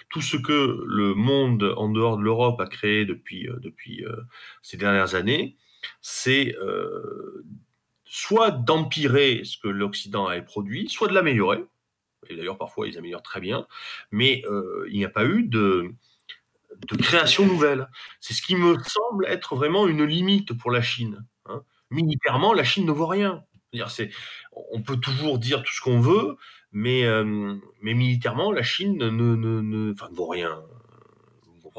Tout 0.10 0.22
ce 0.22 0.38
que 0.38 0.84
le 0.86 1.14
monde 1.14 1.74
en 1.78 1.90
dehors 1.90 2.18
de 2.18 2.24
l'Europe 2.24 2.60
a 2.60 2.66
créé 2.66 3.06
depuis, 3.06 3.48
euh, 3.48 3.58
depuis 3.60 4.06
ces 4.62 4.78
dernières 4.78 5.16
années, 5.16 5.58
c'est 6.02 6.56
soit 8.06 8.52
d'empirer 8.52 9.42
ce 9.44 9.58
que 9.58 9.68
l'Occident 9.68 10.28
avait 10.28 10.42
produit, 10.42 10.90
soit 10.90 11.08
de 11.08 11.14
l'améliorer. 11.14 11.64
et 12.30 12.36
d'ailleurs 12.36 12.58
parfois 12.58 12.88
ils 12.88 12.98
améliorent 12.98 13.22
très 13.22 13.40
bien, 13.40 13.68
mais 14.12 14.44
il 14.90 14.98
n'y 14.98 15.06
a 15.06 15.10
pas 15.10 15.26
eu 15.26 15.44
de, 15.44 15.94
de 16.90 16.96
création 16.98 17.46
nouvelle. 17.46 17.88
C'est 18.20 18.34
ce 18.34 18.42
qui 18.42 18.56
me 18.56 18.78
semble 18.84 19.26
être 19.28 19.56
vraiment 19.56 19.88
une 19.88 20.04
limite 20.04 20.54
pour 20.54 20.72
la 20.72 20.82
Chine. 20.82 21.26
Hein. 21.46 21.62
Militairement, 21.90 22.54
la 22.54 22.64
Chine 22.64 22.86
ne 22.86 22.92
vaut 22.92 23.08
rien. 23.08 23.44
C'est, 23.90 24.10
on 24.72 24.82
peut 24.82 24.98
toujours 24.98 25.40
dire 25.40 25.62
tout 25.62 25.74
ce 25.74 25.82
qu'on 25.82 26.00
veut, 26.00 26.38
mais, 26.72 27.04
mais 27.82 27.94
militairement, 27.94 28.52
la 28.52 28.64
Chine 28.64 28.98
ne, 28.98 29.10
ne, 29.10 29.36
ne, 29.36 29.62
ne 29.62 30.16
vaut 30.16 30.28
rien 30.28 30.58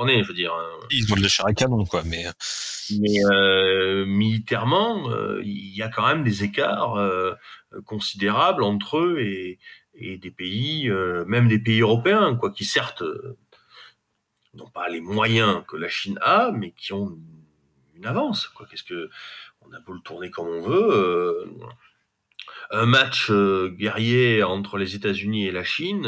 je 0.07 0.29
veux 0.29 0.35
dire. 0.35 0.53
Hein. 0.53 0.87
Ils 0.91 1.13
ont 1.13 1.17
le 1.17 1.29
char 1.29 1.47
à 1.47 1.53
canon, 1.53 1.85
quoi, 1.85 2.03
mais. 2.05 2.25
Mais 2.99 3.25
euh, 3.25 4.07
militairement, 4.07 5.11
euh, 5.11 5.43
il 5.45 5.75
y 5.77 5.83
a 5.83 5.89
quand 5.89 6.07
même 6.07 6.25
des 6.25 6.45
écarts 6.45 6.97
euh, 6.97 7.35
considérables 7.85 8.63
entre 8.63 8.99
eux 8.99 9.21
et, 9.21 9.59
des 10.01 10.31
pays, 10.31 10.89
même 11.27 11.49
des 11.49 11.59
pays 11.59 11.81
européens, 11.81 12.37
quoi, 12.37 12.53
qui 12.53 12.65
certes 12.65 13.03
n'ont 14.59 14.71
pas 14.71 14.89
les 14.89 15.01
moyens 15.01 15.63
que 15.67 15.77
la 15.77 15.89
Chine 15.89 16.19
a, 16.23 16.51
mais 16.53 16.73
qui 16.73 16.93
ont 16.93 17.19
une 17.95 18.07
avance. 18.07 18.49
Quoi. 18.49 18.67
Qu'est-ce 18.71 18.85
que 18.85 19.11
on 19.63 19.73
a 19.73 19.81
beau 19.81 19.93
le 19.93 20.01
tourner 20.01 20.31
comme 20.31 20.49
on 20.49 20.63
veut. 20.63 21.51
un 22.71 22.87
match 22.87 23.31
guerrier 23.31 24.43
entre 24.43 24.79
les 24.79 24.95
États-Unis 24.95 25.47
et 25.47 25.53
la 25.53 25.65
Chine 25.65 26.07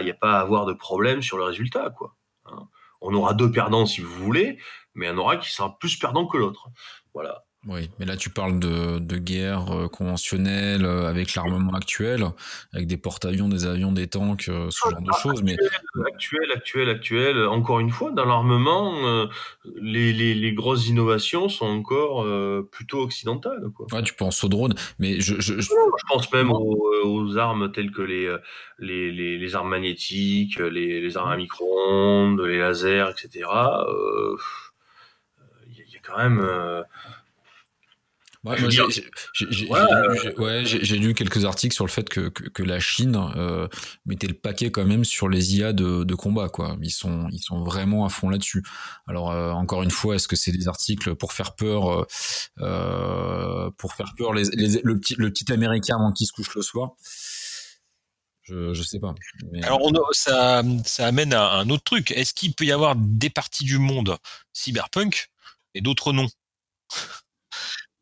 il 0.00 0.04
n'y 0.04 0.10
a 0.10 0.14
pas 0.14 0.38
à 0.38 0.40
avoir 0.40 0.66
de 0.66 0.72
problème 0.72 1.22
sur 1.22 1.36
le 1.36 1.44
résultat. 1.44 1.90
Quoi. 1.90 2.16
Hein. 2.46 2.68
On 3.00 3.14
aura 3.14 3.34
deux 3.34 3.50
perdants 3.50 3.86
si 3.86 4.00
vous 4.00 4.14
voulez, 4.14 4.58
mais 4.94 5.06
il 5.06 5.08
y 5.10 5.12
en 5.12 5.18
aura 5.18 5.36
qui 5.36 5.50
sera 5.50 5.78
plus 5.78 5.96
perdant 5.96 6.26
que 6.26 6.36
l'autre. 6.36 6.68
Voilà. 7.12 7.43
Oui, 7.66 7.88
mais 7.98 8.04
là 8.04 8.16
tu 8.16 8.28
parles 8.28 8.58
de, 8.58 8.98
de 8.98 9.16
guerre 9.16 9.74
euh, 9.74 9.88
conventionnelle 9.88 10.84
euh, 10.84 11.08
avec 11.08 11.34
l'armement 11.34 11.72
actuel, 11.72 12.24
avec 12.74 12.86
des 12.86 12.98
porte-avions, 12.98 13.48
des 13.48 13.64
avions, 13.64 13.90
des 13.90 14.06
tanks, 14.06 14.48
euh, 14.50 14.68
ce 14.70 14.90
genre 14.90 15.00
de 15.00 15.08
ah, 15.10 15.18
choses. 15.22 15.42
Mais 15.42 15.56
actuel, 16.06 16.52
actuel, 16.52 16.90
actuel. 16.90 17.46
Encore 17.46 17.80
une 17.80 17.88
fois, 17.88 18.10
dans 18.10 18.26
l'armement, 18.26 19.26
les, 19.80 20.12
les, 20.12 20.34
les, 20.34 20.52
grosses 20.52 20.88
innovations 20.88 21.48
sont 21.48 21.66
encore 21.66 22.26
plutôt 22.70 23.00
occidentales. 23.00 23.64
Quoi. 23.74 23.86
Ouais, 23.92 24.02
tu 24.02 24.14
penses 24.14 24.44
aux 24.44 24.48
drones, 24.48 24.74
mais 24.98 25.20
je, 25.20 25.40
je, 25.40 25.58
je... 25.60 25.70
pense 26.08 26.30
même 26.32 26.52
aux, 26.52 26.84
aux, 27.04 27.38
armes 27.38 27.72
telles 27.72 27.92
que 27.92 28.02
les, 28.02 28.34
les, 28.78 29.10
les, 29.10 29.38
les 29.38 29.54
armes 29.54 29.70
magnétiques, 29.70 30.58
les, 30.58 31.00
les 31.00 31.16
armes 31.16 31.30
à 31.30 31.36
micro-ondes, 31.36 32.40
les 32.40 32.58
lasers, 32.58 33.06
etc. 33.10 33.48
Il 35.66 35.72
y, 35.72 35.92
y, 35.92 35.96
a 35.96 36.00
quand 36.02 36.18
même 36.18 36.40
Ouais, 38.44 38.56
j'ai 40.64 40.98
lu, 40.98 41.14
quelques 41.14 41.46
articles 41.46 41.74
sur 41.74 41.86
le 41.86 41.90
fait 41.90 42.08
que, 42.08 42.28
que, 42.28 42.62
la 42.62 42.78
Chine 42.78 43.16
euh, 43.36 43.68
mettait 44.04 44.26
le 44.26 44.34
paquet 44.34 44.70
quand 44.70 44.84
même 44.84 45.04
sur 45.04 45.30
les 45.30 45.56
IA 45.56 45.72
de, 45.72 46.04
de, 46.04 46.14
combat. 46.14 46.50
Quoi. 46.50 46.76
Ils, 46.82 46.90
sont, 46.90 47.26
ils 47.32 47.40
sont 47.40 47.64
vraiment 47.64 48.04
à 48.04 48.10
fond 48.10 48.28
là-dessus. 48.28 48.62
Alors, 49.06 49.30
euh, 49.30 49.52
encore 49.52 49.82
une 49.82 49.90
fois, 49.90 50.16
est-ce 50.16 50.28
que 50.28 50.36
c'est 50.36 50.52
des 50.52 50.68
articles 50.68 51.14
pour 51.14 51.32
faire 51.32 51.54
peur, 51.54 52.06
euh, 52.60 53.70
pour 53.78 53.94
faire 53.94 54.12
peur 54.16 54.34
les, 54.34 54.44
les, 54.52 54.82
le, 54.82 55.00
petit, 55.00 55.14
le 55.16 55.30
petit 55.30 55.50
Américain 55.50 55.96
avant 55.96 56.12
qu'il 56.12 56.26
se 56.26 56.32
couche 56.32 56.54
le 56.54 56.62
soir? 56.62 56.90
Je, 58.42 58.74
je 58.74 58.82
sais 58.82 59.00
pas. 59.00 59.14
Alors 59.62 59.80
on 59.82 59.90
ça, 60.12 60.62
ça 60.84 61.06
amène 61.06 61.32
à 61.32 61.52
un 61.52 61.70
autre 61.70 61.84
truc. 61.84 62.10
Est-ce 62.10 62.34
qu'il 62.34 62.54
peut 62.54 62.66
y 62.66 62.72
avoir 62.72 62.94
des 62.94 63.30
parties 63.30 63.64
du 63.64 63.78
monde 63.78 64.18
cyberpunk 64.52 65.30
et 65.74 65.80
d'autres 65.80 66.12
non? 66.12 66.26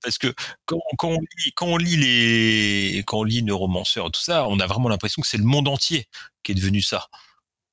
Parce 0.03 0.19
que 0.19 0.33
quand, 0.67 0.81
on 1.63 1.77
lit, 1.77 1.97
les, 1.97 3.03
quand 3.07 3.19
on 3.19 3.25
lit 3.25 3.43
Neuromancer 3.43 4.01
et 4.01 4.11
tout 4.11 4.21
ça, 4.21 4.47
on 4.49 4.61
a 4.61 4.67
vraiment 4.67 4.89
l'impression 4.89 5.23
que 5.23 5.29
c'est 5.29 5.39
le 5.39 5.45
monde 5.45 5.69
entier 5.69 6.07
qui 6.43 6.53
est 6.53 6.55
devenu 6.55 6.83
ça. 6.83 7.09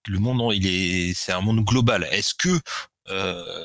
Le 0.07 0.19
monde, 0.19 0.53
il 0.55 0.65
est, 0.65 1.13
c'est 1.13 1.31
un 1.31 1.41
monde 1.41 1.63
global. 1.63 2.07
Est-ce 2.11 2.33
que, 2.33 2.59
euh, 3.09 3.63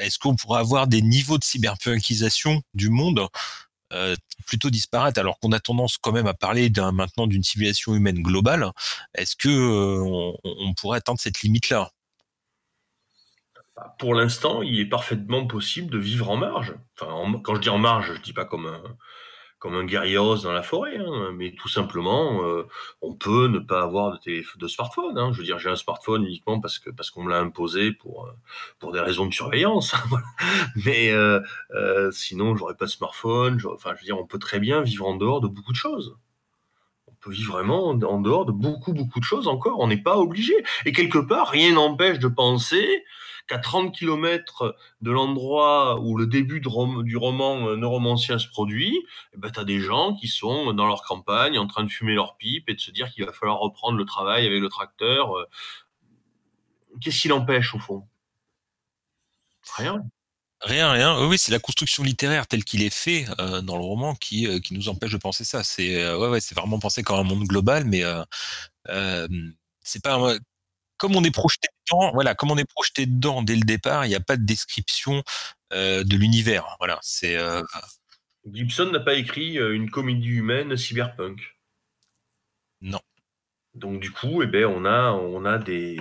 est-ce 0.00 0.18
qu'on 0.18 0.36
pourrait 0.36 0.60
avoir 0.60 0.86
des 0.86 1.02
niveaux 1.02 1.38
de 1.38 1.44
cyberpunkisation 1.44 2.62
du 2.74 2.88
monde 2.88 3.26
euh, 3.92 4.14
plutôt 4.46 4.70
disparates, 4.70 5.18
alors 5.18 5.38
qu'on 5.40 5.52
a 5.52 5.60
tendance 5.60 5.98
quand 5.98 6.12
même 6.12 6.28
à 6.28 6.34
parler 6.34 6.70
maintenant 6.92 7.26
d'une 7.26 7.42
civilisation 7.42 7.94
humaine 7.94 8.22
globale? 8.22 8.70
Est-ce 9.14 9.36
que 9.36 9.48
euh, 9.48 10.32
on, 10.44 10.74
pourrait 10.74 10.98
atteindre 10.98 11.20
cette 11.20 11.42
limite-là? 11.42 11.90
Pour 13.98 14.14
l'instant, 14.14 14.62
il 14.62 14.80
est 14.80 14.88
parfaitement 14.88 15.46
possible 15.46 15.90
de 15.90 15.98
vivre 15.98 16.30
en 16.30 16.36
marge. 16.36 16.74
Enfin, 16.98 17.40
quand 17.42 17.54
je 17.54 17.60
dis 17.60 17.68
en 17.70 17.78
marge, 17.78 18.12
je 18.14 18.20
dis 18.20 18.32
pas 18.32 18.44
comme 18.44 18.66
un, 18.66 18.82
comme 19.60 19.74
un 19.74 19.84
dans 19.84 20.52
la 20.52 20.62
forêt, 20.62 20.96
hein, 20.96 21.32
mais 21.34 21.52
tout 21.52 21.68
simplement, 21.68 22.42
euh, 22.44 22.66
on 23.02 23.14
peut 23.14 23.46
ne 23.46 23.58
pas 23.58 23.82
avoir 23.82 24.18
de, 24.26 24.42
de 24.58 24.68
smartphone. 24.68 25.18
Hein. 25.18 25.32
Je 25.32 25.38
veux 25.38 25.44
dire, 25.44 25.58
j'ai 25.58 25.68
un 25.68 25.76
smartphone 25.76 26.24
uniquement 26.24 26.60
parce 26.60 26.78
que 26.78 26.90
parce 26.90 27.10
qu'on 27.10 27.22
me 27.22 27.30
l'a 27.30 27.40
imposé 27.40 27.92
pour 27.92 28.26
euh, 28.26 28.32
pour 28.78 28.92
des 28.92 29.00
raisons 29.00 29.26
de 29.26 29.34
surveillance. 29.34 29.94
mais 30.86 31.12
euh, 31.12 31.40
euh, 31.74 32.10
sinon, 32.10 32.56
j'aurais 32.56 32.74
pas 32.74 32.86
de 32.86 32.90
smartphone. 32.90 33.60
Enfin, 33.66 33.94
je 33.94 34.00
veux 34.00 34.06
dire, 34.06 34.18
on 34.18 34.26
peut 34.26 34.38
très 34.38 34.60
bien 34.60 34.80
vivre 34.80 35.06
en 35.06 35.16
dehors 35.16 35.42
de 35.42 35.48
beaucoup 35.48 35.72
de 35.72 35.76
choses. 35.76 36.16
Peut 37.20 37.30
vivre 37.32 37.52
vraiment 37.52 37.88
en 37.88 38.20
dehors 38.20 38.46
de 38.46 38.52
beaucoup 38.52 38.92
beaucoup 38.92 39.20
de 39.20 39.24
choses 39.24 39.46
encore. 39.46 39.78
On 39.80 39.88
n'est 39.88 40.02
pas 40.02 40.16
obligé. 40.16 40.54
Et 40.86 40.92
quelque 40.92 41.18
part, 41.18 41.50
rien 41.50 41.72
n'empêche 41.72 42.18
de 42.18 42.28
penser 42.28 43.04
qu'à 43.50 43.58
30 43.58 43.92
km 43.92 44.76
de 45.00 45.10
l'endroit 45.10 46.00
où 46.00 46.16
le 46.16 46.26
début 46.26 46.60
du 46.60 46.68
roman 46.68 47.68
euh, 47.68 47.76
Neuromancien 47.76 48.38
se 48.38 48.48
produit, 48.48 49.04
eh 49.34 49.38
ben, 49.38 49.50
tu 49.50 49.58
as 49.58 49.64
des 49.64 49.80
gens 49.80 50.14
qui 50.14 50.28
sont 50.28 50.72
dans 50.72 50.86
leur 50.86 51.02
campagne 51.02 51.58
en 51.58 51.66
train 51.66 51.82
de 51.82 51.90
fumer 51.90 52.14
leur 52.14 52.36
pipe 52.36 52.68
et 52.68 52.74
de 52.74 52.80
se 52.80 52.92
dire 52.92 53.10
qu'il 53.10 53.24
va 53.24 53.32
falloir 53.32 53.58
reprendre 53.58 53.98
le 53.98 54.04
travail 54.04 54.46
avec 54.46 54.60
le 54.60 54.68
tracteur. 54.68 55.36
Euh. 55.36 55.46
Qu'est-ce 57.00 57.22
qui 57.22 57.28
l'empêche 57.28 57.74
au 57.74 57.80
fond? 57.80 58.06
Rien. 59.76 60.04
Rien, 60.62 60.90
rien. 60.90 61.26
Oui, 61.26 61.38
c'est 61.38 61.52
la 61.52 61.58
construction 61.58 62.02
littéraire 62.02 62.46
telle 62.46 62.64
qu'il 62.64 62.82
est 62.82 62.94
fait 62.94 63.26
euh, 63.38 63.62
dans 63.62 63.76
le 63.76 63.82
roman 63.82 64.14
qui, 64.14 64.60
qui 64.60 64.74
nous 64.74 64.88
empêche 64.88 65.12
de 65.12 65.16
penser 65.16 65.44
ça. 65.44 65.64
C'est 65.64 66.14
ouais, 66.14 66.28
ouais, 66.28 66.40
c'est 66.40 66.54
vraiment 66.54 66.78
pensé 66.78 67.02
comme 67.02 67.18
un 67.18 67.22
monde 67.22 67.44
global, 67.44 67.84
mais 67.84 68.02
c'est 69.82 70.02
pas 70.02 70.36
comme 71.00 71.16
on 71.16 71.24
est 71.24 71.30
projeté 71.30 71.68
dedans, 71.86 72.12
voilà, 72.12 72.34
comme 72.34 72.50
on 72.50 72.58
est 72.58 72.70
projeté 72.70 73.06
dedans 73.06 73.42
dès 73.42 73.56
le 73.56 73.62
départ, 73.62 74.04
il 74.04 74.10
n'y 74.10 74.14
a 74.14 74.20
pas 74.20 74.36
de 74.36 74.44
description 74.44 75.24
euh, 75.72 76.04
de 76.04 76.16
l'univers. 76.16 76.76
Voilà, 76.78 76.98
c'est. 77.00 77.36
Euh, 77.36 77.62
Gibson 78.52 78.90
n'a 78.90 79.00
pas 79.00 79.14
écrit 79.14 79.58
euh, 79.58 79.74
une 79.74 79.90
comédie 79.90 80.28
humaine 80.28 80.76
cyberpunk. 80.76 81.56
Non. 82.82 83.00
Donc 83.74 83.98
du 84.00 84.10
coup, 84.10 84.42
eh 84.42 84.46
ben, 84.46 84.66
on 84.66 84.84
a, 84.84 85.12
on 85.12 85.46
a 85.46 85.56
des, 85.56 85.98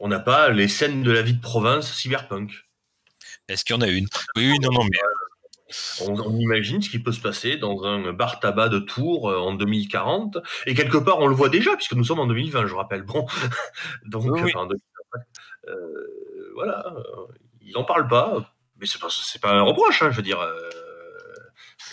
on 0.00 0.08
n'a 0.08 0.18
pas 0.18 0.50
les 0.50 0.68
scènes 0.68 1.04
de 1.04 1.12
la 1.12 1.22
vie 1.22 1.34
de 1.34 1.40
province 1.40 1.92
cyberpunk. 1.92 2.50
Est-ce 3.52 3.64
qu'il 3.64 3.76
y 3.76 3.78
en 3.78 3.82
a 3.82 3.88
une? 3.88 4.06
Oui, 4.36 4.50
oui, 4.50 4.58
non, 4.60 4.70
non, 4.72 4.84
mais 4.84 4.98
on, 6.00 6.36
imagine 6.38 6.82
ce 6.82 6.90
qui 6.90 6.98
peut 6.98 7.12
se 7.12 7.20
passer 7.20 7.56
dans 7.56 7.84
un 7.84 8.12
bar 8.12 8.40
tabac 8.40 8.68
de 8.68 8.78
Tours 8.78 9.30
euh, 9.30 9.38
en 9.38 9.54
2040. 9.54 10.38
Et 10.66 10.74
quelque 10.74 10.98
part, 10.98 11.18
on 11.20 11.26
le 11.26 11.34
voit 11.34 11.48
déjà, 11.48 11.74
puisque 11.76 11.94
nous 11.94 12.04
sommes 12.04 12.20
en 12.20 12.26
2020, 12.26 12.66
je 12.66 12.74
rappelle. 12.74 13.02
Bon, 13.02 13.26
donc, 14.06 14.26
euh, 14.26 15.76
voilà, 16.54 16.94
ils 17.60 17.72
n'en 17.72 17.84
parlent 17.84 18.08
pas, 18.08 18.52
mais 18.78 18.86
c'est 18.86 19.00
pas, 19.00 19.08
pas 19.40 19.52
un 19.54 19.62
reproche, 19.62 20.02
hein, 20.02 20.10
je 20.10 20.16
veux 20.16 20.22
dire. 20.22 20.40
Euh, 20.40 20.70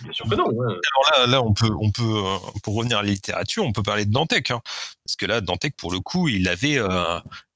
bien 0.03 0.14
sûr 0.14 0.27
que 0.27 0.36
non. 0.36 0.48
Hein. 0.48 0.76
Alors 0.95 1.19
là, 1.19 1.27
là, 1.27 1.41
on 1.41 1.53
peut, 1.53 1.72
on 1.80 1.91
peut, 1.91 2.23
pour 2.64 2.76
revenir 2.76 2.99
à 2.99 3.03
la 3.03 3.10
littérature, 3.10 3.65
on 3.65 3.73
peut 3.73 3.84
parler 3.84 4.06
de 4.06 4.11
Dantec, 4.11 4.52
hein. 4.52 4.61
parce 5.06 5.15
que 5.18 5.26
là, 5.26 5.41
Dantec, 5.41 5.76
pour 5.76 5.91
le 5.91 5.99
coup, 5.99 6.27
il 6.27 6.48
avait, 6.48 6.80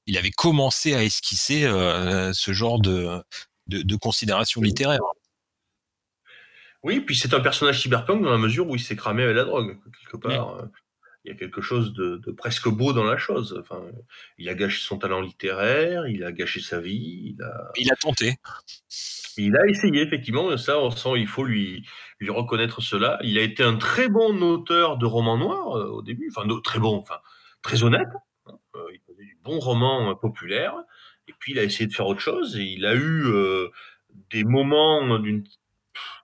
il 0.06 0.18
avait 0.18 0.30
commencé 0.30 0.94
à 0.94 1.02
esquisser 1.02 1.62
ce 1.62 2.52
genre 2.52 2.80
de, 2.80 3.22
de, 3.66 3.82
de 3.82 3.96
considération 3.96 4.60
littéraire. 4.60 5.00
Oui, 6.82 7.00
puis 7.00 7.16
c'est 7.16 7.32
un 7.32 7.40
personnage 7.40 7.80
cyberpunk 7.80 8.22
dans 8.22 8.30
la 8.30 8.38
mesure 8.38 8.68
où 8.68 8.76
il 8.76 8.80
s'est 8.80 8.96
cramé 8.96 9.22
avec 9.22 9.36
la 9.36 9.44
drogue, 9.44 9.78
quelque 10.02 10.18
part. 10.18 10.56
Euh, 10.56 10.66
il 11.24 11.32
y 11.32 11.34
a 11.34 11.38
quelque 11.38 11.62
chose 11.62 11.94
de, 11.94 12.20
presque 12.32 12.68
beau 12.68 12.92
dans 12.92 13.04
la 13.04 13.16
chose. 13.16 13.58
Enfin, 13.58 13.82
il 14.36 14.50
a 14.50 14.54
gâché 14.54 14.82
son 14.82 14.98
talent 14.98 15.22
littéraire, 15.22 16.06
il 16.06 16.22
a 16.22 16.32
gâché 16.32 16.60
sa 16.60 16.80
vie. 16.80 17.34
Il 17.34 17.42
a, 17.42 17.70
il 17.76 17.90
a 17.90 17.96
tenté. 17.96 18.36
Il 19.38 19.56
a 19.56 19.66
essayé, 19.66 20.02
effectivement, 20.02 20.54
ça, 20.58 20.78
on 20.78 20.90
sent, 20.90 21.16
il 21.16 21.26
faut 21.26 21.44
lui, 21.44 21.86
lui 22.20 22.28
reconnaître 22.28 22.82
cela. 22.82 23.18
Il 23.22 23.38
a 23.38 23.42
été 23.42 23.62
un 23.62 23.76
très 23.76 24.08
bon 24.10 24.42
auteur 24.42 24.98
de 24.98 25.06
romans 25.06 25.38
noirs 25.38 25.78
euh, 25.78 25.86
au 25.86 26.02
début, 26.02 26.30
enfin, 26.36 26.46
très 26.62 26.78
bon, 26.78 26.98
enfin, 26.98 27.18
très 27.62 27.82
honnête. 27.82 28.08
Hein. 28.46 28.58
Euh, 28.76 28.80
il 28.92 29.00
faisait 29.06 29.24
du 29.24 29.38
bon 29.42 29.58
roman 29.58 30.14
populaire, 30.16 30.74
et 31.28 31.32
puis 31.38 31.52
il 31.52 31.58
a 31.58 31.62
essayé 31.62 31.86
de 31.86 31.92
faire 31.92 32.06
autre 32.06 32.20
chose, 32.20 32.56
et 32.56 32.64
il 32.64 32.86
a 32.86 32.94
eu 32.94 33.24
des 34.30 34.44
moments 34.44 35.18
d'une 35.18 35.44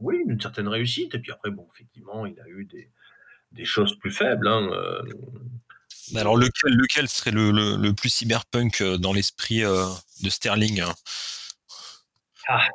oui, 0.00 0.22
une 0.26 0.40
certaine 0.40 0.68
réussite. 0.68 1.14
Et 1.14 1.18
puis 1.18 1.32
après, 1.32 1.50
bon, 1.50 1.66
effectivement, 1.74 2.26
il 2.26 2.38
a 2.40 2.48
eu 2.48 2.66
des, 3.52 3.64
choses 3.64 3.98
plus 3.98 4.10
faibles. 4.10 4.48
Hein, 4.48 4.70
euh. 4.72 5.02
Alors, 6.16 6.36
lequel, 6.36 6.72
lequel 6.74 7.08
serait 7.08 7.30
le, 7.30 7.92
plus 7.92 8.08
cyberpunk 8.08 8.80
euh, 8.80 8.96
dans 8.98 9.12
l'esprit 9.12 9.64
euh, 9.64 9.84
de 10.22 10.30
Sterling 10.30 10.80
hein? 10.80 10.94
Ah. 12.48 12.66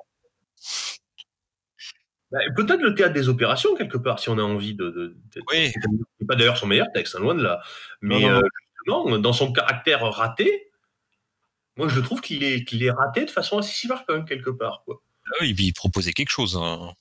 Bah, 2.32 2.40
peut-être 2.56 2.82
le 2.82 2.96
théâtre 2.96 3.14
des 3.14 3.30
opérations, 3.30 3.76
quelque 3.76 3.98
part, 3.98 4.20
si 4.20 4.30
on 4.30 4.38
a 4.38 4.44
envie 4.44 4.74
de. 4.74 5.16
oui. 5.52 5.72
C'est 6.20 6.28
pas 6.28 6.36
d'ailleurs 6.36 6.58
son 6.58 6.68
meilleur 6.68 6.88
texte, 6.94 7.16
hein, 7.16 7.20
loin 7.20 7.36
de 7.36 7.44
là. 7.44 7.62
Mais 8.02 8.26
non, 8.88 9.20
dans 9.20 9.34
son 9.34 9.52
caractère 9.52 10.02
raté, 10.02 10.70
moi 11.78 11.88
je 11.88 12.00
trouve 12.00 12.22
qu'il 12.22 12.44
est, 12.44 12.64
qu'il 12.64 12.84
est 12.84 12.92
raté 12.92 13.26
de 13.26 13.32
façon 13.32 13.58
assez 13.58 13.74
cyberpunk, 13.74 14.28
quelque 14.28 14.50
part. 14.50 14.84
Quoi. 14.86 15.02
Ah 15.28 15.38
oui, 15.42 15.56
il 15.58 15.74
proposait 15.74 16.14
quelque 16.14 16.30
chose. 16.30 16.58
Hein. 16.62 16.94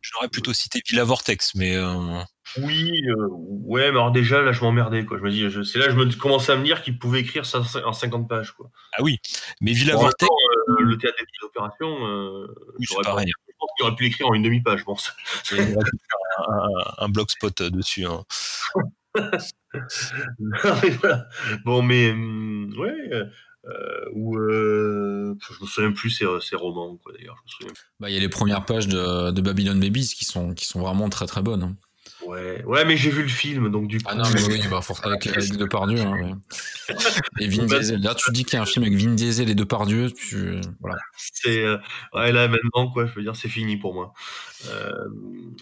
J'aurais 0.00 0.28
plutôt 0.28 0.52
cité 0.52 0.82
Villa 0.86 1.04
Vortex, 1.04 1.54
mais. 1.54 1.76
Euh, 1.76 2.22
oui, 2.58 2.90
euh, 3.08 3.28
ouais, 3.30 3.90
mais 3.92 3.98
alors 3.98 4.10
déjà, 4.10 4.42
là, 4.42 4.52
je 4.52 4.60
m'emmerdais, 4.62 5.04
quoi. 5.04 5.18
Je 5.18 5.22
me 5.22 5.30
dis, 5.30 5.46
c'est 5.64 5.78
là, 5.78 5.88
je 5.88 5.94
me 5.94 6.10
commençais 6.16 6.52
à 6.52 6.56
me 6.56 6.64
dire 6.64 6.82
qu'il 6.82 6.98
pouvait 6.98 7.20
écrire 7.20 7.46
ça 7.46 7.62
en 7.84 7.92
50 7.92 8.28
pages, 8.28 8.52
quoi. 8.52 8.70
Ah 8.98 9.02
oui, 9.02 9.18
mais 9.60 9.72
Villa 9.72 9.94
Vortex. 9.94 10.28
Euh, 10.28 10.82
le 10.82 10.98
théâtre 10.98 11.16
des 11.18 11.46
opérations, 11.46 12.02
oui, 12.78 12.86
je 12.88 12.94
pareil. 13.02 13.28
je 13.48 13.52
pense 13.58 13.70
qu'il 13.76 13.86
aurait 13.86 13.94
pu 13.94 14.04
l'écrire 14.04 14.26
en 14.26 14.34
une 14.34 14.42
demi-page, 14.42 14.84
bon. 14.84 14.96
un, 15.52 15.88
un 16.98 17.08
blogspot 17.08 17.62
dessus. 17.62 18.04
Hein. 18.04 18.24
Bon, 21.64 21.82
mais 21.82 22.10
hum, 22.10 22.74
ouais, 22.78 23.26
ou 24.12 24.36
euh, 24.36 25.36
je 25.40 25.62
me 25.62 25.66
souviens 25.66 25.92
plus 25.92 26.10
ces, 26.10 26.26
ces 26.40 26.56
romans 26.56 26.96
quoi 26.96 27.12
d'ailleurs. 27.12 27.44
Bah 28.00 28.10
il 28.10 28.14
y 28.14 28.16
a 28.16 28.20
les 28.20 28.28
premières 28.28 28.64
pages 28.64 28.88
de, 28.88 29.30
de, 29.30 29.40
Babylon 29.40 29.78
Babies 29.78 30.14
qui 30.16 30.24
sont 30.24 30.54
qui 30.54 30.66
sont 30.66 30.80
vraiment 30.80 31.08
très 31.08 31.26
très 31.26 31.42
bonnes. 31.42 31.62
Hein. 31.62 31.76
Ouais, 32.26 32.62
ouais, 32.64 32.84
mais 32.84 32.96
j'ai 32.96 33.10
vu 33.10 33.22
le 33.22 33.28
film, 33.28 33.70
donc 33.70 33.88
du 33.88 33.98
coup. 33.98 34.04
Ah 34.08 34.14
non, 34.14 34.24
mais 34.32 34.42
oui, 34.48 34.60
bah, 34.70 34.80
avec, 35.04 35.26
avec 35.26 35.56
Depardieu. 35.56 36.00
Hein, 36.00 36.40
Et 37.40 37.48
Vin 37.48 37.64
Diesel. 37.66 38.00
Là, 38.00 38.14
tu 38.14 38.30
dis 38.32 38.44
qu'il 38.44 38.54
y 38.54 38.56
a 38.58 38.62
un 38.62 38.66
film 38.66 38.84
avec 38.84 38.96
Vin 38.96 39.14
Diesel 39.14 39.50
et 39.50 39.54
Depardieu, 39.54 40.10
tu 40.10 40.60
voilà. 40.80 40.98
C'est 41.16 41.64
euh, 41.64 41.78
ouais 42.14 42.32
là 42.32 42.48
maintenant 42.48 42.90
quoi, 42.90 43.06
je 43.06 43.14
veux 43.14 43.22
dire, 43.22 43.34
c'est 43.34 43.48
fini 43.48 43.76
pour 43.76 43.94
moi. 43.94 44.12
Euh... 44.68 44.92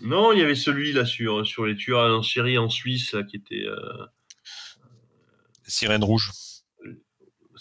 Non, 0.03 0.33
il 0.33 0.39
y 0.39 0.43
avait 0.43 0.55
celui 0.55 0.93
là 0.93 1.07
sur 1.07 1.47
sur 1.47 1.65
les 1.65 1.77
tueurs 1.77 2.15
en 2.15 2.23
série 2.23 2.59
en 2.59 2.69
Suisse 2.69 3.13
là, 3.13 3.23
qui 3.23 3.37
était. 3.37 3.65
Euh... 3.65 4.07
Sirène 5.67 6.05
rouge. 6.05 6.31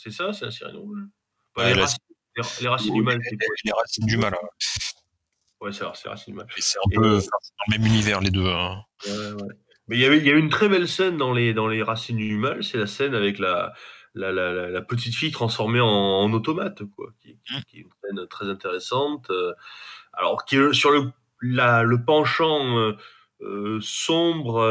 C'est 0.02 0.12
ça, 0.12 0.32
c'est 0.32 0.46
la 0.46 0.52
sirène 0.52 0.78
rouge 0.78 1.00
les, 1.58 1.74
racines, 1.74 2.00
les, 2.62 2.68
racines, 2.70 2.94
du 2.94 3.02
mal. 3.02 3.20
Les, 3.66 3.72
racines 3.74 4.06
du 4.06 4.16
mal. 4.16 4.34
Ouais, 5.60 5.74
c'est 5.74 5.84
racines 5.84 6.34
du 6.34 6.38
mal. 6.38 6.48
C'est 6.58 6.78
un 6.80 6.90
peu 6.96 7.02
dans 7.02 7.66
le 7.68 7.78
même 7.78 7.86
univers, 7.86 8.22
les 8.22 8.32
deux. 8.32 8.46
Hein. 8.46 8.82
Ouais, 9.06 9.32
ouais. 9.34 9.54
Mais 9.90 9.98
il 9.98 10.02
y 10.02 10.06
avait, 10.06 10.20
il 10.20 10.26
y 10.26 10.30
a 10.30 10.36
une 10.36 10.50
très 10.50 10.70
belle 10.70 10.88
scène 10.88 11.18
dans 11.18 11.34
les, 11.34 11.54
dans 11.54 11.68
les 11.68 11.84
racines 11.84 12.16
du 12.16 12.38
mal, 12.38 12.64
c'est 12.64 12.78
la 12.78 12.88
scène 12.88 13.14
avec 13.14 13.40
la, 13.40 13.74
la, 14.14 14.32
la, 14.32 14.70
la, 14.70 14.82
petite 14.82 15.16
fille 15.16 15.32
transformée 15.32 15.82
en, 15.82 15.88
en 15.88 16.32
automate, 16.32 16.84
quoi, 16.96 17.10
qui, 17.20 17.40
qui, 17.44 17.58
mmh. 17.58 17.62
qui, 17.68 17.78
est 17.78 17.82
une 17.82 17.90
scène 18.04 18.28
très 18.28 18.46
intéressante. 18.50 19.30
Euh, 19.32 19.54
alors, 20.14 20.46
qui 20.46 20.58
sur 20.74 20.92
le, 20.92 21.12
la, 21.42 21.84
le 21.84 22.06
penchant 22.06 22.78
euh, 22.78 22.98
euh, 23.42 23.80
sombre, 23.82 24.62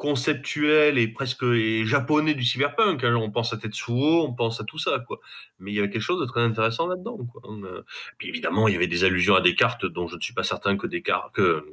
conceptuel 0.00 0.96
et 0.96 1.08
presque 1.08 1.42
et 1.42 1.84
japonais 1.84 2.32
du 2.32 2.42
cyberpunk. 2.42 3.04
Hein. 3.04 3.16
On 3.16 3.30
pense 3.30 3.52
à 3.52 3.58
Tetsuo, 3.58 4.24
on 4.24 4.32
pense 4.32 4.58
à 4.58 4.64
tout 4.64 4.78
ça, 4.78 4.98
quoi. 5.06 5.20
Mais 5.58 5.72
il 5.72 5.74
y 5.74 5.78
avait 5.78 5.90
quelque 5.90 6.00
chose 6.00 6.22
de 6.22 6.24
très 6.24 6.40
intéressant 6.40 6.86
là-dedans, 6.86 7.18
quoi. 7.30 7.42
Euh, 7.52 7.82
puis 8.16 8.30
évidemment, 8.30 8.66
il 8.66 8.72
y 8.72 8.76
avait 8.76 8.86
des 8.86 9.04
allusions 9.04 9.34
à 9.34 9.42
des 9.42 9.54
cartes 9.54 9.84
dont 9.84 10.08
je 10.08 10.16
ne 10.16 10.20
suis 10.22 10.32
pas 10.32 10.42
certain 10.42 10.78
que 10.78 10.86
des 10.86 11.02
cartes 11.02 11.34
que 11.34 11.66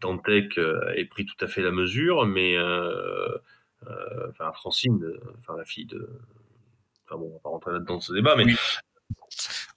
Dantec 0.00 0.58
euh, 0.58 0.92
ait 0.96 1.04
pris 1.04 1.24
tout 1.24 1.36
à 1.40 1.46
fait 1.46 1.62
la 1.62 1.70
mesure, 1.70 2.26
mais 2.26 2.56
euh, 2.56 3.38
euh, 3.86 4.28
enfin 4.30 4.50
Francine, 4.52 5.00
enfin 5.38 5.56
la 5.56 5.64
fille 5.64 5.86
de, 5.86 6.10
enfin 7.04 7.16
bon, 7.16 7.28
on 7.30 7.34
va 7.34 7.38
pas 7.38 7.48
rentrer 7.48 7.72
là-dedans 7.74 8.00
ce 8.00 8.12
débat, 8.12 8.34
mais 8.34 8.46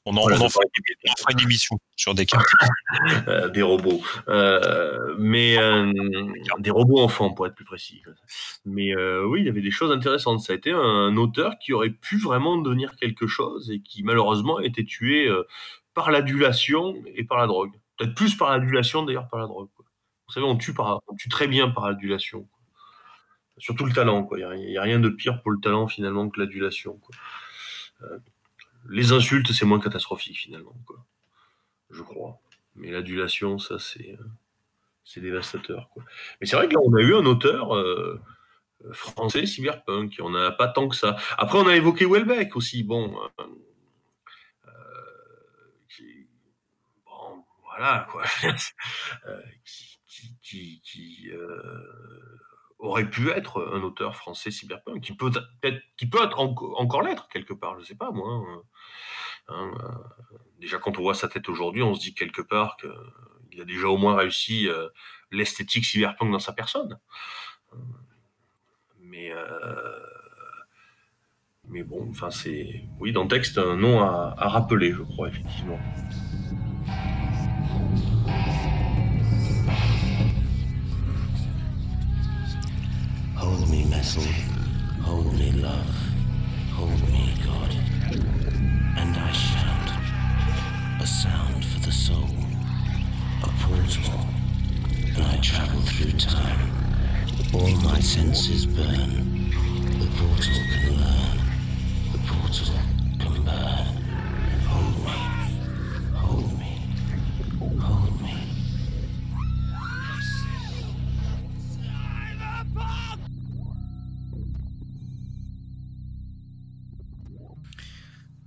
on 0.06 0.15
en, 0.18 0.22
on 0.22 0.41
en 0.41 0.49
fera, 0.49 0.61
une, 1.32 1.40
émission 1.41 1.77
sur 1.95 2.14
des 2.14 2.26
cartes. 2.26 2.45
Euh, 3.27 3.49
des 3.49 3.61
robots. 3.61 4.02
Euh, 4.30 5.15
mais 5.18 5.57
euh, 5.57 5.91
des 6.60 6.69
robots 6.69 7.02
enfants, 7.02 7.34
pour 7.34 7.45
être 7.45 7.56
plus 7.56 7.65
précis. 7.65 8.02
Mais 8.64 8.95
euh, 8.95 9.26
oui, 9.26 9.41
il 9.41 9.45
y 9.45 9.49
avait 9.49 9.61
des 9.61 9.72
choses 9.72 9.91
intéressantes. 9.91 10.41
Ça 10.41 10.53
a 10.53 10.56
été 10.56 10.72
un 10.72 11.18
auteur 11.18 11.57
qui 11.60 11.73
aurait 11.73 11.90
pu 11.90 12.18
vraiment 12.18 12.57
devenir 12.57 12.95
quelque 12.95 13.27
chose 13.27 13.69
et 13.72 13.82
qui 13.82 14.03
malheureusement 14.03 14.57
a 14.57 14.64
été 14.64 14.86
tué 14.86 15.27
euh, 15.27 15.44
par 15.94 16.11
l'adulation 16.11 16.95
et 17.15 17.23
par 17.23 17.38
la 17.38 17.48
drogue. 17.48 17.72
Peut-être 17.98 18.15
plus 18.15 18.36
par 18.36 18.52
l'adulation 18.52 19.03
d'ailleurs 19.03 19.27
par 19.27 19.40
la 19.40 19.48
drogue. 19.48 19.69
Quoi. 19.76 19.86
Vous 20.27 20.34
savez, 20.34 20.45
on 20.45 20.56
tue, 20.56 20.73
par, 20.73 21.02
on 21.07 21.15
tue 21.15 21.30
très 21.30 21.48
bien 21.48 21.69
par 21.69 21.90
l'adulation. 21.90 22.48
Surtout 23.57 23.86
le 23.86 23.94
talent. 23.94 24.27
Il 24.34 24.38
n'y 24.38 24.77
a, 24.77 24.82
a, 24.82 24.84
rien 24.84 24.99
de 24.99 25.10
pire 25.10 25.41
pour 25.41 25.52
le 25.52 25.60
talent 25.60 25.88
finalement 25.88 26.30
que 26.30 26.40
l'adulation. 26.40 26.99
Euh, 28.03 28.19
les 28.90 29.12
insultes, 29.12 29.52
c'est 29.52 29.66
moins 29.66 29.80
catastrophique 29.80 30.38
finalement, 30.38 30.76
quoi. 30.86 31.06
Je 31.90 32.02
crois. 32.02 32.40
Mais 32.76 32.91
l'adulation, 32.91 33.57
ça, 33.57 33.80
c'est 33.80 34.18
euh, 34.20 35.22
dévastateur. 35.22 35.90
Mais 36.40 36.48
c'est 36.48 36.56
vrai 36.56 36.68
que 36.68 36.74
là, 36.74 36.80
on 36.84 36.94
a 36.95 37.02
eu 37.02 37.16
un 37.16 37.26
auteur 37.26 37.76
euh, 37.76 38.20
français 38.91 39.45
cyberpunk, 39.45 40.18
on 40.22 40.32
n'a 40.32 40.52
pas 40.52 40.68
tant 40.68 40.88
que 40.88 40.95
ça. 40.95 41.16
Après, 41.38 41.57
on 41.57 41.68
a 41.68 41.76
évoqué 41.76 42.06
Welbeck 42.06 42.56
aussi. 42.56 42.84
Bon, 42.84 43.18
euh, 43.40 44.72
qui, 45.90 46.28
bon 47.06 47.44
voilà, 47.64 48.07
quoi. 48.12 48.24
qui 50.41 50.82
aurait 52.86 53.10
pu 53.10 53.30
être 53.30 53.72
un 53.74 53.82
auteur 53.82 54.16
français 54.16 54.52
cyberpunk, 54.52 55.02
qui 55.02 55.14
peut 55.14 55.32
être, 55.64 55.82
qui 55.98 56.07
peut 56.07 56.24
être 56.24 56.40
encore 56.40 57.02
l'être 57.02 57.28
quelque 57.30 57.53
part, 57.53 57.80
je 57.80 57.86
sais 57.86 57.95
pas 57.95 58.12
moi. 58.12 58.30
Hein. 58.30 58.62
Hein, 59.48 59.72
euh, 59.80 59.90
déjà, 60.60 60.78
quand 60.78 60.98
on 60.98 61.02
voit 61.02 61.14
sa 61.14 61.28
tête 61.28 61.49
aujourd'hui, 61.49 61.84
on 61.84 61.94
se 61.94 61.99
dit 61.99 62.14
quelque 62.14 62.41
part 62.41 62.78
qu'il 62.78 63.62
a 63.62 63.66
déjà 63.66 63.88
au 63.88 63.98
moins 63.98 64.16
réussi 64.16 64.68
euh, 64.68 64.90
l'esthétique 65.32 65.86
cyberpunk 65.86 66.32
dans 66.32 66.40
sa 66.40 66.53
personne. 66.53 66.99
Mais, 68.99 69.32
euh, 69.32 69.99
mais 71.68 71.84
bon, 71.84 72.07
enfin, 72.10 72.32
c'est. 72.32 72.84
Oui, 72.99 73.12
dans 73.12 73.24
le 73.24 73.30
texte, 73.30 73.57
un 73.57 73.76
nom 73.76 74.02
à 74.02 74.34
rappeler, 74.48 74.91
je 74.91 75.03
crois, 75.03 75.28
effectivement. 75.28 75.80
Hold 83.46 83.70
me, 83.70 83.86
Messel. 83.86 84.24
Hold 85.04 85.34
me, 85.38 85.52
love. 85.54 85.96
Hold 86.74 87.02
me, 87.12 87.36
God. 87.46 87.76
and 88.98 89.16
I 89.18 89.32
shout. 89.32 89.92
A 91.02 91.08
sound 91.08 91.66
for 91.66 91.80
the 91.82 91.92
soul, 91.92 92.30
a 93.44 93.48
portal, 93.64 94.20
and 95.16 95.24
I 95.24 95.38
travel 95.42 95.82
through 95.82 96.14
time. 96.20 96.72
All 97.54 97.70
my 97.84 98.00
senses 98.00 98.66
burn. 98.66 99.52
The 100.00 100.08
portal 100.18 100.62
can 100.74 100.98
learn. 101.02 101.40
The 102.14 102.20
portal 102.28 102.76
can 103.20 103.44
burn. 103.44 103.88
Hold 104.68 105.06
me. 105.06 105.35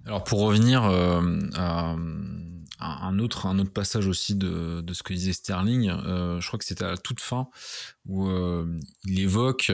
Alors 0.08 0.24
pour 0.24 0.40
revenir 0.40 0.84
euh, 0.84 1.20
à, 1.54 1.94
un 2.80 3.18
autre, 3.18 3.44
un 3.44 3.58
autre 3.58 3.74
passage 3.74 4.06
aussi 4.06 4.34
de, 4.34 4.80
de 4.80 4.94
ce 4.94 5.02
que 5.02 5.12
disait 5.12 5.34
Sterling, 5.34 5.90
euh, 5.90 6.40
je 6.40 6.46
crois 6.46 6.58
que 6.58 6.64
c'était 6.64 6.84
à 6.84 6.90
la 6.92 6.96
toute 6.96 7.20
fin 7.20 7.48
où 8.06 8.26
euh, 8.26 8.80
il 9.04 9.20
évoque 9.20 9.70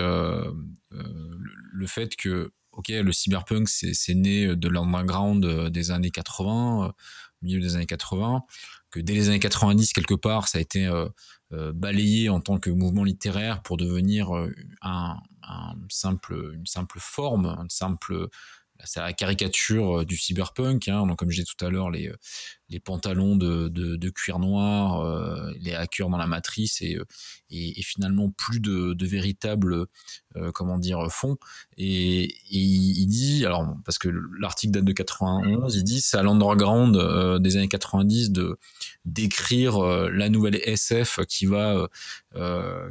le 0.91 1.87
fait 1.87 2.17
que 2.17 2.51
ok 2.73 2.89
le 2.89 3.13
cyberpunk 3.13 3.69
c'est 3.69 4.15
né 4.15 4.57
de 4.57 4.69
l'underground 4.69 5.69
des 5.69 5.93
années 5.93 6.11
80, 6.11 6.87
au 6.89 6.93
milieu 7.41 7.61
des 7.61 7.77
années 7.77 7.87
80, 7.87 8.43
que 8.91 8.99
dès 8.99 9.13
les 9.13 9.29
années 9.29 9.39
90 9.39 9.93
quelque 9.93 10.15
part 10.15 10.49
ça 10.49 10.59
a 10.59 10.61
été 10.61 10.91
balayé 11.53 12.29
en 12.29 12.41
tant 12.41 12.59
que 12.59 12.71
mouvement 12.71 13.05
littéraire 13.05 13.63
pour 13.63 13.77
devenir 13.77 14.33
un, 14.83 15.17
simple, 15.89 16.55
une 16.55 16.67
simple 16.67 16.99
forme, 16.99 17.47
un 17.47 17.67
simple 17.69 18.29
c'est 18.85 19.01
la 19.01 19.13
caricature 19.13 20.01
euh, 20.01 20.05
du 20.05 20.17
cyberpunk. 20.17 20.89
Hein. 20.89 21.07
Donc, 21.07 21.19
comme 21.19 21.31
je 21.31 21.41
disais 21.41 21.47
tout 21.57 21.65
à 21.65 21.71
l'heure, 21.71 21.91
les, 21.91 22.09
euh, 22.09 22.17
les 22.71 22.81
pantalons 22.81 23.37
de, 23.37 23.69
de, 23.69 23.97
de 23.97 24.11
cuir 24.11 24.39
noir, 24.39 25.01
euh, 25.01 25.53
les 25.61 25.75
hackers 25.75 26.09
dans 26.09 26.17
la 26.17 26.27
matrice 26.27 26.81
et, 26.81 26.97
euh, 26.97 27.05
et, 27.51 27.79
et 27.79 27.83
finalement 27.83 28.31
plus 28.31 28.59
de, 28.59 28.95
de 28.95 29.07
véritables 29.07 29.87
euh, 30.37 30.51
comment 30.53 30.79
dire 30.79 31.11
fond. 31.11 31.37
Et, 31.77 32.25
et, 32.25 32.35
il 32.51 33.07
dit, 33.07 33.45
alors 33.45 33.77
parce 33.85 33.99
que 33.99 34.09
l'article 34.41 34.73
date 34.73 34.85
de 34.85 34.93
91, 34.93 35.77
il 35.77 35.85
dit 35.85 36.01
c'est 36.01 36.17
à 36.17 36.23
l'underground 36.23 36.97
euh, 36.97 37.39
des 37.39 37.57
années 37.57 37.69
90 37.69 38.31
de 38.31 38.59
d'écrire 39.05 39.81
la 39.83 40.31
nouvelle 40.31 40.59
SF 40.65 41.21
qui 41.29 41.45
va 41.45 41.89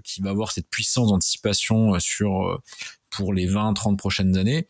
qui 0.03 0.21
va 0.21 0.29
avoir 0.29 0.51
cette 0.51 0.69
puissance 0.69 1.09
d'anticipation 1.09 1.99
sur 1.99 2.61
pour 3.09 3.33
les 3.33 3.47
20-30 3.47 3.97
prochaines 3.97 4.37
années 4.37 4.67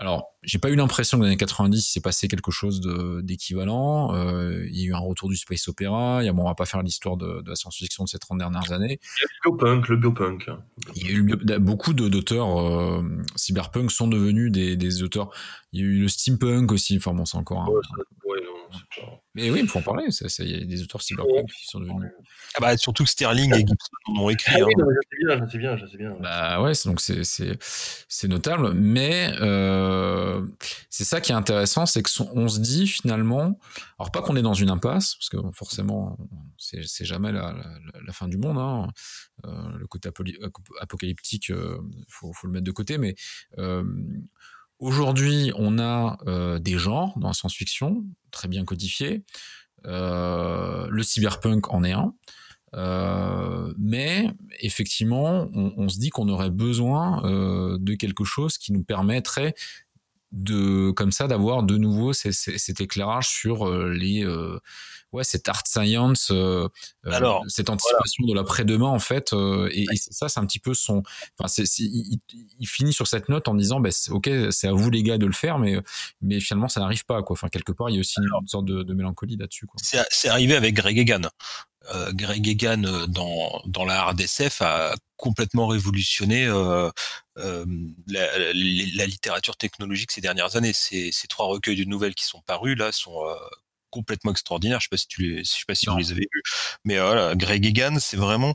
alors, 0.00 0.36
j'ai 0.44 0.60
pas 0.60 0.70
eu 0.70 0.76
l'impression 0.76 1.18
que 1.18 1.22
dans 1.22 1.24
les 1.24 1.32
années 1.32 1.36
90, 1.36 1.76
il 1.76 1.82
s'est 1.82 2.00
passé 2.00 2.28
quelque 2.28 2.52
chose 2.52 2.80
d'équivalent. 3.24 4.14
Euh, 4.14 4.64
il 4.70 4.78
y 4.78 4.84
a 4.84 4.86
eu 4.86 4.94
un 4.94 5.00
retour 5.00 5.28
du 5.28 5.36
space 5.36 5.66
opéra. 5.66 6.22
Il 6.22 6.26
y 6.26 6.28
a, 6.28 6.32
bon, 6.32 6.42
on 6.42 6.46
va 6.46 6.54
pas 6.54 6.66
faire 6.66 6.84
l'histoire 6.84 7.16
de, 7.16 7.42
de, 7.42 7.50
la 7.50 7.56
science-fiction 7.56 8.04
de 8.04 8.08
ces 8.08 8.18
30 8.18 8.38
dernières 8.38 8.70
années. 8.70 9.00
Le 9.20 9.50
biopunk, 9.50 9.88
le 9.88 9.96
biopunk. 9.96 10.50
Il 10.94 11.04
y 11.04 11.08
a 11.08 11.12
eu 11.12 11.58
beaucoup 11.58 11.94
d'auteurs 11.94 12.60
euh, 12.60 13.02
cyberpunk 13.34 13.90
sont 13.90 14.06
devenus 14.06 14.52
des, 14.52 14.76
des, 14.76 15.02
auteurs. 15.02 15.30
Il 15.72 15.80
y 15.80 15.82
a 15.82 15.86
eu 15.86 16.02
le 16.02 16.08
steampunk 16.08 16.70
aussi. 16.70 16.96
Enfin 16.98 17.12
bon, 17.12 17.24
c'est 17.24 17.36
encore. 17.36 17.62
Un, 17.62 17.66
ouais, 17.66 17.80
ouais. 18.24 18.57
Mais 19.34 19.50
oui, 19.50 19.60
il 19.62 19.68
faut 19.68 19.78
en 19.78 19.82
parler. 19.82 20.06
Il 20.38 20.50
y 20.50 20.62
a 20.62 20.64
des 20.64 20.82
auteurs 20.82 21.02
cyberpunk 21.02 21.46
qui 21.46 21.66
sont 21.66 21.80
devenus. 21.80 22.10
Ah 22.54 22.60
bah, 22.60 22.76
surtout 22.76 23.04
que 23.04 23.10
Sterling 23.10 23.54
et 23.54 23.58
Gibson 23.58 24.20
ont 24.20 24.30
écrit. 24.30 24.60
Ah 24.60 24.64
oui, 24.64 24.74
hein. 24.78 24.86
je 24.88 25.08
sais 25.08 25.26
bien, 25.26 25.38
je 25.38 25.50
sais 25.50 25.58
bien, 25.58 25.76
je 25.76 25.86
sais 25.86 25.96
bien. 25.98 26.16
Bah 26.20 26.60
ouais, 26.60 26.72
donc 26.84 27.00
c'est 27.00 28.28
notable. 28.28 28.72
Mais 28.74 29.32
euh, 29.40 30.46
c'est 30.90 31.04
ça 31.04 31.20
qui 31.20 31.32
est 31.32 31.36
intéressant, 31.36 31.86
c'est 31.86 32.02
qu'on 32.02 32.48
se 32.48 32.60
dit 32.60 32.86
finalement, 32.86 33.58
alors 33.98 34.10
pas 34.10 34.22
qu'on 34.22 34.36
est 34.36 34.42
dans 34.42 34.54
une 34.54 34.70
impasse, 34.70 35.14
parce 35.16 35.28
que 35.28 35.38
forcément, 35.52 36.18
c'est 36.56 37.04
jamais 37.04 37.32
la, 37.32 37.52
la, 37.52 38.00
la, 38.04 38.12
fin 38.12 38.28
du 38.28 38.38
monde. 38.38 38.58
Hein. 38.58 38.88
Euh, 39.46 39.78
le 39.78 39.86
côté 39.86 40.08
apocalyptique, 40.80 41.50
euh, 41.50 41.78
faut, 42.08 42.32
faut, 42.32 42.46
le 42.48 42.52
mettre 42.54 42.64
de 42.64 42.72
côté, 42.72 42.98
mais 42.98 43.14
euh, 43.58 43.84
Aujourd'hui, 44.78 45.52
on 45.56 45.78
a 45.78 46.18
euh, 46.26 46.58
des 46.60 46.78
genres 46.78 47.18
dans 47.18 47.28
la 47.28 47.34
science-fiction, 47.34 48.04
très 48.30 48.46
bien 48.46 48.64
codifiés. 48.64 49.24
Euh, 49.86 50.86
le 50.88 51.02
cyberpunk 51.02 51.72
en 51.72 51.82
est 51.82 51.92
un. 51.92 52.14
Euh, 52.74 53.72
mais 53.76 54.30
effectivement, 54.60 55.48
on, 55.52 55.72
on 55.76 55.88
se 55.88 55.98
dit 55.98 56.10
qu'on 56.10 56.28
aurait 56.28 56.50
besoin 56.50 57.22
de 57.22 57.94
quelque 57.94 58.24
chose 58.24 58.56
qui 58.58 58.72
nous 58.72 58.84
permettrait 58.84 59.54
de 60.32 60.90
comme 60.90 61.12
ça 61.12 61.26
d'avoir 61.26 61.62
de 61.62 61.76
nouveau 61.76 62.12
cet 62.12 62.80
éclairage 62.80 63.28
sur 63.28 63.70
les 63.70 64.26
ouais 65.12 65.24
cette 65.24 65.48
art 65.48 65.66
science 65.66 66.30
Alors, 67.06 67.44
cette 67.48 67.70
anticipation 67.70 68.26
de 68.26 68.34
l'après-demain 68.34 68.88
en 68.88 68.98
fait 68.98 69.32
et, 69.70 69.84
et 69.84 69.96
ça 69.96 70.28
c'est 70.28 70.38
un 70.38 70.44
petit 70.44 70.58
peu 70.58 70.74
son 70.74 71.02
enfin 71.38 71.48
c'est, 71.48 71.64
il, 71.78 72.18
il, 72.58 72.66
finit 72.66 72.92
sur 72.92 73.06
cette 73.06 73.28
note 73.30 73.48
en 73.48 73.54
disant 73.54 73.80
bah, 73.80 73.88
ok 74.10 74.30
c'est 74.50 74.68
à 74.68 74.72
vous 74.72 74.90
les 74.90 75.02
gars 75.02 75.16
de 75.16 75.26
le 75.26 75.32
faire 75.32 75.58
mais 75.58 75.78
mais 76.20 76.40
finalement 76.40 76.68
ça 76.68 76.80
n'arrive 76.80 77.04
pas 77.04 77.22
quoi. 77.22 77.34
Enfin 77.34 77.48
quelque 77.48 77.72
part 77.72 77.90
il 77.90 77.94
y 77.94 77.98
a 77.98 78.00
aussi 78.00 78.18
Alors, 78.20 78.42
une 78.42 78.48
sorte 78.48 78.64
de, 78.64 78.82
de 78.82 78.94
mélancolie 78.94 79.36
là-dessus 79.36 79.66
quoi. 79.66 79.76
C'est, 79.82 79.98
c'est 80.10 80.28
arrivé 80.28 80.54
avec 80.54 80.74
Greg 80.74 80.98
Egan. 80.98 81.22
Euh, 81.94 82.12
Greg 82.12 82.46
Egan 82.46 83.06
dans, 83.08 83.62
dans 83.66 83.84
la 83.84 84.00
hard 84.00 84.20
SF 84.20 84.62
a 84.62 84.94
complètement 85.18 85.66
révolutionné 85.66 86.46
euh, 86.46 86.90
euh, 87.36 87.66
la, 88.06 88.38
la, 88.38 88.52
la, 88.54 89.06
littérature 89.06 89.58
technologique 89.58 90.12
ces 90.12 90.22
dernières 90.22 90.56
années. 90.56 90.72
Ces, 90.72 91.12
ces, 91.12 91.28
trois 91.28 91.46
recueils 91.46 91.76
de 91.76 91.84
nouvelles 91.84 92.14
qui 92.14 92.24
sont 92.24 92.40
parus 92.40 92.78
là 92.78 92.92
sont 92.92 93.26
euh, 93.26 93.34
complètement 93.90 94.30
extraordinaires. 94.30 94.80
Je 94.80 94.84
sais 94.84 94.90
pas 94.90 94.96
si 94.96 95.08
tu 95.08 95.22
les, 95.22 95.44
je 95.44 95.50
sais 95.50 95.64
pas 95.66 95.74
si 95.74 95.86
vous 95.86 95.98
les 95.98 96.12
avez 96.12 96.28
vus, 96.32 96.42
mais 96.84 96.98
voilà, 96.98 97.34
Greg 97.34 97.66
Egan, 97.66 97.98
c'est 98.00 98.16
vraiment 98.16 98.54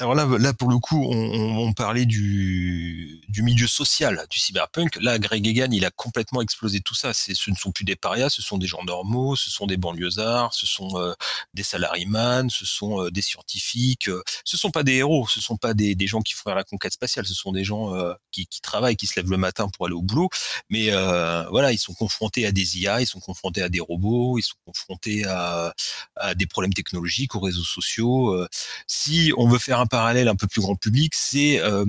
alors 0.00 0.14
là, 0.14 0.26
là 0.38 0.52
pour 0.52 0.70
le 0.70 0.78
coup, 0.78 1.08
on, 1.10 1.72
parlait 1.72 2.06
du, 2.06 3.20
milieu 3.38 3.66
social 3.66 4.26
du 4.30 4.38
cyberpunk. 4.38 4.96
Là, 5.00 5.18
Greg 5.18 5.46
Egan, 5.46 5.70
il 5.70 5.84
a 5.84 5.90
complètement 5.90 6.40
explosé 6.42 6.80
tout 6.80 6.94
ça. 6.94 7.12
Ce 7.14 7.50
ne 7.50 7.56
sont 7.56 7.72
plus 7.72 7.84
des 7.84 7.96
parias, 7.96 8.30
ce 8.30 8.42
sont 8.42 8.58
des 8.58 8.66
gens 8.66 8.82
normaux, 8.84 9.36
ce 9.36 9.50
sont 9.50 9.66
des 9.66 9.76
banlieusards, 9.76 10.54
ce 10.54 10.66
sont 10.66 10.98
euh, 10.98 11.14
des 11.54 11.62
salariman, 11.62 12.48
ce 12.50 12.66
sont 12.66 13.02
euh, 13.02 13.10
des 13.10 13.22
scientifiques. 13.22 14.08
Euh, 14.08 14.22
ce 14.44 14.56
sont 14.56 14.70
pas 14.70 14.82
des 14.82 14.94
héros, 14.94 15.26
ce 15.28 15.40
sont 15.40 15.56
pas 15.56 15.74
des, 15.74 15.96
gens 16.06 16.20
qui 16.20 16.34
font 16.34 16.54
la 16.54 16.64
conquête 16.64 16.92
spatiale, 16.92 17.26
ce 17.26 17.34
sont 17.34 17.52
des 17.52 17.64
gens 17.64 17.94
euh, 17.94 18.14
qui, 18.30 18.46
qui, 18.46 18.60
travaillent, 18.60 18.96
qui 18.96 19.06
se 19.06 19.18
lèvent 19.18 19.30
le 19.30 19.36
matin 19.36 19.68
pour 19.68 19.86
aller 19.86 19.94
au 19.94 20.02
boulot. 20.02 20.28
Mais 20.70 20.88
euh, 20.90 21.44
voilà, 21.50 21.72
ils 21.72 21.78
sont 21.78 21.94
confrontés 21.94 22.46
à 22.46 22.52
des 22.52 22.78
IA, 22.78 23.00
ils 23.00 23.06
sont 23.06 23.20
confrontés 23.20 23.62
à 23.62 23.68
des 23.68 23.80
robots, 23.80 24.38
ils 24.38 24.42
sont 24.42 24.56
confrontés 24.64 25.24
à, 25.26 25.74
à 26.16 26.34
des 26.34 26.46
problèmes 26.46 26.72
technologiques, 26.72 27.34
aux 27.34 27.40
réseaux 27.40 27.64
sociaux. 27.64 28.46
si 28.86 29.32
on 29.36 29.48
veut 29.48 29.58
faire 29.58 29.80
un 29.80 29.86
parallèle 29.88 30.28
un 30.28 30.36
peu 30.36 30.46
plus 30.46 30.60
grand 30.60 30.76
public, 30.76 31.14
c'est 31.14 31.60
euh, 31.60 31.84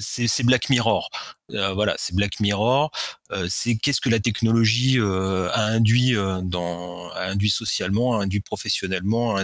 c'est 0.00 0.44
Black 0.44 0.70
Mirror. 0.70 1.10
Euh, 1.50 1.74
voilà, 1.74 1.94
c'est 1.98 2.14
Black 2.14 2.40
Mirror. 2.40 2.90
Euh, 3.32 3.48
c'est 3.50 3.76
qu'est-ce 3.76 4.00
que 4.00 4.08
la 4.08 4.20
technologie 4.20 4.98
a 5.00 5.64
induit 5.64 6.14
dans, 6.42 7.10
a 7.10 7.26
induit 7.26 7.50
socialement, 7.50 8.18
a 8.18 8.22
induit 8.22 8.40
professionnellement, 8.40 9.36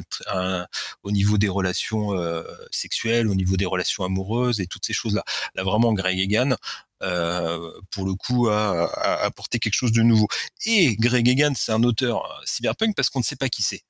au 1.03 1.11
niveau 1.11 1.39
des 1.39 1.49
relations 1.49 2.11
sexuelles, 2.71 3.29
au 3.29 3.35
niveau 3.35 3.57
des 3.57 3.67
relations 3.67 4.05
amoureuses 4.05 4.61
et 4.61 4.67
toutes 4.67 4.87
ces 4.87 4.93
choses-là. 4.93 5.25
Là, 5.55 5.65
vraiment, 5.65 5.93
Greg 5.93 6.19
Egan, 6.19 6.57
pour 7.91 8.05
le 8.05 8.15
coup, 8.15 8.49
a, 8.49 9.25
apporté 9.25 9.59
quelque 9.59 9.75
chose 9.75 9.93
de 9.93 10.03
nouveau. 10.03 10.29
Et 10.67 10.97
Greg 10.97 11.29
Egan, 11.29 11.53
c'est 11.57 11.73
un 11.73 11.83
auteur 11.83 12.43
cyberpunk 12.45 12.95
parce 12.95 13.11
qu'on 13.11 13.21
ne 13.21 13.25
sait 13.25 13.37
pas 13.37 13.49
qui 13.49 13.63
c'est. 13.63 13.83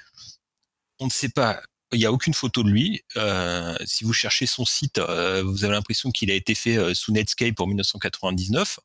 On 1.00 1.06
ne 1.06 1.10
sait 1.10 1.28
pas 1.28 1.60
il 1.92 1.98
n'y 1.98 2.06
a 2.06 2.12
aucune 2.12 2.34
photo 2.34 2.62
de 2.62 2.70
lui. 2.70 3.02
Euh, 3.16 3.74
si 3.84 4.04
vous 4.04 4.12
cherchez 4.12 4.46
son 4.46 4.64
site, 4.64 4.98
euh, 4.98 5.42
vous 5.44 5.64
avez 5.64 5.74
l'impression 5.74 6.10
qu'il 6.10 6.30
a 6.30 6.34
été 6.34 6.54
fait 6.54 6.76
euh, 6.76 6.94
sous 6.94 7.12
Netscape 7.12 7.58
en 7.60 7.66
1999. 7.66 8.78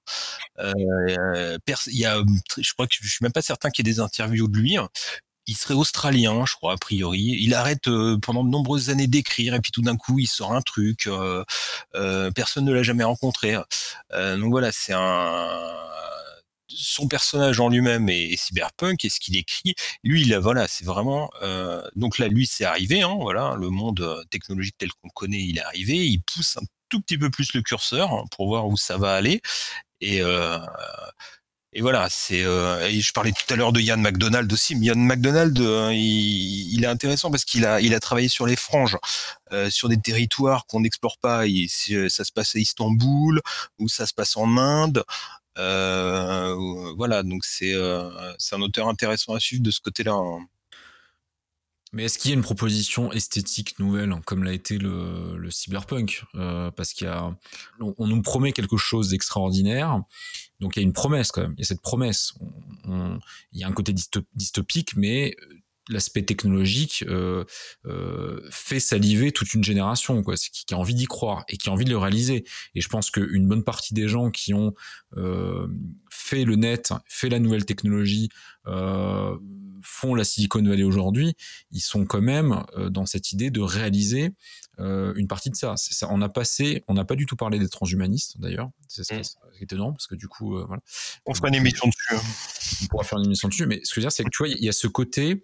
Euh, 0.59 1.57
y 1.87 2.05
a, 2.05 2.23
je 2.57 2.73
crois 2.73 2.87
que 2.87 2.95
je 2.99 3.07
suis 3.07 3.23
même 3.23 3.31
pas 3.31 3.41
certain 3.41 3.69
qu'il 3.69 3.85
y 3.85 3.89
ait 3.89 3.93
des 3.93 3.99
interviews 3.99 4.47
de 4.47 4.57
lui. 4.57 4.77
Il 5.45 5.57
serait 5.57 5.73
australien, 5.73 6.45
je 6.45 6.53
crois, 6.55 6.73
a 6.73 6.77
priori. 6.77 7.19
Il 7.39 7.53
arrête 7.53 7.89
euh, 7.89 8.17
pendant 8.21 8.45
de 8.45 8.49
nombreuses 8.49 8.89
années 8.89 9.07
d'écrire 9.07 9.53
et 9.55 9.59
puis 9.59 9.71
tout 9.71 9.81
d'un 9.81 9.97
coup, 9.97 10.19
il 10.19 10.27
sort 10.27 10.53
un 10.53 10.61
truc. 10.61 11.09
personne 12.35 12.65
ne 12.65 12.73
l'a 12.73 12.83
jamais 12.83 13.03
rencontré. 13.03 13.55
donc 14.11 14.51
voilà, 14.51 14.71
c'est 14.71 14.93
un 14.93 15.49
son 16.75 17.07
personnage 17.07 17.59
en 17.59 17.69
lui-même 17.69 18.09
est, 18.09 18.31
est, 18.31 18.37
cyberpunk 18.37 19.05
et 19.05 19.09
ce 19.09 19.19
qu'il 19.19 19.37
écrit, 19.37 19.75
lui, 20.03 20.33
a, 20.33 20.39
voilà, 20.39 20.67
c'est 20.67 20.85
vraiment. 20.85 21.29
Euh, 21.41 21.81
donc 21.95 22.17
là, 22.17 22.27
lui, 22.27 22.47
c'est 22.47 22.65
arrivé. 22.65 23.01
Hein, 23.01 23.17
voilà, 23.19 23.55
le 23.57 23.69
monde 23.69 24.01
euh, 24.01 24.23
technologique 24.29 24.75
tel 24.77 24.89
qu'on 24.89 25.07
le 25.07 25.13
connaît, 25.13 25.41
il 25.41 25.57
est 25.57 25.63
arrivé. 25.63 26.05
Il 26.05 26.21
pousse 26.21 26.57
un 26.57 26.65
tout 26.89 27.01
petit 27.01 27.17
peu 27.17 27.29
plus 27.29 27.53
le 27.53 27.61
curseur 27.61 28.11
hein, 28.13 28.25
pour 28.31 28.47
voir 28.47 28.67
où 28.67 28.77
ça 28.77 28.97
va 28.97 29.13
aller. 29.13 29.41
Et 30.01 30.21
euh, 30.21 30.59
et 31.75 31.81
voilà, 31.81 32.07
c'est. 32.09 32.43
Je 32.43 33.11
parlais 33.13 33.31
tout 33.31 33.51
à 33.51 33.55
l'heure 33.55 33.73
de 33.73 33.79
Ian 33.81 33.97
McDonald 33.97 34.51
aussi. 34.53 34.75
Mais 34.75 34.87
Ian 34.87 34.95
McDonald, 34.95 35.57
il, 35.57 36.83
est 36.83 36.87
intéressant 36.87 37.31
parce 37.31 37.45
qu'il 37.45 37.65
a, 37.65 37.81
il 37.81 37.95
a 37.95 37.99
travaillé 37.99 38.27
sur 38.27 38.45
les 38.45 38.55
franges, 38.55 38.95
sur 39.69 39.89
des 39.89 39.97
territoires 39.97 40.67
qu'on 40.67 40.81
n'explore 40.81 41.17
pas. 41.17 41.45
Ça 42.09 42.23
se 42.25 42.31
passe 42.31 42.55
à 42.55 42.59
Istanbul 42.59 43.41
ou 43.79 43.89
ça 43.89 44.05
se 44.05 44.13
passe 44.13 44.37
en 44.37 44.55
Inde. 44.57 45.03
Euh, 45.57 46.93
voilà, 46.95 47.23
donc 47.23 47.45
c'est 47.45 47.73
euh, 47.73 48.09
c'est 48.37 48.55
un 48.55 48.61
auteur 48.61 48.87
intéressant 48.87 49.33
à 49.35 49.39
suivre 49.39 49.63
de 49.63 49.71
ce 49.71 49.81
côté-là. 49.81 50.13
Hein. 50.13 50.47
Mais 51.91 52.05
est-ce 52.05 52.17
qu'il 52.17 52.31
y 52.31 52.33
a 52.33 52.35
une 52.35 52.43
proposition 52.43 53.11
esthétique 53.11 53.77
nouvelle, 53.77 54.11
comme 54.25 54.43
l'a 54.43 54.53
été 54.53 54.79
le, 54.79 55.37
le 55.37 55.51
cyberpunk? 55.51 56.23
Euh, 56.33 56.71
Parce 56.71 56.91
qu'il 56.91 57.05
y 57.05 57.09
a, 57.09 57.35
on, 57.79 58.07
nous 58.07 58.21
promet 58.23 58.51
quelque 58.51 58.77
chose 58.77 59.09
d'extraordinaire, 59.09 60.01
donc 60.59 60.75
il 60.75 60.79
y 60.79 60.81
a 60.81 60.83
une 60.83 60.93
promesse 60.93 61.31
quand 61.31 61.41
même. 61.41 61.53
Il 61.57 61.59
y 61.59 61.63
a 61.63 61.67
cette 61.67 61.81
promesse. 61.81 62.33
Il 62.87 63.59
y 63.59 63.63
a 63.63 63.67
un 63.67 63.73
côté 63.73 63.93
dystopique, 64.33 64.95
mais 64.95 65.35
l'aspect 65.89 66.23
technologique 66.23 67.03
euh, 67.07 67.43
euh, 67.85 68.39
fait 68.49 68.79
saliver 68.79 69.31
toute 69.31 69.53
une 69.53 69.63
génération 69.63 70.23
quoi, 70.23 70.35
qui, 70.35 70.73
a 70.73 70.77
envie 70.77 70.95
d'y 70.95 71.05
croire 71.05 71.43
et 71.49 71.57
qui 71.57 71.69
a 71.69 71.71
envie 71.71 71.85
de 71.85 71.89
le 71.89 71.97
réaliser. 71.97 72.45
Et 72.75 72.81
je 72.81 72.87
pense 72.87 73.11
qu'une 73.11 73.47
bonne 73.47 73.63
partie 73.63 73.93
des 73.93 74.07
gens 74.07 74.31
qui 74.31 74.53
ont 74.53 74.73
euh, 75.17 75.67
fait 76.09 76.45
le 76.45 76.55
net, 76.55 76.93
fait 77.05 77.29
la 77.29 77.39
nouvelle 77.39 77.65
technologie, 77.65 78.29
font 79.81 80.15
la 80.15 80.23
Silicon 80.23 80.63
Valley 80.63 80.83
aujourd'hui, 80.83 81.33
ils 81.71 81.81
sont 81.81 82.05
quand 82.05 82.21
même 82.21 82.63
dans 82.89 83.05
cette 83.05 83.33
idée 83.33 83.51
de 83.51 83.59
réaliser 83.59 84.31
euh, 84.79 85.13
une 85.15 85.27
partie 85.27 85.49
de 85.49 85.55
ça. 85.55 85.75
ça. 85.77 86.07
On 86.09 86.21
a 86.21 86.29
passé, 86.29 86.83
on 86.87 86.95
n'a 86.95 87.05
pas 87.05 87.15
du 87.15 87.25
tout 87.25 87.35
parlé 87.35 87.59
des 87.59 87.69
transhumanistes 87.69 88.39
d'ailleurs. 88.39 88.69
C'est 88.87 89.03
ce, 89.03 89.13
mmh. 89.13 89.21
qui 89.53 89.59
est 89.59 89.63
étonnant 89.63 89.93
parce 89.93 90.07
que 90.07 90.15
du 90.15 90.27
coup, 90.27 90.57
euh, 90.57 90.65
voilà. 90.65 90.81
On 91.25 91.33
fera 91.33 91.49
une 91.49 91.55
émission 91.55 91.87
dessus. 91.87 92.15
Hein. 92.15 92.21
On 92.83 92.85
pourra 92.87 93.03
faire 93.03 93.19
une 93.19 93.25
émission 93.25 93.47
dessus. 93.47 93.67
Mais 93.67 93.81
ce 93.83 93.93
que 93.93 93.95
je 93.95 93.99
veux 93.99 94.03
dire, 94.05 94.11
c'est 94.11 94.23
que 94.23 94.29
tu 94.29 94.39
vois, 94.39 94.47
il 94.47 94.63
y 94.63 94.69
a 94.69 94.73
ce 94.73 94.87
côté. 94.87 95.43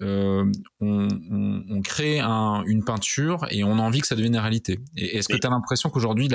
Euh, 0.00 0.44
on, 0.80 1.08
on, 1.28 1.64
on, 1.68 1.82
crée 1.82 2.20
un, 2.20 2.62
une 2.66 2.84
peinture 2.84 3.48
et 3.50 3.64
on 3.64 3.80
a 3.80 3.82
envie 3.82 4.00
que 4.00 4.06
ça 4.06 4.14
devienne 4.14 4.34
une 4.34 4.40
réalité. 4.40 4.78
Est-ce 4.96 5.26
que 5.26 5.36
tu 5.36 5.44
as 5.44 5.50
l'impression 5.50 5.90
qu'aujourd'hui, 5.90 6.28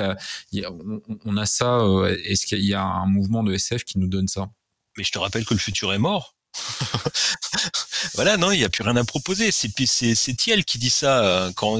on, 0.52 1.00
on, 1.24 1.36
a 1.38 1.46
ça 1.46 1.80
Est-ce 2.26 2.44
qu'il 2.44 2.62
y 2.62 2.74
a 2.74 2.84
un 2.84 3.06
mouvement 3.06 3.42
de 3.42 3.54
SF 3.54 3.84
qui 3.84 3.98
nous 3.98 4.08
donne 4.08 4.28
ça? 4.28 4.50
Mais 4.98 5.04
je 5.04 5.12
te 5.12 5.18
rappelle 5.18 5.46
que 5.46 5.54
le 5.54 5.60
futur 5.60 5.94
est 5.94 5.98
mort. 5.98 6.36
voilà, 8.14 8.36
non, 8.36 8.52
il 8.52 8.58
n'y 8.58 8.64
a 8.64 8.68
plus 8.68 8.84
rien 8.84 8.96
à 8.96 9.04
proposer. 9.04 9.50
C'est 9.50 10.36
Thiel 10.36 10.64
qui 10.64 10.78
dit 10.78 10.90
ça 10.90 11.24
euh, 11.24 11.52
quand 11.56 11.78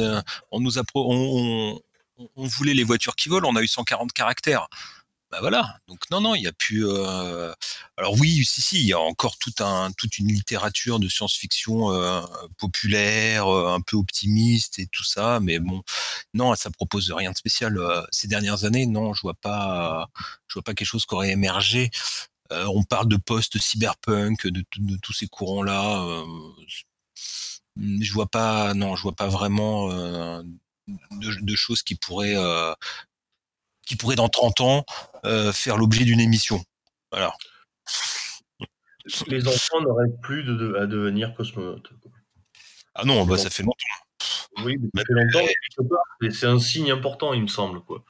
on 0.50 0.60
nous 0.60 0.78
a 0.78 0.82
on, 0.94 1.80
on, 2.18 2.28
on, 2.36 2.46
voulait 2.46 2.74
les 2.74 2.84
voitures 2.84 3.16
qui 3.16 3.28
volent, 3.28 3.48
on 3.50 3.56
a 3.56 3.62
eu 3.62 3.68
140 3.68 4.12
caractères. 4.12 4.68
bah 5.30 5.38
voilà. 5.40 5.78
Donc 5.88 6.00
non, 6.10 6.20
non, 6.20 6.34
il 6.34 6.42
y 6.42 6.46
a 6.48 6.52
plus. 6.52 6.86
Euh, 6.86 7.52
alors 7.96 8.14
oui, 8.20 8.44
si, 8.44 8.62
si, 8.62 8.80
il 8.80 8.86
y 8.86 8.92
a 8.92 9.00
encore 9.00 9.36
un, 9.60 9.92
toute 9.92 10.18
une 10.18 10.28
littérature 10.28 10.98
de 10.98 11.08
science-fiction 11.08 11.92
euh, 11.92 12.20
populaire, 12.58 13.48
euh, 13.48 13.74
un 13.74 13.80
peu 13.80 13.96
optimiste 13.96 14.78
et 14.78 14.86
tout 14.86 15.04
ça, 15.04 15.40
mais 15.40 15.58
bon, 15.58 15.82
non, 16.34 16.54
ça 16.56 16.70
propose 16.70 17.10
rien 17.12 17.32
de 17.32 17.36
spécial. 17.36 17.78
Ces 18.10 18.28
dernières 18.28 18.64
années, 18.64 18.86
non, 18.86 19.14
je 19.14 19.22
vois 19.22 19.34
pas, 19.34 20.08
je 20.48 20.54
vois 20.54 20.62
pas 20.62 20.74
quelque 20.74 20.88
chose 20.88 21.06
qui 21.06 21.14
aurait 21.14 21.30
émergé. 21.30 21.90
On 22.50 22.82
parle 22.82 23.08
de 23.08 23.16
post-cyberpunk, 23.16 24.46
de, 24.46 24.64
tous 25.02 25.12
ces 25.12 25.26
courants-là. 25.26 26.24
je 27.76 28.12
vois 28.12 28.26
pas, 28.26 28.74
non, 28.74 28.96
je 28.96 29.02
vois 29.02 29.14
pas 29.14 29.28
vraiment 29.28 29.88
de, 29.88 31.40
de, 31.40 31.56
choses 31.56 31.82
qui 31.82 31.94
pourraient 31.94 32.36
qui 33.86 33.96
pourrait 33.96 34.16
dans 34.16 34.28
30 34.28 34.60
ans 34.60 34.84
euh, 35.24 35.52
faire 35.52 35.76
l'objet 35.76 36.04
d'une 36.04 36.20
émission. 36.20 36.64
Voilà. 37.10 37.32
Les 39.26 39.46
enfants 39.46 39.80
n'auraient 39.82 40.12
plus 40.22 40.44
de, 40.44 40.76
à 40.76 40.86
devenir 40.86 41.34
cosmonautes. 41.34 41.90
Ah 42.94 43.04
non, 43.04 43.26
bah, 43.26 43.36
ça 43.36 43.50
fait 43.50 43.62
longtemps. 43.62 43.76
Oui, 44.64 44.78
ça 44.94 45.02
fait 45.06 45.12
longtemps. 45.12 45.98
C'est 46.30 46.46
un 46.46 46.58
signe 46.58 46.90
important, 46.90 47.34
il 47.34 47.42
me 47.42 47.48
semble. 47.48 47.80
Quoi. 47.82 48.04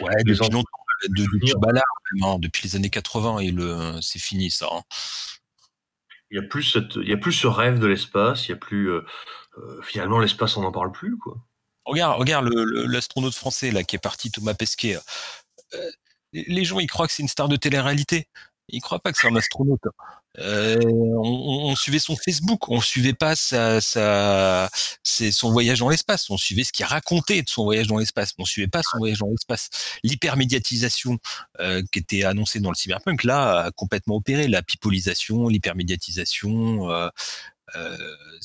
Ouais, 0.00 0.12
depuis 0.24 0.50
longtemps. 0.50 0.68
Depuis, 1.08 1.52
hein, 2.22 2.38
depuis 2.38 2.68
les 2.68 2.76
années 2.76 2.90
80, 2.90 3.38
et 3.38 3.50
le, 3.50 4.00
c'est 4.00 4.18
fini 4.18 4.50
ça. 4.50 4.68
Hein. 4.70 4.82
Il 6.30 6.38
n'y 6.38 6.44
a, 6.44 6.48
plus 6.48 6.62
cette, 6.64 6.96
il 6.96 7.08
y 7.08 7.12
a 7.12 7.16
plus 7.16 7.32
ce 7.32 7.46
rêve 7.46 7.78
de 7.78 7.86
l'espace, 7.86 8.48
il 8.48 8.52
y 8.52 8.54
a 8.54 8.56
plus. 8.56 8.90
Euh, 8.90 9.04
euh, 9.58 9.80
finalement, 9.82 10.18
l'espace, 10.18 10.56
on 10.56 10.62
n'en 10.62 10.72
parle 10.72 10.90
plus. 10.90 11.16
Quoi. 11.18 11.36
Regarde, 11.84 12.18
regarde 12.18 12.48
l'astronaute 12.48 13.34
français 13.34 13.70
là 13.70 13.84
qui 13.84 13.96
est 13.96 14.00
parti, 14.00 14.30
Thomas 14.30 14.54
Pesquet. 14.54 14.98
Euh, 15.74 15.90
les 16.32 16.64
gens, 16.64 16.80
ils 16.80 16.88
croient 16.88 17.06
que 17.06 17.12
c'est 17.12 17.22
une 17.22 17.28
star 17.28 17.48
de 17.48 17.56
télé-réalité. 17.56 18.26
Ils 18.68 18.80
croient 18.80 18.98
pas 18.98 19.12
que 19.12 19.18
c'est 19.18 19.28
un 19.28 19.36
astronaute. 19.36 19.82
Euh, 20.38 20.80
on, 20.84 21.76
suivait 21.76 21.98
son 21.98 22.16
Facebook, 22.16 22.68
on 22.68 22.80
suivait 22.80 23.12
pas 23.12 23.36
sa, 23.36 23.80
son 23.80 25.50
voyage 25.52 25.78
dans 25.78 25.88
l'espace, 25.88 26.28
on 26.30 26.36
suivait 26.36 26.64
ce 26.64 26.72
qu'il 26.72 26.84
racontait 26.84 27.42
de 27.42 27.48
son 27.48 27.64
voyage 27.64 27.86
dans 27.86 27.98
l'espace, 27.98 28.34
on 28.38 28.44
suivait 28.44 28.68
pas 28.68 28.82
son 28.82 28.98
voyage 28.98 29.18
dans 29.18 29.28
l'espace. 29.28 29.70
L'hypermédiatisation 30.02 31.18
euh, 31.60 31.82
qui 31.92 32.00
était 32.00 32.24
annoncée 32.24 32.60
dans 32.60 32.70
le 32.70 32.76
cyberpunk, 32.76 33.24
là, 33.24 33.66
a 33.66 33.70
complètement 33.70 34.16
opéré. 34.16 34.48
La 34.48 34.62
pipolisation, 34.62 35.48
l'hypermédiatisation, 35.48 36.90
euh, 36.90 37.08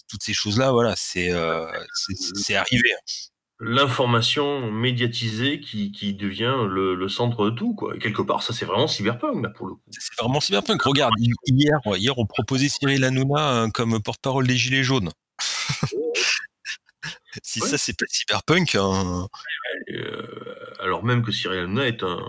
toutes 0.08 0.24
ces 0.24 0.34
choses-là, 0.34 0.72
voilà, 0.72 0.96
c'est 0.96 1.32
c'est 2.36 2.56
arrivé. 2.56 2.94
L'information 3.62 4.72
médiatisée 4.72 5.60
qui, 5.60 5.92
qui 5.92 6.14
devient 6.14 6.56
le, 6.70 7.10
centre 7.10 7.50
de 7.50 7.50
tout, 7.50 7.74
quoi. 7.74 7.96
Et 7.96 8.00
quelque 8.00 8.22
part, 8.22 8.42
ça 8.42 8.54
c'est 8.54 8.66
vraiment 8.66 8.88
cyberpunk 8.88 9.44
là 9.44 9.50
pour 9.50 9.68
le 9.68 9.74
coup. 9.74 9.82
C'est 9.92 10.22
vraiment 10.22 10.40
cyberpunk. 10.40 10.82
Regarde, 10.82 11.14
hier, 11.46 11.78
hier 11.98 12.18
on 12.18 12.26
proposait 12.26 12.70
Cyril 12.70 13.04
Hanouna 13.04 13.62
hein, 13.64 13.70
comme 13.70 14.02
porte-parole 14.02 14.48
des 14.48 14.56
Gilets 14.56 14.84
jaunes. 14.84 15.10
si 17.44 17.60
ça 17.60 17.78
c'est 17.78 17.98
pas 17.98 18.06
cyberpunk. 18.10 18.76
Hein. 18.76 19.28
Euh, 19.92 20.24
alors 20.80 21.04
même 21.04 21.24
que 21.24 21.32
Cyril 21.32 21.60
Hanouna 21.60 21.88
est 21.88 22.04
un 22.04 22.20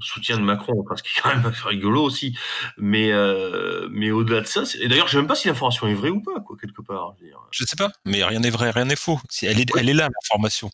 soutien 0.00 0.38
de 0.38 0.42
Macron, 0.42 0.84
parce 0.88 1.02
qu'il 1.02 1.16
est 1.16 1.20
quand 1.20 1.34
même 1.34 1.52
rigolo 1.64 2.02
aussi. 2.02 2.36
Mais, 2.76 3.12
euh, 3.12 3.88
mais 3.90 4.10
au-delà 4.10 4.40
de 4.40 4.46
ça, 4.46 4.62
et 4.80 4.88
d'ailleurs, 4.88 5.08
je 5.08 5.12
ne 5.12 5.18
sais 5.18 5.22
même 5.22 5.26
pas 5.26 5.34
si 5.34 5.48
l'information 5.48 5.86
est 5.88 5.94
vraie 5.94 6.10
ou 6.10 6.22
pas, 6.22 6.40
quoi, 6.40 6.56
quelque 6.60 6.82
part. 6.82 7.14
Je, 7.50 7.64
ne 7.64 7.66
sais 7.66 7.76
pas, 7.76 7.90
mais 8.04 8.22
rien 8.24 8.40
n'est 8.40 8.50
vrai, 8.50 8.70
rien 8.70 8.84
n'est 8.84 8.96
faux. 8.96 9.18
Elle 9.42 9.60
est, 9.60 9.70
elle 9.76 9.88
est 9.88 9.94
là, 9.94 10.08
l'information. 10.14 10.70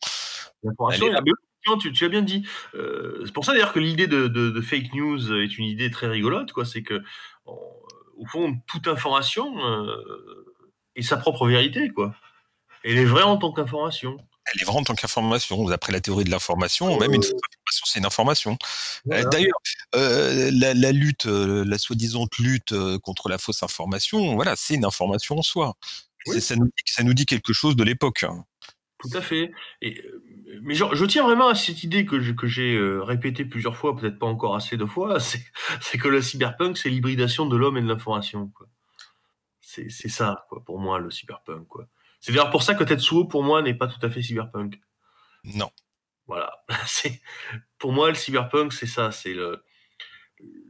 L'information, 0.62 1.78
tu, 1.80 1.92
tu, 1.92 2.04
as 2.04 2.08
bien 2.08 2.22
dit. 2.22 2.46
Euh, 2.74 3.22
c'est 3.24 3.32
pour 3.32 3.44
ça 3.44 3.52
d'ailleurs 3.52 3.72
que 3.72 3.80
l'idée 3.80 4.06
de, 4.06 4.28
de, 4.28 4.60
fake 4.60 4.92
news 4.92 5.32
est 5.32 5.56
une 5.56 5.64
idée 5.64 5.90
très 5.90 6.08
rigolote, 6.08 6.52
quoi. 6.52 6.64
C'est 6.64 6.82
que, 6.82 7.02
au 7.46 8.26
fond, 8.26 8.58
toute 8.66 8.86
information 8.86 9.54
est 10.96 11.02
sa 11.02 11.16
propre 11.16 11.46
vérité, 11.46 11.88
quoi. 11.90 12.14
Elle 12.84 12.98
est 12.98 13.04
vraie 13.04 13.22
en 13.22 13.36
tant 13.36 13.52
qu'information 13.52 14.18
elle 14.52 14.62
est 14.62 14.64
vraie 14.64 14.76
en 14.76 14.84
tant 14.84 14.94
qu'information. 14.94 15.64
D'après 15.64 15.92
la 15.92 16.00
théorie 16.00 16.24
de 16.24 16.30
l'information, 16.30 16.98
même 16.98 17.14
une 17.14 17.22
information, 17.22 17.86
c'est 17.86 17.98
une 17.98 18.06
information. 18.06 18.58
Euh, 19.12 19.24
d'ailleurs, 19.24 19.58
euh, 19.94 20.50
la, 20.52 20.92
lutte, 20.92 21.26
euh, 21.26 21.64
la 21.66 21.78
soi-disant 21.78 22.26
lutte 22.38 22.74
contre 23.02 23.28
la 23.28 23.38
fausse 23.38 23.62
information, 23.62 24.34
voilà, 24.34 24.54
c'est 24.56 24.74
une 24.74 24.84
information 24.84 25.38
en 25.38 25.42
soi. 25.42 25.74
Ça, 26.26 26.56
nous, 26.56 26.70
ça, 26.86 27.02
nous, 27.02 27.14
dit 27.14 27.26
quelque 27.26 27.52
chose 27.52 27.76
de 27.76 27.84
l'époque. 27.84 28.24
Hein. 28.24 28.44
Tout 28.98 29.10
à 29.14 29.20
fait. 29.20 29.52
Et, 29.82 30.00
mais 30.62 30.74
je, 30.74 31.04
tiens 31.04 31.24
vraiment 31.24 31.48
à 31.48 31.54
cette 31.54 31.82
idée 31.82 32.06
que, 32.06 32.16
que 32.32 32.46
j'ai 32.46 32.78
répétée 33.02 33.44
plusieurs 33.44 33.76
fois, 33.76 33.94
peut-être 33.94 34.18
pas 34.18 34.26
encore 34.26 34.56
assez 34.56 34.76
de 34.76 34.86
fois, 34.86 35.18
c'est 35.80 35.98
que 35.98 36.08
le 36.08 36.22
cyberpunk, 36.22 36.78
c'est 36.78 36.90
l'hybridation 36.90 37.46
de 37.46 37.56
l'homme 37.56 37.76
et 37.76 37.82
de 37.82 37.88
l'information. 37.88 38.50
C'est 39.60 40.08
ça, 40.08 40.46
quoi, 40.48 40.62
pour 40.64 40.78
moi, 40.78 40.98
le 40.98 41.10
cyberpunk. 41.10 41.66
Quoi. 41.66 41.88
C'est 42.24 42.32
d'ailleurs 42.32 42.48
pour 42.48 42.62
ça 42.62 42.74
que 42.74 42.82
Tetsuo, 42.82 43.26
pour 43.26 43.42
moi, 43.42 43.60
n'est 43.60 43.74
pas 43.74 43.86
tout 43.86 43.98
à 44.00 44.08
fait 44.08 44.22
cyberpunk. 44.22 44.80
Non. 45.44 45.70
Voilà. 46.26 46.64
pour 47.78 47.92
moi, 47.92 48.08
le 48.08 48.14
cyberpunk, 48.14 48.72
c'est 48.72 48.86
ça. 48.86 49.12
C'est 49.12 49.36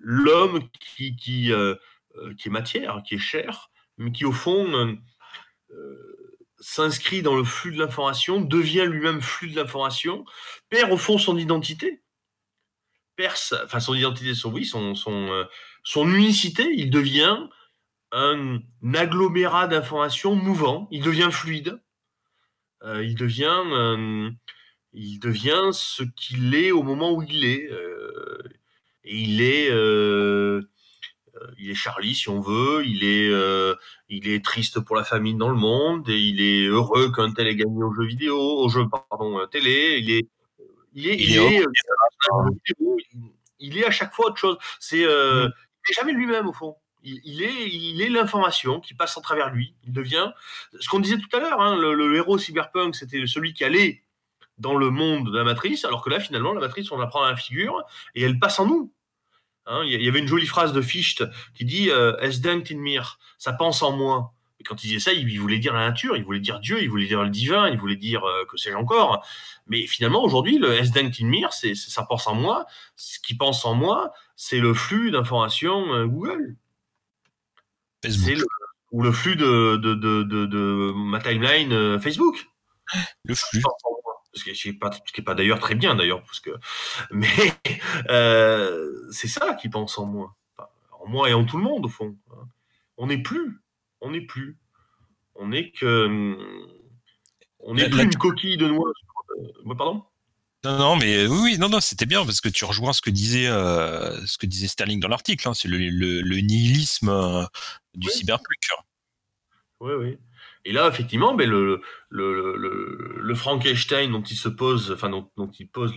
l'homme 0.01 0.69
qui, 0.81 1.15
qui, 1.15 1.53
euh, 1.53 1.77
euh, 2.17 2.35
qui 2.35 2.49
est 2.49 2.51
matière, 2.51 3.05
qui 3.07 3.15
est 3.15 3.19
chair, 3.19 3.71
mais 3.99 4.11
qui, 4.11 4.25
au 4.25 4.33
fond, 4.33 4.99
euh, 5.71 6.45
s'inscrit 6.59 7.23
dans 7.23 7.37
le 7.37 7.45
flux 7.45 7.71
de 7.71 7.79
l'information, 7.79 8.41
devient 8.41 8.87
lui-même 8.89 9.23
flux 9.23 9.51
de 9.51 9.55
l'information, 9.55 10.25
perd, 10.71 10.91
au 10.91 10.97
fond, 10.97 11.19
son 11.19 11.39
identité. 11.39 12.03
Perd 13.15 13.37
enfin, 13.65 13.79
son 13.79 13.95
identité, 13.95 14.35
son, 14.35 14.51
oui, 14.51 14.65
son, 14.65 14.97
son, 14.97 15.47
son 15.85 16.13
unicité. 16.13 16.69
Il 16.73 16.91
devient 16.91 17.47
un 18.15 18.61
agglomérat 18.95 19.67
d'informations 19.67 20.37
mouvant, 20.37 20.89
il 20.93 21.03
devient 21.03 21.31
fluide, 21.33 21.81
euh, 22.85 23.05
il, 23.05 23.17
devient, 23.17 23.63
euh, 23.73 24.31
il 24.93 25.19
devient 25.19 25.71
ce 25.73 26.05
qu'il 26.17 26.55
est 26.55 26.71
au 26.71 26.85
moment 26.85 27.13
où 27.13 27.23
il 27.23 27.45
est. 27.45 27.69
Euh, 27.71 28.39
et 29.03 29.19
il 29.19 29.43
est, 29.43 29.67
il 31.59 31.71
est 31.71 31.75
Charlie 31.75 32.15
si 32.15 32.29
on 32.31 32.41
veut, 32.41 32.85
il 32.87 33.05
est, 33.05 33.31
il 34.09 34.29
est 34.29 34.43
triste 34.43 34.81
pour 34.81 34.97
la 34.97 35.05
famille 35.05 35.35
dans 35.35 35.51
le 35.51 35.57
monde, 35.57 36.09
et 36.09 36.19
il 36.19 36.41
est 36.41 36.67
heureux 36.67 37.13
qu'un 37.13 37.33
tel 37.33 37.49
ait 37.49 37.57
gagné 37.57 37.83
au 37.83 37.93
jeu 37.93 38.07
vidéo, 38.07 38.39
au 38.39 38.69
jeu 38.69 38.85
pardon, 39.11 39.45
télé, 39.49 39.99
il 40.01 40.11
est, 40.11 40.29
il 40.95 41.09
est, 41.09 41.17
il, 41.17 41.37
est, 41.37 41.65
il 43.59 43.79
est, 43.79 43.85
à 43.85 43.91
chaque 43.91 44.15
fois 44.15 44.27
autre 44.29 44.39
chose. 44.39 44.57
C'est, 44.79 45.01
il 45.01 45.07
n'est 45.09 45.95
jamais 45.95 46.13
lui-même 46.13 46.47
au 46.47 46.53
fond 46.53 46.77
il, 47.05 47.43
est, 47.43 47.69
il 47.69 48.01
est 48.01 48.09
l'information 48.09 48.81
qui 48.81 48.95
passe 48.95 49.17
en 49.17 49.21
travers 49.21 49.51
lui. 49.51 49.75
Il 49.85 49.93
devient 49.93 50.31
ce 50.81 50.89
qu'on 50.89 51.01
disait 51.01 51.19
tout 51.19 51.37
à 51.37 51.41
l'heure. 51.41 51.61
Hein, 51.61 51.77
le, 51.77 52.17
héros 52.17 52.39
cyberpunk, 52.39 52.95
c'était 52.95 53.27
celui 53.27 53.53
qui 53.53 53.65
allait 53.65 54.03
dans 54.59 54.75
le 54.75 54.91
monde 54.91 55.31
de 55.33 55.37
la 55.37 55.45
matrice, 55.45 55.85
alors 55.85 56.03
que 56.03 56.11
là, 56.11 56.21
finalement, 56.21 56.53
la 56.53 56.61
matrice, 56.61 56.91
on 56.93 56.99
la 56.99 57.07
prend 57.07 57.23
à 57.23 57.31
la 57.31 57.37
figure 57.37 57.83
et 58.15 58.23
elle 58.23 58.39
passe 58.39 58.59
en 58.61 58.67
nous. 58.67 58.93
Hein, 59.67 59.83
il 59.85 60.03
y 60.03 60.09
avait 60.09 60.19
une 60.19 60.29
jolie 60.29 60.47
phrase 60.47 60.73
de 60.73 60.83
Fichte 60.83 61.25
qui 61.55 61.65
dit 61.65 61.91
euh, 61.91 62.17
Es 62.21 62.41
denkt 62.41 62.71
in 62.71 62.79
mir, 62.79 63.19
ça 63.39 63.53
pense 63.53 63.83
en 63.83 63.97
moi. 63.97 64.35
Et 64.61 64.63
quand 64.63 64.85
il 64.85 64.89
disait 64.89 65.01
ça, 65.01 65.13
il, 65.13 65.41
voulait 65.41 65.59
dire 65.59 65.73
la 65.73 65.89
nature, 65.89 66.17
il 66.17 66.25
voulait 66.25 66.41
dire 66.41 66.61
Dieu, 66.61 66.83
il 66.83 66.91
voulait 66.91 67.07
dire 67.07 67.23
le 67.23 67.31
divin, 67.31 67.69
il 67.69 67.79
voulait 67.79 67.97
dire 67.97 68.25
euh, 68.25 68.45
que 68.45 68.59
sais-je 68.59 68.77
encore. 68.77 69.27
Mais 69.67 69.87
finalement, 69.87 70.23
aujourd'hui, 70.23 70.59
le 70.59 70.73
Es 70.75 70.91
denkt 70.91 71.21
in 71.21 71.27
mir, 71.27 71.53
c'est 71.53 71.75
ça 71.75 72.05
pense 72.05 72.27
en 72.27 72.35
moi. 72.35 72.67
Ce 72.95 73.19
qui 73.21 73.35
pense 73.35 73.65
en 73.65 73.75
moi, 73.75 74.13
c'est 74.37 74.61
le 74.61 74.75
flux 74.75 75.11
d'informations 75.11 75.95
euh, 75.95 76.07
Google 76.07 76.57
ou 78.93 79.03
le 79.03 79.13
flux 79.13 79.37
de, 79.37 79.77
de, 79.77 79.95
de, 79.95 80.23
de, 80.23 80.93
ma 80.95 81.21
timeline 81.21 81.73
euh, 81.73 81.99
Facebook. 81.99 82.47
Le 83.25 83.35
flux. 83.35 83.63
Ce 84.35 84.43
qui 84.43 84.69
n'est 84.69 84.75
pas, 84.75 84.91
pas 85.25 85.35
d'ailleurs 85.35 85.61
très 85.61 85.75
bien 85.75 85.95
d'ailleurs, 85.95 86.21
parce 86.23 86.41
que 86.41 86.51
mais 87.13 87.29
euh, 88.11 88.93
c'est 89.13 89.29
ça 89.29 89.55
qui 89.55 89.69
pense 89.69 89.97
en 89.99 90.07
moi, 90.07 90.35
en 91.01 91.09
moi 91.09 91.31
et 91.31 91.35
en 91.35 91.45
tout 91.45 91.57
le 91.57 91.63
monde 91.63 91.87
au 91.87 91.89
fond. 91.89 92.17
On 92.97 93.07
n'est 93.07 93.23
plus, 93.23 93.61
on 94.01 94.11
n'est 94.11 94.21
plus, 94.21 94.59
on 95.35 95.49
n'est 95.49 95.71
que, 95.71 96.37
on 97.61 97.75
n'est 97.75 97.89
plus 97.89 98.03
une 98.03 98.15
coquille 98.15 98.57
de 98.57 98.69
noix. 98.69 98.91
Euh, 99.39 99.75
pardon? 99.75 100.05
Non, 100.65 100.79
non, 100.79 100.97
mais 100.97 101.27
oui, 101.27 101.59
non, 101.59 101.69
non, 101.69 101.81
c'était 101.81 102.07
bien 102.07 102.25
parce 102.25 102.41
que 102.41 102.49
tu 102.49 102.65
rejoins 102.65 102.93
ce 102.93 103.03
que 103.03 103.11
disait, 103.11 103.47
ce 103.47 104.39
que 104.39 104.47
disait 104.47 104.69
Sterling 104.69 105.01
dans 105.01 105.09
l'article. 105.09 105.49
Hein, 105.49 105.55
c'est 105.55 105.69
le, 105.69 105.79
le, 105.79 106.41
nihilisme 106.41 107.49
du 107.95 108.09
cyberpunk. 108.09 108.49
Oui, 109.81 109.93
oui. 109.99 110.19
Et 110.65 110.73
là, 110.73 110.89
effectivement, 110.89 111.35
ben, 111.35 111.49
le, 111.49 111.83
le, 112.09 112.57
le, 113.21 113.35
Frankenstein 113.35 114.11
dont 114.11 114.23
il 114.23 114.37
se 114.37 114.49
pose, 114.49 114.93
enfin 114.93 115.11
dont, 115.11 115.51
il 115.59 115.69
pose 115.69 115.95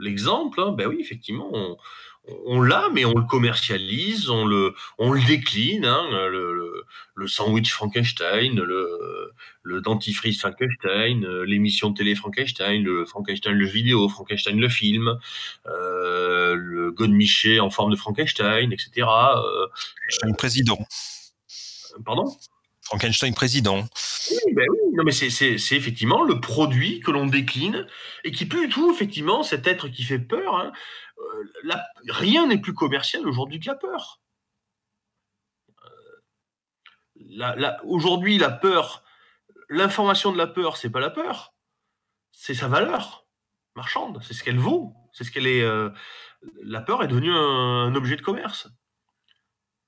l'exemple, 0.00 0.60
hein, 0.60 0.72
ben 0.72 0.88
oui, 0.88 0.96
effectivement, 0.98 1.48
on, 1.52 1.76
on 2.46 2.60
l'a, 2.60 2.88
mais 2.92 3.04
on 3.04 3.14
le 3.14 3.24
commercialise, 3.24 4.28
on 4.28 4.44
le, 4.44 4.74
on 4.98 5.12
le 5.12 5.20
décline, 5.26 5.84
hein, 5.84 6.06
le, 6.28 6.84
le, 7.14 7.26
sandwich 7.26 7.72
Frankenstein, 7.72 8.54
le, 8.54 9.32
le 9.62 9.80
dentifrice 9.80 10.40
Frankenstein, 10.40 11.26
l'émission 11.42 11.90
de 11.90 11.96
télé 11.96 12.14
Frankenstein, 12.14 12.82
le 12.82 13.04
Frankenstein 13.04 13.54
le 13.54 13.66
vidéo, 13.66 14.08
Frankenstein 14.08 14.58
le 14.58 14.68
film, 14.68 15.18
euh, 15.66 16.54
le 16.54 16.92
Godemiché 16.92 17.60
en 17.60 17.70
forme 17.70 17.90
de 17.90 17.96
Frankenstein, 17.96 18.72
etc. 18.72 19.06
Frankenstein 19.06 20.36
président. 20.36 20.78
Pardon? 22.04 22.36
Frankenstein 22.82 23.34
président. 23.34 23.84
Oui, 24.30 24.54
ben 24.54 24.64
oui. 24.70 24.78
Non, 24.94 25.04
mais 25.04 25.12
c'est 25.12 25.76
effectivement 25.76 26.24
le 26.24 26.40
produit 26.40 27.00
que 27.00 27.10
l'on 27.10 27.26
décline 27.26 27.86
et 28.24 28.32
qui 28.32 28.46
peut 28.46 28.68
tout, 28.68 28.90
effectivement, 28.92 29.42
cet 29.42 29.66
être 29.66 29.88
qui 29.88 30.02
fait 30.02 30.18
peur. 30.18 30.56
Hein, 30.56 30.72
rien 32.08 32.46
n'est 32.46 32.58
plus 32.58 32.74
commercial 32.74 33.26
aujourd'hui 33.26 33.60
que 33.60 33.66
la 33.66 33.74
peur. 33.74 34.20
Aujourd'hui, 37.84 38.38
la 38.38 38.50
peur, 38.50 39.04
l'information 39.68 40.32
de 40.32 40.38
la 40.38 40.46
peur, 40.46 40.76
c'est 40.76 40.90
pas 40.90 41.00
la 41.00 41.10
peur, 41.10 41.54
c'est 42.32 42.54
sa 42.54 42.68
valeur 42.68 43.26
marchande, 43.76 44.20
c'est 44.22 44.34
ce 44.34 44.42
qu'elle 44.42 44.58
vaut, 44.58 44.94
c'est 45.12 45.24
ce 45.24 45.30
qu'elle 45.30 45.46
est. 45.46 45.62
Euh, 45.62 45.90
la 46.62 46.80
peur 46.80 47.02
est 47.02 47.08
devenue 47.08 47.32
un, 47.32 47.94
objet 47.94 48.16
de 48.16 48.22
commerce. 48.22 48.68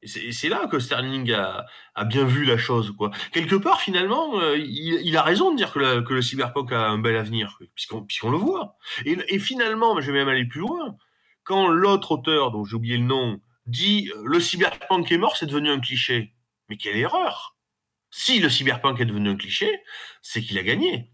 Et 0.03 0.33
c'est 0.33 0.49
là 0.49 0.67
que 0.67 0.79
Sterling 0.79 1.31
a, 1.33 2.05
bien 2.07 2.25
vu 2.25 2.45
la 2.47 2.57
chose. 2.57 2.95
Quoi. 2.97 3.11
Quelque 3.33 3.57
part, 3.57 3.83
finalement, 3.83 4.41
euh, 4.41 4.57
il, 4.57 5.15
a 5.15 5.23
raison 5.23 5.51
de 5.51 5.59
dire 5.59 5.73
que, 5.73 5.79
le 6.15 6.23
cyberpunk 6.23 6.73
a 6.73 6.89
un 6.89 6.97
bel 6.97 7.17
avenir, 7.17 7.59
puisqu'on 7.75 8.31
le 8.31 8.39
voit. 8.39 8.79
Et, 9.05 9.39
finalement, 9.39 10.01
je 10.01 10.11
vais 10.11 10.19
même 10.19 10.29
aller 10.29 10.47
plus 10.47 10.61
loin. 10.61 10.97
Quand 11.51 11.67
l'autre 11.67 12.13
auteur, 12.13 12.53
dont 12.53 12.65
j'ai 12.65 12.77
oublié 12.77 12.97
le 12.97 13.03
nom, 13.03 13.41
dit 13.67 14.09
le 14.23 14.39
cyberpunk 14.39 15.11
est 15.11 15.19
mort, 15.19 15.37
c'est 15.37 15.47
devenu 15.47 15.69
un 15.69 15.81
cliché. 15.81 16.33
Mais 16.69 16.77
quelle 16.77 16.97
erreur 16.97 17.57
Si 18.13 18.39
le 18.39 18.49
cyberpunk 18.49 19.01
est 19.01 19.05
devenu 19.05 19.31
un 19.31 19.37
cliché, 19.37 19.83
c'est 20.23 20.43
qu'il 20.43 20.59
a 20.59 20.63
gagné. 20.63 21.11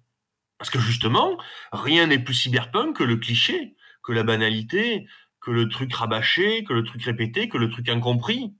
Parce 0.58 0.68
que 0.68 0.78
justement, 0.78 1.40
rien 1.72 2.06
n'est 2.06 2.18
plus 2.18 2.34
cyberpunk 2.34 2.98
que 2.98 3.02
le 3.02 3.16
cliché, 3.16 3.76
que 4.02 4.12
la 4.12 4.24
banalité, 4.24 5.06
que 5.40 5.50
le 5.50 5.70
truc 5.70 5.94
rabâché, 5.94 6.64
que 6.64 6.74
le 6.74 6.82
truc 6.82 7.02
répété, 7.02 7.48
que 7.48 7.56
le 7.56 7.70
truc 7.70 7.88
incompris, 7.88 8.54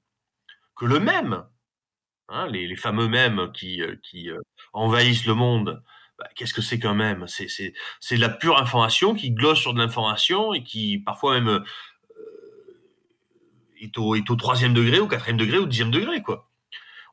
que 0.77 0.87
le 0.87 0.99
même. 0.99 1.45
Hein, 2.31 2.47
les, 2.47 2.75
fameux 2.77 3.09
mêmes 3.09 3.53
qui, 3.53 3.83
euh, 3.83 3.97
qui 4.03 4.31
euh, 4.31 4.41
envahissent 4.73 5.27
le 5.27 5.35
monde. 5.35 5.83
Bah, 6.19 6.29
qu'est-ce 6.35 6.55
que 6.55 6.63
c'est 6.63 6.79
qu'un 6.79 6.95
même? 6.95 7.27
C'est 7.29 7.73
de 8.17 8.21
la 8.21 8.29
pure 8.29 8.59
information 8.59 9.15
qui 9.15 9.31
glosse 9.31 9.59
sur 9.59 9.75
de 9.75 9.79
l'information 9.79 10.55
et 10.55 10.63
qui 10.63 10.99
parfois 10.99 11.35
même 11.35 11.49
euh, 11.49 11.61
est, 13.81 13.97
au, 13.99 14.15
est 14.15 14.31
au 14.31 14.37
troisième 14.37 14.73
degré, 14.73 14.99
au 14.99 15.07
quatrième 15.07 15.37
degré, 15.37 15.59
au 15.59 15.67
dixième 15.67 15.91
degré. 15.91 16.23
quoi 16.23 16.49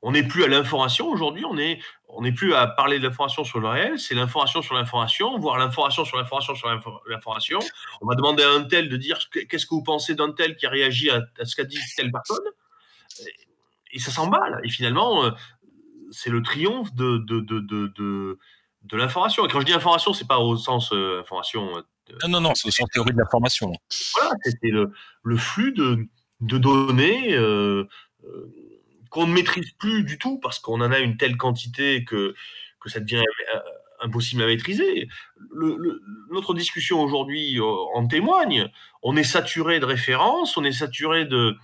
on 0.03 0.11
n'est 0.11 0.23
plus 0.23 0.43
à 0.43 0.47
l'information 0.47 1.07
aujourd'hui, 1.07 1.45
on 1.45 1.57
est 1.57 1.79
on 2.15 2.21
n'est 2.21 2.31
plus 2.31 2.53
à 2.53 2.67
parler 2.67 2.99
de 2.99 3.07
l'information 3.07 3.43
sur 3.43 3.59
le 3.59 3.67
réel, 3.67 3.97
c'est 3.97 4.13
l'information 4.13 4.61
sur 4.61 4.75
l'information, 4.75 5.39
voire 5.39 5.57
l'information 5.57 6.05
sur 6.05 6.17
l'information 6.17 6.53
sur 6.53 6.69
l'information. 7.07 7.59
On 8.01 8.07
va 8.07 8.13
demander 8.13 8.43
à 8.43 8.51
un 8.51 8.65
tel 8.65 8.87
de 8.87 8.97
dire 8.97 9.17
qu'est-ce 9.31 9.65
que 9.65 9.73
vous 9.73 9.81
pensez 9.81 10.13
d'un 10.13 10.31
tel 10.31 10.55
qui 10.55 10.67
a 10.67 10.69
réagi 10.69 11.09
à, 11.09 11.23
ce 11.43 11.55
qu'a 11.55 11.63
dit 11.63 11.79
telle 11.95 12.11
personne, 12.11 12.45
et, 13.91 13.99
ça 13.99 14.11
s'emballe. 14.11 14.59
Et 14.63 14.69
finalement, 14.69 15.23
euh, 15.23 15.31
c'est 16.11 16.29
le 16.29 16.43
triomphe 16.43 16.93
de, 16.93 17.17
de, 17.17 17.39
de, 17.39 18.37
l'information. 18.91 19.45
Et 19.45 19.49
quand 19.49 19.59
je 19.59 19.65
dis 19.65 19.73
information, 19.73 20.13
c'est 20.13 20.27
pas 20.27 20.39
au 20.39 20.57
sens 20.57 20.91
euh, 20.93 21.21
information. 21.21 21.77
Euh, 21.77 21.81
non, 22.23 22.29
non, 22.29 22.41
non, 22.41 22.55
c'est 22.55 22.67
au 22.67 22.71
sens 22.71 22.87
théorie 22.91 23.11
de 23.11 23.17
l'information. 23.17 23.71
Voilà, 24.13 24.35
c'était 24.43 24.69
le, 24.69 24.91
le, 25.23 25.37
flux 25.37 25.73
de, 25.73 26.07
données 26.41 27.37
qu'on 29.13 29.27
ne 29.27 29.33
maîtrise 29.33 29.71
plus 29.77 30.03
du 30.03 30.17
tout 30.17 30.39
parce 30.39 30.59
qu'on 30.59 30.81
en 30.81 30.91
a 30.91 30.99
une 30.99 31.17
telle 31.17 31.37
quantité 31.37 32.03
que, 32.03 32.33
que 32.79 32.89
ça 32.89 32.99
devient 32.99 33.23
euh, 33.55 33.59
impossible 34.01 34.41
à 34.41 34.47
maîtriser. 34.47 35.07
notre 36.31 36.55
discussion 36.55 36.99
aujourd'hui 37.01 37.59
euh, 37.59 37.63
en 37.93 38.07
témoigne. 38.07 38.69
On 39.03 39.15
est 39.15 39.23
saturé 39.23 39.79
de 39.79 39.85
références, 39.85 40.57
on 40.57 40.63
est 40.63 40.71
saturé 40.71 41.25
de, 41.25 41.55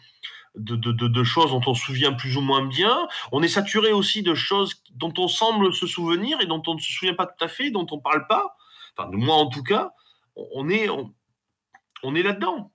de, 0.55 1.23
choses 1.23 1.51
dont 1.51 1.61
on 1.65 1.73
se 1.73 1.85
souvient 1.85 2.13
plus 2.13 2.38
ou 2.38 2.41
moins 2.41 2.65
bien. 2.65 3.07
On 3.31 3.41
est 3.41 3.47
saturé 3.47 3.91
aussi 3.91 4.23
de 4.23 4.34
choses 4.34 4.84
dont 4.95 5.13
on 5.17 5.27
semble 5.27 5.73
se 5.73 5.88
souvenir 5.88 6.39
et 6.41 6.45
dont 6.45 6.61
on 6.67 6.76
ne 6.76 6.80
se 6.80 6.91
souvient 6.91 7.13
pas 7.13 7.26
tout 7.26 7.43
à 7.43 7.47
fait, 7.47 7.71
dont 7.71 7.85
on 7.91 7.97
ne 7.97 8.01
parle 8.01 8.27
pas. 8.27 8.55
Enfin, 8.97 9.09
de 9.09 9.17
moi 9.17 9.35
en 9.35 9.47
tout 9.47 9.63
cas, 9.63 9.91
on 10.35 10.69
est, 10.69 10.89
on, 10.89 12.15
est 12.15 12.23
là-dedans. 12.23 12.71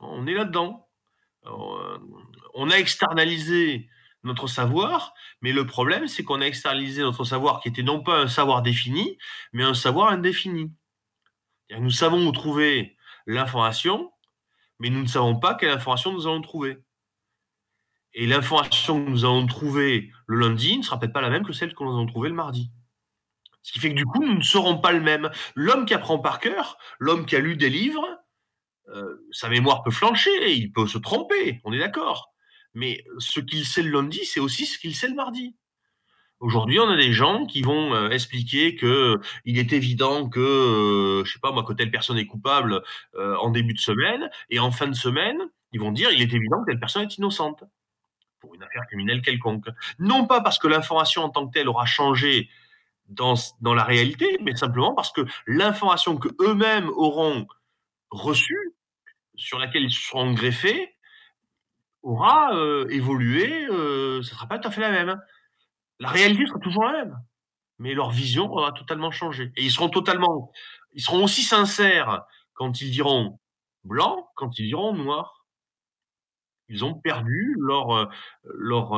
On 0.00 0.26
est 0.26 0.34
là-dedans. 0.34 0.88
Euh, 1.46 1.98
on 2.54 2.70
a 2.70 2.76
externalisé 2.76 3.88
notre 4.22 4.46
savoir, 4.46 5.14
mais 5.40 5.52
le 5.52 5.66
problème, 5.66 6.06
c'est 6.06 6.24
qu'on 6.24 6.42
a 6.42 6.46
externalisé 6.46 7.02
notre 7.02 7.24
savoir 7.24 7.60
qui 7.60 7.68
était 7.68 7.82
non 7.82 8.02
pas 8.02 8.18
un 8.18 8.28
savoir 8.28 8.62
défini, 8.62 9.16
mais 9.52 9.64
un 9.64 9.74
savoir 9.74 10.10
indéfini. 10.10 10.70
Nous 11.78 11.90
savons 11.90 12.26
où 12.26 12.32
trouver 12.32 12.96
l'information, 13.26 14.12
mais 14.78 14.90
nous 14.90 15.02
ne 15.02 15.06
savons 15.06 15.38
pas 15.38 15.54
quelle 15.54 15.70
information 15.70 16.12
nous 16.12 16.26
allons 16.26 16.40
trouver. 16.40 16.78
Et 18.14 18.26
l'information 18.26 19.04
que 19.04 19.10
nous 19.10 19.24
allons 19.24 19.46
trouver 19.46 20.10
le 20.26 20.38
lundi 20.38 20.78
ne 20.78 20.82
sera 20.82 20.98
peut-être 20.98 21.12
pas 21.12 21.20
la 21.20 21.30
même 21.30 21.44
que 21.44 21.52
celle 21.52 21.74
que 21.74 21.84
nous 21.84 21.90
allons 21.90 22.06
trouver 22.06 22.28
le 22.28 22.34
mardi. 22.34 22.70
Ce 23.62 23.72
qui 23.72 23.78
fait 23.78 23.90
que 23.90 23.94
du 23.94 24.06
coup, 24.06 24.24
nous 24.24 24.38
ne 24.38 24.42
serons 24.42 24.78
pas 24.78 24.92
le 24.92 25.00
même. 25.00 25.30
L'homme 25.54 25.84
qui 25.84 25.94
apprend 25.94 26.18
par 26.18 26.40
cœur, 26.40 26.78
l'homme 26.98 27.26
qui 27.26 27.36
a 27.36 27.40
lu 27.40 27.56
des 27.56 27.70
livres, 27.70 28.06
euh, 28.88 29.26
sa 29.30 29.48
mémoire 29.48 29.82
peut 29.82 29.90
flancher, 29.90 30.52
il 30.52 30.72
peut 30.72 30.86
se 30.86 30.98
tromper, 30.98 31.60
on 31.64 31.72
est 31.72 31.78
d'accord. 31.78 32.32
Mais 32.74 33.04
ce 33.18 33.40
qu'il 33.40 33.64
sait 33.64 33.82
le 33.82 33.90
lundi, 33.90 34.24
c'est 34.24 34.40
aussi 34.40 34.66
ce 34.66 34.78
qu'il 34.78 34.94
sait 34.94 35.08
le 35.08 35.14
mardi. 35.14 35.56
Aujourd'hui, 36.40 36.80
on 36.80 36.88
a 36.88 36.96
des 36.96 37.12
gens 37.12 37.44
qui 37.44 37.60
vont 37.60 37.94
euh, 37.94 38.08
expliquer 38.08 38.74
que 38.74 39.20
il 39.44 39.58
est 39.58 39.74
évident 39.74 40.28
que, 40.30 40.40
euh, 40.40 41.24
je 41.24 41.32
sais 41.34 41.38
pas 41.38 41.52
moi, 41.52 41.64
que 41.64 41.74
telle 41.74 41.90
personne 41.90 42.16
est 42.16 42.26
coupable 42.26 42.82
euh, 43.16 43.36
en 43.36 43.50
début 43.50 43.74
de 43.74 43.78
semaine, 43.78 44.30
et 44.48 44.58
en 44.58 44.70
fin 44.70 44.88
de 44.88 44.94
semaine, 44.94 45.38
ils 45.72 45.80
vont 45.80 45.92
dire 45.92 46.10
il 46.12 46.22
est 46.22 46.32
évident 46.32 46.60
que 46.62 46.70
telle 46.70 46.80
personne 46.80 47.02
est 47.02 47.18
innocente 47.18 47.64
pour 48.40 48.54
une 48.54 48.62
affaire 48.62 48.86
criminelle 48.86 49.22
quelconque. 49.22 49.66
Non 49.98 50.26
pas 50.26 50.40
parce 50.40 50.58
que 50.58 50.66
l'information 50.66 51.22
en 51.22 51.30
tant 51.30 51.46
que 51.46 51.52
telle 51.52 51.68
aura 51.68 51.86
changé 51.86 52.48
dans, 53.08 53.34
la 53.62 53.84
réalité, 53.84 54.38
mais 54.42 54.54
simplement 54.54 54.94
parce 54.94 55.12
que 55.12 55.22
l'information 55.46 56.16
que 56.16 56.28
eux-mêmes 56.40 56.88
auront 56.90 57.46
reçue, 58.10 58.74
sur 59.36 59.58
laquelle 59.58 59.82
ils 59.84 59.92
seront 59.92 60.32
greffés, 60.32 60.94
aura 62.02 62.50
évolué, 62.90 63.66
ce 63.68 64.16
ne 64.18 64.22
sera 64.22 64.46
pas 64.46 64.58
tout 64.58 64.68
à 64.68 64.70
fait 64.70 64.80
la 64.80 64.90
même. 64.90 65.20
La 65.98 66.08
réalité 66.08 66.46
sera 66.46 66.58
toujours 66.58 66.84
la 66.84 66.92
même, 66.92 67.18
mais 67.78 67.94
leur 67.94 68.10
vision 68.10 68.50
aura 68.52 68.72
totalement 68.72 69.10
changé. 69.10 69.52
Et 69.56 69.64
ils 69.64 69.70
seront 69.70 69.88
totalement, 69.88 70.52
ils 70.92 71.02
seront 71.02 71.24
aussi 71.24 71.42
sincères 71.42 72.22
quand 72.54 72.80
ils 72.80 72.90
diront 72.90 73.38
blanc, 73.84 74.30
quand 74.34 74.58
ils 74.58 74.66
diront 74.66 74.94
noir. 74.94 75.39
Ils 76.70 76.84
ont 76.84 76.94
perdu 76.94 77.56
leur, 77.58 78.10
leur, 78.44 78.96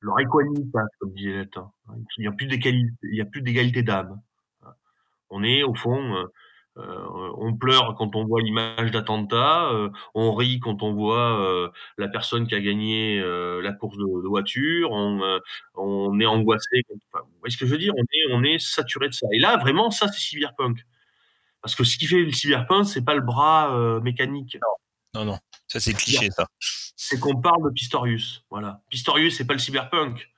leur 0.00 0.20
équanimité, 0.20 0.78
comme 1.00 1.12
disait 1.12 1.38
Latin. 1.38 1.72
Il 2.18 2.22
n'y 2.22 3.20
a 3.20 3.24
plus 3.24 3.42
d'égalité 3.42 3.82
d'âme. 3.82 4.20
On 5.30 5.42
est 5.42 5.62
au 5.62 5.74
fond 5.74 6.28
euh, 6.78 7.32
on 7.36 7.54
pleure 7.56 7.94
quand 7.96 8.14
on 8.14 8.24
voit 8.24 8.40
l'image 8.40 8.92
d'attentat, 8.92 9.70
euh, 9.72 9.90
on 10.14 10.32
rit 10.34 10.60
quand 10.60 10.82
on 10.82 10.94
voit 10.94 11.40
euh, 11.40 11.68
la 11.96 12.08
personne 12.08 12.46
qui 12.46 12.54
a 12.54 12.60
gagné 12.60 13.20
la 13.20 13.72
course 13.72 13.96
de, 13.96 14.28
voiture, 14.28 14.90
on, 14.92 16.20
est 16.20 16.26
angoissé. 16.26 16.82
vous 16.90 17.20
voyez 17.40 17.52
ce 17.52 17.56
que 17.56 17.66
je 17.66 17.70
veux 17.72 17.78
dire? 17.78 17.94
On 17.96 18.02
est, 18.02 18.32
on 18.32 18.44
est 18.44 18.58
saturé 18.58 19.08
de 19.08 19.14
ça. 19.14 19.26
Et 19.32 19.38
là, 19.38 19.56
vraiment, 19.56 19.90
ça, 19.90 20.08
c'est 20.08 20.20
cyberpunk. 20.20 20.84
Parce 21.62 21.74
que 21.74 21.84
ce 21.84 21.96
qui 21.98 22.06
fait 22.06 22.22
le 22.22 22.32
cyberpunk, 22.32 22.86
c'est 22.86 23.04
pas 23.04 23.14
le 23.14 23.20
bras 23.20 24.00
mécanique. 24.00 24.58
Non, 25.14 25.24
non, 25.24 25.38
ça 25.66 25.80
c'est 25.80 25.94
cliché, 25.94 26.30
ça. 26.30 26.46
C'est 26.60 27.18
qu'on 27.18 27.40
parle 27.40 27.64
de 27.64 27.70
Pistorius. 27.70 28.44
Voilà. 28.50 28.82
Pistorius, 28.90 29.36
c'est 29.36 29.46
pas 29.46 29.54
le 29.54 29.58
cyberpunk. 29.58 30.30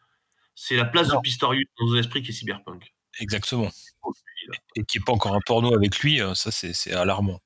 C'est 0.55 0.77
la 0.77 0.85
place 0.85 1.09
de 1.09 1.17
Pistorius 1.23 1.67
dans 1.79 1.87
nos 1.87 1.97
esprits 1.97 2.23
qui 2.23 2.31
est 2.31 2.35
cyberpunk. 2.35 2.95
Exactement 3.19 3.71
et 4.77 4.85
qui 4.85 4.99
n'est 4.99 5.05
pas 5.05 5.13
encore 5.13 5.35
un 5.35 5.41
porno 5.45 5.75
avec 5.75 6.01
lui, 6.01 6.21
euh, 6.21 6.35
ça 6.35 6.51
c'est 6.51 6.93
alarmant. 6.93 7.41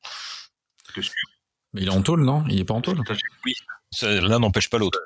Mais 1.73 1.83
il 1.83 1.89
est 1.89 1.93
en 1.93 2.03
tôle, 2.03 2.23
non 2.23 2.45
Il 2.49 2.61
est 2.61 2.65
pas 2.65 2.75
en 2.75 2.81
tôle 2.81 3.01
Oui, 3.45 3.55
l'un 4.03 4.39
n'empêche 4.39 4.71
pas 4.71 4.79
l'autre. 4.79 5.01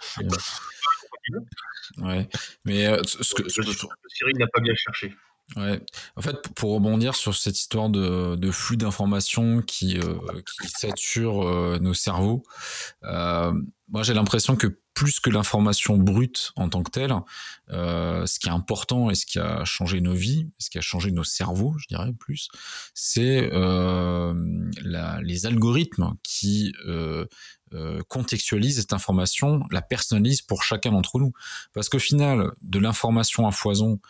Ouais. 1.99 2.29
Mais 2.65 2.87
euh, 2.87 3.03
ce 3.05 3.35
que, 3.35 3.49
Cyril 3.49 4.37
n'a 4.39 4.47
pas 4.49 4.61
bien 4.61 4.75
cherché. 4.75 5.15
Ouais. 5.57 5.81
En 6.17 6.21
fait, 6.21 6.37
pour 6.55 6.75
rebondir 6.75 7.15
sur 7.15 7.35
cette 7.35 7.59
histoire 7.59 7.89
de, 7.89 8.37
de 8.37 8.51
flux 8.51 8.77
d'informations 8.77 9.63
qui, 9.63 9.99
euh, 9.99 10.15
qui 10.61 10.69
sature 10.69 11.43
euh, 11.43 11.79
nos 11.81 11.95
cerveaux, 11.95 12.43
euh, 13.05 13.53
moi 13.89 14.03
j'ai 14.03 14.13
l'impression 14.13 14.57
que 14.57 14.79
plus 14.93 15.21
que 15.21 15.31
l'information 15.31 15.97
brute 15.97 16.53
en 16.57 16.69
tant 16.69 16.83
que 16.83 16.91
telle, 16.91 17.15
euh, 17.71 18.27
ce 18.27 18.41
qui 18.41 18.49
est 18.49 18.53
important 18.53 19.11
et 19.11 19.15
ce 19.15 19.25
qui 19.27 19.39
a 19.39 19.65
changé 19.65 20.01
nos 20.01 20.13
vies, 20.13 20.49
ce 20.59 20.71
qui 20.71 20.79
a 20.79 20.81
changé 20.81 21.13
nos 21.13 21.25
cerveaux, 21.25 21.75
je 21.79 21.87
dirais 21.87 22.13
plus, 22.13 22.49
c'est 22.95 23.49
euh, 23.53 24.35
les 25.23 25.47
algorithmes 25.47 26.15
qui 26.25 26.75
euh, 26.87 27.27
contextualisent 28.09 28.81
cette 28.81 28.93
information, 28.93 29.63
la 29.71 29.83
personnalisent 29.83 30.43
pour 30.43 30.63
chacun 30.63 30.91
d'entre 30.91 31.19
nous. 31.21 31.33
Parce 31.75 31.89
qu'au 31.89 31.99
final, 31.99 32.51
de 32.63 32.79
l'information 32.79 33.47
à 33.47 33.53
foison, 33.53 34.01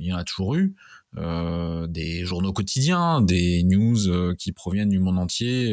il 0.00 0.06
y 0.06 0.12
en 0.12 0.16
a 0.16 0.24
toujours 0.24 0.54
eu. 0.54 0.74
des 1.16 2.24
journaux 2.24 2.52
quotidiens, 2.52 3.20
des 3.20 3.62
news 3.64 4.34
qui 4.36 4.52
proviennent 4.52 4.88
du 4.88 4.98
monde 4.98 5.18
entier, 5.18 5.72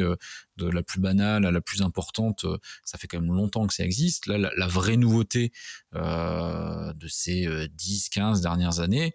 de 0.57 0.67
la 0.67 0.83
plus 0.83 0.99
banale 0.99 1.45
à 1.45 1.51
la 1.51 1.61
plus 1.61 1.81
importante. 1.81 2.45
ça 2.85 2.97
fait 2.97 3.07
quand 3.07 3.21
même 3.21 3.33
longtemps 3.33 3.65
que 3.67 3.73
ça 3.73 3.83
existe. 3.83 4.27
Là, 4.27 4.37
la, 4.37 4.51
la 4.55 4.67
vraie 4.67 4.97
nouveauté 4.97 5.51
de 5.93 7.07
ces 7.07 7.47
10-15 7.77 8.41
dernières 8.41 8.79
années, 8.79 9.13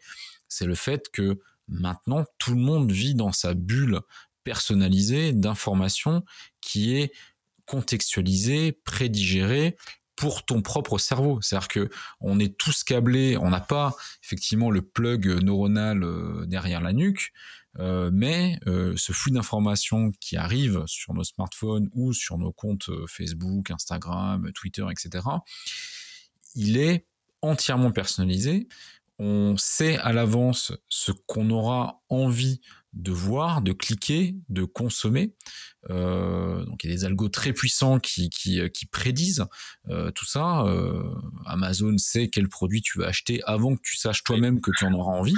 c'est 0.49 0.67
le 0.67 0.75
fait 0.75 1.09
que 1.13 1.39
maintenant 1.69 2.25
tout 2.39 2.53
le 2.53 2.61
monde 2.61 2.91
vit 2.93 3.15
dans 3.15 3.33
sa 3.33 3.55
bulle 3.55 4.01
personnalisée 4.45 5.33
d'informations 5.33 6.25
qui 6.61 6.95
est 6.95 7.13
contextualisée, 7.67 8.73
prédigérée 8.73 9.77
pour 10.17 10.45
ton 10.45 10.63
propre 10.63 10.99
cerveau. 10.99 11.41
C'est-à-dire 11.41 11.69
que 11.69 11.91
on 12.21 12.41
est 12.41 12.57
tous 12.57 12.83
câblés, 12.85 13.37
on 13.37 13.51
n'a 13.51 13.61
pas 13.61 13.95
effectivement 14.25 14.71
le 14.71 14.83
plug 14.83 15.27
neuronal 15.43 16.03
euh, 16.03 16.47
derrière 16.47 16.81
la 16.81 16.93
nuque, 16.93 17.33
euh, 17.79 18.11
mais 18.13 18.59
euh, 18.67 18.95
ce 18.97 19.13
flux 19.13 19.33
d'informations 19.33 20.11
qui 20.19 20.37
arrive 20.37 20.83
sur 20.87 21.13
nos 21.13 21.25
smartphones 21.25 21.89
ou 21.93 22.15
sur 22.15 22.39
nos 22.39 22.53
comptes 22.53 22.91
Facebook, 23.07 23.71
Instagram, 23.71 24.51
Twitter, 24.53 24.87
etc., 24.91 25.25
il 26.55 26.79
est 26.79 27.07
entièrement 27.43 27.93
personnalisé. 27.93 28.67
On 29.19 29.57
sait 29.59 29.99
à 29.99 30.13
l'avance 30.13 30.73
ce 30.89 31.13
qu'on 31.13 31.51
aura 31.51 32.03
envie 32.09 32.61
de 32.97 33.13
voir, 33.13 33.63
de 33.63 33.73
cliquer, 33.73 34.35
de 34.49 34.65
consommer. 34.65 35.35
Euh, 35.91 36.65
donc 36.65 36.83
il 36.83 36.91
y 36.91 36.93
a 36.93 36.97
des 36.97 37.05
algos 37.05 37.29
très 37.29 37.53
puissants 37.53 38.01
qui, 38.01 38.29
qui, 38.31 38.61
euh, 38.61 38.69
qui 38.69 38.87
prédisent 38.87 39.45
euh, 39.89 40.11
tout 40.11 40.25
ça. 40.25 40.63
Euh, 40.63 41.15
Amazon 41.45 41.97
sait 41.99 42.29
quel 42.29 42.49
produit 42.49 42.83
tu 42.83 42.99
vas 42.99 43.07
acheter 43.07 43.41
avant 43.45 43.77
que 43.77 43.83
tu 43.83 43.97
saches 43.97 44.25
toi-même 44.25 44.61
que 44.61 44.71
tu 44.77 44.85
en 44.85 44.93
auras 44.95 45.13
envie. 45.13 45.37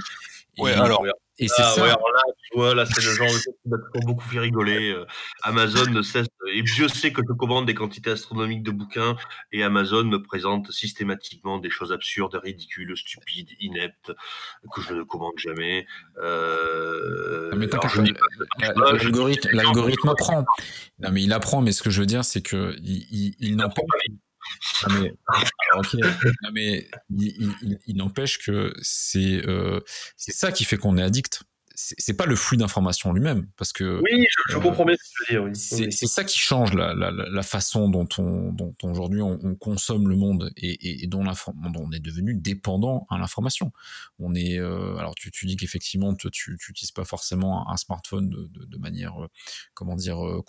Ouais, 0.57 0.73
alors 0.73 1.05
et 1.39 1.49
c'est 1.49 1.63
ah, 1.63 1.73
ça. 1.75 1.83
Ouais, 1.83 1.89
alors 1.89 2.11
là, 2.13 2.23
tu 2.43 2.59
vois, 2.59 2.75
là, 2.75 2.85
c'est 2.87 3.05
le 3.05 3.13
genre 3.13 3.27
de 3.27 3.33
choses 3.33 3.55
qui 3.63 3.69
m'a 3.69 3.77
beaucoup 4.05 4.29
fait 4.29 4.41
rigoler. 4.41 4.91
Euh, 4.91 5.07
Amazon 5.43 5.91
ne 5.91 6.03
cesse, 6.03 6.27
et 6.53 6.63
Dieu 6.63 6.89
sait 6.89 7.13
que 7.13 7.23
je 7.27 7.33
commande 7.33 7.67
des 7.67 7.75
quantités 7.75 8.11
astronomiques 8.11 8.63
de 8.63 8.71
bouquins, 8.71 9.17
et 9.53 9.63
Amazon 9.63 10.05
me 10.05 10.21
présente 10.23 10.71
systématiquement 10.73 11.59
des 11.59 11.71
choses 11.71 11.93
absurdes, 11.93 12.35
ridicules, 12.43 12.97
stupides, 12.97 13.51
ineptes, 13.61 14.13
que 14.75 14.81
je 14.83 14.95
ne 14.95 15.03
commande 15.05 15.39
jamais. 15.39 15.87
Euh, 16.21 17.53
mais 17.57 17.69
l'algorithme, 18.77 19.49
l'algorithme 19.53 20.09
apprend. 20.09 20.45
Non, 20.99 21.11
mais 21.13 21.23
il 21.23 21.33
apprend, 21.33 21.61
mais 21.61 21.73
ce 21.73 21.83
que 21.83 21.91
je 21.91 22.01
veux 22.01 22.07
dire, 22.07 22.25
c'est 22.25 22.43
que 22.43 22.75
il, 22.83 23.35
il, 23.39 23.57
pas. 23.57 23.71
Mais, 24.91 25.13
mais 26.53 26.89
il, 27.11 27.97
n'empêche 27.97 28.39
que 28.39 28.73
c'est 28.81 29.43
euh, 29.47 29.81
c'est 30.17 30.33
ça 30.33 30.53
qui 30.53 30.65
fait 30.65 30.77
qu'on 30.77 30.97
est 30.97 31.03
addict. 31.03 31.43
C'est 31.81 32.17
pas 32.17 32.27
le 32.27 32.35
flux 32.35 32.57
d'informations 32.57 33.13
lui-même, 33.13 33.47
parce 33.57 33.73
que 33.73 34.01
oui, 34.03 34.27
je, 34.29 34.55
je 34.55 34.59
comprends 34.59 34.85
bien 34.85 34.97
ce 34.97 34.99
que 34.99 35.27
tu 35.27 35.33
veux 35.33 35.39
dire. 35.39 35.49
Oui. 35.49 35.93
C'est 35.93 36.09
ça 36.09 36.25
qui 36.25 36.37
change 36.37 36.75
la, 36.75 36.93
la, 36.93 37.13
la, 37.13 37.43
façon 37.45 37.89
dont 37.89 38.09
on, 38.19 38.51
dont 38.51 38.75
aujourd'hui 38.83 39.23
on, 39.23 39.39
on, 39.45 39.55
consomme 39.55 40.09
le 40.09 40.17
monde 40.17 40.51
et, 40.57 41.05
et 41.05 41.07
dont, 41.07 41.23
dont, 41.23 41.73
on 41.77 41.93
est 41.93 42.01
devenu 42.01 42.35
dépendant 42.35 43.07
à 43.11 43.17
l'information. 43.17 43.71
On 44.19 44.35
est 44.35 44.59
euh, 44.59 44.97
alors 44.97 45.15
tu, 45.15 45.31
tu 45.31 45.47
dis 45.47 45.55
qu'effectivement 45.55 46.17
tu 46.17 46.51
n'utilises 46.51 46.91
pas 46.91 47.05
forcément 47.05 47.71
un, 47.71 47.77
smartphone 47.77 48.29
de, 48.29 48.49
de, 48.49 48.65
de 48.65 48.79
manière 48.79 49.23
euh, 49.23 49.29
comment 49.75 49.95
dire 49.95 50.27
euh, 50.27 50.43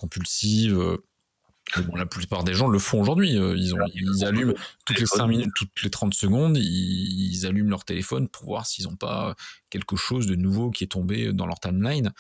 la 1.95 2.05
plupart 2.05 2.43
des 2.43 2.53
gens 2.53 2.67
le 2.67 2.79
font 2.79 3.01
aujourd'hui. 3.01 3.37
Euh, 3.37 3.55
ils, 3.57 3.73
ont, 3.73 3.79
ils 3.93 4.25
allument 4.25 4.53
toutes 4.85 4.99
les 4.99 5.05
5 5.05 5.27
minutes, 5.27 5.51
toutes 5.55 5.83
les 5.83 5.89
30 5.89 6.13
secondes, 6.13 6.57
ils, 6.57 7.45
allument 7.45 7.69
leur 7.69 7.85
téléphone 7.85 8.27
pour 8.27 8.45
voir 8.45 8.65
s'ils 8.65 8.85
n'ont 8.85 8.95
pas 8.95 9.35
quelque 9.69 9.95
chose 9.95 10.27
de 10.27 10.35
nouveau 10.35 10.71
qui 10.71 10.83
est 10.83 10.87
tombé 10.87 11.31
dans 11.33 11.45
leur 11.45 11.59
timeline, 11.59 12.11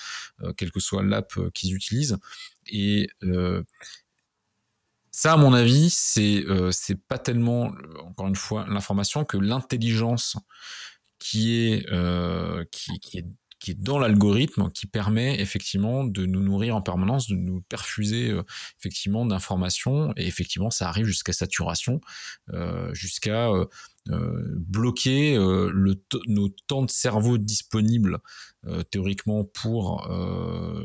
euh, 0.41 0.53
quelle 0.53 0.71
que 0.71 0.79
soit 0.79 1.03
l'app 1.03 1.37
euh, 1.37 1.49
qu'ils 1.53 1.73
utilisent. 1.73 2.17
Et 2.67 3.09
ça, 5.11 5.33
à 5.33 5.37
mon 5.37 5.53
avis, 5.53 5.89
c'est 5.89 6.45
c'est 6.71 6.99
pas 7.07 7.17
tellement, 7.17 7.73
encore 8.03 8.27
une 8.27 8.35
fois, 8.35 8.65
l'information 8.69 9.25
que 9.25 9.37
l'intelligence 9.37 10.37
qui 11.17 11.65
est, 11.65 11.85
qui, 12.71 12.99
qui 12.99 13.17
est 13.17 13.25
qui 13.59 13.71
est 13.71 13.79
dans 13.79 13.99
l'algorithme 13.99 14.69
qui 14.69 14.87
permet 14.87 15.39
effectivement 15.39 16.03
de 16.05 16.25
nous 16.25 16.41
nourrir 16.41 16.75
en 16.75 16.81
permanence, 16.81 17.27
de 17.27 17.35
nous 17.35 17.61
perfuser 17.61 18.31
euh, 18.31 18.43
effectivement 18.79 19.25
d'informations 19.25 20.13
et 20.15 20.25
effectivement 20.27 20.69
ça 20.69 20.87
arrive 20.87 21.05
jusqu'à 21.05 21.33
saturation, 21.33 21.99
euh, 22.53 22.93
jusqu'à 22.93 23.49
euh, 23.49 23.65
euh 24.09 24.55
bloquer 24.55 25.35
euh, 25.35 25.69
le 25.73 26.01
nos 26.27 26.49
temps 26.67 26.83
de 26.83 26.89
cerveau 26.89 27.37
disponibles 27.37 28.19
théoriquement 28.91 29.45
pour 29.45 30.05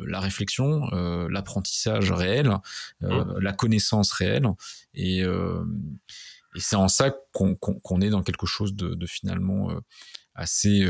la 0.06 0.20
réflexion, 0.20 0.86
l'apprentissage 1.28 2.12
réel, 2.12 2.56
mmh. 3.01 3.38
la 3.40 3.52
connaissance 3.52 4.12
réelle 4.12 4.46
et, 4.94 5.22
et 5.22 6.60
c'est 6.60 6.76
en 6.76 6.86
ça 6.86 7.12
qu'on 7.32 7.56
qu 7.56 7.72
qu 7.82 8.05
est 8.05 8.10
dans 8.10 8.22
quelque 8.22 8.46
chose 8.46 8.76
de, 8.76 8.94
de 8.94 9.06
finalement 9.06 9.72
assez 10.36 10.86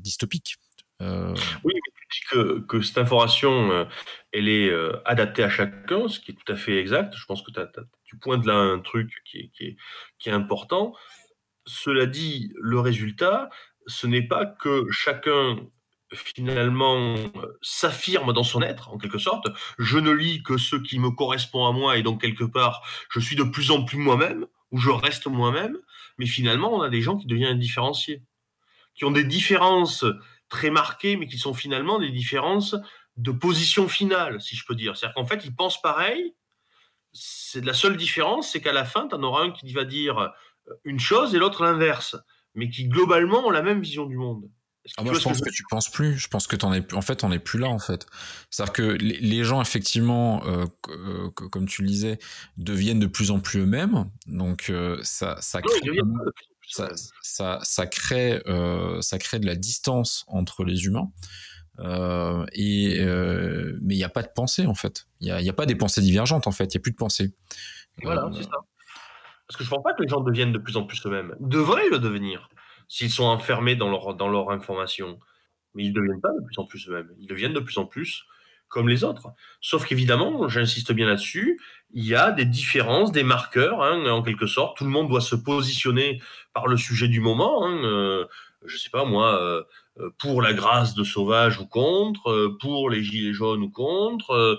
dystopique. 0.00 0.56
Euh... 1.00 1.34
Oui, 1.64 1.72
mais 1.74 1.80
tu 2.10 2.20
dis 2.20 2.64
que, 2.66 2.80
cette 2.82 2.98
information, 2.98 3.70
euh, 3.70 3.84
elle 4.32 4.48
est 4.48 4.68
euh, 4.68 5.00
adaptée 5.04 5.42
à 5.42 5.50
chacun, 5.50 6.08
ce 6.08 6.20
qui 6.20 6.32
est 6.32 6.34
tout 6.34 6.52
à 6.52 6.56
fait 6.56 6.78
exact. 6.78 7.14
Je 7.16 7.24
pense 7.26 7.42
que 7.42 7.50
tu 8.04 8.16
pointes 8.16 8.46
là 8.46 8.54
un 8.54 8.80
truc 8.80 9.10
qui 9.24 9.50
est 10.26 10.30
important. 10.30 10.94
Cela 11.66 12.06
dit, 12.06 12.52
le 12.60 12.80
résultat, 12.80 13.50
ce 13.86 14.06
n'est 14.06 14.26
pas 14.26 14.46
que 14.46 14.86
chacun 14.90 15.58
finalement 16.12 17.16
s'affirme 17.62 18.32
dans 18.32 18.42
son 18.42 18.62
être, 18.62 18.90
en 18.90 18.98
quelque 18.98 19.18
sorte. 19.18 19.46
Je 19.78 19.98
ne 19.98 20.10
lis 20.10 20.42
que 20.42 20.56
ce 20.56 20.76
qui 20.76 20.98
me 20.98 21.10
correspond 21.10 21.66
à 21.66 21.72
moi 21.72 21.96
et 21.96 22.02
donc 22.02 22.20
quelque 22.20 22.44
part, 22.44 22.82
je 23.10 23.20
suis 23.20 23.36
de 23.36 23.44
plus 23.44 23.70
en 23.70 23.84
plus 23.84 23.98
moi-même, 23.98 24.46
ou 24.72 24.78
je 24.78 24.90
reste 24.90 25.26
moi-même, 25.26 25.76
mais 26.18 26.26
finalement, 26.26 26.72
on 26.72 26.82
a 26.82 26.88
des 26.88 27.00
gens 27.00 27.16
qui 27.16 27.26
deviennent 27.26 27.54
indifférenciés, 27.56 28.22
qui 28.94 29.04
ont 29.04 29.10
des 29.10 29.24
différences 29.24 30.04
très 30.50 30.70
marquées, 30.70 31.16
mais 31.16 31.26
qui 31.26 31.38
sont 31.38 31.54
finalement 31.54 31.98
des 31.98 32.10
différences 32.10 32.76
de 33.16 33.30
position 33.32 33.88
finale, 33.88 34.40
si 34.40 34.56
je 34.56 34.64
peux 34.66 34.74
dire. 34.74 34.96
C'est-à-dire 34.96 35.14
qu'en 35.14 35.26
fait, 35.26 35.42
ils 35.44 35.54
pensent 35.54 35.80
pareil. 35.80 36.34
C'est 37.12 37.64
la 37.64 37.72
seule 37.72 37.96
différence, 37.96 38.50
c'est 38.50 38.60
qu'à 38.60 38.72
la 38.72 38.84
fin, 38.84 39.08
tu 39.08 39.14
en 39.14 39.22
auras 39.22 39.44
un 39.44 39.50
qui 39.50 39.72
va 39.72 39.84
dire 39.84 40.18
euh, 40.18 40.28
une 40.84 41.00
chose 41.00 41.34
et 41.34 41.38
l'autre 41.38 41.64
l'inverse, 41.64 42.16
mais 42.54 42.68
qui 42.68 42.86
globalement 42.86 43.46
ont 43.46 43.50
la 43.50 43.62
même 43.62 43.80
vision 43.80 44.06
du 44.06 44.16
monde. 44.16 44.48
Ah 44.96 45.02
moi, 45.02 45.12
je 45.12 45.20
pense 45.20 45.40
que, 45.40 45.50
que, 45.50 45.54
tu 45.54 45.62
penses 45.68 45.90
plus. 45.90 46.16
Je 46.16 46.28
pense 46.28 46.46
que 46.46 46.56
t'en 46.56 46.72
es, 46.72 46.94
en 46.94 47.02
fait, 47.02 47.22
on 47.22 47.28
n'est 47.28 47.38
plus 47.38 47.58
là, 47.58 47.68
en 47.68 47.78
fait. 47.78 48.06
C'est-à-dire 48.50 48.72
que 48.72 48.82
les, 48.82 49.44
gens, 49.44 49.60
effectivement, 49.60 50.44
euh, 50.46 50.64
euh, 50.88 51.30
comme 51.30 51.66
tu 51.66 51.82
le 51.82 51.88
disais, 51.88 52.18
deviennent 52.56 52.98
de 52.98 53.06
plus 53.06 53.30
en 53.30 53.40
plus 53.40 53.60
eux-mêmes. 53.60 54.10
Donc, 54.26 54.70
euh, 54.70 54.98
ça, 55.02 55.36
ça 55.40 55.60
crée, 55.60 55.80
ça, 56.70 56.88
ça, 57.20 57.58
ça, 57.62 57.86
crée, 57.86 58.40
euh, 58.46 59.00
ça 59.00 59.18
crée 59.18 59.40
de 59.40 59.46
la 59.46 59.56
distance 59.56 60.24
entre 60.28 60.64
les 60.64 60.84
humains. 60.84 61.10
Euh, 61.80 62.44
et 62.52 63.00
euh, 63.00 63.78
mais 63.82 63.94
il 63.94 63.98
n'y 63.98 64.04
a 64.04 64.10
pas 64.10 64.22
de 64.22 64.30
pensée 64.34 64.66
en 64.66 64.74
fait. 64.74 65.06
Il 65.20 65.26
n'y 65.26 65.32
a, 65.32 65.40
y 65.40 65.48
a, 65.48 65.52
pas 65.52 65.66
des 65.66 65.74
pensées 65.74 66.00
divergentes 66.00 66.46
en 66.46 66.52
fait. 66.52 66.74
Il 66.74 66.76
n'y 66.76 66.80
a 66.80 66.82
plus 66.82 66.92
de 66.92 66.96
pensée. 66.96 67.32
Voilà, 68.02 68.30
c'est 68.34 68.44
ça. 68.44 68.50
Parce 69.46 69.56
que 69.56 69.64
je 69.64 69.70
ne 69.70 69.74
pense 69.74 69.82
pas 69.82 69.94
que 69.94 70.02
les 70.02 70.08
gens 70.08 70.20
deviennent 70.20 70.52
de 70.52 70.58
plus 70.58 70.76
en 70.76 70.84
plus 70.84 71.04
eux-mêmes. 71.06 71.34
Ils 71.40 71.48
devraient 71.48 71.88
le 71.90 71.98
devenir 71.98 72.48
s'ils 72.88 73.10
sont 73.10 73.24
enfermés 73.24 73.74
dans 73.76 73.90
leur, 73.90 74.14
dans 74.14 74.28
leur 74.28 74.50
information. 74.50 75.18
Mais 75.74 75.84
ils 75.84 75.90
ne 75.90 75.94
deviennent 75.94 76.20
pas 76.20 76.32
de 76.32 76.44
plus 76.44 76.58
en 76.58 76.66
plus 76.66 76.88
eux-mêmes. 76.88 77.10
Ils 77.18 77.26
deviennent 77.26 77.52
de 77.52 77.60
plus 77.60 77.78
en 77.78 77.86
plus 77.86 78.24
comme 78.70 78.88
les 78.88 79.04
autres. 79.04 79.28
Sauf 79.60 79.84
qu'évidemment, 79.84 80.48
j'insiste 80.48 80.92
bien 80.92 81.06
là-dessus, 81.06 81.60
il 81.92 82.06
y 82.06 82.14
a 82.14 82.30
des 82.30 82.46
différences, 82.46 83.12
des 83.12 83.24
marqueurs, 83.24 83.82
hein, 83.82 84.06
en 84.06 84.22
quelque 84.22 84.46
sorte. 84.46 84.78
Tout 84.78 84.84
le 84.84 84.90
monde 84.90 85.08
doit 85.08 85.20
se 85.20 85.36
positionner 85.36 86.22
par 86.54 86.68
le 86.68 86.78
sujet 86.78 87.08
du 87.08 87.20
moment. 87.20 87.66
Hein, 87.66 87.84
euh, 87.84 88.24
je 88.64 88.76
sais 88.76 88.90
pas 88.90 89.04
moi, 89.04 89.64
euh, 89.98 90.10
pour 90.18 90.42
la 90.42 90.52
grâce 90.52 90.94
de 90.94 91.04
Sauvage 91.04 91.58
ou 91.58 91.66
contre, 91.66 92.30
euh, 92.30 92.56
pour 92.60 92.90
les 92.90 93.02
gilets 93.02 93.32
jaunes 93.32 93.62
ou 93.62 93.70
contre. 93.70 94.30
Euh, 94.30 94.56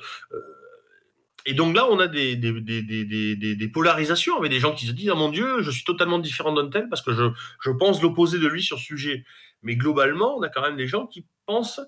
et 1.45 1.53
donc 1.53 1.75
là, 1.75 1.87
on 1.89 1.99
a 1.99 2.07
des 2.07 3.71
polarisations 3.73 4.37
avec 4.37 4.51
des 4.51 4.59
gens 4.59 4.73
qui 4.75 4.85
se 4.85 4.91
disent 4.91 5.09
Ah 5.09 5.15
mon 5.15 5.29
Dieu, 5.29 5.61
je 5.61 5.71
suis 5.71 5.83
totalement 5.83 6.19
différent 6.19 6.53
d'un 6.53 6.69
tel 6.69 6.87
parce 6.89 7.01
que 7.01 7.13
je, 7.13 7.23
je 7.61 7.71
pense 7.71 8.01
l'opposé 8.01 8.37
de 8.37 8.47
lui 8.47 8.61
sur 8.61 8.77
ce 8.77 8.85
sujet. 8.85 9.25
Mais 9.63 9.75
globalement, 9.75 10.37
on 10.37 10.41
a 10.43 10.49
quand 10.49 10.61
même 10.61 10.77
des 10.77 10.87
gens 10.87 11.07
qui 11.07 11.25
pensent 11.45 11.81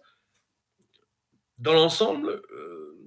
dans 1.58 1.74
l'ensemble 1.74 2.42
euh, 2.52 2.98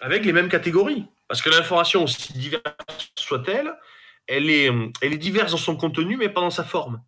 avec 0.00 0.24
les 0.24 0.32
mêmes 0.32 0.48
catégories. 0.48 1.06
Parce 1.28 1.42
que 1.42 1.50
l'information, 1.50 2.04
aussi 2.04 2.32
diverse 2.32 2.62
soit-elle, 3.16 3.74
elle 4.26 4.50
est, 4.50 4.70
elle 5.02 5.12
est 5.12 5.18
diverse 5.18 5.52
dans 5.52 5.58
son 5.58 5.76
contenu, 5.76 6.16
mais 6.16 6.28
pas 6.28 6.40
dans 6.40 6.50
sa 6.50 6.64
forme. 6.64 7.02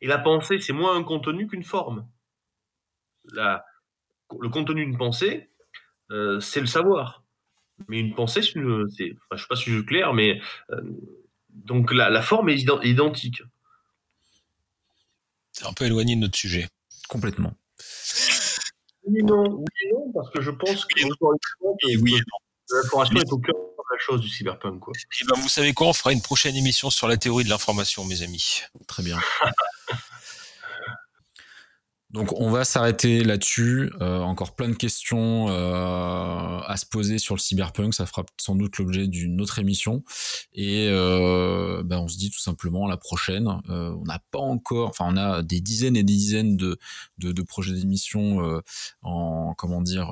Et 0.00 0.06
la 0.06 0.18
pensée, 0.18 0.60
c'est 0.60 0.72
moins 0.72 0.96
un 0.96 1.02
contenu 1.02 1.46
qu'une 1.46 1.64
forme. 1.64 2.06
La, 3.32 3.64
le 4.38 4.48
contenu 4.48 4.84
d'une 4.84 4.96
pensée, 4.96 5.50
euh, 6.10 6.40
c'est 6.40 6.60
le 6.60 6.66
savoir. 6.66 7.24
Mais 7.88 7.98
une 7.98 8.14
pensée, 8.14 8.42
c'est, 8.42 8.58
enfin, 8.58 8.60
je 8.60 9.34
ne 9.34 9.38
sais 9.38 9.46
pas 9.48 9.56
si 9.56 9.70
je 9.70 9.76
suis 9.76 9.86
clair, 9.86 10.12
mais 10.12 10.40
euh, 10.70 10.80
donc 11.48 11.92
la, 11.92 12.10
la, 12.10 12.22
forme 12.22 12.50
est 12.50 12.60
identique. 12.84 13.42
C'est 15.52 15.66
un 15.66 15.72
peu 15.72 15.84
éloigné 15.84 16.14
de 16.14 16.20
notre 16.20 16.36
sujet. 16.36 16.68
Complètement. 17.08 17.54
Oui, 19.10 19.22
non, 19.24 19.42
oui, 19.42 19.92
non, 19.92 20.12
parce 20.14 20.30
que 20.30 20.40
je 20.40 20.50
pense 20.50 20.84
que 20.84 21.00
et 21.88 21.96
oui, 21.96 22.14
l'information 22.70 23.16
est 23.16 23.32
au 23.32 23.38
cœur 23.38 23.54
de 23.54 23.94
la 23.94 23.98
chose 23.98 24.20
du 24.20 24.28
cyberpunk. 24.28 24.80
Quoi. 24.80 24.92
Et 24.96 25.24
ben, 25.24 25.40
vous 25.40 25.48
savez 25.48 25.72
quoi 25.72 25.88
On 25.88 25.92
fera 25.92 26.12
une 26.12 26.22
prochaine 26.22 26.54
émission 26.54 26.90
sur 26.90 27.08
la 27.08 27.16
théorie 27.16 27.44
de 27.44 27.48
l'information, 27.48 28.04
mes 28.04 28.22
amis. 28.22 28.62
Très 28.86 29.02
bien. 29.02 29.18
Donc 32.12 32.32
on 32.40 32.50
va 32.50 32.64
s'arrêter 32.64 33.22
là-dessus. 33.22 33.92
Euh, 34.00 34.18
encore 34.18 34.56
plein 34.56 34.68
de 34.68 34.74
questions 34.74 35.48
euh, 35.48 36.60
à 36.66 36.76
se 36.76 36.84
poser 36.84 37.18
sur 37.18 37.36
le 37.36 37.40
cyberpunk. 37.40 37.94
Ça 37.94 38.04
fera 38.04 38.26
sans 38.36 38.56
doute 38.56 38.78
l'objet 38.78 39.06
d'une 39.06 39.40
autre 39.40 39.60
émission. 39.60 40.02
Et 40.52 40.88
euh, 40.88 41.82
ben 41.84 41.98
on 41.98 42.08
se 42.08 42.18
dit 42.18 42.30
tout 42.30 42.40
simplement 42.40 42.86
à 42.86 42.88
la 42.88 42.96
prochaine. 42.96 43.48
on 43.68 44.04
n'a 44.04 44.18
pas 44.32 44.40
encore, 44.40 44.88
enfin 44.88 45.06
on 45.08 45.16
a 45.16 45.42
des 45.42 45.60
dizaines 45.60 45.96
et 45.96 46.02
des 46.02 46.12
dizaines 46.12 46.56
de, 46.56 46.78
de, 47.18 47.30
de 47.30 47.42
projets 47.42 47.74
d'émission 47.74 48.60
en 49.02 49.54
comment 49.54 49.80
dire 49.80 50.10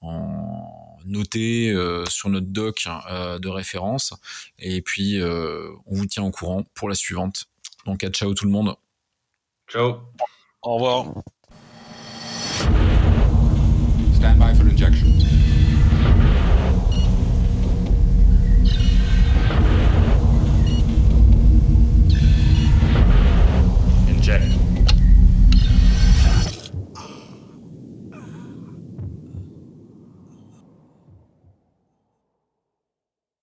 en 0.00 0.98
noté 1.04 1.74
sur 2.08 2.28
notre 2.28 2.46
doc 2.46 2.86
de 2.86 3.48
référence. 3.48 4.14
Et 4.60 4.82
puis 4.82 5.20
on 5.20 5.96
vous 5.96 6.06
tient 6.06 6.22
au 6.22 6.30
courant 6.30 6.62
pour 6.74 6.88
la 6.88 6.94
suivante. 6.94 7.46
Donc 7.86 8.04
à 8.04 8.10
ciao 8.10 8.34
tout 8.34 8.44
le 8.46 8.52
monde. 8.52 8.76
Ciao. 9.68 9.96
Au 10.64 10.76
revoir. 10.76 11.12
Stand 14.14 14.38
by 14.38 14.54
for 14.54 14.66
injection. 14.66 15.13